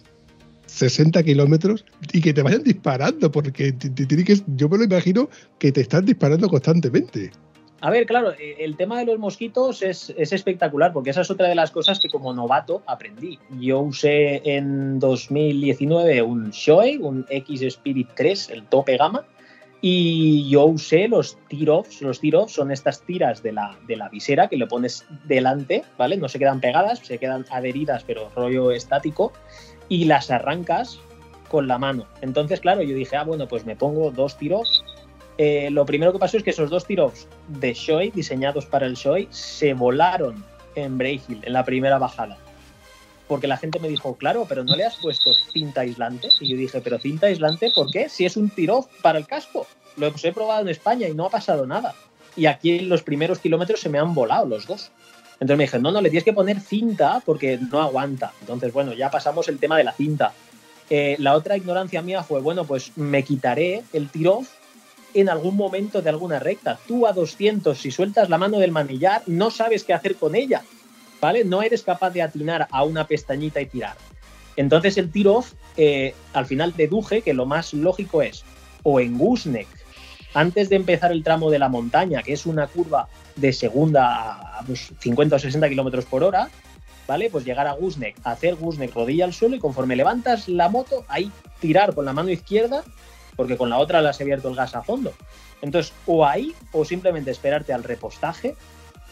60 0.67 1.25
kilómetros 1.25 1.85
y 2.13 2.21
que 2.21 2.33
te 2.33 2.43
vayan 2.43 2.63
disparando? 2.63 3.33
Porque 3.33 3.73
te- 3.73 3.91
te 3.91 4.43
yo 4.55 4.69
me 4.69 4.79
lo 4.79 4.85
imagino 4.85 5.29
que 5.59 5.73
te 5.73 5.81
están 5.81 6.05
disparando 6.05 6.49
constantemente. 6.49 7.33
A 7.85 7.91
ver, 7.91 8.07
claro, 8.07 8.31
eh, 8.39 8.59
el 8.61 8.77
tema 8.77 9.01
de 9.01 9.07
los 9.07 9.19
mosquitos 9.19 9.83
es, 9.83 10.15
es 10.17 10.33
espectacular 10.33 10.93
porque 10.93 11.11
esa 11.11 11.23
es 11.23 11.31
otra 11.33 11.49
de 11.49 11.57
las 11.57 11.73
cosas 11.73 11.99
que 11.99 12.09
como 12.09 12.33
novato 12.33 12.85
aprendí. 12.87 13.41
Yo 13.59 13.81
usé 13.81 14.41
en 14.45 15.01
2019 15.01 16.23
un 16.23 16.51
Shoei, 16.51 16.99
un 16.99 17.27
X 17.29 17.63
Spirit 17.63 18.09
3, 18.15 18.51
el 18.51 18.67
tope 18.67 18.97
gama, 18.97 19.27
y 19.81 20.49
yo 20.49 20.67
usé 20.67 21.09
los 21.09 21.37
tear-offs. 21.49 22.03
Los 22.03 22.21
tear-offs 22.21 22.53
son 22.53 22.71
estas 22.71 23.03
tiras 23.03 23.43
de 23.43 23.51
la, 23.51 23.77
de 23.89 23.97
la 23.97 24.09
visera 24.09 24.47
que 24.47 24.57
le 24.57 24.69
pones 24.69 25.05
delante, 25.25 25.83
¿vale? 25.99 26.17
No 26.17 26.29
se 26.29 26.39
quedan 26.39 26.61
pegadas, 26.61 27.01
se 27.01 27.19
quedan 27.19 27.45
adheridas, 27.51 28.05
pero 28.05 28.31
rollo 28.37 28.71
estático, 28.71 29.33
y 29.89 30.05
las 30.05 30.31
arrancas 30.31 31.01
con 31.49 31.67
la 31.67 31.79
mano. 31.79 32.07
Entonces, 32.21 32.61
claro, 32.61 32.83
yo 32.83 32.95
dije, 32.95 33.17
ah, 33.17 33.25
bueno, 33.25 33.49
pues 33.49 33.67
me 33.67 33.75
pongo 33.75 34.13
dos 34.13 34.39
tear-offs 34.39 34.85
eh, 35.39 35.71
lo 35.71 35.87
primero 35.87 36.13
que 36.13 36.19
pasó 36.19 36.37
es 36.37 36.43
que 36.43 36.51
esos 36.51 36.71
dos 36.71 36.87
tiros 36.87 37.27
de 37.49 37.73
Shoei, 37.73 38.11
diseñados 38.11 38.67
para 38.67 38.87
el 38.87 38.95
Shoei, 38.95 39.29
se 39.31 39.75
volaron 39.75 40.45
en 40.75 40.99
Braille 40.99 41.39
en 41.43 41.53
la 41.53 41.65
primera 41.65 41.99
bajada. 41.99 42.39
Porque 43.29 43.47
la 43.47 43.57
gente 43.57 43.79
me 43.79 43.89
dijo, 43.89 44.17
claro, 44.17 44.45
pero 44.49 44.63
no 44.63 44.77
le 44.77 44.85
has 44.85 44.97
puesto 44.97 45.33
cinta 45.53 45.83
aislante. 45.83 46.29
Y 46.41 46.51
yo 46.51 46.57
dije, 46.57 46.81
pero 46.81 46.99
cinta 46.99 47.29
aislante, 47.29 47.71
¿por 47.75 47.91
qué? 47.91 48.09
Si 48.09 48.27
es 48.27 48.37
un 48.37 48.51
tiro 48.51 48.89
para 49.01 49.19
el 49.19 49.27
casco. 49.27 49.67
Lo 49.97 50.07
he 50.07 50.33
probado 50.33 50.63
en 50.63 50.69
España 50.69 51.09
y 51.09 51.15
no 51.15 51.27
ha 51.27 51.31
pasado 51.31 51.67
nada. 51.67 51.95
Y 52.37 52.47
aquí 52.47 52.79
en 52.79 52.89
los 52.89 53.03
primeros 53.03 53.39
kilómetros 53.39 53.81
se 53.81 53.89
me 53.89 53.99
han 53.99 54.15
volado 54.15 54.47
los 54.47 54.67
dos. 54.67 54.91
Entonces 55.35 55.57
me 55.57 55.65
dije, 55.65 55.79
no, 55.79 55.91
no, 55.91 56.01
le 56.01 56.11
tienes 56.11 56.25
que 56.25 56.33
poner 56.33 56.61
cinta 56.61 57.23
porque 57.25 57.59
no 57.71 57.81
aguanta. 57.81 58.33
Entonces, 58.41 58.73
bueno, 58.73 58.93
ya 58.93 59.11
pasamos 59.11 59.49
el 59.49 59.59
tema 59.59 59.77
de 59.77 59.85
la 59.85 59.93
cinta. 59.93 60.33
Eh, 60.91 61.17
la 61.19 61.35
otra 61.35 61.57
ignorancia 61.57 62.03
mía 62.03 62.23
fue, 62.23 62.41
bueno, 62.41 62.65
pues 62.65 62.97
me 62.97 63.25
quitaré 63.25 63.83
el 63.93 64.09
tiro 64.09 64.43
en 65.15 65.29
algún 65.29 65.57
momento 65.57 66.03
de 66.03 66.11
alguna 66.11 66.39
recta. 66.39 66.79
Tú 66.87 67.07
a 67.07 67.13
200, 67.13 67.79
si 67.79 67.91
sueltas 67.91 68.29
la 68.29 68.39
mano 68.39 68.59
del 68.59 68.73
manillar, 68.73 69.23
no 69.27 69.51
sabes 69.51 69.85
qué 69.85 69.95
hacer 69.95 70.17
con 70.17 70.35
ella, 70.35 70.63
¿vale? 71.21 71.45
No 71.45 71.63
eres 71.63 71.83
capaz 71.83 72.11
de 72.11 72.23
atinar 72.23 72.69
a 72.71 72.85
una 72.85 73.07
pestañita 73.07 73.61
y 73.61 73.67
tirar. 73.67 73.97
Entonces 74.57 74.99
el 74.99 75.11
tiro-off, 75.11 75.53
eh, 75.77 76.15
al 76.33 76.47
final 76.47 76.75
deduje 76.77 77.23
que 77.23 77.35
lo 77.35 77.47
más 77.47 77.73
lógico 77.73 78.23
es 78.23 78.45
o 78.83 79.01
en 79.01 79.17
Gooseneck, 79.17 79.69
antes 80.35 80.69
de 80.69 80.77
empezar 80.77 81.13
el 81.13 81.23
tramo 81.23 81.51
de 81.51 81.59
la 81.59 81.69
montaña, 81.69 82.23
que 82.23 82.33
es 82.33 82.47
una 82.47 82.67
curva 82.67 83.09
de 83.37 83.53
segunda 83.53 84.59
a 84.59 84.65
pues, 84.67 84.93
50 84.99 85.37
o 85.37 85.39
60 85.39 85.69
kilómetros 85.69 86.05
por 86.05 86.25
hora, 86.25 86.49
¿vale? 87.07 87.31
Pues 87.31 87.45
llegar 87.45 87.67
a 87.67 87.73
Gooseneck, 87.73 88.17
hacer 88.25 88.57
Gooseneck 88.57 88.95
rodilla 88.95 89.25
al 89.25 89.33
suelo 89.33 89.57
y 89.57 89.59
conforme 89.59 89.97
levantas 89.97 90.49
la 90.49 90.69
moto, 90.69 91.05
ahí 91.09 91.31
tirar 91.61 91.95
con 91.95 92.05
la 92.05 92.13
mano 92.13 92.31
izquierda 92.31 92.83
porque 93.37 93.57
con 93.57 93.71
la 93.71 93.79
otra 93.79 94.03
le 94.03 94.09
has 94.09 94.21
abierto 94.21 94.49
el 94.49 94.55
gas 94.55 94.75
a 94.75 94.83
fondo. 94.83 95.13
Entonces, 95.61 95.93
o 96.07 96.27
ahí, 96.27 96.53
o 96.73 96.85
simplemente 96.85 97.31
esperarte 97.31 97.73
al 97.73 97.85
repostaje 97.85 98.57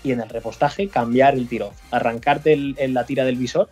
y 0.03 0.13
en 0.13 0.21
el 0.21 0.29
repostaje 0.29 0.89
cambiar 0.89 1.35
el 1.35 1.49
tiro, 1.49 1.73
arrancarte 1.91 2.57
la 2.57 3.05
tira 3.05 3.25
del 3.25 3.37
visor 3.37 3.69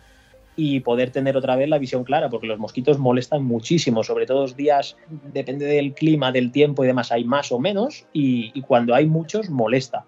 y 0.55 0.81
poder 0.81 1.11
tener 1.11 1.37
otra 1.37 1.55
vez 1.55 1.69
la 1.69 1.77
visión 1.77 2.03
clara, 2.03 2.29
porque 2.29 2.47
los 2.47 2.59
mosquitos 2.59 2.99
molestan 2.99 3.43
muchísimo, 3.43 4.03
sobre 4.03 4.25
todo 4.25 4.41
los 4.41 4.57
días, 4.57 4.97
depende 5.31 5.65
del 5.65 5.93
clima, 5.93 6.33
del 6.33 6.51
tiempo 6.51 6.83
y 6.83 6.87
demás, 6.87 7.13
hay 7.13 7.23
más 7.23 7.51
o 7.53 7.59
menos, 7.59 8.05
y, 8.11 8.51
y 8.53 8.61
cuando 8.61 8.93
hay 8.93 9.05
muchos, 9.05 9.49
molesta. 9.49 10.03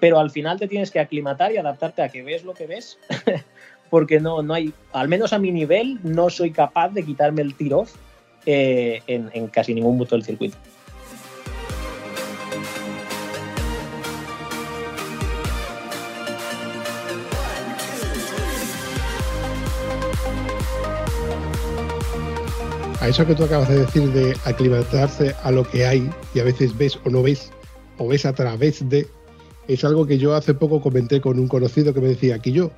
Pero 0.00 0.18
al 0.18 0.30
final 0.30 0.58
te 0.58 0.66
tienes 0.66 0.90
que 0.90 0.98
aclimatar 0.98 1.52
y 1.52 1.58
adaptarte 1.58 2.00
a 2.02 2.08
que 2.08 2.22
ves 2.22 2.42
lo 2.42 2.54
que 2.54 2.66
ves, 2.66 2.98
porque 3.90 4.18
no, 4.18 4.42
no 4.42 4.54
hay, 4.54 4.72
al 4.94 5.08
menos 5.08 5.34
a 5.34 5.38
mi 5.38 5.52
nivel, 5.52 6.00
no 6.02 6.30
soy 6.30 6.52
capaz 6.52 6.88
de 6.88 7.04
quitarme 7.04 7.42
el 7.42 7.54
tiro 7.54 7.84
eh, 8.46 9.02
en, 9.06 9.30
en, 9.32 9.48
casi 9.48 9.74
ningún 9.74 9.98
punto 9.98 10.16
del 10.16 10.24
circuito. 10.24 10.56
A 23.02 23.08
eso 23.08 23.26
que 23.26 23.34
tú 23.34 23.42
acabas 23.42 23.68
de 23.68 23.80
decir 23.80 24.12
de 24.12 24.36
aclimatarse 24.44 25.34
a 25.42 25.50
lo 25.50 25.64
que 25.64 25.84
hay 25.84 26.08
y 26.34 26.38
a 26.38 26.44
veces 26.44 26.78
ves 26.78 26.96
o 27.04 27.10
no 27.10 27.20
ves 27.20 27.50
o 27.98 28.06
ves 28.06 28.24
a 28.24 28.32
través 28.32 28.88
de, 28.88 29.08
es 29.66 29.84
algo 29.84 30.06
que 30.06 30.18
yo 30.18 30.34
hace 30.34 30.54
poco 30.54 30.80
comenté 30.80 31.20
con 31.20 31.40
un 31.40 31.48
conocido 31.48 31.92
que 31.92 32.00
me 32.00 32.08
decía 32.08 32.38
que 32.38 32.52
yo, 32.52 32.70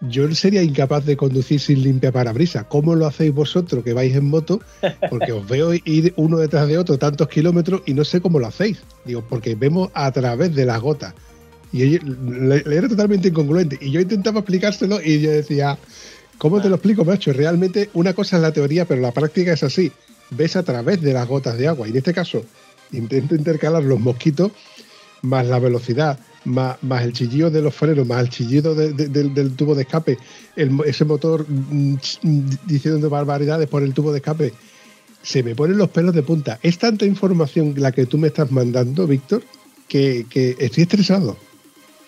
yo 0.00 0.32
sería 0.34 0.62
incapaz 0.62 1.04
de 1.04 1.16
conducir 1.16 1.60
sin 1.60 1.82
limpia 1.82 2.12
parabrisas. 2.12 2.64
¿Cómo 2.68 2.94
lo 2.94 3.06
hacéis 3.06 3.34
vosotros 3.34 3.82
que 3.82 3.92
vais 3.92 4.14
en 4.14 4.26
moto? 4.26 4.60
Porque 5.10 5.32
os 5.32 5.46
veo 5.48 5.72
ir 5.74 6.12
uno 6.16 6.38
detrás 6.38 6.68
de 6.68 6.78
otro 6.78 6.98
tantos 6.98 7.28
kilómetros 7.28 7.82
y 7.86 7.94
no 7.94 8.04
sé 8.04 8.20
cómo 8.20 8.38
lo 8.38 8.46
hacéis. 8.46 8.78
Digo, 9.04 9.24
porque 9.28 9.54
vemos 9.54 9.90
a 9.94 10.10
través 10.12 10.54
de 10.54 10.66
las 10.66 10.80
gotas. 10.80 11.14
Y 11.72 11.98
le, 11.98 12.62
le, 12.64 12.76
era 12.76 12.88
totalmente 12.88 13.28
incongruente. 13.28 13.78
Y 13.80 13.90
yo 13.90 14.00
intentaba 14.00 14.40
explicárselo 14.40 15.00
y 15.02 15.20
yo 15.20 15.30
decía, 15.30 15.76
¿cómo 16.38 16.62
te 16.62 16.68
lo 16.68 16.76
explico, 16.76 17.04
macho? 17.04 17.32
Realmente 17.32 17.90
una 17.94 18.14
cosa 18.14 18.36
es 18.36 18.42
la 18.42 18.52
teoría, 18.52 18.84
pero 18.84 19.00
la 19.00 19.12
práctica 19.12 19.52
es 19.52 19.62
así. 19.62 19.90
Ves 20.30 20.56
a 20.56 20.62
través 20.62 21.02
de 21.02 21.12
las 21.12 21.26
gotas 21.26 21.58
de 21.58 21.68
agua. 21.68 21.88
Y 21.88 21.90
en 21.90 21.96
este 21.96 22.14
caso, 22.14 22.44
intento 22.92 23.34
intercalar 23.34 23.82
los 23.82 23.98
mosquitos 23.98 24.52
más 25.22 25.46
la 25.46 25.58
velocidad, 25.58 26.18
más, 26.44 26.78
el 27.02 27.12
chillido 27.12 27.50
de 27.50 27.62
los 27.62 27.74
frenos, 27.74 28.06
más 28.06 28.22
el 28.22 28.30
chillido 28.30 28.74
de, 28.74 28.92
de, 28.92 29.08
de, 29.08 29.24
del 29.28 29.56
tubo 29.56 29.74
de 29.74 29.82
escape, 29.82 30.18
ese 30.56 31.04
motor 31.04 31.46
mm, 31.48 31.96
diciendo 32.66 33.10
barbaridades 33.10 33.68
por 33.68 33.82
el 33.82 33.94
tubo 33.94 34.12
de 34.12 34.18
escape, 34.18 34.52
se 35.22 35.42
me 35.42 35.54
ponen 35.54 35.78
los 35.78 35.90
pelos 35.90 36.14
de 36.14 36.22
punta. 36.22 36.58
Es 36.62 36.78
tanta 36.78 37.04
información 37.04 37.74
la 37.76 37.92
que 37.92 38.06
tú 38.06 38.18
me 38.18 38.28
estás 38.28 38.50
mandando, 38.50 39.06
Víctor, 39.06 39.42
que, 39.88 40.26
que, 40.30 40.56
estoy 40.58 40.84
estresado. 40.84 41.36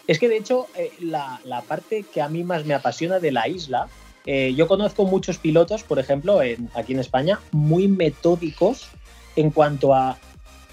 Es 0.06 0.18
que 0.18 0.28
de 0.28 0.38
hecho, 0.38 0.66
eh, 0.76 0.90
la, 1.00 1.40
la, 1.44 1.62
parte 1.62 2.04
que 2.12 2.20
a 2.20 2.28
mí 2.28 2.44
más 2.44 2.64
me 2.64 2.74
apasiona 2.74 3.20
de 3.20 3.32
la 3.32 3.48
isla, 3.48 3.88
eh, 4.26 4.54
yo 4.54 4.66
conozco 4.68 5.04
muchos 5.04 5.38
pilotos, 5.38 5.82
por 5.82 5.98
ejemplo, 5.98 6.40
aquí 6.74 6.92
en 6.92 6.98
España, 6.98 7.40
muy 7.52 7.88
metódicos 7.88 8.88
en 9.36 9.50
cuanto 9.50 9.94
a 9.94 10.18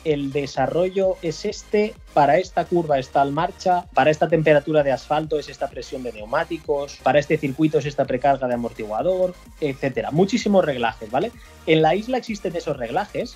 el 0.08 0.32
desarrollo 0.32 1.18
es 1.22 1.44
este, 1.44 1.94
para 2.14 2.38
esta 2.38 2.64
curva 2.64 2.98
está 2.98 3.24
en 3.24 3.34
marcha, 3.34 3.86
para 3.94 4.10
esta 4.10 4.30
temperatura 4.30 4.82
de 4.82 4.94
asfalto 4.94 5.38
es 5.38 5.50
esta 5.50 5.70
presión 5.70 6.02
de 6.02 6.14
neumáticos, 6.14 6.96
para 7.04 7.20
este 7.20 7.38
circuito 7.38 7.80
es 7.80 7.86
esta 7.86 8.06
precarga 8.06 8.48
de 8.48 8.54
amortiguador, 8.54 9.36
etcétera. 9.60 10.12
Muchísimos 10.12 10.64
reglajes, 10.64 11.12
¿vale? 11.12 11.32
En 11.66 11.82
la 11.82 11.94
isla 11.94 12.18
existen 12.18 12.56
esos 12.56 12.78
reglajes, 12.78 13.36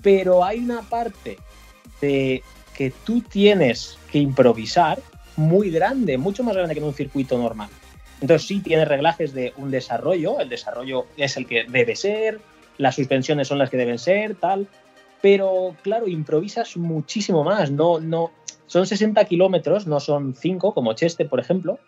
pero 0.00 0.44
hay 0.44 0.60
una 0.60 0.82
parte 0.82 1.38
de 2.00 2.44
que 2.76 2.92
tú 3.04 3.20
tienes 3.22 3.98
que 4.12 4.18
improvisar 4.18 5.00
muy 5.34 5.70
grande, 5.70 6.18
mucho 6.18 6.44
más 6.44 6.54
grande 6.54 6.74
que 6.74 6.80
en 6.80 6.86
un 6.86 6.94
circuito 6.94 7.36
normal. 7.36 7.68
Entonces 8.20 8.46
sí 8.46 8.60
tienes 8.60 8.86
reglajes 8.86 9.34
de 9.34 9.54
un 9.56 9.72
desarrollo, 9.72 10.38
el 10.38 10.48
desarrollo 10.48 11.06
es 11.16 11.36
el 11.36 11.46
que 11.46 11.64
debe 11.64 11.96
ser, 11.96 12.40
las 12.78 12.94
suspensiones 12.94 13.48
son 13.48 13.58
las 13.58 13.70
que 13.70 13.76
deben 13.76 13.98
ser, 13.98 14.36
tal, 14.36 14.68
pero 15.22 15.76
claro, 15.82 16.08
improvisas 16.08 16.76
muchísimo 16.76 17.44
más, 17.44 17.70
no, 17.70 18.00
no, 18.00 18.30
Son 18.66 18.86
60 18.86 19.24
kilómetros, 19.24 19.86
no 19.86 20.00
son 20.00 20.34
5 20.34 20.74
como 20.74 20.92
Cheste, 20.94 21.24
por 21.24 21.40
ejemplo. 21.40 21.78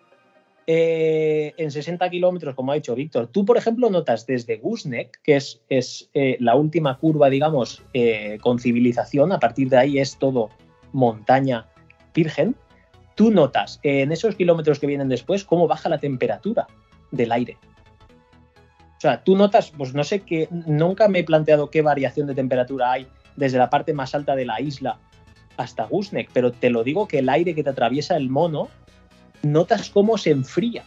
Eh, 0.66 1.55
en 1.57 1.72
60 1.72 2.09
kilómetros, 2.09 2.55
como 2.55 2.70
ha 2.70 2.76
dicho 2.76 2.95
Víctor, 2.95 3.26
tú, 3.26 3.45
por 3.45 3.57
ejemplo, 3.57 3.91
notas 3.91 4.26
desde 4.26 4.59
Gusnek, 4.59 5.20
que 5.22 5.37
es, 5.37 5.61
es 5.68 6.09
eh, 6.14 6.37
la 6.39 6.55
última 6.55 6.99
curva, 6.99 7.30
digamos, 7.30 7.83
eh, 7.95 8.39
con 8.41 8.61
civilización, 8.61 9.33
a 9.33 9.41
partir 9.41 9.68
de 9.68 9.78
ahí 9.78 9.99
es 9.99 10.18
todo 10.18 10.51
montaña 10.93 11.66
virgen, 12.14 12.55
tú 13.16 13.33
notas 13.33 13.80
en 13.83 14.12
esos 14.12 14.37
kilómetros 14.37 14.78
que 14.78 14.87
vienen 14.87 15.09
después 15.09 15.45
cómo 15.45 15.66
baja 15.66 15.89
la 15.89 15.99
temperatura 15.99 16.68
del 17.11 17.33
aire. 17.33 17.59
O 18.99 19.01
sea, 19.03 19.24
tú 19.24 19.37
notas, 19.37 19.72
pues 19.76 19.95
no 19.95 20.05
sé 20.05 20.20
qué, 20.20 20.47
nunca 20.51 21.09
me 21.09 21.20
he 21.20 21.24
planteado 21.24 21.70
qué 21.70 21.83
variación 21.83 22.28
de 22.28 22.37
temperatura 22.37 22.93
hay 22.93 23.09
desde 23.37 23.59
la 23.59 23.70
parte 23.70 23.93
más 23.93 24.14
alta 24.14 24.35
de 24.37 24.45
la 24.45 24.61
isla 24.61 24.99
hasta 25.57 25.85
Gusnek, 25.87 26.30
pero 26.33 26.53
te 26.53 26.70
lo 26.70 26.83
digo 26.85 27.07
que 27.09 27.18
el 27.18 27.28
aire 27.28 27.55
que 27.55 27.62
te 27.62 27.70
atraviesa 27.70 28.16
el 28.16 28.28
mono, 28.30 28.68
notas 29.43 29.91
cómo 29.91 30.16
se 30.18 30.30
enfría. 30.30 30.85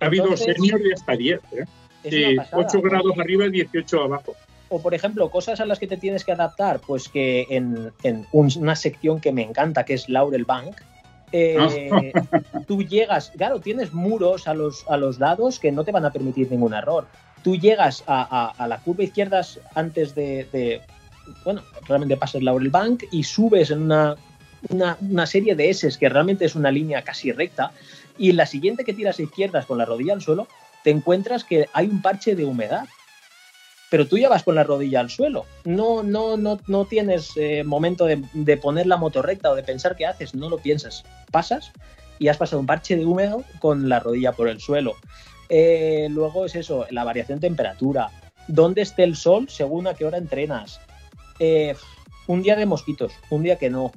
Ha 0.00 0.06
habido 0.06 0.24
Entonces, 0.24 0.54
senior 0.56 0.80
y 0.84 0.92
hasta 0.92 1.16
10, 1.16 1.40
¿eh? 1.52 1.64
es 2.04 2.10
Sí, 2.14 2.24
una 2.24 2.42
pasada. 2.42 2.66
8 2.68 2.82
grados 2.82 3.18
arriba 3.18 3.46
y 3.46 3.50
18 3.50 4.02
abajo. 4.02 4.34
O, 4.68 4.82
por 4.82 4.94
ejemplo, 4.94 5.30
cosas 5.30 5.60
a 5.60 5.66
las 5.66 5.78
que 5.78 5.86
te 5.86 5.96
tienes 5.96 6.24
que 6.24 6.32
adaptar, 6.32 6.80
pues 6.80 7.08
que 7.08 7.46
en, 7.50 7.92
en 8.02 8.26
un- 8.32 8.50
una 8.58 8.74
sección 8.74 9.20
que 9.20 9.32
me 9.32 9.42
encanta, 9.42 9.84
que 9.84 9.94
es 9.94 10.08
Laurel 10.08 10.44
Bank, 10.44 10.76
eh, 11.32 12.12
tú 12.66 12.82
llegas, 12.82 13.32
claro, 13.36 13.60
tienes 13.60 13.92
muros 13.92 14.48
a 14.48 14.54
los, 14.54 14.84
a 14.88 14.96
los 14.96 15.18
lados 15.18 15.58
que 15.58 15.70
no 15.72 15.84
te 15.84 15.92
van 15.92 16.04
a 16.04 16.12
permitir 16.12 16.50
ningún 16.50 16.74
error. 16.74 17.06
Tú 17.42 17.56
llegas 17.56 18.02
a, 18.06 18.22
a- 18.22 18.50
a 18.64 18.68
la 18.68 18.78
curva 18.78 19.04
izquierda 19.04 19.40
antes 19.74 20.14
de, 20.14 20.44
de- 20.52 20.80
bueno, 21.44 21.62
realmente 21.86 22.16
pasas 22.16 22.42
Laurel 22.42 22.70
Bank 22.70 23.04
y 23.10 23.22
subes 23.24 23.70
en 23.70 23.82
una, 23.82 24.16
una, 24.68 25.26
serie 25.26 25.54
de 25.54 25.70
S 25.70 25.96
que 25.98 26.08
realmente 26.08 26.44
es 26.44 26.54
una 26.54 26.70
línea 26.70 27.02
casi 27.02 27.32
recta. 27.32 27.72
Y 28.18 28.30
en 28.30 28.36
la 28.36 28.46
siguiente 28.46 28.84
que 28.84 28.94
tiras 28.94 29.18
a 29.18 29.22
izquierdas 29.22 29.66
con 29.66 29.78
la 29.78 29.84
rodilla 29.84 30.14
al 30.14 30.22
suelo, 30.22 30.48
te 30.82 30.90
encuentras 30.90 31.44
que 31.44 31.66
hay 31.72 31.86
un 31.86 32.02
parche 32.02 32.34
de 32.34 32.44
humedad 32.44 32.86
pero 33.88 34.08
tú 34.08 34.18
ya 34.18 34.28
vas 34.28 34.42
con 34.42 34.56
la 34.56 34.64
rodilla 34.64 34.98
al 34.98 35.10
suelo. 35.10 35.46
No, 35.64 36.02
no, 36.02 36.36
no, 36.36 36.58
no 36.66 36.84
tienes 36.86 37.32
eh, 37.36 37.62
momento 37.62 38.04
de, 38.04 38.20
de 38.32 38.56
poner 38.56 38.86
la 38.86 38.96
moto 38.96 39.22
recta 39.22 39.50
o 39.50 39.54
de 39.54 39.62
pensar 39.62 39.94
qué 39.94 40.06
haces, 40.06 40.34
no 40.34 40.48
lo 40.48 40.58
piensas. 40.58 41.04
Pasas 41.30 41.70
y 42.18 42.28
has 42.28 42.36
pasado 42.36 42.60
un 42.60 42.66
parche 42.66 42.96
de 42.96 43.04
húmedo 43.04 43.44
con 43.60 43.88
la 43.88 44.00
rodilla 44.00 44.32
por 44.32 44.48
el 44.48 44.60
suelo. 44.60 44.94
Eh, 45.48 46.08
luego 46.10 46.46
es 46.46 46.56
eso, 46.56 46.86
la 46.90 47.04
variación 47.04 47.38
de 47.38 47.48
temperatura, 47.48 48.10
dónde 48.48 48.82
esté 48.82 49.04
el 49.04 49.16
sol 49.16 49.48
según 49.48 49.86
a 49.86 49.94
qué 49.94 50.04
hora 50.04 50.18
entrenas. 50.18 50.80
Eh, 51.38 51.74
un 52.26 52.42
día 52.42 52.56
de 52.56 52.66
mosquitos, 52.66 53.12
un 53.30 53.42
día 53.42 53.56
que 53.56 53.70
no. 53.70 53.92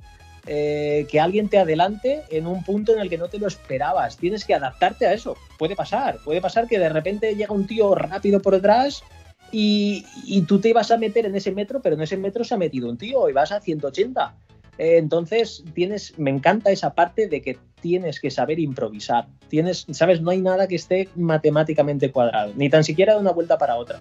Eh, 0.51 1.05
que 1.11 1.19
alguien 1.19 1.47
te 1.47 1.59
adelante 1.59 2.23
en 2.31 2.47
un 2.47 2.63
punto 2.63 2.93
en 2.93 2.99
el 2.99 3.09
que 3.09 3.17
no 3.17 3.27
te 3.27 3.37
lo 3.37 3.47
esperabas. 3.47 4.17
Tienes 4.17 4.45
que 4.45 4.55
adaptarte 4.55 5.05
a 5.05 5.13
eso. 5.13 5.37
Puede 5.57 5.75
pasar. 5.75 6.17
Puede 6.23 6.41
pasar 6.41 6.67
que 6.67 6.79
de 6.79 6.89
repente 6.89 7.35
llega 7.35 7.53
un 7.53 7.67
tío 7.67 7.93
rápido 7.93 8.41
por 8.41 8.55
detrás 8.55 9.03
y, 9.51 10.05
y 10.25 10.41
tú 10.43 10.59
te 10.59 10.69
ibas 10.69 10.89
a 10.91 10.97
meter 10.97 11.25
en 11.25 11.35
ese 11.35 11.51
metro, 11.51 11.81
pero 11.81 11.95
en 11.95 12.01
ese 12.01 12.17
metro 12.17 12.43
se 12.43 12.55
ha 12.55 12.57
metido 12.57 12.89
un 12.89 12.97
tío 12.97 13.29
y 13.29 13.33
vas 13.33 13.51
a 13.51 13.61
180. 13.61 14.35
Eh, 14.79 14.97
entonces, 14.97 15.61
tienes, 15.73 16.17
me 16.17 16.31
encanta 16.31 16.71
esa 16.71 16.95
parte 16.95 17.27
de 17.27 17.41
que 17.41 17.57
tienes 17.81 18.19
que 18.21 18.31
saber 18.31 18.59
improvisar. 18.59 19.27
Tienes, 19.49 19.85
sabes, 19.91 20.21
no 20.21 20.31
hay 20.31 20.41
nada 20.41 20.67
que 20.67 20.75
esté 20.75 21.09
matemáticamente 21.15 22.11
cuadrado, 22.11 22.53
ni 22.55 22.69
tan 22.69 22.85
siquiera 22.85 23.13
de 23.13 23.19
una 23.19 23.33
vuelta 23.33 23.57
para 23.57 23.75
otra. 23.75 23.99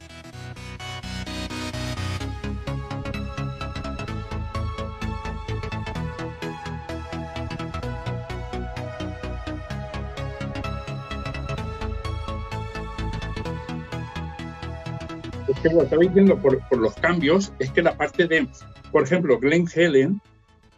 Que 15.63 15.69
lo 15.71 15.83
estabais 15.83 16.13
viendo 16.13 16.39
por, 16.39 16.61
por 16.69 16.79
los 16.79 16.95
cambios, 16.95 17.53
es 17.59 17.71
que 17.71 17.83
la 17.83 17.97
parte 17.97 18.27
de, 18.27 18.47
por 18.91 19.03
ejemplo, 19.03 19.39
Glen 19.39 19.67
Helen 19.73 20.21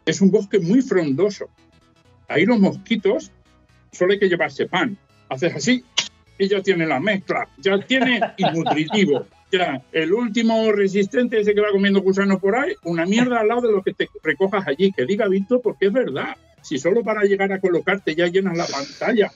es 0.07 0.21
un 0.21 0.31
bosque 0.31 0.59
muy 0.59 0.83
frondoso. 0.83 1.49
Ahí 2.29 2.45
los 2.47 2.59
mosquitos 2.59 3.31
solo 3.93 4.13
hay 4.13 4.19
que 4.19 4.29
llevarse 4.29 4.67
pan. 4.67 4.97
Haces 5.29 5.55
así 5.55 5.85
y 6.39 6.49
ya 6.49 6.63
tiene 6.63 6.87
la 6.87 6.99
mezcla, 6.99 7.49
ya 7.59 7.79
tiene 7.79 8.21
y 8.37 8.45
nutritivo. 8.45 9.27
Ya, 9.53 9.83
el 9.91 10.13
último 10.13 10.71
resistente 10.71 11.41
ese 11.41 11.57
que 11.57 11.61
va 11.61 11.73
comiendo 11.73 12.03
gusanos 12.03 12.39
por 12.39 12.55
ahí, 12.55 12.73
una 12.85 13.05
mierda 13.05 13.41
al 13.41 13.49
lado 13.49 13.63
de 13.63 13.73
lo 13.73 13.83
que 13.83 13.93
te 13.93 14.09
recojas 14.23 14.65
allí. 14.69 14.93
Que 14.93 15.05
diga 15.05 15.27
Víctor, 15.27 15.61
porque 15.61 15.87
es 15.87 15.93
verdad. 15.93 16.37
Si 16.63 16.79
solo 16.79 17.03
para 17.03 17.23
llegar 17.23 17.53
a 17.53 17.59
colocarte 17.59 18.15
ya 18.15 18.29
llenas 18.29 18.57
la 18.57 18.67
pantalla, 18.67 19.29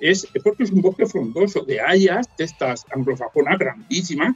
es, 0.00 0.26
es 0.34 0.42
porque 0.42 0.64
es 0.64 0.72
un 0.72 0.82
bosque 0.82 1.06
frondoso 1.06 1.60
de 1.60 1.80
hayas, 1.80 2.26
de 2.36 2.46
estas 2.46 2.84
anglosajonas 2.90 3.60
grandísimas, 3.60 4.34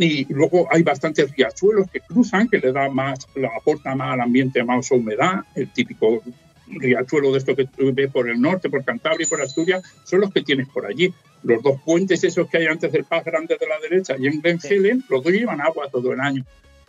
y 0.00 0.32
luego 0.32 0.68
hay 0.70 0.84
bastantes 0.84 1.34
riachuelos 1.34 1.90
que 1.90 2.00
cruzan, 2.00 2.48
que 2.48 2.58
le 2.58 2.70
da 2.70 2.88
más, 2.88 3.26
le 3.34 3.48
aporta 3.48 3.96
más 3.96 4.14
al 4.14 4.20
ambiente 4.20 4.62
más 4.62 4.88
humedad. 4.92 5.40
El 5.56 5.72
típico 5.72 6.22
riachuelo 6.68 7.32
de 7.32 7.38
esto 7.38 7.56
que 7.56 7.64
tú 7.64 7.92
ves 7.92 8.08
por 8.10 8.30
el 8.30 8.40
norte, 8.40 8.70
por 8.70 8.84
Cantabria 8.84 9.26
y 9.26 9.28
por 9.28 9.40
Asturias, 9.40 9.82
son 10.04 10.20
los 10.20 10.32
que 10.32 10.42
tienes 10.42 10.68
por 10.68 10.86
allí. 10.86 11.12
Los 11.42 11.62
dos 11.64 11.80
puentes 11.84 12.22
esos 12.22 12.48
que 12.48 12.58
hay 12.58 12.66
antes 12.66 12.92
del 12.92 13.04
Paz 13.04 13.24
Grande 13.24 13.56
de 13.58 13.66
la 13.66 13.80
derecha 13.80 14.14
y 14.16 14.28
en 14.28 14.40
Glen 14.40 14.60
Helen, 14.62 15.04
los 15.08 15.24
dos 15.24 15.32
llevan 15.32 15.60
agua 15.60 15.88
todo 15.90 16.12
el 16.12 16.20
año. 16.20 16.44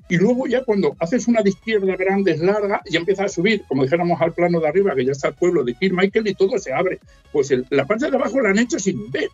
Y 0.07 0.18
luego 0.18 0.45
ya 0.45 0.64
cuando 0.64 0.95
haces 0.99 1.28
una 1.28 1.41
de 1.41 1.49
izquierda 1.49 1.95
grande, 1.95 2.32
es 2.34 2.39
larga, 2.39 2.82
y 2.86 2.95
empieza 2.95 3.26
a 3.26 3.30
subir, 3.30 3.64
como 3.68 3.84
dijéramos 3.84 4.22
al 4.22 4.34
plano 4.34 4.60
de 4.60 4.68
arriba, 4.68 4.93
que 4.95 5.05
ya 5.05 5.14
está 5.14 5.30
el 5.30 5.34
pueblo 5.36 5.64
de 5.64 5.74
Kirmichael 5.74 6.28
y 6.28 6.36
todo 6.36 6.60
se 6.60 6.74
abre. 6.74 6.99
Pues 7.32 7.49
el- 7.49 7.66
la 7.72 7.86
parte 7.88 8.10
de 8.10 8.16
abajo 8.18 8.39
la 8.41 8.49
han 8.49 8.60
hecho 8.60 8.78
sin 8.80 9.10
ver, 9.12 9.30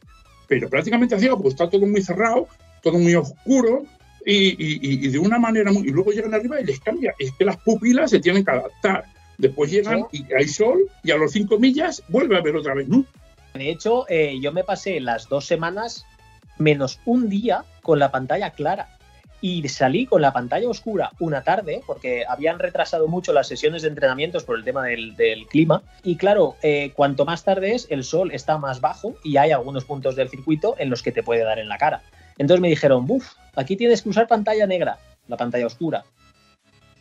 pero 0.47 0.69
prácticamente 0.69 1.19
ciego, 1.19 1.41
pues 1.41 1.53
está 1.53 1.69
todo 1.69 1.86
muy 1.86 2.01
cerrado, 2.01 2.47
todo 2.86 2.99
muy 2.99 3.15
oscuro 3.15 3.83
y, 4.25 4.49
y- 4.63 4.79
y- 5.05 5.07
de 5.09 5.17
una 5.19 5.39
manera 5.39 5.71
muy... 5.71 5.81
Y 5.88 5.91
luego 5.91 6.11
llegan 6.11 6.36
arriba 6.36 6.61
y 6.61 6.65
les 6.65 6.79
cambia. 6.79 7.15
Es 7.17 7.31
que 7.33 7.43
las 7.45 7.57
pupilas 7.57 8.11
se 8.11 8.19
tienen 8.19 8.45
que 8.45 8.51
adaptar. 8.51 9.05
Después 9.39 9.71
llegan 9.71 10.05
y 10.11 10.23
hay 10.33 10.47
sol 10.47 10.79
y 11.03 11.09
a 11.11 11.17
los 11.17 11.31
cinco 11.31 11.57
millas 11.59 12.03
vuelve 12.09 12.38
a 12.38 12.41
ver 12.41 12.55
otra 12.55 12.75
vez, 12.75 12.88
¿no? 12.88 13.03
De 13.55 13.69
hecho, 13.71 14.05
eh, 14.07 14.38
yo 14.39 14.51
me 14.51 14.63
pasé 14.63 14.99
las 14.99 15.27
dos 15.27 15.45
semanas 15.45 16.05
menos 16.59 16.99
un 17.05 17.27
día 17.27 17.65
con 17.81 17.97
la 17.97 18.11
pantalla 18.11 18.51
clara. 18.51 18.89
Y 19.41 19.67
salí 19.67 20.05
con 20.07 20.21
la 20.21 20.31
pantalla 20.33 20.67
oscura 20.69 21.11
una 21.19 21.43
tarde, 21.43 21.81
porque 21.86 22.23
habían 22.27 22.57
retrasado 22.57 23.07
mucho 23.07 23.31
las 23.33 23.47
sesiones 23.47 23.81
de 23.83 23.89
entrenamientos 23.89 24.43
por 24.43 24.57
el 24.57 24.63
tema 24.63 24.83
del, 24.83 25.15
del 25.15 25.45
clima. 25.47 25.83
Y 26.03 26.15
claro, 26.15 26.55
eh, 26.63 26.91
cuanto 26.95 27.25
más 27.25 27.43
tarde 27.43 27.75
es, 27.75 27.86
el 27.91 28.03
sol 28.03 28.31
está 28.31 28.57
más 28.57 28.79
bajo 28.79 29.15
y 29.23 29.38
hay 29.38 29.51
algunos 29.51 29.86
puntos 29.86 30.15
del 30.15 30.29
circuito 30.29 30.75
en 30.79 30.89
los 30.89 31.03
que 31.03 31.11
te 31.11 31.21
puede 31.21 31.43
dar 31.43 31.59
en 31.59 31.67
la 31.69 31.77
cara. 31.77 32.01
Entonces 32.38 32.61
me 32.61 32.69
dijeron, 32.69 33.05
buf, 33.05 33.33
aquí 33.55 33.75
tienes 33.75 34.01
que 34.01 34.09
usar 34.09 34.27
pantalla 34.27 34.67
negra, 34.67 34.99
la 35.27 35.38
pantalla 35.38 35.67
oscura. 35.67 36.03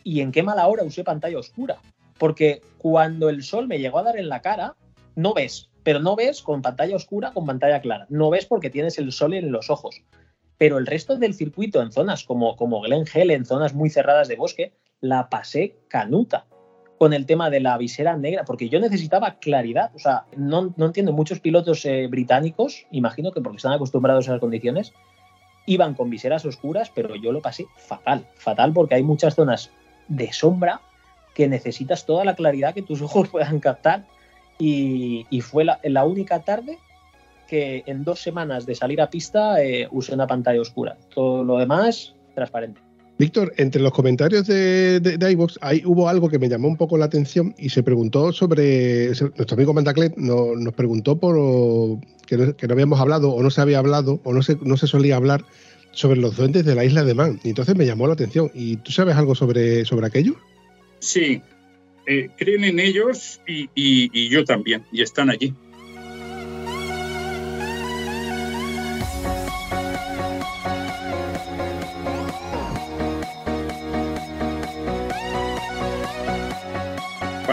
¿Y 0.03 0.21
en 0.21 0.31
qué 0.31 0.43
mala 0.43 0.67
hora 0.67 0.83
usé 0.83 1.03
pantalla 1.03 1.39
oscura? 1.39 1.77
Porque 2.17 2.61
cuando 2.77 3.29
el 3.29 3.43
sol 3.43 3.67
me 3.67 3.79
llegó 3.79 3.99
a 3.99 4.03
dar 4.03 4.17
en 4.17 4.29
la 4.29 4.41
cara, 4.41 4.75
no 5.15 5.33
ves, 5.33 5.69
pero 5.83 5.99
no 5.99 6.15
ves 6.15 6.41
con 6.41 6.61
pantalla 6.61 6.95
oscura, 6.95 7.31
con 7.31 7.45
pantalla 7.45 7.81
clara. 7.81 8.05
No 8.09 8.29
ves 8.29 8.45
porque 8.45 8.69
tienes 8.69 8.97
el 8.97 9.11
sol 9.11 9.33
en 9.33 9.51
los 9.51 9.69
ojos. 9.69 10.01
Pero 10.57 10.77
el 10.77 10.85
resto 10.85 11.17
del 11.17 11.33
circuito, 11.33 11.81
en 11.81 11.91
zonas 11.91 12.23
como, 12.23 12.55
como 12.55 12.81
Glen 12.81 13.05
Helen, 13.11 13.41
en 13.41 13.45
zonas 13.45 13.73
muy 13.73 13.89
cerradas 13.89 14.27
de 14.27 14.37
bosque, 14.37 14.73
la 15.01 15.29
pasé 15.29 15.75
canuta 15.89 16.45
con 16.97 17.13
el 17.13 17.25
tema 17.25 17.49
de 17.49 17.59
la 17.59 17.77
visera 17.77 18.15
negra, 18.15 18.45
porque 18.45 18.69
yo 18.69 18.79
necesitaba 18.79 19.37
claridad. 19.39 19.91
O 19.95 19.99
sea, 19.99 20.25
no, 20.37 20.73
no 20.77 20.85
entiendo, 20.85 21.11
muchos 21.11 21.39
pilotos 21.39 21.85
eh, 21.85 22.07
británicos, 22.07 22.85
imagino 22.91 23.31
que 23.31 23.41
porque 23.41 23.57
están 23.57 23.73
acostumbrados 23.73 24.27
a 24.27 24.31
esas 24.31 24.39
condiciones, 24.39 24.93
iban 25.65 25.93
con 25.93 26.09
viseras 26.09 26.45
oscuras, 26.45 26.91
pero 26.93 27.15
yo 27.15 27.31
lo 27.31 27.41
pasé 27.41 27.65
fatal, 27.75 28.25
fatal, 28.35 28.73
porque 28.73 28.95
hay 28.95 29.03
muchas 29.03 29.35
zonas 29.35 29.71
de 30.07 30.31
sombra 30.31 30.81
que 31.33 31.47
necesitas 31.47 32.05
toda 32.05 32.23
la 32.25 32.35
claridad 32.35 32.73
que 32.73 32.81
tus 32.81 33.01
ojos 33.03 33.29
puedan 33.29 33.59
captar. 33.59 34.05
Y, 34.57 35.25
fue 35.41 35.65
la, 35.65 35.79
la 35.83 36.05
única 36.05 36.39
tarde 36.39 36.79
que 37.47 37.83
en 37.85 38.03
dos 38.03 38.21
semanas 38.21 38.65
de 38.65 38.73
salir 38.73 39.01
a 39.01 39.09
pista 39.09 39.61
eh, 39.61 39.87
usé 39.91 40.13
una 40.13 40.27
pantalla 40.27 40.61
oscura. 40.61 40.97
Todo 41.13 41.43
lo 41.43 41.57
demás, 41.57 42.15
transparente. 42.33 42.84
Víctor, 43.17 43.53
entre 43.57 43.81
los 43.81 43.93
comentarios 43.93 44.45
de, 44.45 44.99
de, 44.99 45.17
de 45.17 45.25
ahí 45.61 45.81
hubo 45.85 46.09
algo 46.09 46.29
que 46.29 46.37
me 46.37 46.49
llamó 46.49 46.67
un 46.67 46.75
poco 46.75 46.97
la 46.97 47.05
atención 47.05 47.55
y 47.57 47.69
se 47.69 47.81
preguntó 47.81 48.33
sobre. 48.33 49.07
Nuestro 49.07 49.55
amigo 49.55 49.73
Mandaclet 49.73 50.17
no, 50.17 50.55
nos 50.55 50.73
preguntó 50.73 51.17
por 51.17 51.35
que 52.25 52.37
no, 52.37 52.55
que 52.57 52.67
no, 52.67 52.73
habíamos 52.73 52.99
hablado 52.99 53.31
o 53.31 53.41
no 53.41 53.49
se 53.49 53.61
había 53.61 53.79
hablado 53.79 54.19
o 54.25 54.33
no 54.33 54.43
se, 54.43 54.57
no 54.61 54.75
se 54.75 54.87
solía 54.87 55.15
hablar 55.15 55.45
sobre 55.91 56.19
los 56.19 56.35
duendes 56.35 56.65
de 56.65 56.75
la 56.75 56.83
isla 56.83 57.05
de 57.05 57.13
Man. 57.13 57.39
Y 57.43 57.49
entonces 57.49 57.75
me 57.77 57.85
llamó 57.85 58.05
la 58.07 58.13
atención. 58.13 58.51
¿Y 58.53 58.77
tú 58.77 58.91
sabes 58.91 59.15
algo 59.15 59.33
sobre, 59.33 59.85
sobre 59.85 60.07
aquello? 60.07 60.35
Sí, 60.99 61.41
eh, 62.07 62.29
creen 62.37 62.65
en 62.65 62.79
ellos 62.79 63.39
y, 63.47 63.69
y, 63.75 64.09
y 64.11 64.29
yo 64.29 64.43
también, 64.43 64.83
y 64.91 65.01
están 65.01 65.29
allí. 65.29 65.53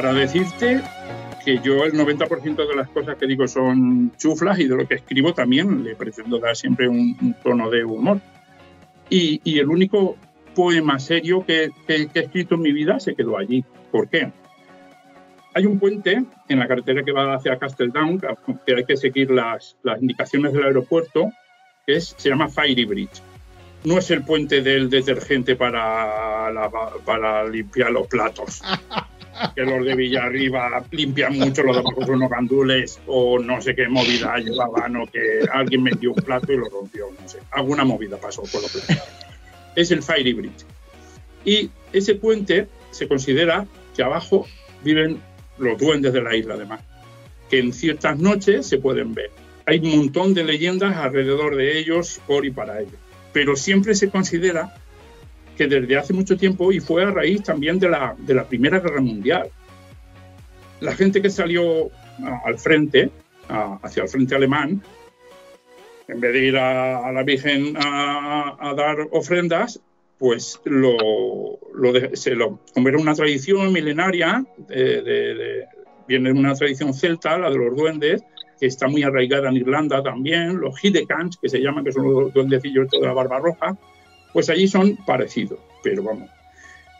Para 0.02 0.14
decirte 0.14 0.82
que 1.44 1.60
yo 1.60 1.84
el 1.84 1.92
90% 1.92 2.68
de 2.68 2.74
las 2.74 2.88
cosas 2.88 3.16
que 3.16 3.26
digo 3.28 3.46
son 3.46 4.10
chuflas 4.16 4.58
y 4.58 4.66
de 4.66 4.74
lo 4.74 4.88
que 4.88 4.96
escribo 4.96 5.32
también 5.32 5.84
le 5.84 5.94
pretendo 5.94 6.40
dar 6.40 6.56
siempre 6.56 6.88
un, 6.88 7.16
un 7.22 7.34
tono 7.34 7.70
de 7.70 7.84
humor. 7.84 8.20
Y, 9.08 9.40
y, 9.44 9.60
el 9.60 9.68
único 9.68 10.16
poema 10.56 10.98
serio 10.98 11.46
que, 11.46 11.70
que, 11.86 12.08
que, 12.08 12.18
he 12.18 12.22
escrito 12.24 12.56
en 12.56 12.62
mi 12.62 12.72
vida 12.72 12.98
se 12.98 13.14
quedó 13.14 13.38
allí. 13.38 13.64
¿Por 13.92 14.08
qué? 14.08 14.32
Hay 15.54 15.66
un 15.66 15.78
puente 15.78 16.24
en 16.48 16.58
la 16.58 16.66
carretera 16.66 17.04
que 17.04 17.12
va 17.12 17.34
hacia 17.34 17.56
Castledown, 17.56 18.20
que 18.66 18.74
hay 18.74 18.84
que 18.84 18.96
seguir 18.96 19.30
las, 19.30 19.76
las 19.84 20.02
indicaciones 20.02 20.52
del 20.52 20.64
aeropuerto, 20.64 21.30
que 21.86 21.94
es, 21.94 22.16
se 22.18 22.28
llama 22.28 22.48
Fiery 22.48 22.86
Bridge. 22.86 23.22
No 23.84 23.98
es 23.98 24.10
el 24.10 24.24
puente 24.24 24.62
del 24.62 24.90
detergente 24.90 25.54
para, 25.54 26.50
la, 26.50 26.70
para 27.04 27.44
limpiar 27.48 27.92
los 27.92 28.08
platos. 28.08 28.62
que 29.54 29.62
los 29.62 29.84
de 29.84 29.94
Villarriba 29.94 30.84
limpian 30.90 31.38
mucho 31.38 31.62
los 31.62 31.76
de 31.76 31.80
abajo 31.80 32.04
son 32.04 32.16
unos 32.16 32.30
gandules 32.30 33.00
o 33.06 33.38
no 33.38 33.60
sé 33.60 33.74
qué 33.74 33.88
movida 33.88 34.36
llevaban 34.38 34.96
o 34.96 35.06
que 35.06 35.40
alguien 35.52 35.82
metió 35.82 36.12
un 36.12 36.22
plato 36.22 36.52
y 36.52 36.56
lo 36.56 36.68
rompió, 36.68 37.06
no 37.20 37.28
sé. 37.28 37.38
Alguna 37.50 37.84
movida 37.84 38.16
pasó 38.18 38.42
con 38.42 38.62
los 38.62 38.70
platos. 38.70 38.98
Es 39.74 39.90
el 39.90 40.02
Fiery 40.02 40.34
Bridge. 40.34 40.66
Y 41.44 41.70
ese 41.92 42.14
puente 42.14 42.68
se 42.90 43.08
considera 43.08 43.66
que 43.96 44.02
abajo 44.02 44.46
viven 44.84 45.20
los 45.58 45.78
duendes 45.78 46.12
de 46.12 46.22
la 46.22 46.34
isla, 46.36 46.54
además, 46.54 46.80
que 47.50 47.58
en 47.58 47.72
ciertas 47.72 48.18
noches 48.18 48.66
se 48.66 48.78
pueden 48.78 49.14
ver. 49.14 49.30
Hay 49.66 49.78
un 49.78 49.96
montón 49.96 50.34
de 50.34 50.44
leyendas 50.44 50.96
alrededor 50.96 51.56
de 51.56 51.78
ellos, 51.78 52.20
por 52.26 52.44
y 52.44 52.50
para 52.50 52.80
ellos. 52.80 52.94
Pero 53.32 53.56
siempre 53.56 53.94
se 53.94 54.10
considera 54.10 54.74
que 55.56 55.66
desde 55.66 55.96
hace 55.96 56.12
mucho 56.12 56.36
tiempo, 56.36 56.72
y 56.72 56.80
fue 56.80 57.04
a 57.04 57.10
raíz 57.10 57.42
también 57.42 57.78
de 57.78 57.88
la, 57.88 58.14
de 58.18 58.34
la 58.34 58.44
Primera 58.44 58.80
Guerra 58.80 59.00
Mundial, 59.00 59.50
la 60.80 60.94
gente 60.94 61.22
que 61.22 61.30
salió 61.30 61.90
al 62.44 62.58
frente, 62.58 63.10
hacia 63.48 64.02
el 64.02 64.08
frente 64.08 64.34
alemán, 64.34 64.82
en 66.08 66.20
vez 66.20 66.32
de 66.32 66.44
ir 66.44 66.56
a, 66.56 67.10
la 67.12 67.22
Virgen 67.22 67.74
a, 67.76 68.74
dar 68.76 68.96
ofrendas, 69.12 69.80
pues 70.18 70.60
lo, 70.64 71.58
lo 71.74 71.92
de, 71.92 72.16
se 72.16 72.34
lo, 72.34 72.60
como 72.74 72.88
era 72.88 72.98
una 72.98 73.14
tradición 73.14 73.72
milenaria, 73.72 74.44
de, 74.68 75.02
de, 75.02 75.64
viene 76.06 76.32
una 76.32 76.54
tradición 76.54 76.94
celta, 76.94 77.38
la 77.38 77.50
de 77.50 77.56
los 77.56 77.76
duendes, 77.76 78.22
que 78.58 78.66
está 78.66 78.86
muy 78.86 79.02
arraigada 79.02 79.48
en 79.48 79.56
Irlanda 79.56 80.02
también, 80.02 80.60
los 80.60 80.82
Hidekans, 80.82 81.36
que 81.38 81.48
se 81.48 81.58
llaman, 81.58 81.84
que 81.84 81.92
son 81.92 82.12
los 82.12 82.32
duendecillos 82.32 82.88
de 82.90 83.00
la 83.00 83.12
barba 83.12 83.40
roja, 83.40 83.76
pues 84.32 84.50
allí 84.50 84.68
son 84.68 84.96
parecidos, 84.96 85.58
pero 85.82 86.02
vamos. 86.02 86.30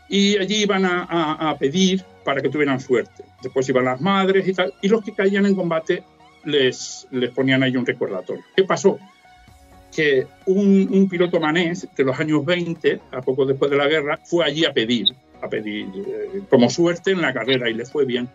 Y 0.09 0.37
allí 0.37 0.63
iban 0.63 0.85
a, 0.85 1.57
pedir 1.59 2.05
para 2.25 2.43
que 2.43 2.49
tuvieran 2.49 2.81
suerte. 2.81 3.25
Después 3.43 3.69
iban 3.69 3.87
las 3.87 4.01
madres 4.01 4.47
y 4.47 4.53
tal, 4.53 4.75
y 4.83 4.89
los 4.89 5.03
que 5.03 5.13
caían 5.13 5.47
en 5.47 5.55
combate 5.55 6.03
les, 6.45 7.07
les 7.11 7.31
ponían 7.31 7.63
ahí 7.63 7.77
un 7.77 7.87
recordatorio. 7.87 8.45
¿Qué 8.55 8.65
pasó? 8.65 8.99
Que 9.95 10.27
un, 10.47 10.89
un, 10.91 11.09
piloto 11.09 11.41
manés 11.41 11.89
de 11.97 12.05
los 12.05 12.19
años 12.19 12.45
20, 12.45 13.01
a 13.11 13.21
poco 13.23 13.47
después 13.47 13.71
de 13.71 13.77
la 13.77 13.87
guerra, 13.87 14.19
fue 14.23 14.45
allí 14.45 14.65
a 14.65 14.73
pedir, 14.73 15.15
a 15.41 15.49
pedir 15.49 15.87
eh, 15.95 16.43
como 16.49 16.69
suerte 16.69 17.13
en 17.13 17.23
la 17.23 17.33
carrera 17.33 17.71
y 17.71 17.75
le 17.75 17.87
fue 17.87 18.05
bien. 18.05 18.29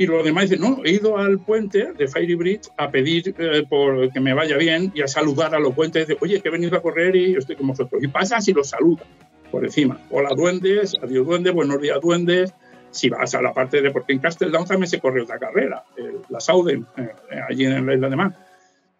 Y 0.00 0.06
los 0.06 0.24
demás 0.24 0.48
dicen, 0.48 0.62
no, 0.62 0.82
he 0.82 0.92
ido 0.92 1.18
al 1.18 1.40
puente 1.40 1.92
de 1.92 2.08
Fiery 2.08 2.34
Bridge 2.34 2.70
a 2.78 2.90
pedir 2.90 3.34
eh, 3.38 3.66
por 3.68 4.10
que 4.10 4.18
me 4.18 4.32
vaya 4.32 4.56
bien 4.56 4.90
y 4.94 5.02
a 5.02 5.06
saludar 5.06 5.54
a 5.54 5.60
los 5.60 5.74
puentes. 5.74 6.08
De, 6.08 6.16
Oye, 6.22 6.40
que 6.40 6.48
he 6.48 6.50
venido 6.50 6.74
a 6.74 6.80
correr 6.80 7.14
y 7.14 7.34
estoy 7.36 7.56
con 7.56 7.66
vosotros. 7.66 8.02
Y 8.02 8.08
pasas 8.08 8.48
y 8.48 8.54
los 8.54 8.70
saludas 8.70 9.06
por 9.50 9.62
encima. 9.62 10.00
Hola, 10.08 10.30
duendes, 10.34 10.96
adiós, 11.02 11.26
duendes, 11.26 11.52
buenos 11.52 11.82
días, 11.82 12.00
duendes. 12.00 12.54
Si 12.90 13.10
vas 13.10 13.34
a 13.34 13.42
la 13.42 13.52
parte 13.52 13.82
de, 13.82 13.90
porque 13.90 14.14
en 14.14 14.20
Castledown 14.20 14.64
también 14.64 14.88
se 14.88 15.00
corre 15.00 15.20
otra 15.20 15.38
carrera, 15.38 15.84
eh, 15.98 16.16
la 16.30 16.40
Sauden, 16.40 16.86
eh, 16.96 17.10
allí 17.46 17.66
en 17.66 17.84
la 17.84 17.92
isla 17.92 18.08
de 18.08 18.16
Man. 18.16 18.34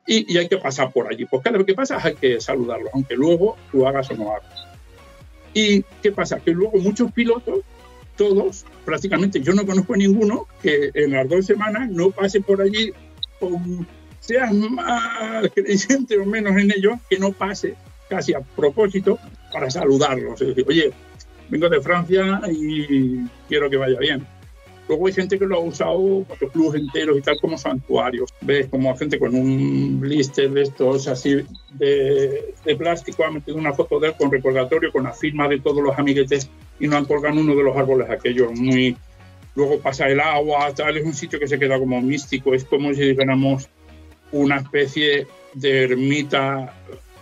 Y, 0.07 0.35
y, 0.35 0.37
hay 0.37 0.49
que 0.49 0.59
pasar 0.59 0.93
por 0.93 1.11
allí. 1.11 1.25
Pues 1.25 1.43
cada 1.43 1.57
vez 1.57 1.67
que 1.67 1.73
pasas 1.73 2.05
hay 2.05 2.15
que 2.15 2.43
saludarlos, 2.43 2.91
aunque 2.93 3.17
luego 3.17 3.57
tú 3.73 3.87
hagas 3.87 4.11
o 4.11 4.17
no 4.17 4.33
hagas. 4.33 4.67
¿Y 5.55 5.83
qué 6.03 6.13
pasa? 6.13 6.41
Que 6.41 6.51
luego 6.51 6.77
muchos 6.77 7.11
pilotos 7.11 7.61
todos, 8.21 8.67
prácticamente 8.85 9.41
yo 9.41 9.55
no 9.55 9.65
conozco 9.65 9.95
a 9.95 9.97
ninguno 9.97 10.47
que 10.63 10.91
en 10.93 11.13
las 11.13 11.27
dos 11.27 11.47
semanas 11.47 11.89
no 11.89 12.11
pase 12.11 12.43
por 12.43 12.61
allí, 12.61 12.93
con, 13.39 13.89
seas 14.21 14.53
más 14.53 15.49
creyente 15.55 16.19
o 16.19 16.27
menos 16.27 16.55
en 16.59 16.71
ello, 16.71 17.01
que 17.09 17.19
no 17.19 17.33
pase 17.33 17.77
casi 18.11 18.35
a 18.35 18.41
propósito 18.41 19.19
para 19.51 19.71
saludarlos. 19.71 20.39
Es 20.43 20.49
decir, 20.49 20.67
oye, 20.69 20.93
vengo 21.49 21.71
de 21.71 21.81
Francia 21.81 22.43
y 22.53 23.25
quiero 23.49 23.71
que 23.71 23.79
vaya 23.79 23.99
bien. 23.99 24.27
Luego 24.91 25.07
hay 25.07 25.13
gente 25.13 25.39
que 25.39 25.47
lo 25.47 25.55
ha 25.55 25.61
usado, 25.61 26.27
los 26.41 26.51
clubes 26.51 26.81
enteros 26.81 27.17
y 27.17 27.21
tal, 27.21 27.39
como 27.41 27.57
santuarios. 27.57 28.35
Ves 28.41 28.67
como 28.67 28.97
gente 28.97 29.21
con 29.21 29.37
un 29.37 30.01
blister 30.01 30.51
de 30.51 30.63
estos 30.63 31.07
así 31.07 31.47
de, 31.75 32.53
de 32.65 32.77
plástico 32.77 33.25
ha 33.25 33.31
metido 33.31 33.57
una 33.57 33.73
foto 33.73 34.01
de 34.01 34.09
él 34.09 34.15
con 34.19 34.33
recordatorio, 34.33 34.91
con 34.91 35.05
la 35.05 35.13
firma 35.13 35.47
de 35.47 35.61
todos 35.61 35.81
los 35.81 35.97
amiguetes 35.97 36.51
y 36.81 36.89
no 36.89 36.97
han 36.97 37.05
colgado 37.05 37.39
uno 37.39 37.55
de 37.55 37.63
los 37.63 37.77
árboles 37.77 38.11
aquellos 38.11 38.51
muy 38.59 38.97
luego 39.55 39.79
pasa 39.79 40.09
el 40.09 40.19
agua 40.19 40.75
tal 40.75 40.97
es 40.97 41.05
un 41.05 41.15
sitio 41.15 41.39
que 41.39 41.47
se 41.47 41.59
queda 41.59 41.79
como 41.79 42.01
místico 42.01 42.53
es 42.53 42.65
como 42.65 42.93
si 42.93 43.11
dijéramos 43.11 43.69
una 44.33 44.57
especie 44.57 45.29
de 45.55 45.85
ermita 45.85 46.75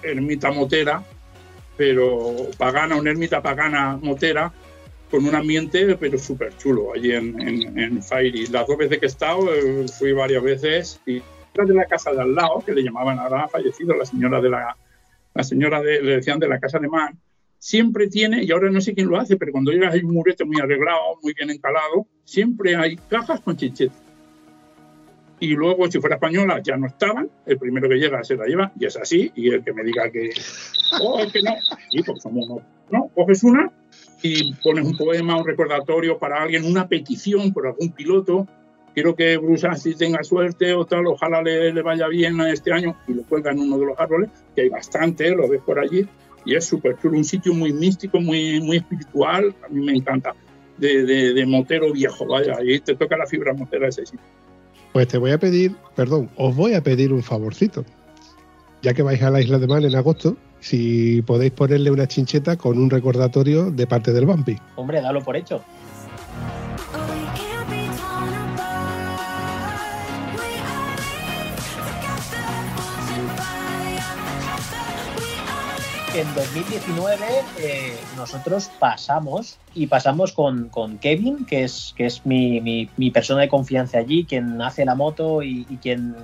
ermita 0.03 0.51
motera 0.53 1.03
pero 1.77 2.35
pagana 2.57 2.97
una 2.97 3.11
ermita 3.11 3.43
pagana 3.43 3.99
motera 4.01 4.53
con 5.11 5.25
un 5.25 5.35
ambiente 5.35 5.97
pero 5.97 6.19
súper 6.19 6.57
chulo 6.57 6.93
allí 6.95 7.13
en, 7.13 7.41
en, 7.41 7.79
en 7.79 8.03
Fairy 8.03 8.47
las 8.47 8.67
dos 8.67 8.77
veces 8.77 8.99
que 8.99 9.07
he 9.07 9.09
estado 9.09 9.53
eh, 9.55 9.87
fui 9.89 10.13
varias 10.13 10.43
veces 10.43 11.01
y 11.07 11.23
de 11.55 11.75
la 11.75 11.87
casa 11.87 12.13
de 12.13 12.21
al 12.21 12.35
lado 12.35 12.63
que 12.65 12.73
le 12.73 12.83
llamaban 12.83 13.19
ahora 13.19 13.49
fallecido 13.49 13.95
la 13.95 14.05
señora 14.05 14.41
de 14.41 14.49
la 14.49 14.77
la 15.35 15.43
señora 15.43 15.83
de, 15.83 16.01
le 16.03 16.17
decían 16.17 16.39
de 16.39 16.49
la 16.49 16.61
casa 16.61 16.79
de 16.79 16.89
Man 16.89 17.19
siempre 17.59 18.09
tiene, 18.09 18.45
y 18.45 18.53
ahora 18.53 18.71
no 18.71 18.81
sé 18.81 18.95
quién 18.95 19.09
lo 19.09 19.19
hace, 19.19 19.37
pero 19.37 19.53
cuando 19.53 19.73
llegas 19.73 19.95
hay 19.95 20.01
un 20.01 20.15
murete 20.15 20.45
muy 20.45 20.61
arreglado, 20.61 21.19
muy 21.23 21.35
bien 21.35 21.51
encalado, 21.51 22.07
siempre 22.25 22.77
hay 22.77 22.97
cajas 22.97 23.41
con 23.41 23.57
chinchetas. 23.57 24.03
Y 25.41 25.49
luego, 25.55 25.89
si 25.89 26.01
fuera 26.01 26.17
española, 26.17 26.61
ya 26.65 26.77
no 26.77 26.89
estaban, 26.89 27.31
el 27.47 27.59
primero 27.59 27.89
que 27.89 27.97
llega 27.97 28.25
se 28.25 28.37
la 28.37 28.47
lleva, 28.47 28.73
y 28.79 28.87
es 28.87 28.97
así, 28.97 29.31
y 29.35 29.51
el 29.51 29.63
que 29.63 29.73
me 29.73 29.85
diga 29.85 30.11
que, 30.11 30.31
oh, 31.01 31.21
es 31.21 31.33
que 31.33 31.43
no, 31.43 31.53
sí, 31.91 32.03
porque 32.03 32.21
somos 32.21 32.49
uno. 32.49 32.63
No, 32.91 33.11
coges 33.15 33.45
una 33.45 33.71
y 34.23 34.55
pones 34.55 34.85
un 34.85 34.97
poema, 34.97 35.37
un 35.37 35.47
recordatorio 35.47 36.19
para 36.19 36.43
alguien, 36.43 36.65
una 36.65 36.89
petición 36.89 37.53
por 37.53 37.67
algún 37.67 37.93
piloto, 37.93 38.47
quiero 38.95 39.15
que 39.15 39.37
Bruce 39.37 39.67
Assis 39.67 39.97
tenga 39.97 40.23
suerte 40.25 40.73
o 40.75 40.85
tal, 40.85 41.07
ojalá 41.07 41.43
le, 41.43 41.83
vaya 41.83 42.09
bien 42.09 42.41
este 42.41 42.73
año, 42.73 42.97
y 43.07 43.15
lo 43.15 43.23
cuelga 43.23 43.53
en 43.53 43.61
uno 43.61 43.79
de 43.79 43.87
los 43.87 43.99
árboles, 43.99 44.31
que 44.55 44.63
hay 44.63 44.69
bastante, 44.69 45.31
lo 45.31 45.49
ves 45.49 45.63
por 45.63 45.79
allí, 45.79 46.07
y 46.45 46.55
es 46.55 46.65
súper 46.65 46.99
chulo, 46.99 47.17
un 47.17 47.25
sitio 47.25 47.55
muy 47.55 47.73
místico, 47.73 48.21
muy, 48.21 48.61
muy 48.61 48.79
espiritual, 48.79 49.55
a 49.65 49.69
mí 49.69 49.85
me 49.85 49.93
encanta, 49.93 50.35
de, 50.79 51.05
de, 51.05 51.35
de, 51.35 51.47
motero 51.47 51.93
viejo, 51.93 52.27
vaya, 52.27 52.57
ahí 52.59 52.81
te 52.81 52.97
toca 52.97 53.17
la 53.17 53.27
fibra 53.27 53.53
motera 53.53 53.89
ese 53.89 54.07
sitio. 54.07 54.21
Pues 54.93 55.07
te 55.09 55.19
voy 55.19 55.31
a 55.31 55.39
pedir, 55.39 55.77
perdón, 55.95 56.31
os 56.37 56.57
voy 56.57 56.75
a 56.75 56.83
pedir 56.83 57.13
un 57.13 57.23
favorcito, 57.23 57.85
ya 58.83 58.95
que 58.95 59.03
vais 59.03 59.23
a 59.23 59.31
la 59.31 59.41
isla 59.41 59.59
de 59.59 59.67
Man 59.67 59.85
en 59.85 59.95
agosto, 59.95 60.37
si 60.61 61.23
podéis 61.23 61.53
ponerle 61.53 61.91
una 61.91 62.07
chincheta 62.07 62.57
con 62.57 62.79
un 62.79 62.91
recordatorio 62.91 63.71
de 63.71 63.87
parte 63.87 64.13
del 64.13 64.27
Bumpy. 64.27 64.59
Hombre, 64.77 65.01
dalo 65.01 65.23
por 65.23 65.37
hecho. 65.37 65.63
en 76.19 76.35
2019 76.35 77.17
eh, 77.61 77.97
nosotros 78.17 78.71
pasamos 78.81 79.59
y 79.73 79.87
pasamos 79.87 80.33
con, 80.33 80.69
con 80.69 80.99
Kevin, 80.99 81.45
que 81.45 81.63
es, 81.63 81.95
que 81.97 82.07
es 82.07 82.27
mi, 82.27 82.61
mi, 82.61 82.91
mi, 82.97 83.13
persona 83.13 83.43
de 83.43 83.49
confianza 83.49 83.99
allí, 83.99 84.25
quien 84.25 84.61
hace 84.61 84.85
la 84.85 84.97
moto 84.97 85.45
y, 85.45 85.65
y 85.71 85.77
quien 85.77 86.17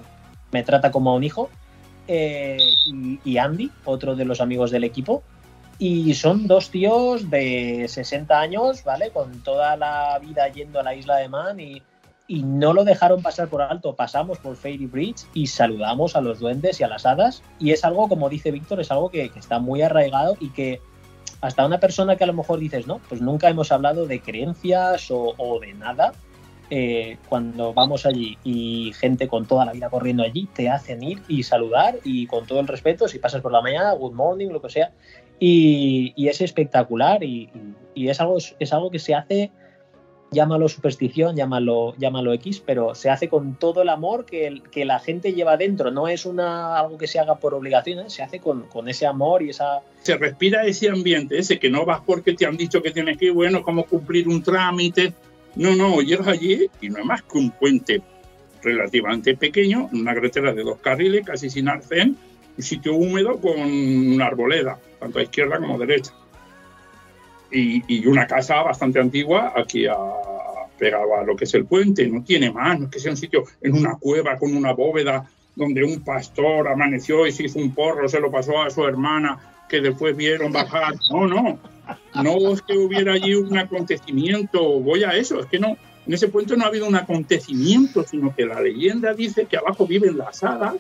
me 0.50 0.64
trata 0.64 0.90
como 0.90 1.10
a 1.10 1.14
un 1.14 1.22
hijo, 1.22 1.48
y, 2.06 3.38
Andy, 3.38 3.70
otro 3.84 4.14
de 4.14 4.24
los 4.24 4.40
amigos 4.40 4.70
del 4.70 4.84
equipo. 4.84 5.22
Y 5.78 6.14
son 6.14 6.46
dos 6.46 6.70
tíos 6.70 7.30
de 7.30 7.86
60 7.88 8.38
años, 8.38 8.84
¿vale? 8.84 9.10
Con 9.10 9.42
toda 9.42 9.76
la 9.76 10.18
vida 10.20 10.48
yendo 10.48 10.80
a 10.80 10.82
la 10.82 10.94
isla 10.94 11.16
de 11.16 11.28
Man 11.28 11.60
y, 11.60 11.82
no 12.26 12.72
lo 12.72 12.84
dejaron 12.84 13.22
pasar 13.22 13.48
por 13.48 13.60
alto. 13.60 13.94
Pasamos 13.94 14.38
por 14.38 14.56
Fairy 14.56 14.86
Bridge 14.86 15.26
y 15.34 15.46
saludamos 15.46 16.16
a 16.16 16.22
los 16.22 16.40
duendes 16.40 16.80
y 16.80 16.84
a 16.84 16.88
las 16.88 17.04
hadas. 17.04 17.42
Y 17.58 17.72
es 17.72 17.84
algo, 17.84 18.08
como 18.08 18.30
dice 18.30 18.50
Víctor, 18.50 18.80
es 18.80 18.90
algo 18.90 19.10
que, 19.10 19.30
está 19.36 19.58
muy 19.58 19.82
arraigado 19.82 20.36
y 20.40 20.48
que 20.50 20.80
hasta 21.42 21.66
una 21.66 21.80
persona 21.80 22.16
que 22.16 22.24
a 22.24 22.26
lo 22.26 22.32
mejor 22.32 22.60
dices, 22.60 22.86
no, 22.86 22.98
pues 23.08 23.20
nunca 23.20 23.50
hemos 23.50 23.70
hablado 23.72 24.06
de 24.06 24.20
creencias 24.20 25.10
o 25.10 25.58
de 25.60 25.74
nada. 25.74 26.14
Eh, 26.70 27.18
cuando 27.28 27.74
vamos 27.74 28.06
allí 28.06 28.38
y 28.42 28.92
gente 28.98 29.28
con 29.28 29.46
toda 29.46 29.64
la 29.66 29.72
vida 29.72 29.90
corriendo 29.90 30.22
allí, 30.22 30.48
te 30.54 30.68
hacen 30.70 31.02
ir 31.02 31.20
y 31.28 31.42
saludar 31.42 31.98
y 32.04 32.26
con 32.26 32.46
todo 32.46 32.60
el 32.60 32.66
respeto, 32.66 33.06
si 33.06 33.18
pasas 33.18 33.42
por 33.42 33.52
la 33.52 33.60
mañana, 33.60 33.92
good 33.92 34.12
morning, 34.14 34.48
lo 34.48 34.62
que 34.62 34.70
sea. 34.70 34.90
Y, 35.38 36.12
y 36.16 36.28
es 36.28 36.40
espectacular 36.40 37.22
y, 37.22 37.50
y, 37.94 38.08
es, 38.08 38.20
algo, 38.20 38.38
es 38.58 38.72
algo 38.72 38.90
que 38.90 38.98
se 38.98 39.14
hace 39.14 39.50
llámalo 40.30 40.68
superstición, 40.68 41.36
llámalo, 41.36 41.94
llámalo 41.96 42.32
X, 42.32 42.60
pero 42.66 42.96
se 42.96 43.08
hace 43.08 43.28
con 43.28 43.56
todo 43.56 43.82
el 43.82 43.88
amor 43.88 44.24
que, 44.24 44.48
el- 44.48 44.62
que 44.62 44.84
la 44.84 44.98
gente 44.98 45.32
lleva 45.32 45.56
dentro. 45.56 45.92
No 45.92 46.08
es 46.08 46.26
una, 46.26 46.76
algo 46.76 46.98
que 46.98 47.06
se 47.06 47.20
haga 47.20 47.36
por 47.36 47.54
obligación, 47.54 48.00
¿eh? 48.00 48.10
se 48.10 48.22
hace 48.24 48.40
con, 48.40 48.62
con 48.64 48.88
ese 48.88 49.06
amor 49.06 49.42
y 49.44 49.50
esa... 49.50 49.82
Se 50.02 50.16
respira 50.16 50.64
ese 50.66 50.88
ambiente, 50.88 51.38
ese 51.38 51.60
que 51.60 51.70
no 51.70 51.84
vas 51.84 52.00
porque 52.04 52.32
te 52.34 52.46
han 52.46 52.56
dicho 52.56 52.82
que 52.82 52.90
tienes 52.90 53.16
que 53.16 53.26
ir, 53.26 53.32
bueno, 53.32 53.62
como 53.62 53.84
cumplir 53.84 54.26
un 54.26 54.42
trámite. 54.42 55.12
No, 55.56 55.76
no, 55.76 56.00
llegas 56.00 56.26
allí 56.26 56.68
y 56.80 56.88
no 56.88 56.98
es 56.98 57.04
más 57.04 57.22
que 57.22 57.38
un 57.38 57.50
puente 57.50 58.02
relativamente 58.62 59.36
pequeño, 59.36 59.88
una 59.92 60.14
carretera 60.14 60.52
de 60.52 60.62
dos 60.62 60.80
carriles, 60.80 61.24
casi 61.24 61.50
sin 61.50 61.68
arcén, 61.68 62.16
un 62.56 62.62
sitio 62.62 62.94
húmedo 62.94 63.40
con 63.40 63.60
una 63.60 64.26
arboleda, 64.26 64.78
tanto 64.98 65.18
a 65.18 65.22
izquierda 65.22 65.58
como 65.58 65.74
a 65.74 65.78
derecha. 65.78 66.12
Y, 67.50 68.04
una 68.06 68.26
casa 68.26 68.62
bastante 68.62 68.98
antigua 68.98 69.52
aquí 69.54 69.86
a, 69.86 69.96
pegado 70.76 71.16
a 71.16 71.22
lo 71.22 71.36
que 71.36 71.44
es 71.44 71.54
el 71.54 71.66
puente, 71.66 72.08
no 72.08 72.24
tiene 72.24 72.50
más, 72.50 72.78
no 72.80 72.86
es 72.86 72.90
que 72.90 72.98
sea 72.98 73.12
un 73.12 73.16
sitio 73.16 73.44
en 73.60 73.76
una 73.76 73.96
cueva 73.96 74.36
con 74.36 74.56
una 74.56 74.72
bóveda 74.72 75.30
donde 75.54 75.84
un 75.84 76.02
pastor 76.02 76.66
amaneció 76.66 77.26
y 77.28 77.32
se 77.32 77.44
hizo 77.44 77.60
un 77.60 77.72
porro, 77.72 78.08
se 78.08 78.18
lo 78.18 78.30
pasó 78.30 78.60
a 78.60 78.70
su 78.70 78.84
hermana, 78.84 79.53
que 79.68 79.80
después 79.80 80.16
vieron 80.16 80.52
bajar. 80.52 80.94
No, 81.10 81.26
no, 81.26 81.58
no 82.22 82.52
es 82.52 82.62
que 82.62 82.76
hubiera 82.76 83.14
allí 83.14 83.34
un 83.34 83.56
acontecimiento, 83.56 84.80
voy 84.80 85.04
a 85.04 85.10
eso, 85.10 85.40
es 85.40 85.46
que 85.46 85.58
no, 85.58 85.76
en 86.06 86.12
ese 86.12 86.28
puente 86.28 86.56
no 86.56 86.64
ha 86.64 86.68
habido 86.68 86.86
un 86.86 86.96
acontecimiento, 86.96 88.04
sino 88.04 88.34
que 88.34 88.46
la 88.46 88.60
leyenda 88.60 89.14
dice 89.14 89.46
que 89.46 89.56
abajo 89.56 89.86
viven 89.86 90.18
las 90.18 90.42
hadas 90.44 90.76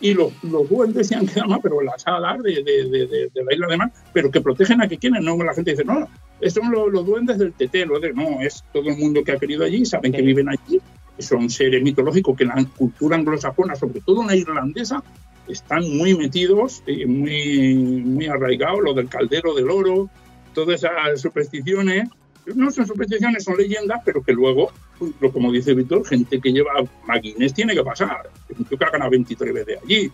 y 0.00 0.12
los, 0.12 0.32
los 0.42 0.68
duendes 0.68 1.08
se 1.08 1.14
han 1.14 1.26
quedado 1.26 1.48
más, 1.48 1.60
pero 1.62 1.80
las 1.80 2.06
hadas 2.06 2.42
de, 2.42 2.62
de, 2.62 2.88
de, 2.88 3.30
de, 3.32 3.44
la 3.44 3.54
isla 3.54 3.66
de 3.68 3.76
Mar, 3.76 3.92
pero 4.12 4.30
que 4.30 4.40
protegen 4.40 4.82
a 4.82 4.88
que 4.88 4.98
quieren, 4.98 5.24
no 5.24 5.36
la 5.42 5.54
gente 5.54 5.70
dice, 5.70 5.84
no, 5.84 6.08
son 6.48 6.70
los, 6.70 6.92
los 6.92 7.06
duendes 7.06 7.38
del 7.38 7.52
TT, 7.52 7.86
los 7.86 8.00
de, 8.00 8.12
no, 8.12 8.40
es 8.40 8.64
todo 8.72 8.88
el 8.88 8.96
mundo 8.96 9.24
que 9.24 9.32
ha 9.32 9.38
querido 9.38 9.64
allí, 9.64 9.84
saben 9.86 10.12
que 10.12 10.22
viven 10.22 10.48
allí, 10.48 10.80
son 11.18 11.48
seres 11.48 11.82
mitológicos 11.82 12.36
que 12.36 12.44
en 12.44 12.50
la 12.50 12.64
cultura 12.76 13.16
anglosajona, 13.16 13.74
sobre 13.74 14.00
todo 14.00 14.20
en 14.22 14.26
la 14.28 14.36
irlandesa, 14.36 15.02
están 15.48 15.96
muy 15.96 16.16
metidos 16.16 16.82
y 16.86 17.06
muy, 17.06 17.74
muy 17.74 18.26
arraigados, 18.26 18.80
lo 18.82 18.94
del 18.94 19.08
caldero 19.08 19.54
del 19.54 19.70
oro, 19.70 20.10
todas 20.54 20.82
esas 20.82 21.20
supersticiones, 21.20 22.08
no 22.54 22.70
son 22.70 22.86
supersticiones, 22.86 23.44
son 23.44 23.56
leyendas, 23.56 24.00
pero 24.04 24.22
que 24.22 24.32
luego, 24.32 24.70
pues, 24.98 25.32
como 25.32 25.50
dice 25.50 25.74
Víctor, 25.74 26.06
gente 26.06 26.40
que 26.40 26.52
lleva 26.52 26.72
maquines 27.06 27.52
tiene 27.52 27.74
que 27.74 27.82
pasar. 27.82 28.30
Un 28.56 28.64
tío 28.64 28.78
que 28.78 28.84
ganado 28.84 29.10
23 29.10 29.52
veces 29.52 29.78
allí. 29.82 30.12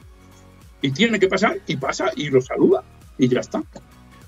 Y 0.81 0.91
tiene 0.91 1.21
que 1.21 1.29
pasar, 1.29 1.59
y 1.67 1.77
pasa, 1.77 2.11
y 2.17 2.31
lo 2.31 2.41
saluda, 2.41 2.83
y 3.19 3.29
ya 3.29 3.41
está. 3.41 3.63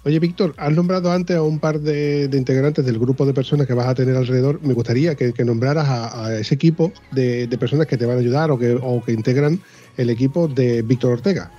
Oye, 0.06 0.18
Víctor, 0.18 0.52
has 0.58 0.70
nombrado 0.70 1.10
antes 1.10 1.34
a 1.34 1.42
un 1.42 1.58
par 1.58 1.80
de, 1.80 2.28
integrantes 2.30 2.84
del 2.84 2.98
grupo 2.98 3.24
de 3.24 3.32
personas 3.32 3.66
que 3.66 3.72
vas 3.72 3.86
a 3.86 3.94
tener 3.94 4.14
alrededor. 4.14 4.60
Me 4.60 4.74
gustaría 4.74 5.14
que, 5.14 5.32
nombraras 5.46 5.88
a, 5.88 6.38
ese 6.38 6.54
equipo 6.54 6.92
de, 7.10 7.48
personas 7.58 7.86
que 7.86 7.96
te 7.96 8.04
van 8.04 8.18
a 8.18 8.20
ayudar 8.20 8.50
o 8.50 8.58
que, 8.58 9.12
integran 9.12 9.60
el 9.96 10.10
equipo 10.10 10.46
de 10.46 10.82
Víctor 10.82 11.12
Ortega. 11.12 11.50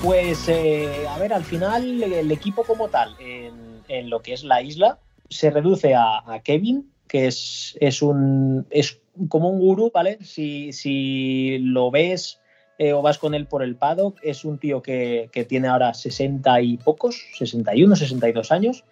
Pues, 0.00 0.48
eh, 0.48 1.08
a 1.08 1.18
ver, 1.18 1.32
al 1.32 1.42
final 1.42 2.04
el 2.04 2.30
equipo 2.30 2.62
como 2.62 2.88
tal, 2.88 3.16
en 3.18 4.10
lo 4.10 4.22
que 4.22 4.32
es 4.32 4.44
la 4.44 4.62
isla, 4.62 5.00
se 5.28 5.50
reduce 5.50 5.94
a, 5.94 6.22
Kevin, 6.44 6.90
que 7.08 7.26
es, 7.26 7.76
es, 7.80 8.02
un, 8.02 8.66
es 8.70 9.00
como 9.28 9.50
un 9.50 9.60
gurú, 9.60 9.90
¿vale? 9.92 10.18
Si, 10.22 10.72
si 10.72 11.58
lo 11.58 11.90
ves 11.90 12.40
eh, 12.78 12.92
o 12.92 13.02
vas 13.02 13.18
con 13.18 13.34
él 13.34 13.46
por 13.46 13.62
el 13.62 13.76
paddock, 13.76 14.18
es 14.22 14.44
un 14.44 14.58
tío 14.58 14.82
que, 14.82 15.28
que 15.32 15.44
tiene 15.44 15.68
ahora 15.68 15.94
60 15.94 16.60
y 16.60 16.76
pocos, 16.76 17.22
61, 17.34 17.96
62 17.96 18.52
años, 18.52 18.84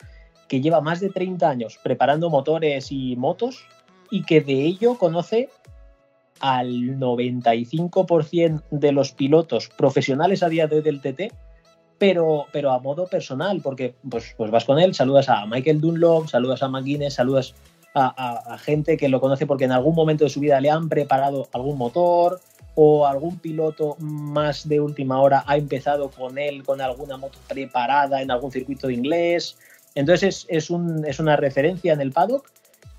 que 0.49 0.61
lleva 0.61 0.81
más 0.81 1.01
de 1.01 1.09
30 1.09 1.49
años 1.49 1.79
preparando 1.83 2.31
motores 2.31 2.93
y 2.93 3.17
motos 3.17 3.65
y 4.11 4.25
que 4.25 4.41
de 4.41 4.65
ello 4.67 4.99
conoce 4.99 5.49
al 6.41 6.99
95% 6.99 8.63
de 8.71 8.93
los 8.93 9.13
pilotos 9.13 9.69
profesionales 9.69 10.43
a 10.43 10.49
día 10.49 10.67
de 10.67 10.77
hoy 10.77 10.83
del 10.83 11.01
TT, 11.01 11.33
pero, 12.03 12.47
pero 12.51 12.73
a 12.73 12.81
modo 12.81 13.07
personal, 13.07 13.61
porque 13.63 13.95
pues, 14.11 14.35
pues 14.37 14.51
vas 14.51 14.65
con 14.65 14.81
él, 14.81 14.93
saludas 14.93 15.29
a 15.29 15.47
Michael 15.47 15.81
Dunlop, 15.81 16.27
saludas 16.27 16.61
a 16.65 16.67
McGuinness, 16.69 17.15
saludas 17.15 17.55
a, 17.95 18.55
a- 18.55 18.59
gente 18.59 18.97
que 18.97 19.09
lo 19.09 19.21
conoce 19.21 19.47
porque 19.47 19.67
en 19.67 19.71
algún 19.71 19.95
momento 19.95 20.25
de 20.25 20.31
su 20.31 20.41
vida 20.41 20.61
le 20.61 20.69
han 20.69 20.89
preparado 20.89 21.47
algún 21.53 21.79
motor 21.79 22.41
o 22.75 23.07
algún 23.07 23.39
piloto 23.39 23.95
más 24.01 24.69
de 24.69 24.81
última 24.81 25.21
hora 25.21 25.45
ha 25.47 25.57
empezado 25.57 26.11
con 26.11 26.39
él 26.39 26.65
con 26.65 26.81
alguna 26.81 27.17
moto 27.19 27.39
preparada 27.47 28.21
en 28.21 28.33
algún 28.33 28.51
circuito 28.51 28.89
de 28.89 28.95
inglés. 28.95 29.57
Entonces 29.95 30.47
es, 30.49 30.65
es 30.65 30.71
un- 30.71 31.05
es 31.07 31.21
una 31.21 31.37
referencia 31.37 31.93
en 31.93 32.01
el 32.01 32.11
paddock 32.11 32.51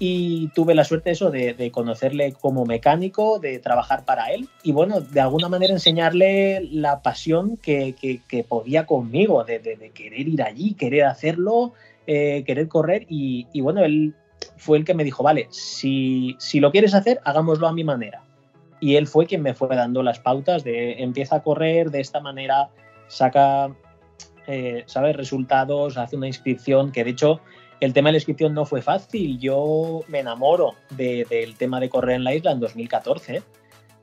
y 0.05 0.49
tuve 0.49 0.75
la 0.75 0.84
suerte 0.84 1.11
eso 1.11 1.31
de, 1.31 1.71
conocerle 1.71 2.34
como 2.34 2.65
mecánico, 2.65 3.39
de 3.39 3.59
trabajar 3.59 4.03
para 4.03 4.34
él 4.34 4.49
y 4.61 4.73
bueno, 4.73 4.99
de 4.99 5.21
alguna 5.21 5.47
manera 5.47 5.71
enseñarle 5.71 6.59
la 6.71 7.01
pasión 7.01 7.55
que, 7.55 7.95
que- 7.95 8.43
podía 8.43 8.85
conmigo, 8.85 9.45
de, 9.45 9.61
querer 9.93 10.27
ir 10.27 10.43
allí, 10.43 10.73
querer 10.73 11.05
hacerlo, 11.05 11.71
eh, 12.05 12.43
querer 12.45 12.67
correr 12.67 13.05
y, 13.07 13.61
bueno, 13.61 13.85
él 13.85 14.13
fue 14.57 14.77
el 14.77 14.84
que 14.84 14.93
me 14.93 15.05
dijo, 15.05 15.23
vale, 15.23 15.47
si, 15.51 16.35
si 16.38 16.59
lo 16.59 16.71
quieres 16.71 16.93
hacer, 16.93 17.21
hagámoslo 17.23 17.65
a 17.69 17.73
mi 17.73 17.85
manera. 17.85 18.23
Y 18.81 18.97
él 18.97 19.07
fue 19.07 19.25
quien 19.25 19.41
me 19.41 19.53
fue 19.53 19.73
dando 19.73 20.03
las 20.03 20.19
pautas 20.19 20.65
de 20.65 21.01
empieza 21.01 21.38
a 21.38 21.43
correr 21.43 21.91
de 21.91 22.01
esta 22.01 22.19
manera, 22.19 22.71
saca, 23.07 23.73
eh. 24.47 24.84
Resultados, 25.13 25.97
hace 25.97 26.17
una 26.17 26.27
inscripción, 26.27 26.91
que 26.91 27.05
de 27.05 27.11
hecho 27.11 27.39
el 27.85 27.93
tema 27.93 28.10
de 28.10 28.14
la 28.14 28.18
inscripción 28.18 28.53
no 28.53 28.65
fue 28.65 28.81
fácil. 28.81 29.39
Yo 29.39 30.01
me 30.07 30.19
enamoro 30.19 30.76
de- 30.91 31.26
del 31.30 31.55
tema 31.55 31.80
de 31.80 31.89
correr 31.89 32.15
en 32.15 32.23
la 32.23 32.34
isla 32.34 32.51
en 32.51 32.60
2014 32.60 33.43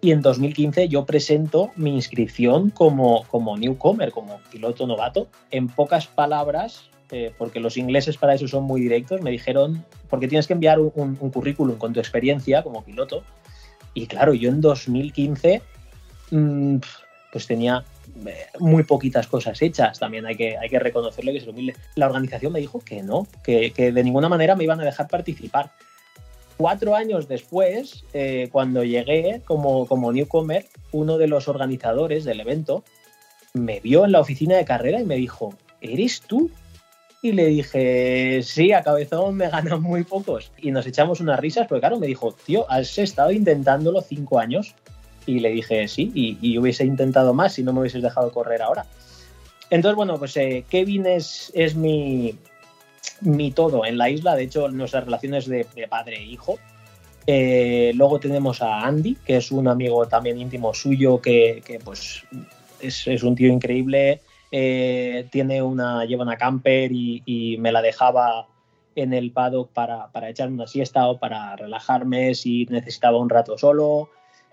y 0.00 0.12
en 0.12 0.22
2015 0.22 0.88
yo 0.88 1.04
presento 1.04 1.70
mi 1.76 1.94
inscripción 1.94 2.70
como, 2.70 3.24
como 3.24 3.56
newcomer, 3.56 4.12
como 4.12 4.40
piloto 4.50 4.86
novato. 4.86 5.28
En 5.50 5.68
pocas 5.68 6.06
palabras, 6.06 6.90
eh, 7.10 7.32
porque 7.36 7.60
los 7.60 7.76
ingleses 7.76 8.16
para 8.16 8.34
eso 8.34 8.48
son 8.48 8.64
muy 8.64 8.80
directos, 8.80 9.20
me 9.20 9.30
dijeron, 9.30 9.84
porque 10.08 10.28
tienes 10.28 10.46
que 10.46 10.54
enviar 10.54 10.78
un, 10.80 11.16
currículum 11.16 11.76
con 11.76 11.92
tu 11.92 12.00
experiencia 12.00 12.62
como 12.62 12.82
piloto. 12.82 13.22
Y 13.92 14.06
claro, 14.06 14.32
yo 14.32 14.48
en 14.48 14.60
2015 14.60 15.62
mm, 16.30 16.76
pues 17.32 17.46
tenía 17.46 17.84
muy 18.58 18.82
poquitas 18.84 19.26
cosas 19.26 19.60
hechas. 19.62 19.98
También 19.98 20.26
hay 20.26 20.36
que, 20.36 20.56
hay 20.56 20.68
que 20.68 20.78
reconocerle 20.78 21.32
que 21.32 21.38
es 21.38 21.46
humilde. 21.46 21.76
La 21.94 22.06
organización 22.06 22.52
me 22.52 22.60
dijo 22.60 22.80
que 22.80 23.02
no, 23.02 23.26
que, 23.42 23.72
que 23.72 23.92
de 23.92 24.04
ninguna 24.04 24.28
manera 24.28 24.56
me 24.56 24.64
iban 24.64 24.80
a 24.80 24.84
dejar 24.84 25.08
participar. 25.08 25.70
Cuatro 26.56 26.94
años 26.94 27.26
después, 27.26 28.04
eh, 28.12 28.50
cuando 28.52 28.84
llegué 28.84 29.40
como, 29.46 29.86
como 29.86 30.12
newcomer, 30.12 30.66
uno 30.92 31.16
de 31.16 31.26
los 31.26 31.48
organizadores 31.48 32.24
del 32.24 32.40
evento 32.40 32.84
me 33.54 33.80
vio 33.80 34.04
en 34.04 34.12
la 34.12 34.20
oficina 34.20 34.56
de 34.56 34.66
carrera 34.66 35.00
y 35.00 35.04
me 35.04 35.16
dijo, 35.16 35.54
¿eres 35.80 36.20
tú? 36.20 36.50
Y 37.22 37.32
le 37.32 37.46
dije, 37.46 38.42
sí, 38.42 38.72
a 38.72 38.82
cabezón 38.82 39.36
me 39.36 39.48
ganan 39.48 39.82
muy 39.82 40.04
pocos. 40.04 40.52
Y 40.58 40.70
nos 40.70 40.86
echamos 40.86 41.20
unas 41.20 41.40
risas, 41.40 41.66
porque 41.66 41.80
claro, 41.80 41.98
me 41.98 42.06
dijo, 42.06 42.34
tío, 42.46 42.70
has 42.70 42.98
estado 42.98 43.30
intentándolo 43.30 44.00
cinco 44.02 44.38
años. 44.38 44.74
Y 45.30 45.38
le 45.38 45.50
dije, 45.50 45.86
sí, 45.86 46.10
y, 46.12 46.38
y 46.42 46.58
hubiese 46.58 46.84
intentado 46.84 47.34
más 47.34 47.54
si 47.54 47.62
no 47.62 47.72
me 47.72 47.80
hubieses 47.80 48.02
dejado 48.02 48.32
correr 48.32 48.62
ahora. 48.62 48.84
Entonces, 49.70 49.94
bueno, 49.94 50.18
pues 50.18 50.36
eh, 50.36 50.64
Kevin 50.68 51.06
es, 51.06 51.52
es 51.54 51.76
mi, 51.76 52.34
mi 53.20 53.52
todo 53.52 53.86
en 53.86 53.96
la 53.96 54.10
isla. 54.10 54.34
De 54.34 54.42
hecho, 54.42 54.68
nuestras 54.68 55.04
relaciones 55.04 55.46
de, 55.46 55.64
de 55.76 55.86
padre 55.86 56.16
e 56.16 56.24
hijo. 56.24 56.58
Eh, 57.26 57.92
luego 57.94 58.18
tenemos 58.18 58.60
a 58.60 58.80
Andy, 58.84 59.14
que 59.24 59.36
es 59.36 59.52
un 59.52 59.68
amigo 59.68 60.08
también 60.08 60.40
íntimo 60.40 60.74
suyo, 60.74 61.20
que, 61.20 61.62
que, 61.64 61.78
pues 61.78 62.24
es, 62.80 63.06
es 63.06 63.22
un 63.22 63.36
tío 63.36 63.52
increíble. 63.52 64.20
Eh, 64.50 65.28
tiene 65.30 65.62
una, 65.62 66.04
lleva 66.06 66.24
una 66.24 66.36
camper 66.36 66.90
y, 66.90 67.22
y 67.24 67.56
me 67.58 67.70
la 67.70 67.82
dejaba 67.82 68.48
en 68.96 69.14
el 69.14 69.30
paddock 69.30 69.70
para, 69.70 70.08
para 70.08 70.28
echar 70.28 70.48
una 70.48 70.66
siesta 70.66 71.06
o 71.06 71.20
para 71.20 71.54
relajarme 71.54 72.34
si 72.34 72.66
necesitaba 72.66 73.18
un 73.18 73.30
rato 73.30 73.56
solo. 73.56 74.10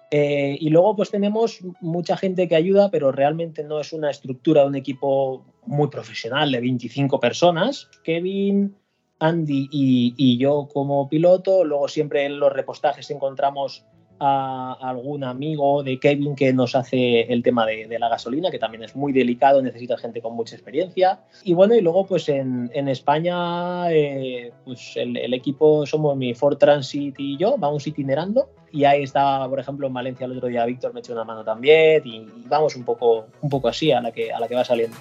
Eh, 0.09 0.57
y 0.59 0.69
luego 0.69 0.95
pues 0.95 1.11
tenemos 1.11 1.59
mucha 1.81 2.15
gente 2.15 2.47
que 2.47 2.55
ayuda, 2.55 2.89
pero 2.89 3.11
realmente 3.11 3.63
no 3.63 3.79
es 3.79 3.91
una 3.91 4.09
estructura 4.09 4.61
de 4.61 4.67
un 4.67 4.75
equipo 4.75 5.45
muy 5.65 5.89
profesional 5.89 6.51
de 6.51 6.61
25 6.61 7.19
personas. 7.19 7.89
Kevin, 8.03 8.75
Andy 9.19 9.67
y, 9.71 10.37
yo 10.37 10.69
como 10.71 11.09
piloto, 11.09 11.63
luego 11.65 11.87
siempre 11.87 12.25
en 12.25 12.39
los 12.39 12.53
repostajes 12.53 13.09
encontramos 13.11 13.83
a 14.19 14.75
algún 14.81 15.23
amigo 15.23 15.83
de 15.83 15.99
Kevin 15.99 16.35
que 16.35 16.51
nos 16.51 16.75
hace 16.75 17.21
el 17.31 17.43
tema 17.43 17.67
de, 17.67 17.99
la 17.99 18.09
gasolina, 18.09 18.49
que 18.49 18.57
también 18.57 18.83
es 18.83 18.95
muy 18.95 19.13
delicado, 19.13 19.61
necesita 19.61 19.97
gente 19.97 20.21
con 20.21 20.35
mucha 20.35 20.55
experiencia. 20.55 21.19
Y 21.43 21.53
bueno, 21.53 21.75
y 21.75 21.81
luego 21.81 22.05
pues 22.07 22.29
en, 22.29 22.71
en 22.73 22.87
España, 22.87 23.91
eh, 23.91 24.51
pues 24.65 24.93
el, 24.95 25.17
el 25.17 25.33
equipo 25.35 25.85
somos 25.85 26.17
mi 26.17 26.33
Ford 26.33 26.57
Transit 26.57 27.15
y 27.19 27.37
yo, 27.37 27.57
vamos 27.57 27.85
itinerando. 27.85 28.49
Y 28.71 28.83
ahí 28.83 29.03
estaba, 29.03 29.47
por 29.49 29.59
ejemplo, 29.59 29.87
en 29.87 29.93
Valencia 29.93 30.25
el 30.25 30.33
otro 30.33 30.47
día 30.47 30.65
Víctor 30.65 30.93
me 30.93 30.99
echó 30.99 31.13
una 31.13 31.23
mano 31.23 31.43
también 31.43 32.01
y, 32.05 32.17
y 32.17 32.43
vamos 32.47 32.75
un 32.75 32.83
poco, 32.83 33.27
un 33.41 33.49
poco 33.49 33.69
así 33.69 33.91
a 33.91 34.01
la 34.01 34.11
que, 34.11 34.31
a 34.31 34.39
la 34.39 34.47
que 34.47 34.55
va 34.55 34.65
saliendo. 34.65 34.97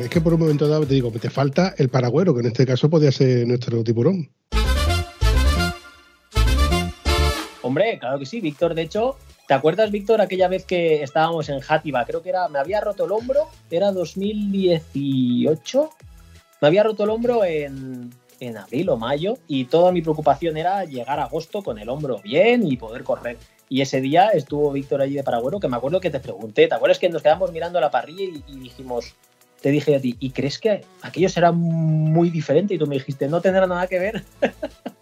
Es 0.00 0.10
que 0.10 0.20
por 0.20 0.34
un 0.34 0.40
momento 0.40 0.68
dado 0.68 0.86
te 0.86 0.94
digo, 0.94 1.10
te 1.10 1.30
falta 1.30 1.74
el 1.78 1.88
paragüero, 1.88 2.34
que 2.34 2.40
en 2.40 2.46
este 2.46 2.66
caso 2.66 2.88
podría 2.88 3.10
ser 3.10 3.46
nuestro 3.46 3.82
tiburón. 3.82 4.30
Hombre, 7.62 7.98
claro 7.98 8.18
que 8.18 8.26
sí, 8.26 8.40
Víctor, 8.40 8.74
de 8.74 8.82
hecho, 8.82 9.16
¿te 9.46 9.54
acuerdas, 9.54 9.90
Víctor, 9.90 10.20
aquella 10.20 10.48
vez 10.48 10.64
que 10.64 11.02
estábamos 11.02 11.48
en 11.48 11.60
Játiva? 11.60 12.04
Creo 12.04 12.22
que 12.22 12.30
era, 12.30 12.48
me 12.48 12.58
había 12.58 12.80
roto 12.80 13.04
el 13.04 13.12
hombro, 13.12 13.48
era 13.70 13.92
2018, 13.92 15.90
me 16.60 16.68
había 16.68 16.82
roto 16.82 17.04
el 17.04 17.10
hombro 17.10 17.44
en, 17.44 18.10
en 18.40 18.56
abril 18.56 18.88
o 18.90 18.96
mayo 18.96 19.38
y 19.46 19.66
toda 19.66 19.92
mi 19.92 20.02
preocupación 20.02 20.56
era 20.56 20.84
llegar 20.84 21.20
a 21.20 21.24
agosto 21.24 21.62
con 21.62 21.78
el 21.78 21.88
hombro 21.88 22.18
bien 22.22 22.66
y 22.66 22.76
poder 22.76 23.04
correr. 23.04 23.38
Y 23.68 23.80
ese 23.80 24.00
día 24.00 24.28
estuvo 24.28 24.70
Víctor 24.72 25.00
allí 25.02 25.14
de 25.14 25.24
Paragüero, 25.24 25.58
que 25.58 25.68
me 25.68 25.76
acuerdo 25.76 26.00
que 26.00 26.10
te 26.10 26.20
pregunté, 26.20 26.68
¿te 26.68 26.74
acuerdas 26.74 26.98
que 26.98 27.08
nos 27.08 27.22
quedamos 27.22 27.52
mirando 27.52 27.80
la 27.80 27.90
parrilla 27.90 28.24
y, 28.24 28.44
y 28.46 28.58
dijimos, 28.58 29.14
te 29.60 29.70
dije 29.70 29.96
a 29.96 30.00
ti, 30.00 30.16
¿y 30.20 30.30
crees 30.30 30.58
que 30.58 30.84
aquello 31.02 31.28
será 31.28 31.50
muy 31.50 32.30
diferente? 32.30 32.74
Y 32.74 32.78
tú 32.78 32.86
me 32.86 32.96
dijiste, 32.96 33.28
no 33.28 33.40
tendrá 33.40 33.66
nada 33.66 33.86
que 33.86 33.98
ver. 33.98 34.24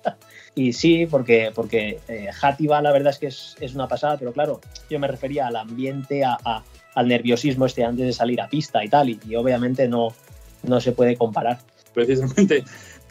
y 0.54 0.72
sí, 0.72 1.06
porque, 1.06 1.50
porque 1.54 1.98
eh, 2.08 2.30
la 2.68 2.92
verdad 2.92 3.12
es 3.12 3.18
que 3.18 3.26
es, 3.26 3.56
es, 3.60 3.74
una 3.74 3.88
pasada, 3.88 4.16
pero 4.18 4.32
claro, 4.32 4.60
yo 4.88 4.98
me 4.98 5.08
refería 5.08 5.46
al 5.48 5.56
ambiente, 5.56 6.24
a, 6.24 6.38
a, 6.44 6.62
al 6.94 7.08
nerviosismo 7.08 7.66
este 7.66 7.84
antes 7.84 8.06
de 8.06 8.12
salir 8.12 8.40
a 8.40 8.48
pista 8.48 8.84
y 8.84 8.88
tal, 8.88 9.10
y, 9.10 9.18
y 9.28 9.34
obviamente 9.34 9.88
no, 9.88 10.14
no 10.62 10.80
se 10.80 10.92
puede 10.92 11.16
comparar. 11.16 11.58
Precisamente 11.92 12.64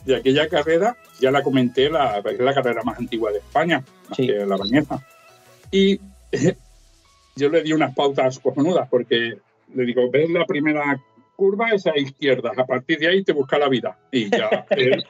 de 0.06 0.16
aquella 0.16 0.48
carrera, 0.48 0.98
ya 1.20 1.32
la 1.32 1.44
comenté, 1.44 1.90
la, 1.90 2.20
es 2.20 2.40
la 2.40 2.54
carrera 2.54 2.82
más 2.84 2.98
antigua 3.00 3.32
de 3.32 3.40
España, 3.40 3.84
Sí. 4.16 4.28
que 4.28 4.46
la 4.46 4.58
Bañeza. 4.58 5.06
Y 5.72 6.00
eh, 6.32 6.56
yo 7.36 7.50
le 7.50 7.62
di 7.64 7.74
unas 7.74 7.94
pautas 7.96 8.40
cojonudas, 8.40 8.88
porque 8.90 9.38
le 9.74 9.86
digo, 9.86 10.10
ves 10.12 10.30
la 10.30 10.46
primera 10.46 11.02
curva 11.36 11.72
es 11.72 11.88
a 11.88 11.98
izquierda, 11.98 12.52
a 12.56 12.66
partir 12.66 13.00
de 13.00 13.08
ahí 13.08 13.24
te 13.24 13.34
busca 13.34 13.58
la 13.58 13.68
vida. 13.68 13.98
Y 14.12 14.30
ya. 14.30 14.66
él- 14.72 15.06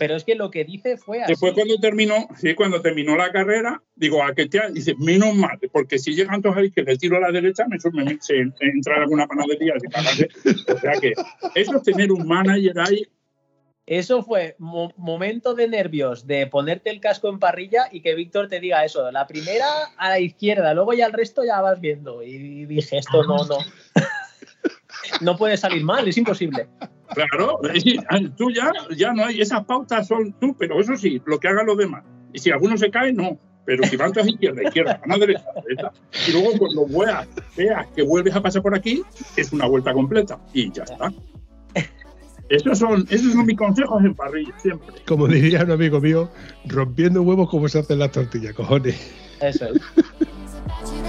Pero 0.00 0.16
es 0.16 0.24
que 0.24 0.34
lo 0.34 0.50
que 0.50 0.64
dice 0.64 0.96
fue 0.96 1.20
así. 1.20 1.30
Después 1.32 1.52
cuando 1.52 1.76
terminó, 1.76 2.26
sí, 2.34 2.54
cuando 2.54 2.80
terminó 2.80 3.16
la 3.16 3.30
carrera, 3.30 3.82
digo, 3.94 4.24
¿a 4.24 4.34
qué 4.34 4.46
te 4.46 4.58
ha-?" 4.58 4.70
Dice, 4.70 4.94
menos 4.98 5.34
mal, 5.34 5.58
porque 5.70 5.98
si 5.98 6.14
llegan 6.14 6.40
todos 6.40 6.56
ahí 6.56 6.70
que 6.70 6.80
le 6.80 6.96
tiro 6.96 7.18
a 7.18 7.20
la 7.20 7.30
derecha, 7.30 7.66
me, 7.68 7.76
me, 8.02 8.16
se 8.18 8.38
entra 8.38 8.96
en 8.96 9.02
alguna 9.02 9.26
panadería. 9.26 9.74
O 9.74 10.78
sea 10.78 10.92
que 10.92 11.12
eso 11.54 11.76
es 11.76 11.82
tener 11.82 12.12
un 12.12 12.26
manager 12.26 12.78
ahí 12.78 13.08
Eso 13.84 14.22
fue 14.22 14.56
mo 14.58 14.90
momento 14.96 15.54
de 15.54 15.68
nervios, 15.68 16.26
de 16.26 16.46
ponerte 16.46 16.88
el 16.88 17.00
casco 17.00 17.28
en 17.28 17.38
parrilla 17.38 17.88
y 17.92 18.00
que 18.00 18.14
Víctor 18.14 18.48
te 18.48 18.58
diga 18.58 18.86
eso, 18.86 19.10
la 19.10 19.26
primera 19.26 19.66
a 19.98 20.08
la 20.08 20.18
izquierda, 20.18 20.72
luego 20.72 20.94
ya 20.94 21.04
el 21.04 21.12
resto 21.12 21.44
ya 21.44 21.60
vas 21.60 21.78
viendo. 21.78 22.22
Y 22.22 22.64
dije, 22.64 22.96
esto 22.96 23.22
no, 23.24 23.44
no. 23.44 23.58
no 25.20 25.36
puede 25.36 25.56
salir 25.56 25.84
mal, 25.84 26.06
es 26.06 26.16
imposible. 26.16 26.68
Claro, 27.14 27.60
y 27.74 27.98
tú 28.30 28.50
ya, 28.50 28.70
ya 28.96 29.12
no 29.12 29.24
hay, 29.24 29.40
esas 29.40 29.64
pautas 29.64 30.06
son 30.06 30.32
tú, 30.40 30.54
pero 30.58 30.80
eso 30.80 30.96
sí, 30.96 31.20
lo 31.26 31.38
que 31.38 31.48
hagan 31.48 31.66
los 31.66 31.76
demás. 31.76 32.04
Y 32.32 32.38
si 32.38 32.50
alguno 32.50 32.76
se 32.76 32.90
cae, 32.90 33.12
no. 33.12 33.38
Pero 33.64 33.84
si 33.84 33.96
van 33.96 34.12
todas 34.12 34.28
izquierda, 34.28 34.62
izquierda, 34.62 35.00
van 35.06 35.12
a 35.12 35.18
derecha, 35.18 35.44
derecha. 35.64 35.92
Y 36.28 36.32
luego 36.32 36.58
cuando 36.58 36.86
veas, 36.86 37.28
veas 37.56 37.86
que 37.94 38.02
vuelves 38.02 38.34
a 38.34 38.40
pasar 38.40 38.62
por 38.62 38.74
aquí, 38.74 39.02
es 39.36 39.52
una 39.52 39.66
vuelta 39.66 39.92
completa. 39.92 40.38
Y 40.52 40.72
ya 40.72 40.84
está. 40.84 41.12
Esos 42.48 42.78
son, 42.78 43.06
esos 43.10 43.32
son 43.32 43.46
mis 43.46 43.56
consejos 43.56 44.04
en 44.04 44.14
parrilla, 44.14 44.58
siempre. 44.58 44.96
Como 45.06 45.28
diría 45.28 45.62
un 45.62 45.70
amigo 45.70 46.00
mío, 46.00 46.28
rompiendo 46.66 47.22
huevos 47.22 47.48
como 47.48 47.68
se 47.68 47.78
hacen 47.78 48.00
las 48.00 48.10
tortillas, 48.10 48.54
cojones. 48.54 48.96
Eso 49.40 49.66
es. 49.66 49.80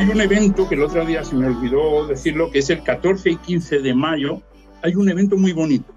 Hay 0.00 0.08
un 0.08 0.18
evento 0.18 0.66
que 0.66 0.76
el 0.76 0.82
otro 0.82 1.04
día 1.04 1.22
se 1.22 1.36
me 1.36 1.46
olvidó 1.46 2.06
decirlo, 2.06 2.50
que 2.50 2.60
es 2.60 2.70
el 2.70 2.82
14 2.82 3.32
y 3.32 3.36
15 3.36 3.80
de 3.80 3.92
mayo. 3.92 4.40
Hay 4.80 4.94
un 4.94 5.10
evento 5.10 5.36
muy 5.36 5.52
bonito, 5.52 5.92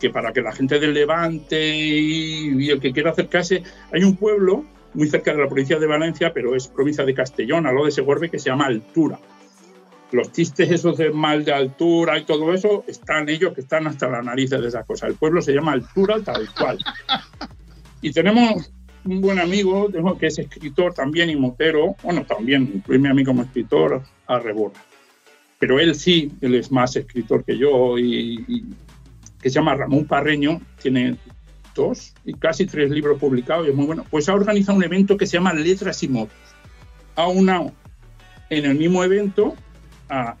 que 0.00 0.08
para 0.08 0.32
que 0.32 0.40
la 0.40 0.52
gente 0.52 0.80
del 0.80 0.94
Levante 0.94 1.76
y, 1.76 2.70
el 2.70 2.80
que 2.80 2.94
quiera 2.94 3.10
acercarse, 3.10 3.62
hay 3.92 4.04
un 4.04 4.16
pueblo 4.16 4.64
muy 4.94 5.06
cerca 5.10 5.34
de 5.34 5.42
la 5.42 5.48
provincia 5.48 5.78
de 5.78 5.86
Valencia, 5.86 6.32
pero 6.32 6.56
es 6.56 6.66
provincia 6.66 7.04
de 7.04 7.12
Castellón, 7.12 7.66
al 7.66 7.74
lado 7.74 7.84
de 7.84 7.92
Segorbe, 7.92 8.30
que 8.30 8.38
se 8.38 8.48
llama 8.48 8.64
Altura. 8.64 9.18
Los 10.12 10.32
chistes 10.32 10.70
esos 10.70 10.96
de 10.96 11.10
mal 11.10 11.44
de 11.44 11.52
altura 11.52 12.18
y 12.18 12.24
todo 12.24 12.54
eso, 12.54 12.84
están 12.86 13.28
ellos 13.28 13.52
que 13.52 13.60
están 13.60 13.86
hasta 13.86 14.08
la 14.08 14.22
nariz 14.22 14.48
de 14.48 14.66
esas 14.66 14.86
cosas. 14.86 15.10
El 15.10 15.16
pueblo 15.16 15.42
se 15.42 15.52
llama 15.52 15.72
Altura 15.72 16.22
tal 16.24 16.48
cual. 16.54 16.78
Y 18.00 18.12
tenemos 18.12 18.72
un 19.04 19.20
buen 19.20 19.38
amigo 19.38 19.88
tengo 19.90 20.16
que 20.16 20.26
es 20.26 20.38
escritor 20.38 20.94
también 20.94 21.30
y 21.30 21.36
motero, 21.36 21.96
bueno, 22.02 22.24
también 22.24 22.70
incluirme 22.74 23.10
a 23.10 23.14
mí 23.14 23.24
como 23.24 23.42
escritor 23.42 24.02
a 24.26 24.38
Rebora. 24.38 24.74
Pero 25.58 25.78
él 25.78 25.94
sí, 25.94 26.32
él 26.40 26.54
es 26.54 26.72
más 26.72 26.96
escritor 26.96 27.44
que 27.44 27.56
yo 27.56 27.98
y, 27.98 28.44
y 28.48 28.64
que 29.40 29.50
se 29.50 29.56
llama 29.56 29.74
Ramón 29.74 30.06
Parreño, 30.06 30.60
tiene 30.80 31.16
dos 31.74 32.14
y 32.24 32.34
casi 32.34 32.66
tres 32.66 32.90
libros 32.90 33.18
publicados 33.18 33.66
y 33.66 33.70
es 33.70 33.76
muy 33.76 33.86
bueno. 33.86 34.04
Pues 34.10 34.28
ha 34.28 34.34
organizado 34.34 34.78
un 34.78 34.84
evento 34.84 35.16
que 35.16 35.26
se 35.26 35.34
llama 35.34 35.52
Letras 35.52 36.02
y 36.02 36.08
Motos. 36.08 36.36
Ha 37.16 37.28
unado 37.28 37.72
en 38.50 38.64
el 38.64 38.76
mismo 38.76 39.02
evento 39.02 39.54
a 40.08 40.36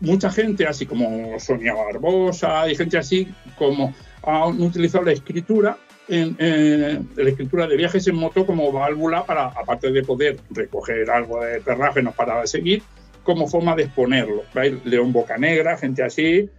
mucha 0.00 0.30
gente, 0.30 0.66
así 0.66 0.86
como 0.86 1.38
Sonia 1.38 1.74
Barbosa 1.74 2.70
y 2.70 2.74
gente 2.74 2.96
así, 2.96 3.28
como 3.58 3.94
han 4.22 4.60
utilizado 4.62 5.04
la 5.04 5.12
escritura 5.12 5.78
en, 6.10 6.36
eh, 6.38 7.00
la 7.16 7.28
escritura 7.30 7.66
de 7.66 7.76
viajes 7.76 8.06
en 8.08 8.16
moto 8.16 8.44
como 8.44 8.70
válvula 8.72 9.24
para, 9.24 9.46
aparte 9.46 9.90
de 9.90 10.02
poder 10.02 10.38
recoger 10.50 11.08
algo 11.10 11.42
de 11.42 11.60
terrágenos 11.60 12.14
para 12.14 12.46
seguir, 12.46 12.82
como 13.22 13.46
forma 13.46 13.74
de 13.76 13.84
exponerlo. 13.84 14.42
León 14.84 15.12
Bocanegra, 15.12 15.76
gente 15.76 16.02
así. 16.02 16.50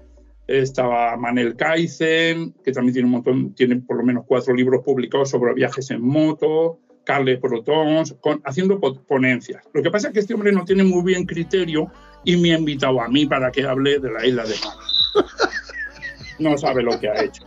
Estaba 0.48 1.15
Manel 1.18 1.56
Kaizen, 1.56 2.53
que 2.64 2.72
también 2.72 2.94
tiene 2.94 3.06
un 3.06 3.11
montón, 3.11 3.53
tiene 3.53 3.76
por 3.78 3.98
lo 3.98 4.03
menos 4.03 4.26
cuatro 4.28 4.53
libros 4.53 4.82
publicados 4.84 5.30
sobre 5.30 5.53
viajes 5.53 5.91
en 5.91 6.02
moto. 6.02 6.80
Carles 7.03 7.40
Protons, 7.40 8.15
con, 8.22 8.41
haciendo 8.45 8.80
po- 8.80 9.02
ponencias. 9.03 9.64
Lo 9.73 9.82
que 9.82 9.90
pasa 9.90 10.07
es 10.07 10.14
que 10.14 10.19
este 10.19 10.36
hombre 10.36 10.52
no 10.52 10.64
tiene 10.65 10.84
muy 10.84 11.03
bien 11.03 11.26
criterio 11.26 11.91
y 12.23 12.38
me 12.38 12.53
ha 12.53 12.60
invitado 12.60 13.02
a 13.02 13.07
mí 13.07 13.26
para 13.26 13.52
que 13.52 13.64
hable 13.65 13.99
de 13.99 14.11
la 14.11 14.26
isla 14.26 14.44
de 14.44 14.53
Man. 14.64 15.26
No 16.40 16.57
sabe 16.57 16.84
lo 16.84 16.99
que 16.99 17.10
ha 17.10 17.23
hecho 17.23 17.44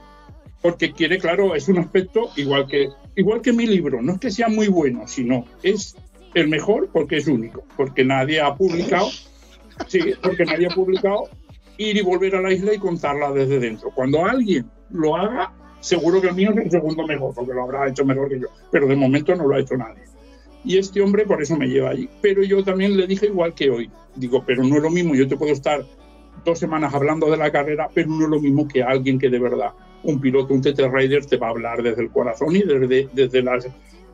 porque 0.64 0.92
quiere, 0.92 1.18
claro, 1.18 1.54
es 1.54 1.68
un 1.68 1.76
aspecto 1.76 2.30
igual 2.36 2.66
que, 2.66 2.88
igual 3.16 3.42
que 3.42 3.52
mi 3.52 3.66
libro, 3.66 4.00
no 4.00 4.14
es 4.14 4.18
que 4.18 4.30
sea 4.30 4.48
muy 4.48 4.68
bueno, 4.68 5.06
sino 5.06 5.44
es 5.62 5.94
el 6.32 6.48
mejor 6.48 6.88
porque 6.90 7.18
es 7.18 7.26
único, 7.26 7.64
porque 7.76 8.02
nadie 8.02 8.40
ha 8.40 8.54
publicado, 8.54 9.10
sí, 9.88 10.00
porque 10.22 10.46
nadie 10.46 10.68
ha 10.68 10.74
publicado 10.74 11.28
ir 11.76 11.98
y 11.98 12.00
volver 12.00 12.36
a 12.36 12.40
la 12.40 12.50
isla 12.50 12.72
y 12.72 12.78
contarla 12.78 13.30
desde 13.32 13.60
dentro. 13.60 13.90
Cuando 13.94 14.24
alguien 14.24 14.64
lo 14.88 15.14
haga, 15.16 15.52
seguro 15.80 16.22
que 16.22 16.28
el 16.28 16.34
mío 16.34 16.52
es 16.52 16.64
el 16.64 16.70
segundo 16.70 17.06
mejor, 17.06 17.34
porque 17.34 17.52
lo 17.52 17.64
habrá 17.64 17.86
hecho 17.86 18.06
mejor 18.06 18.30
que 18.30 18.40
yo, 18.40 18.46
pero 18.70 18.86
de 18.86 18.96
momento 18.96 19.34
no 19.34 19.46
lo 19.46 19.56
ha 19.56 19.60
hecho 19.60 19.76
nadie. 19.76 20.04
Y 20.64 20.78
este 20.78 21.02
hombre 21.02 21.26
por 21.26 21.42
eso 21.42 21.58
me 21.58 21.66
lleva 21.66 21.90
allí. 21.90 22.08
Pero 22.22 22.42
yo 22.42 22.64
también 22.64 22.96
le 22.96 23.06
dije 23.06 23.26
igual 23.26 23.52
que 23.52 23.68
hoy, 23.68 23.90
digo, 24.16 24.42
pero 24.46 24.64
no 24.64 24.76
es 24.76 24.82
lo 24.82 24.88
mismo, 24.88 25.14
yo 25.14 25.28
te 25.28 25.36
puedo 25.36 25.52
estar 25.52 25.84
dos 26.42 26.58
semanas 26.58 26.94
hablando 26.94 27.30
de 27.30 27.36
la 27.36 27.52
carrera, 27.52 27.90
pero 27.92 28.08
no 28.08 28.24
es 28.24 28.30
lo 28.30 28.40
mismo 28.40 28.66
que 28.66 28.82
alguien 28.82 29.18
que 29.18 29.28
de 29.28 29.38
verdad 29.38 29.74
un 30.04 30.20
piloto, 30.20 30.54
un 30.54 30.62
TT 30.62 30.80
Rider, 30.92 31.26
te 31.26 31.36
va 31.36 31.48
a 31.48 31.50
hablar 31.50 31.82
desde 31.82 32.02
el 32.02 32.10
corazón 32.10 32.54
y 32.54 32.62
desde, 32.62 33.08
desde 33.12 33.42
las 33.42 33.66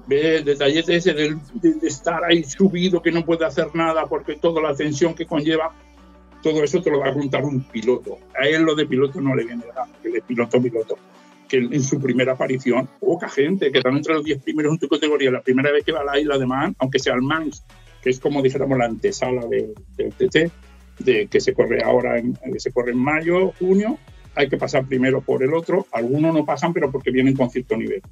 detalles 0.07 0.87
de, 0.87 1.01
de, 1.15 1.75
de, 1.75 1.87
estar 1.87 2.25
ahí 2.25 2.43
subido, 2.45 3.03
que 3.03 3.12
no 3.12 3.25
puede 3.25 3.45
hacer 3.45 3.75
nada 3.75 4.07
porque 4.07 4.37
toda 4.37 4.61
la 4.62 4.75
tensión 4.75 5.15
que 5.15 5.27
conlleva, 5.27 5.73
todo 6.43 6.65
eso 6.65 6.81
te 6.83 6.91
lo 6.91 7.01
va 7.01 7.11
a 7.11 7.15
contar 7.15 7.45
un 7.45 7.62
piloto. 7.62 8.19
A 8.39 8.47
él 8.47 8.62
lo 8.62 8.75
de 8.75 8.87
piloto 8.87 9.21
no 9.21 9.35
le 9.35 9.45
viene 9.45 9.65
nada, 9.67 9.89
que 10.03 10.09
es 10.09 10.25
piloto, 10.25 10.61
piloto. 10.61 10.99
Que 11.49 11.59
en 11.59 11.83
su 11.83 12.01
primera 12.01 12.33
aparición, 12.33 12.89
poca 13.01 13.29
gente, 13.29 13.73
que 13.73 13.79
están 13.79 13.97
entre 13.97 14.15
los 14.15 14.25
10 14.25 14.43
primeros 14.43 14.73
en 14.73 14.79
tu 14.79 14.89
categoría, 14.89 15.31
la 15.31 15.43
primera 15.43 15.73
vez 15.73 15.85
que 15.85 15.93
va 15.93 16.01
a 16.01 16.05
la 16.05 16.19
isla 16.19 16.39
de 16.39 16.47
Man, 16.47 16.77
aunque 16.79 16.99
sea 16.99 17.15
el 17.15 17.23
Mans, 17.23 17.65
que 18.03 18.11
es 18.11 18.21
como 18.21 18.41
dijéramos 18.41 18.79
la 18.79 18.87
antesala 18.87 19.47
del 19.47 19.75
de 19.97 20.11
TT, 20.11 20.53
de 21.05 21.27
que 21.27 21.41
se 21.41 21.53
corre 21.53 21.83
ahora, 21.83 22.19
en, 22.19 22.35
que 22.35 22.61
se 22.61 22.73
corre 22.73 22.93
en 22.93 22.99
mayo, 22.99 23.53
junio, 23.59 23.99
hay 24.35 24.48
que 24.48 24.57
pasar 24.57 24.86
primero 24.86 25.20
por 25.20 25.43
el 25.43 25.55
otro. 25.55 25.86
Algunos 25.93 26.35
no 26.35 26.44
pasan, 26.44 26.73
pero 26.73 26.90
porque 26.90 27.11
vienen 27.11 27.35
con 27.35 27.51
cierto 27.51 27.77
nivel, 27.77 28.02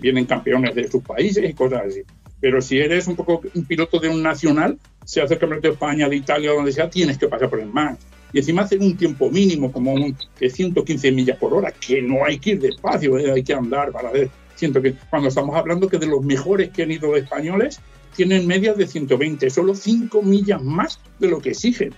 vienen 0.00 0.24
campeones 0.24 0.74
de 0.74 0.88
sus 0.88 1.02
países 1.02 1.48
y 1.48 1.54
cosas 1.54 1.82
así. 1.86 2.02
Pero 2.40 2.60
si 2.60 2.78
eres 2.78 3.06
un 3.06 3.16
poco 3.16 3.40
un 3.54 3.64
piloto 3.64 3.98
de 3.98 4.08
un 4.08 4.22
nacional, 4.22 4.78
se 5.04 5.20
hace 5.20 5.34
el 5.34 5.40
campeonato 5.40 5.68
de 5.68 5.74
España, 5.74 6.08
de 6.08 6.16
Italia, 6.16 6.52
donde 6.52 6.72
sea, 6.72 6.90
tienes 6.90 7.18
que 7.18 7.28
pasar 7.28 7.48
por 7.48 7.60
el 7.60 7.72
MAX. 7.72 8.04
Y 8.32 8.38
encima 8.38 8.62
hacer 8.62 8.80
un 8.80 8.96
tiempo 8.96 9.30
mínimo, 9.30 9.72
como 9.72 9.94
un, 9.94 10.16
de 10.38 10.50
115 10.50 11.12
millas 11.12 11.38
por 11.38 11.54
hora, 11.54 11.72
que 11.72 12.02
no 12.02 12.24
hay 12.24 12.38
que 12.38 12.50
ir 12.50 12.60
despacio, 12.60 13.18
eh, 13.18 13.30
hay 13.30 13.42
que 13.42 13.54
andar 13.54 13.92
para 13.92 14.10
ver. 14.10 14.30
Siento 14.56 14.82
que 14.82 14.94
cuando 15.10 15.28
estamos 15.28 15.54
hablando 15.56 15.88
que 15.88 15.98
de 15.98 16.06
los 16.06 16.22
mejores 16.22 16.70
que 16.70 16.82
han 16.82 16.90
ido 16.90 17.16
españoles, 17.16 17.80
tienen 18.16 18.46
medias 18.46 18.76
de 18.76 18.86
120, 18.86 19.48
solo 19.50 19.74
5 19.74 20.22
millas 20.22 20.62
más 20.62 20.98
de 21.18 21.28
lo 21.28 21.40
que 21.40 21.50
exigen. 21.50 21.94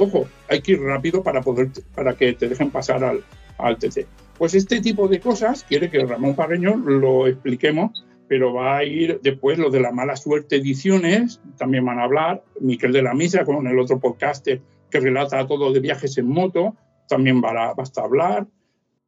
Ojo, 0.00 0.26
hay 0.48 0.62
que 0.62 0.72
ir 0.72 0.80
rápido 0.80 1.22
para 1.22 1.42
poder 1.42 1.68
para 1.94 2.14
que 2.14 2.32
te 2.32 2.48
dejen 2.48 2.70
pasar 2.70 3.04
al, 3.04 3.22
al 3.58 3.78
TC. 3.78 4.06
Pues 4.38 4.54
este 4.54 4.80
tipo 4.80 5.08
de 5.08 5.20
cosas 5.20 5.64
quiere 5.64 5.90
que 5.90 6.04
Ramón 6.04 6.34
Parreño 6.34 6.76
lo 6.76 7.26
expliquemos, 7.26 8.04
pero 8.26 8.54
va 8.54 8.78
a 8.78 8.84
ir 8.84 9.20
después 9.22 9.58
lo 9.58 9.70
de 9.70 9.80
la 9.80 9.92
mala 9.92 10.16
suerte 10.16 10.56
ediciones, 10.56 11.40
también 11.58 11.84
van 11.84 11.98
a 11.98 12.04
hablar, 12.04 12.42
Miquel 12.60 12.92
de 12.92 13.02
la 13.02 13.12
Misa 13.12 13.44
con 13.44 13.66
el 13.66 13.78
otro 13.78 14.00
podcast 14.00 14.46
que 14.46 15.00
relata 15.00 15.46
todo 15.46 15.72
de 15.72 15.80
viajes 15.80 16.16
en 16.16 16.28
moto, 16.28 16.76
también 17.08 17.42
va 17.42 17.70
a, 17.70 17.74
basta 17.74 18.02
hablar. 18.02 18.46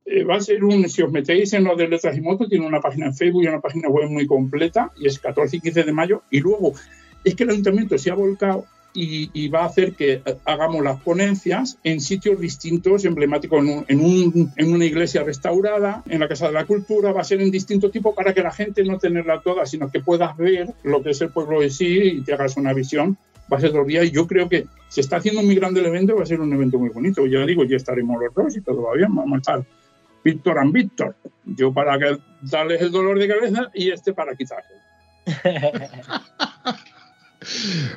Eh, 0.05 0.24
va 0.24 0.36
a 0.36 0.40
ser 0.40 0.64
un, 0.64 0.89
si 0.89 1.02
os 1.02 1.12
metéis 1.12 1.52
en 1.52 1.64
lo 1.64 1.77
de 1.77 1.89
letras 1.89 2.16
y 2.16 2.20
moto, 2.20 2.48
tiene 2.48 2.66
una 2.66 2.81
página 2.81 3.06
en 3.06 3.14
Facebook 3.14 3.44
y 3.44 3.47
una 3.47 3.60
página 3.60 3.89
web 3.89 4.10
muy 4.10 4.27
completa, 4.27 4.93
y 4.97 5.06
es 5.06 5.19
14 5.19 5.56
y 5.56 5.60
15 5.60 5.85
de 5.85 5.93
mayo, 5.93 6.23
y 6.31 6.40
luego 6.40 6.73
es 7.24 7.35
que 7.35 7.44
el 7.44 7.51
ayuntamiento 7.51 7.97
se 7.97 8.10
ha 8.10 8.14
volcado 8.14 8.66
y, 8.94 9.48
va 9.48 9.62
a 9.62 9.66
hacer 9.66 9.94
que 9.94 10.23
hagamos 10.44 10.82
las 10.82 11.01
ponencias 11.01 11.78
en 11.82 12.01
sitios 12.01 12.39
distintos, 12.40 13.05
emblemáticos, 13.05 13.60
en, 13.60 13.69
un, 13.69 13.85
en, 13.89 14.01
un, 14.01 14.52
en, 14.56 14.73
una 14.73 14.85
iglesia 14.85 15.23
restaurada, 15.23 16.02
en 16.09 16.20
la 16.20 16.28
Casa 16.28 16.48
de 16.48 16.52
la 16.52 16.66
Cultura, 16.66 17.12
va 17.12 17.23
a 17.23 17.24
ser 17.24 17.40
en 17.40 17.51
distinto 17.51 17.90
tipo 17.90 18.14
para 18.14 18.35
que 18.35 18.43
la 18.43 18.52
gente 18.52 18.85
no 18.85 18.98
tenerla 18.98 19.40
toda, 19.40 19.66
sino 19.66 19.90
que 19.90 20.01
puedas 20.01 20.36
ver 20.36 20.69
lo 20.82 21.02
que 21.02 21.10
es 21.10 21.20
el 21.20 21.31
pueblo 21.31 21.60
de 21.60 21.70
sí 21.70 21.98
y 22.02 22.20
te 22.23 22.35
hagas 22.35 22.56
una 22.56 22.73
visión. 22.73 23.16
Va 23.52 23.59
a 23.59 23.60
ser 23.60 23.73
dos 23.73 23.86
días 23.86 24.06
y 24.06 24.10
yo 24.10 24.27
creo 24.27 24.48
que 24.48 24.66
se 24.89 25.01
está 25.01 25.16
haciendo 25.16 25.43
muy 25.43 25.55
grande 25.55 25.81
el 25.81 25.86
evento, 25.86 26.16
va 26.16 26.23
a 26.23 26.27
ser 26.27 26.40
un 26.40 26.52
evento 26.52 26.78
muy 26.78 26.90
bonito. 26.90 27.27
Ya 27.27 27.44
digo, 27.44 27.64
ya 27.64 27.77
estaremos 27.77 28.20
los 28.23 28.35
dos 28.35 28.56
y 28.56 28.60
todo 28.60 28.82
va 28.82 28.94
bien, 28.94 29.14
vamos 29.14 29.35
a 29.35 29.39
estar 29.39 29.64
Víctor 30.24 30.59
and 30.59 30.73
Víctor. 30.73 31.16
Yo 31.44 31.73
para 31.73 31.98
que, 31.98 32.19
darles 32.43 32.81
el 32.81 32.90
dolor 32.90 33.19
de 33.19 33.28
cabeza 33.28 33.70
y 33.74 33.90
este 33.90 34.12
para 34.12 34.35
quitarse. 34.35 34.74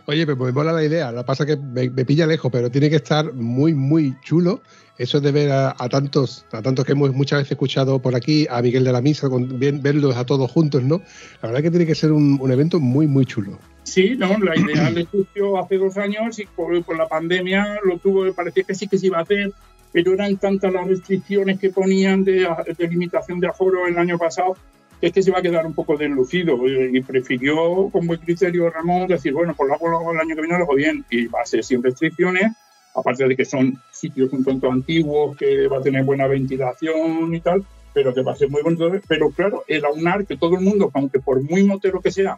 Oye, 0.05 0.25
me 0.25 0.35
mola 0.35 0.71
la 0.71 0.83
idea. 0.83 1.11
Lo 1.11 1.21
que 1.21 1.25
pasa 1.25 1.45
que 1.45 1.57
me, 1.57 1.89
me, 1.89 2.05
pilla 2.05 2.27
lejos, 2.27 2.51
pero 2.51 2.69
tiene 2.69 2.89
que 2.89 2.97
estar 2.97 3.33
muy, 3.33 3.73
muy 3.73 4.15
chulo. 4.21 4.61
Eso 4.97 5.19
de 5.19 5.31
ver 5.31 5.51
a, 5.51 5.75
a, 5.77 5.89
tantos, 5.89 6.45
a 6.51 6.61
tantos 6.61 6.85
que 6.85 6.93
hemos 6.93 7.13
muchas 7.13 7.39
veces 7.39 7.51
escuchado 7.51 7.99
por 7.99 8.15
aquí, 8.15 8.47
a 8.49 8.61
Miguel 8.61 8.85
de 8.85 8.93
la 8.93 9.01
Misa, 9.01 9.29
con, 9.29 9.59
bien, 9.59 9.81
verlos 9.81 10.15
a 10.15 10.25
todos 10.25 10.49
juntos, 10.49 10.83
¿no? 10.83 11.01
La 11.41 11.49
verdad 11.49 11.57
es 11.57 11.63
que 11.63 11.71
tiene 11.71 11.85
que 11.85 11.95
ser 11.95 12.11
un, 12.13 12.37
un 12.39 12.51
evento 12.51 12.79
muy, 12.79 13.05
muy 13.05 13.25
chulo. 13.25 13.59
Sí, 13.83 14.15
no, 14.17 14.37
la 14.39 14.57
idea 14.57 14.89
le 14.89 15.05
surgió 15.05 15.59
hace 15.59 15.77
dos 15.77 15.97
años 15.97 16.39
y 16.39 16.45
por, 16.45 16.81
por, 16.83 16.97
la 16.97 17.07
pandemia 17.07 17.79
lo 17.83 17.97
tuvo, 17.99 18.33
parecía 18.33 18.63
que 18.63 18.73
sí 18.73 18.87
que 18.87 18.97
se 18.97 19.07
iba 19.07 19.19
a 19.19 19.21
hacer, 19.21 19.51
pero 19.91 20.13
eran 20.13 20.37
tantas 20.37 20.73
las 20.73 20.87
restricciones 20.87 21.59
que 21.59 21.69
ponían 21.69 22.23
de, 22.23 22.47
de 22.77 22.87
limitación 22.87 23.39
de 23.39 23.47
aforo 23.47 23.85
el 23.87 23.97
año 23.97 24.17
pasado 24.17 24.55
es 25.01 25.11
que 25.11 25.21
se 25.21 25.31
va 25.31 25.39
a 25.39 25.41
quedar 25.41 25.65
un 25.65 25.73
poco 25.73 25.97
deslucido 25.97 26.57
y 26.67 27.01
prefirió 27.01 27.89
con 27.89 28.07
buen 28.07 28.19
criterio 28.19 28.69
Ramón 28.69 29.07
decir, 29.07 29.33
bueno, 29.33 29.53
pues 29.55 29.69
lo 29.69 29.75
hago 29.75 30.11
el 30.11 30.19
año 30.19 30.35
que 30.35 30.41
viene, 30.41 30.57
lo 30.57 30.63
hago 30.63 30.75
bien 30.75 31.05
y 31.09 31.27
va 31.27 31.41
a 31.41 31.45
ser 31.45 31.63
sin 31.63 31.83
restricciones, 31.83 32.51
aparte 32.95 33.27
de 33.27 33.35
que 33.35 33.45
son 33.45 33.79
sitios 33.91 34.31
un 34.33 34.43
tanto 34.43 34.71
antiguos, 34.71 35.37
que 35.37 35.67
va 35.67 35.77
a 35.77 35.81
tener 35.81 36.03
buena 36.03 36.27
ventilación 36.27 37.33
y 37.33 37.41
tal, 37.41 37.65
pero 37.93 38.13
que 38.13 38.23
va 38.23 38.31
a 38.33 38.35
ser 38.35 38.49
muy 38.49 38.61
bonito. 38.61 38.89
Pero 39.07 39.29
claro, 39.31 39.63
el 39.67 39.85
aunar 39.85 40.25
que 40.25 40.37
todo 40.37 40.55
el 40.55 40.61
mundo, 40.61 40.89
aunque 40.93 41.19
por 41.19 41.41
muy 41.41 41.63
motero 41.63 42.01
que 42.01 42.11
sea, 42.11 42.37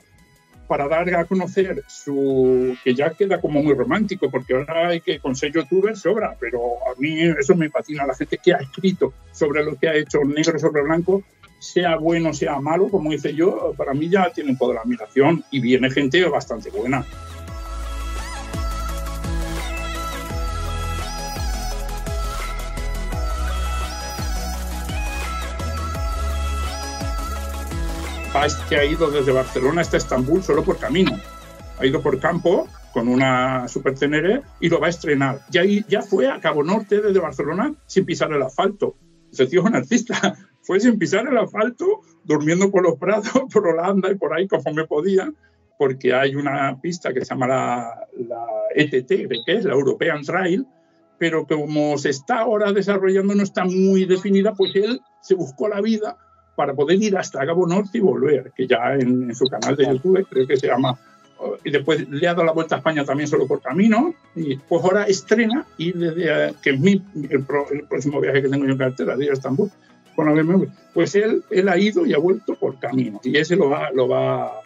para 0.67 0.87
dar 0.87 1.13
a 1.15 1.25
conocer 1.25 1.83
su 1.87 2.75
que 2.83 2.93
ya 2.93 3.11
queda 3.11 3.39
como 3.39 3.63
muy 3.63 3.73
romántico 3.73 4.29
porque 4.29 4.53
ahora 4.53 4.89
hay 4.89 5.01
que 5.01 5.19
con 5.19 5.35
ser 5.35 5.53
youtuber 5.53 5.95
sobra 5.95 6.35
pero 6.39 6.59
a 6.87 6.99
mí 6.99 7.21
eso 7.21 7.55
me 7.55 7.69
fascina 7.69 8.05
la 8.05 8.13
gente 8.13 8.37
que 8.37 8.53
ha 8.53 8.57
escrito 8.57 9.13
sobre 9.31 9.63
lo 9.63 9.75
que 9.75 9.87
ha 9.87 9.95
hecho 9.95 10.19
negro 10.25 10.59
sobre 10.59 10.81
blanco 10.81 11.23
sea 11.59 11.97
bueno, 11.97 12.33
sea 12.33 12.59
malo, 12.59 12.89
como 12.89 13.11
dice 13.11 13.33
yo, 13.33 13.73
para 13.77 13.93
mí 13.93 14.09
ya 14.09 14.31
tienen 14.31 14.57
toda 14.57 14.75
la 14.75 14.81
admiración 14.81 15.43
y 15.51 15.59
viene 15.59 15.89
gente 15.89 16.23
bastante 16.25 16.69
buena. 16.69 17.05
que 28.69 28.77
ha 28.77 28.85
ido 28.85 29.09
desde 29.09 29.31
Barcelona 29.31 29.81
hasta 29.81 29.97
Estambul 29.97 30.43
solo 30.43 30.63
por 30.63 30.77
camino. 30.77 31.19
Ha 31.79 31.85
ido 31.85 32.01
por 32.01 32.19
campo 32.19 32.67
con 32.93 33.07
una 33.07 33.67
Super 33.67 33.95
Tenere 33.95 34.41
y 34.59 34.69
lo 34.69 34.79
va 34.79 34.87
a 34.87 34.89
estrenar. 34.89 35.41
Ya, 35.49 35.63
ya 35.65 36.01
fue 36.01 36.29
a 36.29 36.39
Cabo 36.39 36.63
Norte 36.63 37.01
desde 37.01 37.19
Barcelona 37.19 37.73
sin 37.87 38.05
pisar 38.05 38.31
el 38.31 38.41
asfalto. 38.41 38.95
Ese 39.31 39.47
tío 39.47 39.61
es 39.61 39.65
un 39.65 39.75
artista 39.75 40.35
fue 40.67 40.81
sin 40.81 40.99
pisar 40.99 41.25
el 41.25 41.37
asfalto, 41.37 42.01
durmiendo 42.25 42.69
por 42.69 42.83
los 42.83 42.99
prados, 42.99 43.31
por 43.53 43.65
Holanda 43.65 44.11
y 44.11 44.15
por 44.15 44.33
ahí 44.33 44.47
conforme 44.49 44.85
podía, 44.85 45.31
porque 45.79 46.13
hay 46.13 46.35
una 46.35 46.77
pista 46.81 47.13
que 47.13 47.21
se 47.21 47.33
llama 47.33 47.47
la, 47.47 48.07
la 48.17 48.45
ETT, 48.75 49.07
que 49.07 49.53
es 49.53 49.63
la 49.63 49.73
European 49.73 50.23
Trail, 50.23 50.67
pero 51.17 51.47
como 51.47 51.97
se 51.97 52.09
está 52.09 52.39
ahora 52.39 52.73
desarrollando, 52.73 53.33
no 53.33 53.43
está 53.43 53.63
muy 53.63 54.03
definida, 54.03 54.53
pues 54.53 54.75
él 54.75 54.99
se 55.21 55.35
buscó 55.35 55.69
la 55.69 55.79
vida 55.79 56.17
para 56.57 56.73
poder 56.73 57.01
ir 57.01 57.17
hasta 57.17 57.45
Cabo 57.45 57.65
Norte 57.65 57.99
y 57.99 58.01
volver, 58.01 58.51
que 58.53 58.67
ya 58.67 58.95
en, 58.95 59.29
en 59.29 59.35
su 59.35 59.45
canal 59.45 59.77
de 59.77 59.85
YouTube 59.85 60.27
creo 60.29 60.47
que 60.47 60.57
se 60.57 60.67
llama 60.67 60.99
y 61.63 61.71
después 61.71 62.07
le 62.09 62.27
ha 62.27 62.31
dado 62.31 62.43
la 62.43 62.51
vuelta 62.51 62.75
a 62.75 62.77
España 62.79 63.05
también 63.05 63.27
solo 63.29 63.47
por 63.47 63.61
camino 63.61 64.13
y 64.35 64.57
pues 64.57 64.83
ahora 64.83 65.03
estrena 65.03 65.65
y 65.77 65.91
desde 65.91 66.53
que 66.61 66.71
es 66.71 66.79
mi 66.79 67.01
el, 67.29 67.43
pro, 67.43 67.69
el, 67.71 67.83
próximo 67.83 68.19
viaje 68.19 68.41
que 68.41 68.49
tengo 68.49 68.65
yo 68.65 68.71
en 68.71 68.77
cartera 68.77 69.15
de 69.15 69.27
Estambul 69.27 69.71
con 70.17 70.25
la 70.25 70.41
BMW 70.41 70.65
pues 70.95 71.13
él, 71.13 71.43
él 71.51 71.69
ha 71.69 71.77
ido 71.77 72.07
y 72.07 72.13
ha 72.13 72.17
vuelto 72.17 72.55
por 72.55 72.79
camino 72.79 73.21
y 73.23 73.37
ese 73.37 73.55
lo 73.55 73.69
va, 73.69 73.91
lo 73.91 74.07
va 74.07 74.47
a, 74.47 74.61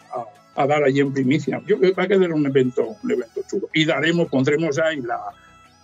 a 0.56 0.66
dar 0.66 0.82
allí 0.82 1.00
en 1.00 1.12
primicia 1.12 1.60
yo 1.66 1.78
creo 1.78 1.92
que 1.92 2.00
va 2.00 2.04
a 2.04 2.08
quedar 2.08 2.32
un 2.32 2.46
evento 2.46 2.96
un 3.02 3.10
evento 3.10 3.42
chulo 3.48 3.68
y 3.74 3.84
daremos 3.84 4.28
pondremos 4.28 4.78
ahí 4.78 5.02
la, 5.02 5.20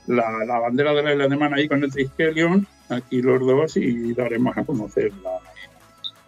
la, 0.06 0.44
la 0.46 0.58
bandera 0.58 0.94
de 0.94 1.02
la 1.02 1.12
isla 1.12 1.28
de 1.28 1.36
Man 1.36 1.52
ahí 1.52 1.68
con 1.68 1.84
el 1.84 1.92
Triskelion 1.92 2.66
aquí 2.88 3.20
los 3.20 3.40
dos 3.40 3.76
y 3.76 4.14
daremos 4.14 4.56
a 4.56 4.64
conocer 4.64 5.12
la, 5.22 5.32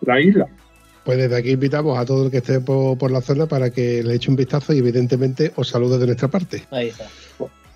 la 0.03 0.21
isla 0.21 0.47
pues 1.03 1.17
desde 1.17 1.37
aquí 1.39 1.53
invitamos 1.53 1.99
a 1.99 2.05
todo 2.05 2.27
el 2.27 2.31
que 2.31 2.37
esté 2.37 2.61
por, 2.61 2.99
por, 2.99 3.11
la 3.11 3.23
zona 3.23 3.47
para 3.47 3.71
que 3.71 4.03
le 4.03 4.15
eche 4.17 4.29
un 4.29 4.37
vistazo 4.37 4.75
y 4.75 4.79
evidentemente 4.79 5.51
os 5.57 5.67
salude 5.67 5.97
de 5.97 6.05
nuestra 6.05 6.29
parte. 6.29 6.67
Ahí 6.71 6.89
está. 6.89 7.09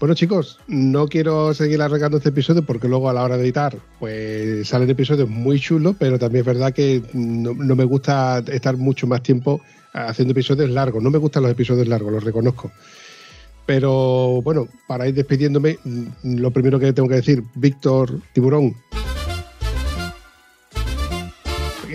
Bueno 0.00 0.14
chicos, 0.14 0.58
no 0.66 1.06
quiero 1.06 1.54
seguir 1.54 1.80
alargando 1.80 2.18
este 2.18 2.30
episodio 2.30 2.64
porque 2.64 2.88
luego 2.88 3.08
a 3.08 3.12
la 3.12 3.22
hora 3.22 3.36
de 3.36 3.44
editar 3.44 3.76
pues 4.00 4.68
salen 4.68 4.90
episodios 4.90 5.28
muy 5.28 5.60
chulos, 5.60 5.94
pero 5.98 6.18
también 6.18 6.40
es 6.40 6.46
verdad 6.46 6.72
que 6.72 7.02
no, 7.14 7.54
me 7.54 7.84
gusta 7.84 8.42
estar 8.48 8.76
mucho 8.76 9.06
más 9.06 9.22
tiempo 9.22 9.60
haciendo 9.92 10.32
episodios 10.32 10.68
largos. 10.70 11.02
No 11.02 11.10
me 11.10 11.18
gustan 11.18 11.44
los 11.44 11.52
episodios 11.52 11.86
largos, 11.86 12.12
los 12.12 12.24
reconozco. 12.24 12.70
Pero 13.66 14.42
bueno, 14.42 14.68
para 14.86 15.08
ir 15.08 15.14
despidiéndome, 15.14 15.78
lo 16.24 16.50
primero 16.50 16.78
que 16.78 16.92
tengo 16.92 17.08
que 17.08 17.14
decir, 17.14 17.42
Víctor 17.54 18.20
Tiburón, 18.34 18.74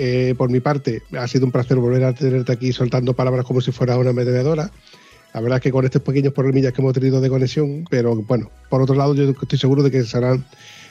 eh, 0.02 0.34
por 0.38 0.50
mi 0.50 0.62
parte, 0.62 1.04
ha 1.18 1.28
sido 1.28 1.46
un 1.46 1.52
placer 1.52 1.78
volver 1.78 2.06
a 2.06 2.14
tenerte 2.14 2.54
aquí 2.54 2.72
soltando 2.72 3.14
palabras 3.14 3.46
como 3.46 3.60
si 3.60 3.74
fuera 3.74 3.98
una 3.98 4.14
mediadora. 4.14 4.72
La 5.34 5.41
verdad 5.41 5.57
es 5.57 5.64
que 5.64 5.72
con 5.72 5.85
estos 5.85 6.01
pequeños 6.01 6.34
problemillas 6.34 6.73
que 6.73 6.81
hemos 6.81 6.93
tenido 6.93 7.22
de 7.22 7.30
conexión, 7.30 7.85
pero 7.89 8.15
bueno, 8.15 8.49
por 8.69 8.81
otro 8.81 8.95
lado, 8.95 9.14
yo 9.14 9.30
estoy 9.30 9.60
seguro 9.60 9.84
de 9.84 9.91
que 9.91 10.03
serán, 10.03 10.43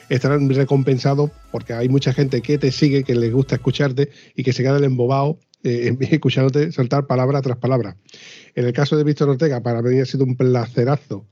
estarán 0.09 0.48
recompensados 0.48 1.31
porque 1.51 1.73
hay 1.73 1.89
mucha 1.89 2.12
gente 2.12 2.40
que 2.40 2.59
te 2.59 2.70
sigue, 2.70 3.02
que 3.02 3.15
les 3.15 3.32
gusta 3.32 3.56
escucharte 3.56 4.10
y 4.36 4.44
que 4.44 4.52
se 4.52 4.62
queda 4.62 4.78
embobado 4.78 5.39
eh, 5.65 5.97
escuchándote 6.10 6.73
soltar 6.73 7.06
palabra 7.06 7.43
tras 7.43 7.59
palabra. 7.59 7.97
En 8.55 8.65
el 8.65 8.73
caso 8.73 8.97
de 8.97 9.05
Víctor 9.05 9.28
Ortega, 9.28 9.60
para 9.60 9.82
mí 9.82 9.98
ha 9.98 10.06
sido 10.06 10.24
un 10.24 10.36
placerazo 10.36 11.27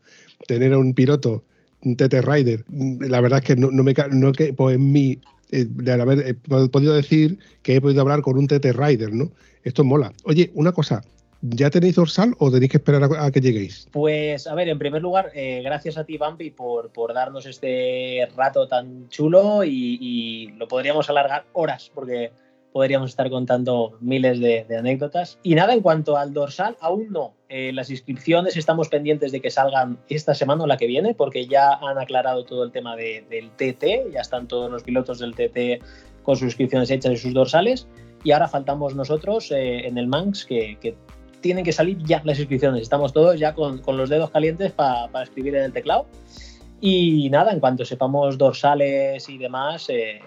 tener 0.47 0.73
a 0.73 0.79
un 0.79 0.95
piloto, 0.95 1.45
un 1.83 1.97
TT 1.97 2.23
Rider. 2.23 2.65
La 3.01 3.21
verdad 3.21 3.39
es 3.41 3.45
que 3.45 3.57
no, 3.57 3.71
no 3.71 3.83
me 3.83 3.95
no 4.11 4.33
que 4.33 4.53
pues 4.53 4.77
en 4.77 4.93
mi 4.93 5.21
eh, 5.53 5.67
de 5.69 5.93
haber 5.93 6.27
eh, 6.27 6.35
podido 6.35 6.95
decir 6.95 7.39
que 7.63 7.77
he 7.77 7.81
podido 7.81 8.01
hablar 8.01 8.23
con 8.23 8.37
un 8.37 8.49
TT 8.49 8.73
Rider, 8.73 9.13
¿no? 9.13 9.31
Esto 9.63 9.85
mola. 9.85 10.13
Oye, 10.25 10.51
una 10.55 10.73
cosa, 10.73 11.03
¿ya 11.51 11.71
tenéis 11.71 11.97
dorsal 11.97 12.35
o 12.39 12.51
tenéis 12.51 12.71
que 12.71 12.77
esperar 12.79 13.05
a, 13.05 13.27
a 13.27 13.31
que 13.31 13.41
lleguéis? 13.41 13.89
Pues, 13.93 14.47
a 14.47 14.55
ver, 14.55 14.69
en 14.69 14.79
primer 14.79 15.03
lugar, 15.03 15.31
eh, 15.35 15.63
gracias 15.63 15.97
a 15.99 16.05
ti, 16.05 16.17
Bambi, 16.19 16.51
por, 16.51 16.91
por, 16.91 17.15
darnos 17.15 17.47
este 17.47 18.29
rato 18.37 18.67
tan 18.69 19.09
chulo 19.09 19.65
y, 19.65 19.99
y, 20.01 20.49
lo 20.57 20.69
podríamos 20.69 21.09
alargar 21.11 21.45
horas, 21.53 21.91
porque 21.95 22.33
podríamos 22.73 23.11
estar 23.11 23.31
contando 23.31 23.97
miles 24.01 24.39
de, 24.39 24.65
de 24.69 24.77
anécdotas. 24.77 25.39
Y 25.43 25.55
nada, 25.55 25.73
en 25.73 25.81
cuanto 25.81 26.17
al 26.19 26.35
dorsal, 26.35 26.77
aún 26.81 27.09
no. 27.11 27.33
Eh, 27.49 27.73
las 27.73 27.89
inscripciones 27.91 28.57
estamos 28.57 28.89
pendientes 28.89 29.33
de 29.33 29.41
que 29.41 29.51
salgan 29.51 29.99
esta 30.09 30.35
semana 30.35 30.65
o 30.65 30.67
la 30.67 30.77
que 30.77 30.87
viene, 30.87 31.15
porque 31.15 31.47
ya 31.47 31.73
han 31.75 31.97
aclarado 31.99 32.45
todo 32.45 32.65
el 32.65 32.73
tema 32.73 32.95
de- 32.97 33.25
del 33.31 33.51
TT, 33.51 34.13
ya 34.13 34.21
están 34.21 34.47
todos 34.47 34.71
los 34.71 34.83
pilotos 34.83 35.21
del 35.21 35.35
TT 35.35 35.83
con 36.23 36.37
sus 36.37 36.47
inscripciones 36.47 36.91
hechas 36.91 37.13
y 37.13 37.17
sus 37.17 37.33
dorsales. 37.33 37.87
Y 38.25 38.33
ahora 38.33 38.49
faltamos 38.49 38.95
nosotros 38.95 39.51
eh, 39.53 39.87
en 39.87 39.97
el 39.97 40.09
Manx, 40.09 40.45
que, 40.45 40.77
que 40.81 40.97
tienen 41.41 41.65
que 41.65 41.73
salir 41.73 41.99
ya 42.05 42.23
las 42.25 42.39
inscripciones. 42.39 42.83
Estamos 42.83 43.13
todos 43.13 43.39
ya 43.39 43.55
con, 43.55 43.79
con 43.79 43.97
los 43.97 44.09
dedos 44.09 44.31
calientes 44.31 44.73
pa- 44.73 45.09
para 45.13 45.25
escribir 45.25 45.55
en 45.57 45.65
el 45.65 45.73
teclado. 45.73 46.07
Y 46.81 47.29
nada, 47.31 47.53
en 47.53 47.61
cuanto 47.61 47.85
sepamos 47.85 48.37
dorsales 48.37 49.29
y 49.29 49.39
demás, 49.39 49.87
eh, 49.89 50.21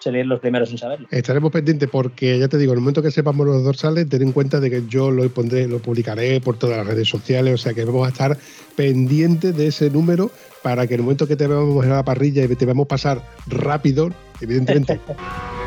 seréis 0.00 0.26
los 0.26 0.40
primeros 0.40 0.70
en 0.72 0.78
saberlo. 0.78 1.06
Estaremos 1.12 1.52
pendientes 1.52 1.88
porque, 1.88 2.38
ya 2.38 2.48
te 2.48 2.58
digo, 2.58 2.72
en 2.72 2.78
el 2.78 2.82
momento 2.82 3.02
que 3.02 3.12
sepamos 3.12 3.46
los 3.46 3.62
dorsales, 3.62 4.08
ten 4.08 4.22
en 4.22 4.32
cuenta 4.32 4.58
de 4.58 4.68
que 4.68 4.82
yo 4.88 5.10
lo 5.12 5.28
pondré, 5.30 5.68
lo 5.68 5.78
publicaré 5.78 6.40
por 6.40 6.58
todas 6.58 6.76
las 6.78 6.86
redes 6.86 7.08
sociales, 7.08 7.54
o 7.54 7.58
sea 7.58 7.72
que 7.72 7.84
vamos 7.84 8.06
a 8.06 8.10
estar 8.10 8.36
pendientes 8.74 9.56
de 9.56 9.68
ese 9.68 9.90
número 9.90 10.30
para 10.62 10.86
que 10.88 10.94
en 10.94 11.00
el 11.00 11.04
momento 11.04 11.28
que 11.28 11.36
te 11.36 11.46
veamos 11.46 11.84
en 11.84 11.90
la 11.90 12.04
parrilla 12.04 12.42
y 12.44 12.48
te 12.48 12.66
veamos 12.66 12.88
pasar 12.88 13.22
rápido, 13.46 14.10
evidentemente. 14.40 14.98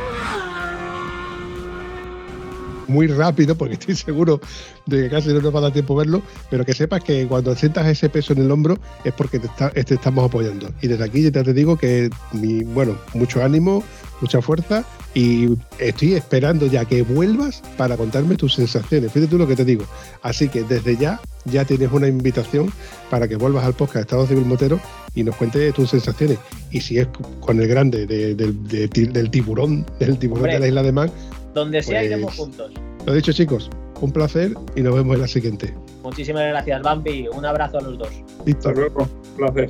muy 2.88 3.08
rápido, 3.08 3.56
porque 3.56 3.74
estoy 3.76 3.96
seguro 3.96 4.40
de 4.86 5.04
que 5.04 5.10
casi 5.10 5.30
no 5.30 5.42
nos 5.42 5.54
va 5.54 5.60
a 5.60 5.64
dar 5.64 5.74
tiempo 5.74 5.96
verlo, 5.96 6.22
pero 6.50 6.66
que 6.66 6.74
sepas 6.74 7.04
que 7.04 7.28
cuando 7.28 7.56
sientas 7.56 7.88
ese 7.88 8.10
peso 8.10 8.34
en 8.34 8.40
el 8.40 8.52
hombro 8.52 8.78
es 9.04 9.14
porque 9.14 9.40
te, 9.40 9.48
está- 9.48 9.70
te 9.72 9.94
estamos 9.96 10.26
apoyando. 10.26 10.70
Y 10.82 10.88
desde 10.88 11.04
aquí 11.04 11.22
ya 11.22 11.32
te 11.44 11.54
digo 11.54 11.78
que, 11.78 12.10
mi, 12.34 12.64
bueno, 12.64 12.96
mucho 13.14 13.44
ánimo, 13.44 13.84
mucha 14.22 14.42
fuerza 14.42 14.86
y 15.14 15.50
estoy 15.80 16.14
esperando 16.14 16.68
ya 16.68 16.86
que 16.86 17.02
vuelvas 17.02 17.62
para 17.78 17.98
contarme 17.98 18.36
tus 18.36 18.54
sensaciones. 18.56 19.12
Fíjate 19.12 19.30
tú 19.30 19.38
lo 19.38 19.48
que 19.48 19.56
te 19.56 19.66
digo. 19.66 19.84
Así 20.22 20.48
que 20.50 20.64
desde 20.64 20.96
ya, 20.98 21.20
ya 21.46 21.66
tienes 21.66 21.92
una 21.92 22.08
invitación 22.08 22.72
para 23.10 23.28
que 23.28 23.36
vuelvas 23.36 23.66
al 23.66 23.74
podcast 23.74 24.06
Estado 24.06 24.26
Civil 24.28 24.46
Motero 24.46 24.80
y 25.16 25.24
nos 25.24 25.36
cuentes 25.36 25.74
tus 25.74 25.90
sensaciones. 25.90 26.38
Y 26.72 26.82
si 26.82 26.98
es 26.98 27.08
con 27.40 27.62
el 27.62 27.68
grande 27.68 28.06
de- 28.06 28.36
del- 28.36 28.68
de 28.68 28.88
ti- 28.88 29.06
del 29.06 29.30
tiburón, 29.30 29.86
del 30.00 30.18
tiburón 30.18 30.44
Hombre. 30.44 30.54
de 30.54 30.60
la 30.60 30.68
isla 30.68 30.84
de 30.84 30.92
Man, 30.92 31.12
Donde 31.56 31.82
sea, 31.82 32.00
Pues- 32.02 32.06
iremos 32.12 32.36
juntos. 32.36 32.72
lo 33.06 33.14
dicho 33.14 33.32
chicos, 33.34 33.70
un 34.02 34.12
placer 34.12 34.54
y 34.76 34.82
nos 34.82 34.94
vemos 34.94 35.16
en 35.16 35.22
la 35.22 35.28
siguiente. 35.28 35.74
Muchísimas 36.04 36.44
gracias, 36.44 36.82
Bambi. 36.84 37.28
Un 37.30 37.46
abrazo 37.46 37.80
a 37.80 37.82
los 37.82 37.98
dos. 37.98 38.10
Hasta 38.10 38.44
Listo. 38.46 38.72
luego. 38.74 39.02
Un 39.32 39.38
placer. 39.38 39.70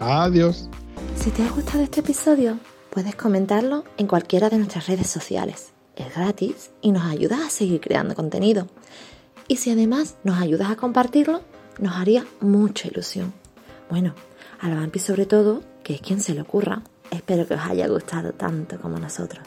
Adiós. 0.00 0.68
Si 1.14 1.30
te 1.30 1.42
ha 1.44 1.50
gustado 1.50 1.82
este 1.84 2.00
episodio, 2.00 2.58
puedes 2.90 3.14
comentarlo 3.14 3.84
en 3.96 4.06
cualquiera 4.08 4.48
de 4.50 4.56
nuestras 4.58 4.88
redes 4.88 5.06
sociales. 5.06 5.72
Es 5.94 6.14
gratis 6.14 6.70
y 6.82 6.90
nos 6.92 7.04
ayudas 7.04 7.40
a 7.40 7.50
seguir 7.50 7.80
creando 7.80 8.14
contenido. 8.14 8.66
Y 9.48 9.56
si 9.56 9.70
además 9.70 10.16
nos 10.24 10.40
ayudas 10.40 10.70
a 10.70 10.76
compartirlo, 10.76 11.40
nos 11.78 11.94
haría 11.96 12.26
mucha 12.40 12.88
ilusión. 12.88 13.32
Bueno, 13.90 14.14
a 14.60 14.68
la 14.68 14.74
Vampi 14.76 14.98
sobre 14.98 15.26
todo, 15.26 15.62
que 15.84 15.94
es 15.94 16.00
quien 16.00 16.20
se 16.20 16.34
le 16.34 16.40
ocurra. 16.40 16.82
Espero 17.10 17.46
que 17.46 17.54
os 17.54 17.60
haya 17.60 17.86
gustado 17.86 18.32
tanto 18.32 18.78
como 18.80 18.98
nosotros. 18.98 19.46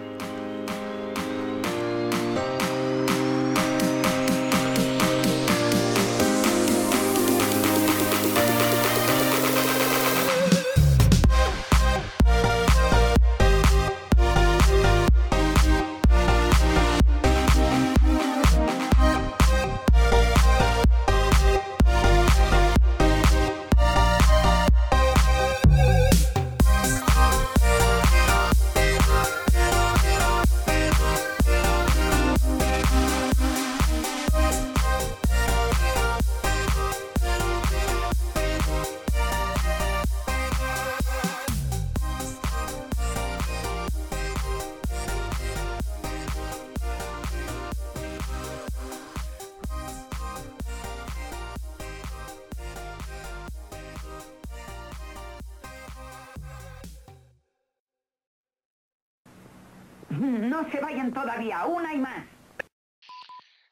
No 60.19 60.69
se 60.69 60.79
vayan 60.79 61.13
todavía, 61.13 61.65
una 61.65 61.93
y 61.93 61.97
más. 61.97 62.25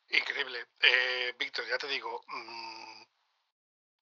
Increíble. 0.09 0.67
Eh, 0.79 1.35
Víctor, 1.37 1.65
ya 1.67 1.77
te 1.77 1.87
digo, 1.87 2.23
mm, 2.27 3.03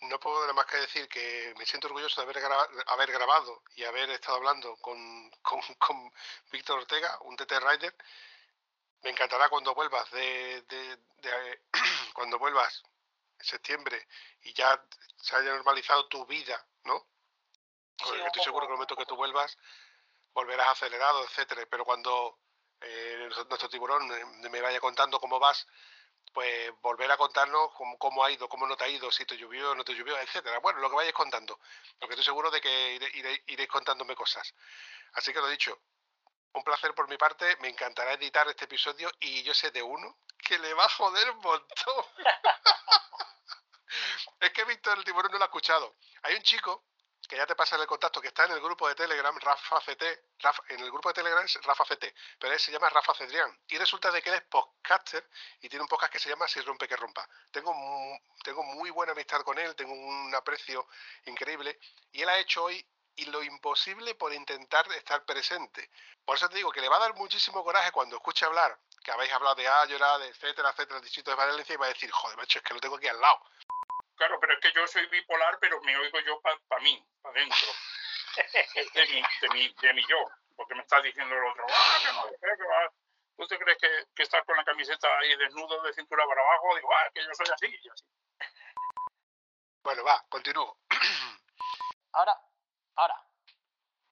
no 0.09 0.19
puedo 0.19 0.41
nada 0.41 0.53
más 0.53 0.65
que 0.68 0.77
decir 0.77 1.07
que 1.09 1.53
me 1.57 1.65
siento 1.65 1.88
orgulloso 1.88 2.22
de 2.22 2.30
haber, 2.30 2.43
gra- 2.43 2.84
haber 2.88 3.11
grabado 3.11 3.64
y 3.76 3.84
haber 3.84 4.09
estado 4.11 4.38
hablando 4.38 4.76
con, 4.77 5.30
con, 5.41 5.59
con 5.80 6.11
Víctor 6.51 6.80
Ortega, 6.80 7.18
un 7.22 7.35
TT 7.35 7.51
Rider. 7.59 7.95
Me 9.03 9.09
encantará 9.11 9.49
cuando 9.49 9.73
vuelvas 9.73 10.09
de, 10.11 10.61
de- 10.69 10.97
de- 11.18 11.61
cuando 12.14 12.38
vuelvas 12.39 12.84
en 13.39 13.45
septiembre 13.45 14.07
y 14.43 14.53
ya 14.53 14.81
se 15.18 15.35
haya 15.35 15.53
normalizado 15.55 16.07
tu 16.07 16.26
vida, 16.26 16.65
¿no? 16.84 17.07
Porque 17.97 18.23
estoy 18.27 18.43
seguro 18.43 18.61
que 18.61 18.65
en 18.68 18.72
el 18.73 18.77
momento 18.77 18.95
que 18.95 19.05
tú 19.05 19.15
vuelvas 19.15 19.57
volverás 20.38 20.69
acelerado, 20.69 21.23
etcétera. 21.23 21.65
Pero 21.69 21.84
cuando 21.84 22.38
eh, 22.81 23.27
nuestro 23.49 23.68
tiburón 23.69 24.07
me 24.51 24.61
vaya 24.61 24.80
contando 24.80 25.19
cómo 25.19 25.39
vas, 25.39 25.65
pues 26.31 26.72
volver 26.81 27.09
a 27.11 27.18
contarnos 27.18 27.73
cómo, 27.73 27.97
cómo 27.97 28.23
ha 28.23 28.30
ido, 28.30 28.47
cómo 28.47 28.68
no 28.68 28.77
te 28.77 28.84
ha 28.84 28.88
ido, 28.88 29.11
si 29.11 29.26
te 29.26 29.35
llovió 29.35 29.73
no 29.73 29.84
te 29.84 29.93
llovió, 29.95 30.15
etcétera. 30.19 30.59
Bueno, 30.59 30.80
lo 30.80 30.89
que 30.91 30.95
vayáis 30.95 31.15
contando, 31.15 31.59
porque 31.99 32.14
estoy 32.14 32.26
seguro 32.26 32.51
de 32.51 32.61
que 32.61 32.99
iré- 32.99 33.11
iré- 33.15 33.43
iréis 33.47 33.68
contándome 33.69 34.15
cosas. 34.15 34.53
Así 35.14 35.34
que 35.34 35.39
lo 35.39 35.47
dicho, 35.47 35.76
un 36.53 36.64
placer 36.64 36.93
por 36.93 37.09
mi 37.09 37.18
parte, 37.18 37.57
me 37.61 37.69
encantará 37.69 38.14
editar 38.14 38.47
este 38.47 38.65
episodio 38.65 39.09
y 39.19 39.41
yo 39.41 39.55
sé 39.55 39.72
de 39.72 39.81
uno 39.81 40.19
que 40.38 40.59
le 40.59 40.72
va 40.76 40.85
a 40.85 40.89
joder 40.89 41.31
un 41.31 41.39
montón. 41.39 42.05
es 44.41 44.51
que 44.51 44.65
Víctor 44.65 44.99
el 44.99 45.03
tiburón 45.03 45.31
no 45.31 45.39
lo 45.39 45.43
ha 45.45 45.47
escuchado. 45.47 45.95
Hay 46.23 46.35
un 46.35 46.43
chico 46.43 46.84
que 47.28 47.36
ya 47.36 47.45
te 47.45 47.56
pasa 47.56 47.76
el 47.76 47.86
contacto, 47.88 48.22
que 48.22 48.30
está 48.30 48.45
en 48.45 48.52
el 48.54 48.62
grupo 48.62 48.88
de 48.88 48.95
Telegram, 48.95 49.38
Rafa 49.40 49.80
CT, 49.82 50.04
Rafa- 50.40 50.64
en 50.70 50.80
el 50.80 50.90
grupo 50.91 51.10
de 51.10 51.14
Telegram 51.16 51.44
es 51.44 51.62
Rafa 51.64 51.84
CT, 51.84 52.14
pero 52.40 52.54
él 52.54 52.60
se 52.60 52.72
llama 52.72 52.90
Rafa 52.90 53.14
Cedrián. 53.14 53.56
Y 53.68 53.78
resulta 53.78 54.10
de 54.12 54.22
que 54.22 54.30
él 54.30 54.36
es 54.36 54.44
podcaster 54.44 55.28
y 55.62 55.68
tiene 55.70 55.84
un 55.84 55.90
podcast 55.90 56.14
que 56.14 56.20
se 56.20 56.30
llama 56.30 56.48
Si 56.48 56.62
rompe 56.62 56.88
que 56.88 56.95
rompa. 56.95 57.28
Tengo, 57.52 57.74
mu- 57.74 58.18
tengo 58.44 58.64
muy 58.64 58.90
buena 58.91 59.12
amistad 59.12 59.41
con 59.41 59.60
él, 59.60 59.76
tengo 59.76 59.94
un 59.94 60.34
aprecio 60.36 60.88
increíble 61.26 61.80
y 62.12 62.22
él 62.22 62.30
ha 62.30 62.38
hecho 62.40 62.64
hoy 62.64 62.86
y 63.16 63.26
lo 63.26 63.41
imposible 63.44 64.14
por 64.16 64.32
intentar 64.34 64.90
estar 64.94 65.26
presente. 65.26 65.90
Por 66.24 66.38
eso 66.38 66.48
te 66.48 66.56
digo 66.58 66.72
que 66.72 66.82
le 66.82 66.88
va 66.90 66.98
a 66.98 66.99
dar 66.99 67.16
muchísimo 67.16 67.64
coraje 67.64 67.91
cuando 67.91 68.16
escuche 68.16 68.45
hablar, 68.45 68.78
que 69.04 69.12
habéis 69.12 69.32
hablado 69.34 69.56
de 69.56 69.68
Ayora, 69.68 70.20
de 70.20 70.28
etcétera, 70.28 70.70
etcétera, 70.70 70.99
distrito 71.02 71.32
de 71.32 71.36
Valencia, 71.36 71.74
y 71.74 71.78
va 71.78 71.88
a 71.88 71.90
decir, 71.90 72.12
joder, 72.12 72.38
macho, 72.38 72.60
es 72.60 72.64
que 72.64 72.74
lo 72.76 72.80
tengo 72.80 72.95
aquí 72.98 73.08
al 73.08 73.20
lado. 73.20 73.41
Claro, 74.18 74.39
pero 74.39 74.53
es 74.53 74.60
que 74.60 74.72
yo 74.73 74.85
soy 74.88 75.06
bipolar, 75.07 75.57
pero 75.60 75.80
me 75.81 75.95
oigo 75.95 76.19
yo 76.22 76.41
para 76.41 76.81
mí, 76.81 77.07
para 77.22 77.35
adentro. 77.35 77.68
De 78.94 79.07
mi, 79.07 79.22
de, 79.41 79.49
mi, 79.49 79.76
de 79.81 79.94
mi 79.94 80.06
yo. 80.07 80.18
Porque 80.56 80.76
me 80.76 80.81
estás 80.81 81.02
diciendo 81.02 81.35
el 81.35 81.44
otro, 81.44 81.65
ah, 81.69 81.98
que 82.03 82.11
no, 82.14 82.23
que 82.30 82.57
que 82.57 82.68
va. 82.68 82.91
¿Tú 83.35 83.48
te 83.48 83.57
crees 83.57 83.77
que, 83.80 84.06
que 84.15 84.23
estar 84.23 84.44
con 84.45 84.56
la 84.57 84.64
camiseta 84.64 85.07
ahí 85.19 85.35
desnudo 85.38 85.81
de 85.81 85.94
cintura 85.94 86.23
para 86.27 86.41
abajo? 86.41 86.76
Digo, 86.76 86.89
ah, 86.94 87.10
que 87.14 87.23
yo 87.23 87.30
soy 87.34 87.48
así 87.53 87.80
y 87.81 87.89
así. 87.89 88.06
Bueno, 89.84 90.03
va, 90.03 90.23
continúo. 90.30 90.77
Ahora, 92.11 92.35
ahora. 92.95 93.23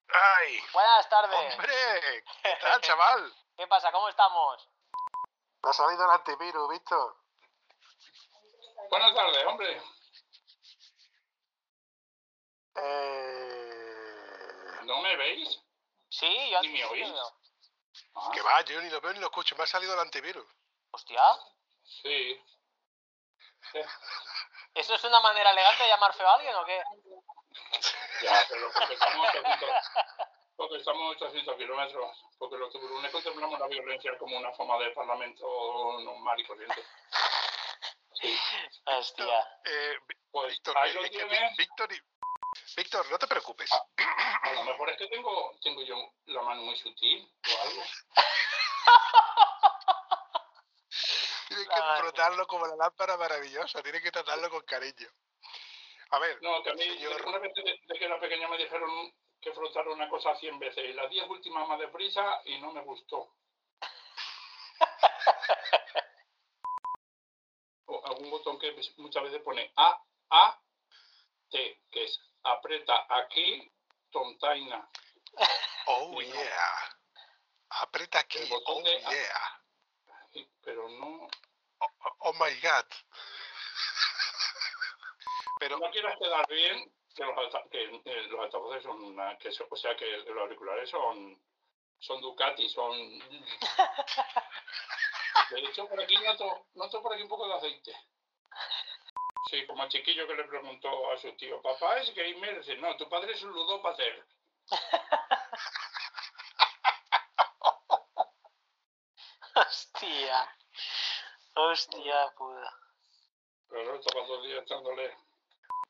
¡Ay! 0.08 0.64
Buenas 0.72 1.10
tardes. 1.10 1.54
¡Hombre! 1.54 2.24
¿Qué 2.44 2.58
tal, 2.62 2.82
chaval? 2.82 3.34
¿Qué 3.58 3.68
pasa? 3.68 3.92
¿Cómo 3.92 4.08
estamos? 4.08 4.70
Me 5.64 5.70
ha 5.70 5.74
salido 5.74 6.06
el 6.06 6.12
antivirus, 6.12 6.70
Víctor. 6.70 7.18
Buenas 8.90 9.14
tardes, 9.14 9.46
hombre. 9.46 9.82
Eh... 12.76 13.66
¿No 14.84 15.02
me 15.02 15.16
veis? 15.16 15.62
Sí, 16.10 16.50
yo 16.52 16.62
¿Ni 16.62 16.70
me 16.70 16.86
oís? 16.86 17.08
Ah, 18.16 18.32
Que 18.34 18.42
va, 18.42 18.62
yo 18.64 18.82
ni 18.82 18.90
lo 18.90 19.02
veo 19.02 19.14
ni 19.14 19.20
lo 19.20 19.28
escucho. 19.28 19.56
Me 19.56 19.64
ha 19.64 19.68
salido 19.68 19.94
el 19.94 20.00
antivirus. 20.00 20.46
Hostia, 20.92 21.22
sí. 21.84 22.42
¿eso 24.76 24.94
es 24.94 25.04
una 25.04 25.20
manera 25.22 25.52
elegante 25.52 25.84
de 25.84 25.90
llamar 25.90 26.14
feo 26.14 26.28
a 26.28 26.36
alguien 26.36 26.56
o 26.56 26.66
qué? 26.66 26.84
Ya, 28.22 28.46
pero 28.50 28.72
porque 28.72 28.94
estamos. 28.94 29.28
Porque 30.56 30.78
estamos 30.78 31.04
a 31.04 31.26
800 31.26 31.58
kilómetros. 31.58 32.18
Porque 32.38 32.58
los 32.58 32.72
tiburones 32.72 33.12
contemplamos 33.12 33.60
la 33.60 33.68
violencia 33.68 34.18
como 34.18 34.38
una 34.38 34.54
forma 34.54 34.78
de 34.80 34.92
parlamento 34.92 35.46
normal 36.02 36.40
y 36.40 36.46
corriente. 36.46 36.82
Hostia. 38.86 39.40
Eh, 39.66 39.98
Pues 40.32 40.52
Víctor, 40.54 40.78
ahí 40.78 40.92
eh, 40.92 40.94
lo 40.94 41.04
es 41.04 41.12
que 41.12 41.24
Vi- 41.24 41.30
tienes. 41.30 41.58
Víctor, 41.58 41.94
y- 41.94 42.02
Víctor, 42.78 43.12
no 43.12 43.18
te 43.18 43.28
preocupes. 43.28 43.70
A 43.72 44.54
lo 44.54 44.64
mejor 44.64 44.90
es 44.90 44.98
que 44.98 45.08
tengo, 45.08 45.58
tengo 45.62 45.82
yo 45.84 45.96
la 46.28 46.42
mano 46.42 46.62
muy 46.64 46.76
sutil 46.78 47.30
o 47.48 47.62
algo. 47.68 47.84
Tienes 51.48 51.68
que 51.68 51.82
frotarlo 52.00 52.48
como 52.48 52.66
la 52.68 52.76
lámpara 52.76 53.18
maravillosa, 53.18 53.82
tienes 53.84 54.02
que 54.02 54.12
tratarlo 54.12 54.50
con 54.50 54.62
cariño. 54.64 55.08
A 56.12 56.20
ver, 56.20 56.42
No, 56.42 56.64
que 56.64 56.72
a 56.72 56.74
mí 56.74 56.84
Señor. 56.84 57.26
una 57.26 57.38
vez 57.40 57.54
de, 57.54 57.62
de 57.64 58.00
que 58.00 58.06
era 58.06 58.20
pequeño 58.20 58.48
me 58.50 58.58
dijeron 58.58 58.90
que 59.42 59.52
frotar 59.54 59.88
una 59.88 60.10
cosa 60.10 60.36
100 60.36 60.58
veces 60.60 60.86
y 60.86 60.94
las 60.94 61.10
10 61.10 61.28
últimas 61.30 61.68
más 61.68 61.80
deprisa 61.80 62.42
y 62.46 62.60
no 62.60 62.72
me 62.72 62.82
gustó. 62.82 63.30
algún 68.16 68.32
botón 68.32 68.60
que 68.60 68.76
muchas 68.98 69.24
veces 69.24 69.42
pone 69.42 69.72
A, 69.76 70.02
A, 70.30 70.62
T, 71.50 71.82
que 71.92 72.04
es 72.04 72.20
aprieta 72.44 73.06
aquí, 73.10 73.72
tontaina. 74.12 74.88
oh 75.88 76.22
yeah. 76.22 76.98
Aprieta 77.70 78.20
aquí, 78.20 78.40
oh 78.52 78.84
yeah. 78.84 79.62
Pero 80.62 80.88
no, 80.90 81.28
Oh, 81.80 81.88
oh, 82.06 82.16
oh 82.20 82.34
my 82.34 82.54
god. 82.62 82.86
Pero, 85.60 85.78
no 85.78 85.90
quieras 85.92 86.18
quedar 86.18 86.48
bien 86.48 86.92
que 87.16 87.24
los, 87.24 87.38
alta- 87.38 87.64
que, 87.70 87.84
eh, 87.84 88.28
los 88.30 88.40
altavoces 88.42 88.84
son 88.84 89.04
una, 89.04 89.38
que 89.38 89.50
o 89.50 89.76
sea 89.76 89.96
que 89.96 90.06
los 90.06 90.38
auriculares 90.38 90.90
son 90.90 91.40
son 92.00 92.22
Ducati, 92.22 92.70
son 92.70 92.92
de 95.52 95.60
hecho 95.60 95.88
por 95.88 96.02
aquí 96.02 96.16
noto, 96.18 96.68
noto 96.76 97.02
por 97.02 97.14
aquí 97.14 97.24
un 97.24 97.30
poco 97.30 97.48
de 97.48 97.54
aceite. 97.56 97.96
Sí, 99.50 99.66
como 99.68 99.84
a 99.84 99.90
chiquillo 99.90 100.28
que 100.28 100.36
le 100.36 100.44
preguntó 100.46 101.12
a 101.12 101.18
su 101.18 101.32
tío, 101.34 101.62
papá 101.62 101.98
es 102.00 102.14
gamer, 102.16 102.58
dice, 102.58 102.76
no, 102.78 102.98
tu 102.98 103.08
padre 103.08 103.34
es 103.34 103.44
un 103.44 103.52
ludópater. 103.52 104.26
Hostia. 109.56 110.58
Hostia 111.56 112.34
puta. 112.36 112.80
Pero 113.70 113.96
estaba 113.96 114.26
dos 114.28 114.44
días 114.44 114.64
echándole. 114.64 115.16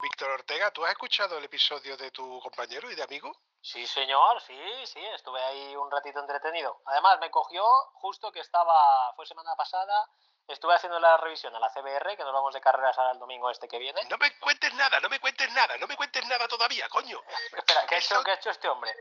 Víctor 0.02 0.30
Ortega, 0.30 0.72
¿tú 0.72 0.86
has 0.86 0.92
escuchado 0.92 1.38
el 1.38 1.46
episodio 1.46 1.98
de 1.98 2.12
tu 2.12 2.40
compañero 2.42 2.92
y 2.92 2.96
de 2.96 3.04
amigo? 3.04 3.36
Sí, 3.66 3.88
señor, 3.88 4.40
sí, 4.44 4.86
sí, 4.86 5.04
estuve 5.16 5.42
ahí 5.44 5.76
un 5.76 5.90
ratito 5.90 6.20
entretenido. 6.20 6.82
Además, 6.86 7.18
me 7.20 7.32
cogió 7.32 7.66
justo 7.96 8.32
que 8.32 8.40
estaba, 8.42 9.12
fue 9.16 9.26
semana 9.26 9.56
pasada, 9.56 10.08
estuve 10.48 10.76
haciendo 10.76 11.00
la 11.00 11.18
revisión 11.18 11.56
a 11.56 11.60
la 11.60 11.72
CBR, 11.72 12.16
que 12.16 12.24
nos 12.24 12.32
vamos 12.32 12.54
de 12.54 12.62
carreras 12.62 12.96
ahora 13.00 13.14
el 13.14 13.20
domingo 13.20 13.50
este 13.50 13.68
que 13.68 13.80
viene. 13.80 14.04
No 14.04 14.18
me 14.20 14.38
cuentes 14.40 14.72
nada, 14.76 15.00
no 15.00 15.10
me 15.10 15.20
cuentes 15.20 15.52
nada, 15.54 15.76
no 15.78 15.88
me 15.88 15.98
cuentes 15.98 16.24
nada 16.28 16.48
todavía, 16.48 16.88
coño. 16.90 17.20
Espera, 17.58 17.88
¿qué 17.88 17.96
ha 17.96 17.98
hecho, 17.98 18.24
qué 18.24 18.32
ha 18.32 18.36
hecho 18.36 18.52
este 18.52 18.68
hombre? 18.70 18.94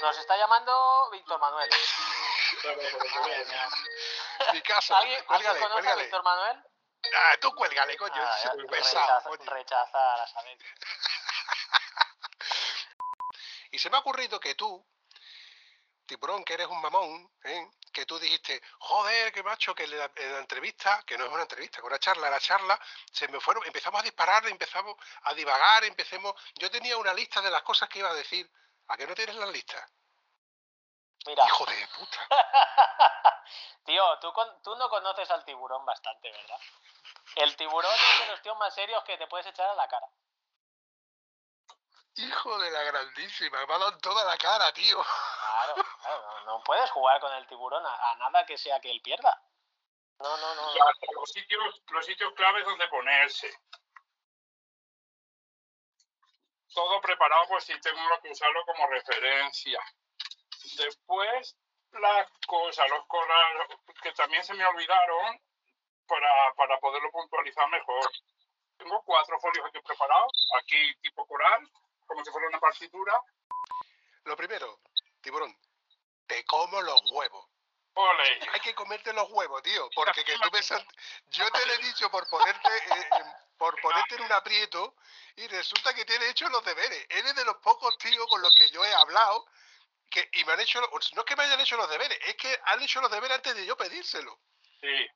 Nos 0.00 0.16
está 0.18 0.36
llamando 0.36 1.10
Víctor 1.10 1.40
Manuel. 1.40 1.68
Mi 4.52 4.62
caso, 4.62 4.94
¿Alguien, 4.94 5.18
¿alguien 5.18 5.26
cuélgale, 5.26 5.60
conoce 5.60 5.88
a. 5.88 5.94
Víctor 5.96 6.22
Manuel? 6.22 6.62
Ah, 7.14 7.36
tú 7.40 7.54
cuélgale, 7.54 7.96
coño, 7.96 8.14
Ah, 8.24 8.34
es 8.36 8.42
ya, 8.44 8.50
súper 8.52 8.66
pesado, 8.66 9.06
rechaza- 9.06 9.28
coño. 9.28 9.50
rechazar 9.50 10.20
a 10.20 10.26
saber. 10.26 10.58
Y 13.76 13.78
se 13.78 13.90
me 13.90 13.98
ha 13.98 14.00
ocurrido 14.00 14.40
que 14.40 14.54
tú, 14.54 14.82
tiburón, 16.06 16.42
que 16.44 16.54
eres 16.54 16.66
un 16.66 16.80
mamón, 16.80 17.30
¿eh? 17.44 17.70
que 17.92 18.06
tú 18.06 18.18
dijiste, 18.18 18.58
joder, 18.78 19.30
qué 19.34 19.42
macho, 19.42 19.74
que 19.74 19.84
en 19.84 19.98
la, 19.98 20.10
en 20.16 20.32
la 20.32 20.38
entrevista, 20.38 21.02
que 21.06 21.18
no 21.18 21.26
es 21.26 21.30
una 21.30 21.42
entrevista, 21.42 21.80
que 21.82 21.86
una 21.86 21.98
charla, 21.98 22.30
la 22.30 22.40
charla, 22.40 22.80
se 23.12 23.28
me 23.28 23.38
fueron, 23.38 23.66
empezamos 23.66 24.00
a 24.00 24.02
disparar, 24.02 24.46
empezamos 24.46 24.96
a 25.24 25.34
divagar, 25.34 25.84
empecemos, 25.84 26.32
yo 26.54 26.70
tenía 26.70 26.96
una 26.96 27.12
lista 27.12 27.42
de 27.42 27.50
las 27.50 27.60
cosas 27.64 27.86
que 27.90 27.98
iba 27.98 28.08
a 28.08 28.14
decir, 28.14 28.50
¿a 28.88 28.96
que 28.96 29.06
no 29.06 29.14
tienes 29.14 29.36
la 29.36 29.46
lista? 29.46 29.86
Mira, 31.26 31.44
Hijo 31.44 31.66
de 31.66 31.88
puta. 31.98 32.28
tío, 33.84 34.18
tú, 34.20 34.32
con- 34.32 34.62
tú 34.62 34.74
no 34.76 34.88
conoces 34.88 35.30
al 35.30 35.44
tiburón 35.44 35.84
bastante, 35.84 36.32
¿verdad? 36.32 36.60
El 37.34 37.54
tiburón 37.56 37.94
es 37.94 38.20
de 38.20 38.26
los 38.32 38.40
tíos 38.40 38.56
más 38.56 38.74
serios 38.74 39.04
que 39.04 39.18
te 39.18 39.26
puedes 39.26 39.46
echar 39.48 39.68
a 39.68 39.74
la 39.74 39.86
cara. 39.86 40.06
Hijo 42.16 42.58
de 42.58 42.70
la 42.70 42.82
grandísima, 42.82 43.58
me 43.66 43.74
ha 43.74 43.78
dado 43.78 43.92
en 43.92 44.00
toda 44.00 44.24
la 44.24 44.38
cara, 44.38 44.72
tío. 44.72 45.02
Claro, 45.02 45.74
claro, 46.00 46.22
no, 46.22 46.44
no 46.46 46.64
puedes 46.64 46.90
jugar 46.90 47.20
con 47.20 47.32
el 47.34 47.46
tiburón 47.46 47.84
a, 47.84 48.10
a 48.10 48.16
nada 48.16 48.46
que 48.46 48.56
sea 48.56 48.80
que 48.80 48.90
él 48.90 49.02
pierda. 49.02 49.42
No, 50.18 50.36
no, 50.38 50.54
no. 50.54 50.74
Los 51.12 51.30
sitios, 51.30 51.82
los 51.90 52.06
sitios 52.06 52.32
claves 52.32 52.64
donde 52.64 52.88
ponerse. 52.88 53.54
Todo 56.72 57.00
preparado 57.00 57.46
por 57.48 57.60
si 57.60 57.78
tengo 57.80 58.20
que 58.22 58.30
usarlo 58.30 58.64
como 58.64 58.86
referencia. 58.88 59.80
Después, 60.76 61.56
las 61.92 62.30
cosas, 62.46 62.88
los 62.90 63.06
corales, 63.06 63.68
que 64.02 64.12
también 64.12 64.42
se 64.42 64.54
me 64.54 64.64
olvidaron 64.66 65.38
para, 66.06 66.54
para 66.54 66.78
poderlo 66.80 67.10
puntualizar 67.10 67.68
mejor. 67.68 68.10
Tengo 68.78 69.02
cuatro 69.04 69.38
folios 69.40 69.66
aquí 69.66 69.80
preparados, 69.80 70.50
aquí 70.62 70.94
tipo 71.00 71.26
coral, 71.26 71.70
como 72.06 72.24
si 72.24 72.30
fuera 72.30 72.48
una 72.48 72.60
partitura. 72.60 73.12
Lo 74.24 74.36
primero, 74.36 74.80
tiburón, 75.20 75.56
te 76.26 76.44
como 76.44 76.80
los 76.82 77.00
huevos. 77.12 77.46
Ole, 77.98 78.38
Hay 78.52 78.60
que 78.60 78.74
comerte 78.74 79.12
los 79.14 79.30
huevos, 79.30 79.62
tío, 79.62 79.88
porque 79.94 80.24
que 80.24 80.34
tú 80.38 80.48
me 80.52 80.60
yo 81.28 81.50
te 81.50 81.66
lo 81.66 81.72
he 81.72 81.78
dicho 81.78 82.10
por 82.10 82.28
ponerte 82.28 82.68
eh, 82.68 83.08
eh, 83.10 83.24
por 83.56 83.80
ponerte 83.80 84.16
en 84.16 84.22
un 84.22 84.32
aprieto 84.32 84.94
y 85.36 85.46
resulta 85.48 85.94
que 85.94 86.04
tienes 86.04 86.28
hecho 86.30 86.48
los 86.50 86.62
deberes. 86.64 87.06
Eres 87.08 87.34
de 87.34 87.44
los 87.44 87.56
pocos 87.56 87.96
tíos 87.98 88.26
con 88.28 88.42
los 88.42 88.54
que 88.56 88.70
yo 88.70 88.84
he 88.84 88.92
hablado 88.94 89.46
que 90.10 90.28
y 90.32 90.44
me 90.44 90.52
han 90.52 90.60
hecho 90.60 90.80
los- 90.80 91.14
no 91.14 91.20
es 91.22 91.26
que 91.26 91.36
me 91.36 91.44
hayan 91.44 91.60
hecho 91.60 91.76
los 91.76 91.88
deberes, 91.88 92.18
es 92.26 92.36
que 92.36 92.60
han 92.66 92.82
hecho 92.82 93.00
los 93.00 93.10
deberes 93.10 93.36
antes 93.36 93.54
de 93.54 93.66
yo 93.66 93.76
pedírselo. 93.76 94.38
sí. 94.80 95.08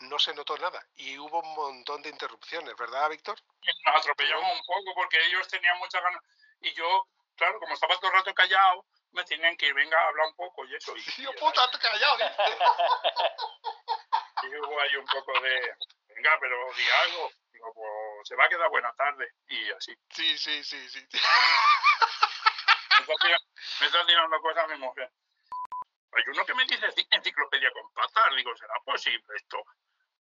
No 0.00 0.18
se 0.18 0.34
notó 0.34 0.56
nada 0.58 0.84
y 0.96 1.18
hubo 1.18 1.40
un 1.40 1.54
montón 1.54 2.02
de 2.02 2.10
interrupciones, 2.10 2.74
¿verdad, 2.76 3.08
Víctor? 3.10 3.38
nos 3.84 3.96
atropellamos 3.96 4.52
un 4.52 4.62
poco 4.66 4.94
porque 4.94 5.18
ellos 5.26 5.46
tenían 5.48 5.78
muchas 5.78 6.02
ganas. 6.02 6.22
Y 6.60 6.72
yo, 6.74 7.06
claro, 7.36 7.58
como 7.58 7.74
estaba 7.74 7.96
todo 7.96 8.08
el 8.10 8.16
rato 8.16 8.32
callado, 8.34 8.86
me 9.12 9.24
tenían 9.24 9.56
que 9.56 9.66
ir, 9.66 9.74
venga, 9.74 9.98
a 10.00 10.08
hablar 10.08 10.26
un 10.28 10.34
poco 10.36 10.64
y 10.66 10.74
eso. 10.74 10.96
Y, 10.96 11.02
Tío 11.02 11.32
puta, 11.34 11.68
te 11.70 11.78
callado. 11.78 12.18
y 14.44 14.56
hubo 14.56 14.80
ahí 14.80 14.96
un 14.96 15.06
poco 15.06 15.40
de, 15.40 15.74
venga, 16.14 16.36
pero 16.40 16.72
di 16.74 16.88
algo. 17.04 17.30
Digo, 17.52 17.72
pues 17.74 18.28
se 18.28 18.36
va 18.36 18.44
a 18.44 18.48
quedar 18.48 18.68
buena 18.70 18.92
tarde. 18.94 19.32
Y 19.48 19.70
así. 19.72 19.92
Sí, 20.10 20.38
sí, 20.38 20.62
sí, 20.62 20.88
sí. 20.90 21.00
Me 21.10 21.18
está 23.00 23.14
tirando, 23.20 23.46
me 23.80 23.86
está 23.86 24.06
tirando 24.06 24.40
cosas 24.40 24.64
a 24.64 24.68
mi 24.68 24.78
mujer. 24.78 25.10
Hay 26.12 26.22
uno 26.28 26.44
que 26.46 26.54
me 26.54 26.64
dice 26.64 26.86
"Enci- 26.86 27.06
enciclopedia 27.10 27.70
con 27.72 27.92
patas. 27.92 28.34
Digo, 28.36 28.56
¿será 28.56 28.74
posible 28.84 29.24
esto? 29.36 29.58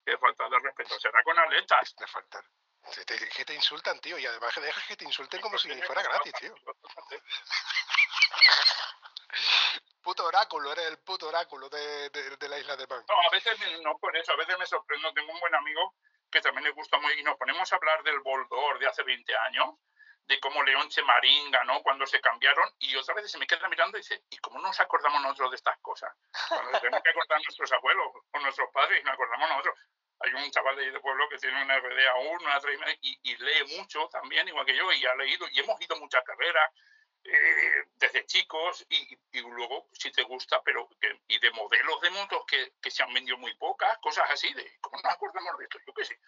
Qué 0.05 0.16
falta 0.18 0.48
de 0.48 0.59
respeto. 0.59 0.98
¿Será 0.98 1.22
con 1.22 1.39
aletas? 1.39 1.94
De 1.97 2.06
faltar. 2.06 2.44
Se 2.90 3.05
te- 3.05 3.28
que 3.28 3.44
te 3.44 3.55
insultan, 3.55 4.01
tío, 4.01 4.18
y 4.18 4.27
además 4.27 4.55
que 4.55 4.60
dejas 4.60 4.85
que 4.86 4.97
te 4.97 5.05
insulten 5.05 5.40
como 5.40 5.59
si 5.59 5.68
fuera 5.82 6.02
gratis, 6.02 6.32
tío. 6.40 6.55
Puto 10.02 10.24
oráculo, 10.24 10.72
eres 10.72 10.86
el 10.86 10.98
puto 10.98 11.28
oráculo 11.28 11.68
de, 11.68 12.09
de- 12.10 12.36
de 12.36 12.48
la 12.48 12.59
isla 12.59 12.74
de 12.77 12.86
Man. 12.86 13.05
No, 13.06 13.14
a 13.14 13.31
veces 13.31 13.52
no 13.82 13.97
por 13.98 14.16
eso, 14.16 14.32
a 14.32 14.36
veces 14.36 14.59
me 14.59 14.66
sorprendo. 14.66 15.12
Tengo 15.12 15.31
un 15.32 15.40
buen 15.40 15.55
amigo 15.55 15.94
que 16.31 16.40
también 16.40 16.64
le 16.64 16.70
gusta 16.70 16.98
muy, 16.98 17.12
y 17.12 17.22
nos 17.22 17.36
ponemos 17.36 17.70
a 17.72 17.77
hablar 17.77 18.02
del 18.02 18.18
Boldor 18.20 18.78
de 18.78 18.86
hace 18.89 19.02
20 19.02 19.36
años, 19.36 19.74
de 20.31 20.39
cómo 20.39 20.62
León 20.62 20.89
Marín 21.05 21.51
ganó 21.51 21.82
cuando 21.82 22.07
se 22.07 22.20
cambiaron, 22.20 22.73
y 22.78 22.94
otra 22.94 23.15
vez 23.16 23.28
se 23.31 23.36
me 23.39 23.48
queda 23.48 23.69
mirando 23.69 23.98
y 23.98 24.01
dice, 24.01 24.23
¿y 24.31 24.36
cómo 24.39 24.61
nos 24.61 24.78
acordamos 24.78 25.20
nosotros 25.23 25.51
de 25.51 25.57
estas 25.57 25.77
cosas? 25.81 26.15
Cuando 26.48 26.78
tenemos 26.78 27.02
que 27.02 27.11
acordar 27.11 27.40
nuestros 27.44 27.73
abuelos 27.73 28.07
o 28.32 28.39
nuestros 28.39 28.70
padres, 28.73 29.01
y 29.01 29.05
nos 29.05 29.15
acordamos 29.15 29.48
nosotros. 29.48 29.74
Hay 30.20 30.32
un 30.35 30.51
chaval 30.52 30.77
de 30.77 30.90
de 30.93 31.01
pueblo 31.01 31.28
que 31.28 31.39
tiene 31.39 31.62
una 31.65 31.77
RDA 31.78 32.15
1, 32.15 32.31
una 32.43 32.61
3, 32.61 32.78
y, 33.02 33.19
y 33.23 33.36
lee 33.39 33.77
mucho 33.77 34.09
también, 34.09 34.47
igual 34.47 34.65
que 34.66 34.77
yo, 34.77 34.93
y 34.93 35.05
ha 35.05 35.15
leído, 35.16 35.47
y 35.51 35.59
hemos 35.61 35.81
ido 35.81 35.97
a 35.97 35.98
muchas 35.98 36.23
carreras, 36.23 36.70
eh, 37.24 37.85
desde 37.97 38.24
chicos 38.27 38.86
y, 38.89 39.19
y 39.32 39.40
luego 39.40 39.89
si 39.93 40.11
te 40.12 40.23
gusta, 40.23 40.62
pero 40.62 40.89
que- 41.01 41.20
y 41.28 41.39
de 41.39 41.51
modelos 41.51 42.01
de 42.02 42.11
motos 42.11 42.44
que, 42.47 42.73
que 42.81 42.90
se 42.90 43.02
han 43.02 43.12
vendido 43.12 43.36
muy 43.36 43.55
pocas, 43.57 43.98
cosas 43.98 44.31
así, 44.31 44.52
de 44.55 44.78
cómo 44.81 45.01
nos 45.02 45.12
acordamos 45.12 45.59
de 45.59 45.65
esto, 45.65 45.78
yo 45.86 45.93
qué 45.93 46.05
sé. 46.05 46.19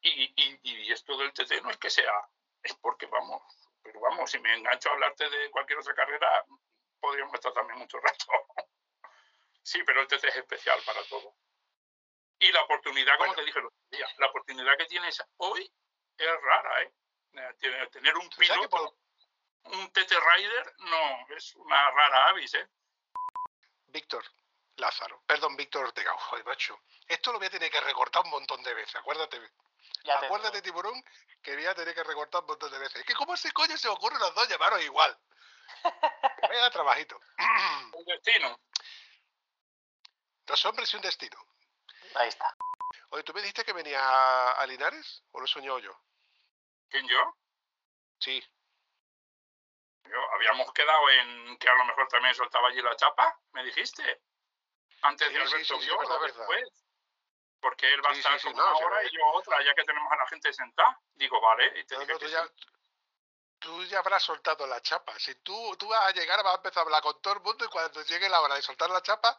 Y, 0.00 0.32
y, 0.36 0.60
y 0.62 0.92
esto 0.92 1.16
del 1.16 1.32
TT 1.32 1.60
no 1.62 1.70
es 1.70 1.78
que 1.78 1.90
sea, 1.90 2.12
es 2.62 2.74
porque 2.76 3.06
vamos, 3.06 3.42
pero 3.82 4.00
vamos, 4.00 4.30
si 4.30 4.38
me 4.38 4.54
engancho 4.54 4.88
a 4.90 4.92
hablarte 4.92 5.28
de 5.28 5.50
cualquier 5.50 5.78
otra 5.78 5.94
carrera, 5.94 6.44
podríamos 7.00 7.34
estar 7.34 7.52
también 7.52 7.78
mucho 7.78 7.98
rato. 8.00 8.26
Sí, 9.62 9.82
pero 9.84 10.00
el 10.00 10.06
TT 10.08 10.24
es 10.24 10.36
especial 10.36 10.80
para 10.86 11.02
todo. 11.10 11.36
Y 12.38 12.50
la 12.52 12.62
oportunidad, 12.62 13.16
como 13.18 13.26
Bueno. 13.28 13.34
te 13.34 13.44
dije 13.44 13.58
el 13.58 13.66
otro 13.66 13.78
día, 13.90 14.06
la 14.16 14.26
oportunidad 14.28 14.78
que 14.78 14.86
tienes 14.86 15.22
hoy 15.36 15.70
es 16.16 16.40
rara, 16.42 16.82
¿eh? 16.84 16.94
Eh, 17.34 17.88
Tener 17.92 18.16
un 18.16 18.30
que 18.30 18.36
piloto 18.38 18.68
por- 18.70 18.94
un 19.64 19.92
TT 19.92 20.10
Rider 20.18 20.74
no 20.78 21.36
es 21.36 21.54
una 21.56 21.90
rara 21.90 22.28
avis, 22.28 22.54
¿eh? 22.54 22.66
Víctor 23.88 24.24
Lázaro. 24.76 25.22
Perdón, 25.26 25.54
Víctor 25.56 25.84
Ortega. 25.84 26.12
Joder, 26.16 26.46
macho. 26.46 26.80
Esto 27.06 27.32
lo 27.32 27.38
voy 27.38 27.48
a 27.48 27.50
tener 27.50 27.70
que 27.70 27.80
recortar 27.82 28.24
un 28.24 28.30
montón 28.30 28.62
de 28.62 28.72
veces, 28.72 28.96
acuérdate. 28.96 29.38
Ya 30.08 30.18
te 30.20 30.24
Acuérdate, 30.26 30.62
tiburón, 30.62 31.04
que 31.42 31.54
voy 31.54 31.66
a 31.66 31.74
tener 31.74 31.94
que 31.94 32.02
recortar 32.02 32.40
un 32.40 32.46
montón 32.46 32.70
de 32.70 32.78
veces. 32.78 32.96
Es 32.96 33.04
que 33.04 33.14
cómo 33.14 33.36
se 33.36 33.52
coño 33.52 33.76
se 33.76 33.88
ocurre 33.88 34.18
los 34.18 34.34
dos 34.34 34.48
llamaros 34.48 34.82
igual. 34.82 35.18
Vaya 36.40 36.70
trabajito. 36.70 37.20
El 37.98 38.04
destino. 38.06 38.58
Dos 40.46 40.64
hombres 40.64 40.90
y 40.94 40.96
un 40.96 41.02
destino. 41.02 41.36
Ahí 42.14 42.28
está. 42.28 42.56
Oye, 43.10 43.22
¿tú 43.22 43.34
me 43.34 43.42
dijiste 43.42 43.66
que 43.66 43.74
venías 43.74 44.00
a, 44.02 44.52
a 44.52 44.66
Linares? 44.66 45.22
¿O 45.32 45.40
lo 45.40 45.44
he 45.44 45.48
soñado 45.48 45.78
yo? 45.78 45.92
¿Quién 46.88 47.06
yo? 47.06 47.36
Sí. 48.18 48.42
Yo, 50.04 50.32
habíamos 50.36 50.72
quedado 50.72 51.10
en 51.10 51.58
que 51.58 51.68
a 51.68 51.74
lo 51.74 51.84
mejor 51.84 52.08
también 52.08 52.34
soltaba 52.34 52.68
allí 52.68 52.80
la 52.80 52.96
chapa, 52.96 53.38
me 53.52 53.62
dijiste. 53.62 54.22
Antes 55.02 55.28
Sí, 55.28 55.34
de 55.34 55.40
sí, 55.40 55.46
Alberto 55.46 55.74
sí, 55.74 55.80
sí, 55.80 55.86
Guión, 55.86 55.98
verdad, 55.98 56.16
o 56.16 56.20
verdad. 56.20 56.46
Porque 57.60 57.92
él 57.92 58.04
va 58.04 58.10
a 58.10 58.12
estar 58.14 58.38
sí, 58.38 58.48
no, 58.48 58.54
una 58.54 58.72
hora 58.76 59.04
y 59.04 59.10
yo 59.10 59.26
otra, 59.34 59.62
ya 59.64 59.74
que 59.74 59.84
tenemos 59.84 60.10
a 60.12 60.16
la 60.16 60.26
gente 60.28 60.52
sentada. 60.52 61.00
Digo, 61.14 61.40
vale, 61.40 61.80
y 61.80 61.84
te 61.84 61.94
No, 61.94 62.00
dije 62.02 62.12
no, 62.12 62.18
tú, 62.18 62.26
ya, 62.26 62.48
tú 63.58 63.84
ya 63.84 63.98
habrás 63.98 64.22
soltado 64.22 64.66
la 64.66 64.80
chapa. 64.80 65.18
Si 65.18 65.34
tú, 65.36 65.76
tú 65.76 65.88
vas 65.88 66.06
a 66.06 66.12
llegar, 66.12 66.42
vas 66.44 66.54
a 66.54 66.56
empezar 66.56 66.78
a 66.78 66.82
hablar 66.82 67.02
con 67.02 67.20
todo 67.20 67.34
el 67.34 67.40
mundo 67.40 67.64
y 67.64 67.68
cuando 67.68 68.02
llegue 68.02 68.28
la 68.28 68.40
hora 68.40 68.54
de 68.54 68.62
soltar 68.62 68.90
la 68.90 69.02
chapa, 69.02 69.36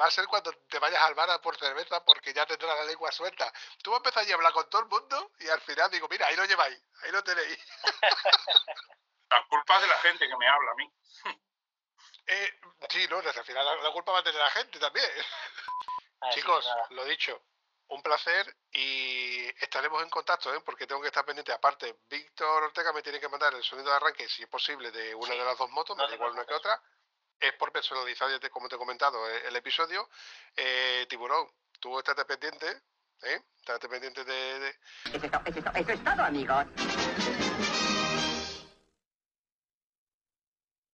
va 0.00 0.06
a 0.06 0.10
ser 0.10 0.26
cuando 0.26 0.52
te 0.68 0.78
vayas 0.78 1.02
al 1.02 1.14
bar 1.14 1.30
a 1.30 1.40
por 1.40 1.56
cerveza 1.56 2.04
porque 2.04 2.32
ya 2.32 2.44
tendrás 2.46 2.76
la 2.78 2.84
lengua 2.84 3.12
suelta. 3.12 3.52
Tú 3.82 3.90
vas 3.90 3.98
a 3.98 4.02
empezar 4.08 4.30
a 4.30 4.34
hablar 4.34 4.52
con 4.52 4.68
todo 4.68 4.82
el 4.82 4.88
mundo 4.88 5.32
y 5.38 5.48
al 5.48 5.60
final 5.60 5.90
digo, 5.90 6.08
mira, 6.08 6.26
ahí 6.26 6.36
lo 6.36 6.44
lleváis, 6.44 6.78
ahí 7.02 7.12
lo 7.12 7.22
tenéis. 7.22 7.58
La 9.28 9.44
culpa 9.48 9.76
es 9.76 9.82
de 9.82 9.88
la 9.88 9.98
gente 9.98 10.28
que 10.28 10.36
me 10.36 10.48
habla 10.48 10.70
a 10.72 10.74
mí. 10.74 10.92
Eh, 12.28 12.60
sí, 12.90 13.06
no, 13.08 13.18
al 13.18 13.44
final 13.44 13.64
la, 13.64 13.76
la 13.76 13.92
culpa 13.92 14.10
va 14.10 14.18
a 14.18 14.22
tener 14.24 14.40
la 14.40 14.50
gente 14.50 14.80
también. 14.80 15.08
Así 16.20 16.40
Chicos, 16.40 16.66
lo 16.90 17.04
dicho, 17.04 17.42
un 17.88 18.02
placer 18.02 18.56
y 18.72 19.46
estaremos 19.62 20.02
en 20.02 20.10
contacto, 20.10 20.52
¿eh? 20.54 20.60
porque 20.64 20.86
tengo 20.86 21.00
que 21.00 21.08
estar 21.08 21.24
pendiente. 21.24 21.52
Aparte, 21.52 22.00
Víctor 22.08 22.64
Ortega 22.64 22.92
me 22.92 23.02
tiene 23.02 23.20
que 23.20 23.28
mandar 23.28 23.54
el 23.54 23.62
sonido 23.62 23.90
de 23.90 23.96
arranque, 23.96 24.28
si 24.28 24.42
es 24.42 24.48
posible, 24.48 24.90
de 24.90 25.14
una 25.14 25.32
Sí, 25.32 25.38
de 25.38 25.44
las 25.44 25.58
dos 25.58 25.70
motos, 25.70 25.96
no 25.96 26.02
me 26.04 26.08
da 26.08 26.14
igual 26.14 26.32
una 26.32 26.44
que 26.44 26.54
otra. 26.54 26.82
Es 27.38 27.52
por 27.54 27.70
personalizar, 27.70 28.30
ya 28.30 28.40
te- 28.40 28.50
como 28.50 28.68
te 28.68 28.76
he 28.76 28.78
comentado, 28.78 29.28
eh, 29.30 29.42
el 29.46 29.56
episodio. 29.56 30.08
Eh, 30.56 31.06
Tiburón, 31.08 31.46
tú 31.78 31.98
estate 31.98 32.24
pendiente, 32.24 32.82
¿eh? 33.22 33.42
Estate 33.58 33.88
pendiente 33.88 34.24
de- 34.24 34.58
de, 34.58 34.68
Eso 35.12 35.26
es, 35.26 35.32
eso 35.74 35.92
es 35.92 36.02
todo, 36.02 36.22
amigos. 36.24 36.66